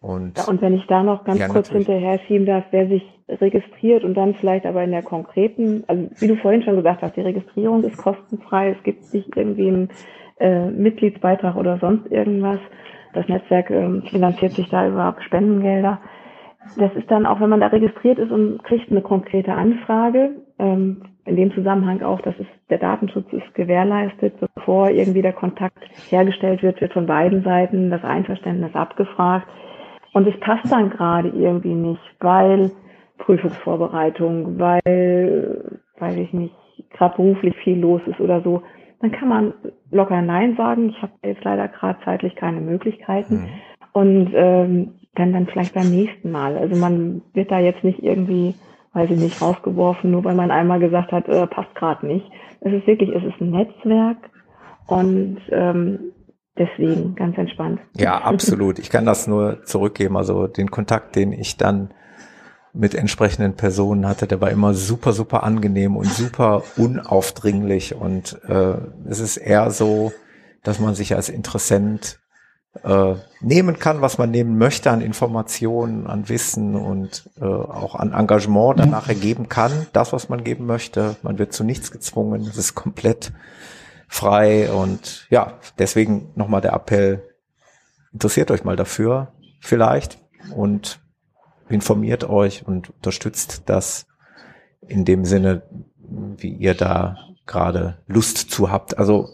Und, 0.00 0.36
ja, 0.36 0.44
und 0.48 0.60
wenn 0.60 0.74
ich 0.74 0.86
da 0.86 1.02
noch 1.02 1.24
ganz 1.24 1.38
ja, 1.38 1.46
kurz 1.46 1.68
natürlich. 1.68 1.86
hinterher 1.86 2.18
schieben 2.26 2.44
darf, 2.44 2.64
wer 2.72 2.88
sich 2.88 3.02
registriert 3.28 4.04
und 4.04 4.14
dann 4.14 4.34
vielleicht 4.34 4.66
aber 4.66 4.82
in 4.82 4.90
der 4.90 5.02
konkreten, 5.02 5.84
also 5.86 6.10
wie 6.18 6.26
du 6.26 6.36
vorhin 6.36 6.62
schon 6.62 6.76
gesagt 6.76 7.02
hast, 7.02 7.16
die 7.16 7.20
Registrierung 7.20 7.84
ist 7.84 7.96
kostenfrei, 7.96 8.70
es 8.70 8.82
gibt 8.82 9.14
nicht 9.14 9.34
irgendwie 9.36 9.68
einen 9.68 9.88
äh, 10.40 10.70
Mitgliedsbeitrag 10.70 11.56
oder 11.56 11.78
sonst 11.78 12.10
irgendwas. 12.10 12.58
Das 13.14 13.28
Netzwerk 13.28 13.70
äh, 13.70 14.00
finanziert 14.10 14.52
sich 14.52 14.68
da 14.70 14.88
über 14.88 15.16
Spendengelder. 15.24 16.00
Das 16.76 16.92
ist 16.94 17.10
dann 17.10 17.26
auch, 17.26 17.40
wenn 17.40 17.50
man 17.50 17.60
da 17.60 17.68
registriert 17.68 18.18
ist 18.18 18.30
und 18.30 18.62
kriegt 18.64 18.90
eine 18.90 19.02
konkrete 19.02 19.52
Anfrage, 19.52 20.41
ähm, 20.58 21.02
in 21.24 21.36
dem 21.36 21.52
Zusammenhang 21.54 22.02
auch, 22.02 22.20
dass 22.20 22.34
es, 22.38 22.46
der 22.68 22.78
Datenschutz 22.78 23.32
ist 23.32 23.54
gewährleistet, 23.54 24.34
bevor 24.54 24.90
irgendwie 24.90 25.22
der 25.22 25.32
Kontakt 25.32 25.78
hergestellt 26.08 26.62
wird, 26.62 26.80
wird 26.80 26.92
von 26.92 27.06
beiden 27.06 27.42
Seiten 27.44 27.90
das 27.90 28.02
Einverständnis 28.02 28.74
abgefragt. 28.74 29.46
Und 30.12 30.26
es 30.26 30.38
passt 30.40 30.70
dann 30.70 30.90
gerade 30.90 31.28
irgendwie 31.28 31.74
nicht, 31.74 32.02
weil 32.20 32.70
Prüfungsvorbereitung, 33.18 34.58
weil, 34.58 35.80
weiß 35.98 36.16
ich 36.16 36.32
nicht, 36.32 36.54
gerade 36.90 37.16
beruflich 37.16 37.56
viel 37.62 37.78
los 37.78 38.02
ist 38.06 38.20
oder 38.20 38.42
so, 38.42 38.62
dann 39.00 39.12
kann 39.12 39.28
man 39.28 39.54
locker 39.90 40.22
Nein 40.22 40.56
sagen. 40.56 40.90
Ich 40.90 41.02
habe 41.02 41.12
jetzt 41.24 41.44
leider 41.44 41.68
gerade 41.68 41.98
zeitlich 42.04 42.34
keine 42.36 42.60
Möglichkeiten. 42.60 43.34
Mhm. 43.34 43.48
Und 43.92 44.30
ähm, 44.34 44.94
dann 45.14 45.32
dann 45.32 45.46
vielleicht 45.46 45.74
beim 45.74 45.90
nächsten 45.90 46.30
Mal. 46.30 46.56
Also 46.56 46.76
man 46.76 47.22
wird 47.34 47.50
da 47.50 47.58
jetzt 47.58 47.84
nicht 47.84 48.02
irgendwie 48.02 48.54
weiß 48.94 49.10
ich 49.10 49.18
nicht, 49.18 49.40
rausgeworfen, 49.40 50.10
nur 50.10 50.24
weil 50.24 50.34
man 50.34 50.50
einmal 50.50 50.80
gesagt 50.80 51.12
hat, 51.12 51.28
äh, 51.28 51.46
passt 51.46 51.74
gerade 51.74 52.06
nicht. 52.06 52.26
Es 52.60 52.72
ist 52.72 52.86
wirklich, 52.86 53.10
es 53.10 53.24
ist 53.24 53.40
ein 53.40 53.50
Netzwerk 53.50 54.18
und 54.86 55.38
ähm, 55.50 56.12
deswegen 56.58 57.14
ganz 57.14 57.36
entspannt. 57.38 57.80
Ja, 57.96 58.18
absolut. 58.18 58.78
Ich 58.78 58.90
kann 58.90 59.06
das 59.06 59.26
nur 59.26 59.64
zurückgeben. 59.64 60.16
Also 60.16 60.46
den 60.46 60.70
Kontakt, 60.70 61.16
den 61.16 61.32
ich 61.32 61.56
dann 61.56 61.92
mit 62.74 62.94
entsprechenden 62.94 63.54
Personen 63.54 64.06
hatte, 64.06 64.26
der 64.26 64.40
war 64.40 64.50
immer 64.50 64.74
super, 64.74 65.12
super 65.12 65.42
angenehm 65.42 65.96
und 65.96 66.06
super 66.06 66.62
unaufdringlich. 66.76 67.94
Und 67.94 68.40
äh, 68.48 68.74
es 69.08 69.20
ist 69.20 69.36
eher 69.36 69.70
so, 69.70 70.12
dass 70.62 70.80
man 70.80 70.94
sich 70.94 71.14
als 71.14 71.28
Interessent 71.28 72.21
äh, 72.82 73.14
nehmen 73.40 73.78
kann, 73.78 74.00
was 74.00 74.18
man 74.18 74.30
nehmen 74.30 74.56
möchte 74.56 74.90
an 74.90 75.02
Informationen, 75.02 76.06
an 76.06 76.28
Wissen 76.28 76.74
und 76.74 77.28
äh, 77.40 77.44
auch 77.44 77.94
an 77.94 78.12
Engagement 78.12 78.78
dann 78.78 78.90
nachher 78.90 79.14
geben 79.14 79.48
kann, 79.48 79.86
das, 79.92 80.12
was 80.12 80.28
man 80.28 80.42
geben 80.42 80.66
möchte. 80.66 81.16
Man 81.22 81.38
wird 81.38 81.52
zu 81.52 81.64
nichts 81.64 81.90
gezwungen, 81.90 82.42
es 82.42 82.56
ist 82.56 82.74
komplett 82.74 83.32
frei 84.08 84.72
und 84.72 85.26
ja, 85.30 85.58
deswegen 85.78 86.30
nochmal 86.34 86.60
der 86.60 86.72
Appell, 86.72 87.22
interessiert 88.12 88.50
euch 88.50 88.64
mal 88.64 88.76
dafür 88.76 89.32
vielleicht 89.60 90.18
und 90.54 91.00
informiert 91.68 92.24
euch 92.24 92.66
und 92.66 92.90
unterstützt 92.90 93.62
das 93.66 94.06
in 94.86 95.04
dem 95.04 95.24
Sinne, 95.24 95.62
wie 96.36 96.52
ihr 96.52 96.74
da 96.74 97.16
gerade 97.46 97.98
Lust 98.06 98.50
zu 98.50 98.70
habt. 98.70 98.98
Also 98.98 99.28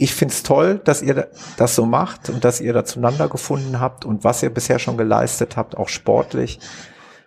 ich 0.00 0.14
find's 0.14 0.44
toll, 0.44 0.80
dass 0.84 1.02
ihr 1.02 1.28
das 1.56 1.74
so 1.74 1.84
macht 1.84 2.30
und 2.30 2.44
dass 2.44 2.60
ihr 2.60 2.72
da 2.72 2.84
zueinander 2.84 3.28
gefunden 3.28 3.80
habt 3.80 4.04
und 4.04 4.22
was 4.22 4.44
ihr 4.44 4.50
bisher 4.50 4.78
schon 4.78 4.96
geleistet 4.96 5.56
habt, 5.56 5.76
auch 5.76 5.88
sportlich. 5.88 6.60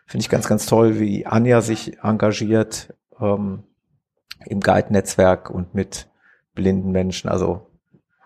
Finde 0.06 0.24
ich 0.24 0.30
ganz, 0.30 0.48
ganz 0.48 0.68
toll, 0.68 0.98
wie 0.98 1.26
Anja 1.26 1.60
sich 1.60 2.02
engagiert 2.02 2.94
ähm, 3.20 3.64
im 4.46 4.62
Guide-Netzwerk 4.62 5.50
und 5.50 5.74
mit 5.74 6.10
blinden 6.56 6.92
Menschen. 6.92 7.30
Also 7.30 7.68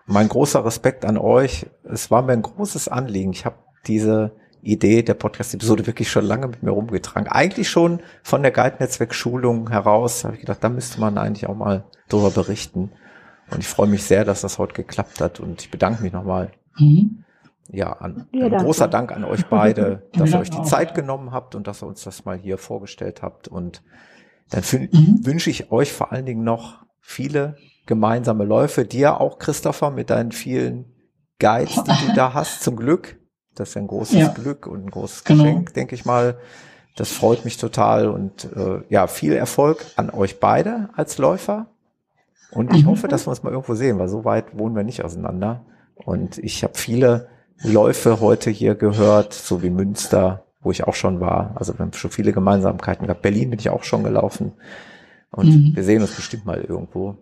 mein 0.06 0.28
großer 0.28 0.64
Respekt 0.64 1.04
an 1.04 1.18
euch. 1.18 1.66
Es 1.82 2.12
war 2.12 2.22
mir 2.22 2.32
ein 2.32 2.42
großes 2.42 2.86
Anliegen. 2.86 3.32
Ich 3.32 3.46
habe 3.46 3.56
diese 3.88 4.30
Idee 4.62 5.02
der 5.02 5.14
Podcast-Episode 5.14 5.88
wirklich 5.88 6.08
schon 6.08 6.24
lange 6.24 6.46
mit 6.46 6.62
mir 6.62 6.70
rumgetragen. 6.70 7.28
Eigentlich 7.28 7.68
schon 7.68 8.00
von 8.22 8.42
der 8.42 8.52
Guide-Netzwerk-Schulung 8.52 9.70
heraus 9.70 10.22
habe 10.22 10.34
ich 10.34 10.40
gedacht, 10.40 10.62
da 10.62 10.68
müsste 10.68 11.00
man 11.00 11.18
eigentlich 11.18 11.48
auch 11.48 11.56
mal 11.56 11.84
drüber 12.08 12.30
berichten. 12.30 12.92
Und 13.50 13.60
ich 13.60 13.68
freue 13.68 13.86
mich 13.86 14.04
sehr, 14.04 14.24
dass 14.24 14.40
das 14.40 14.58
heute 14.58 14.74
geklappt 14.74 15.20
hat 15.20 15.40
und 15.40 15.62
ich 15.62 15.70
bedanke 15.70 16.02
mich 16.02 16.12
nochmal. 16.12 16.50
Mhm. 16.78 17.24
Ja, 17.68 17.92
an, 17.94 18.28
ja, 18.32 18.46
ein 18.46 18.56
großer 18.58 18.86
Dank 18.86 19.12
an 19.12 19.24
euch 19.24 19.46
beide, 19.46 20.08
dass 20.12 20.30
ihr 20.30 20.38
euch 20.38 20.50
die 20.50 20.62
Zeit 20.62 20.94
genommen 20.94 21.32
habt 21.32 21.54
und 21.54 21.66
dass 21.66 21.82
ihr 21.82 21.86
uns 21.86 22.02
das 22.04 22.24
mal 22.24 22.36
hier 22.36 22.58
vorgestellt 22.58 23.22
habt. 23.22 23.48
Und 23.48 23.82
dann 24.50 24.62
mhm. 24.72 25.24
wünsche 25.24 25.50
ich 25.50 25.72
euch 25.72 25.92
vor 25.92 26.12
allen 26.12 26.26
Dingen 26.26 26.44
noch 26.44 26.84
viele 27.00 27.56
gemeinsame 27.86 28.44
Läufe. 28.44 28.84
Dir 28.84 29.20
auch, 29.20 29.38
Christopher, 29.38 29.90
mit 29.90 30.10
deinen 30.10 30.32
vielen 30.32 30.92
Guides, 31.38 31.82
die 31.84 32.06
du 32.06 32.12
da 32.14 32.34
hast, 32.34 32.62
zum 32.62 32.76
Glück. 32.76 33.18
Das 33.54 33.70
ist 33.70 33.76
ein 33.76 33.86
großes 33.86 34.18
ja. 34.18 34.28
Glück 34.28 34.66
und 34.66 34.84
ein 34.84 34.90
großes 34.90 35.24
genau. 35.24 35.44
Geschenk, 35.44 35.74
denke 35.74 35.94
ich 35.94 36.04
mal. 36.04 36.38
Das 36.94 37.10
freut 37.10 37.44
mich 37.44 37.58
total 37.58 38.08
und 38.08 38.44
äh, 38.56 38.80
ja, 38.88 39.06
viel 39.06 39.32
Erfolg 39.32 39.84
an 39.96 40.10
euch 40.10 40.40
beide 40.40 40.88
als 40.94 41.18
Läufer. 41.18 41.66
Und 42.50 42.74
ich 42.74 42.84
mhm. 42.84 42.90
hoffe, 42.90 43.08
dass 43.08 43.26
wir 43.26 43.30
uns 43.30 43.42
mal 43.42 43.50
irgendwo 43.50 43.74
sehen, 43.74 43.98
weil 43.98 44.08
so 44.08 44.24
weit 44.24 44.56
wohnen 44.58 44.76
wir 44.76 44.84
nicht 44.84 45.04
auseinander. 45.04 45.64
Und 45.94 46.38
ich 46.38 46.62
habe 46.62 46.74
viele 46.76 47.28
Läufe 47.62 48.20
heute 48.20 48.50
hier 48.50 48.74
gehört, 48.74 49.32
so 49.32 49.62
wie 49.62 49.70
Münster, 49.70 50.46
wo 50.60 50.70
ich 50.70 50.84
auch 50.84 50.94
schon 50.94 51.20
war. 51.20 51.52
Also 51.56 51.74
wir 51.74 51.80
haben 51.80 51.92
schon 51.92 52.10
viele 52.10 52.32
Gemeinsamkeiten 52.32 53.06
gehabt. 53.06 53.22
Berlin 53.22 53.50
bin 53.50 53.58
ich 53.58 53.70
auch 53.70 53.82
schon 53.82 54.04
gelaufen. 54.04 54.52
Und 55.30 55.48
mhm. 55.48 55.76
wir 55.76 55.84
sehen 55.84 56.02
uns 56.02 56.14
bestimmt 56.14 56.44
mal 56.44 56.60
irgendwo. 56.60 57.16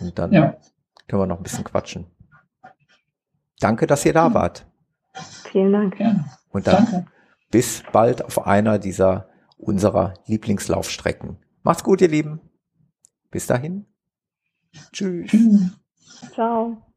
Und 0.00 0.18
dann 0.18 0.32
ja. 0.32 0.56
können 1.08 1.22
wir 1.22 1.26
noch 1.26 1.38
ein 1.38 1.42
bisschen 1.42 1.64
quatschen. 1.64 2.06
Danke, 3.60 3.86
dass 3.86 4.04
ihr 4.04 4.12
da 4.12 4.32
wart. 4.32 4.66
Vielen 5.50 5.72
Dank. 5.72 6.00
Ja. 6.00 6.24
Und 6.50 6.66
dann 6.66 6.86
Danke. 6.86 7.06
bis 7.50 7.82
bald 7.92 8.24
auf 8.24 8.46
einer 8.46 8.78
dieser 8.78 9.28
unserer 9.58 10.14
Lieblingslaufstrecken. 10.26 11.36
Macht's 11.62 11.84
gut, 11.84 12.00
ihr 12.00 12.08
Lieben. 12.08 12.40
Bis 13.30 13.46
dahin. 13.46 13.89
Tschüss. 14.92 15.30
Ciao. 16.32 16.89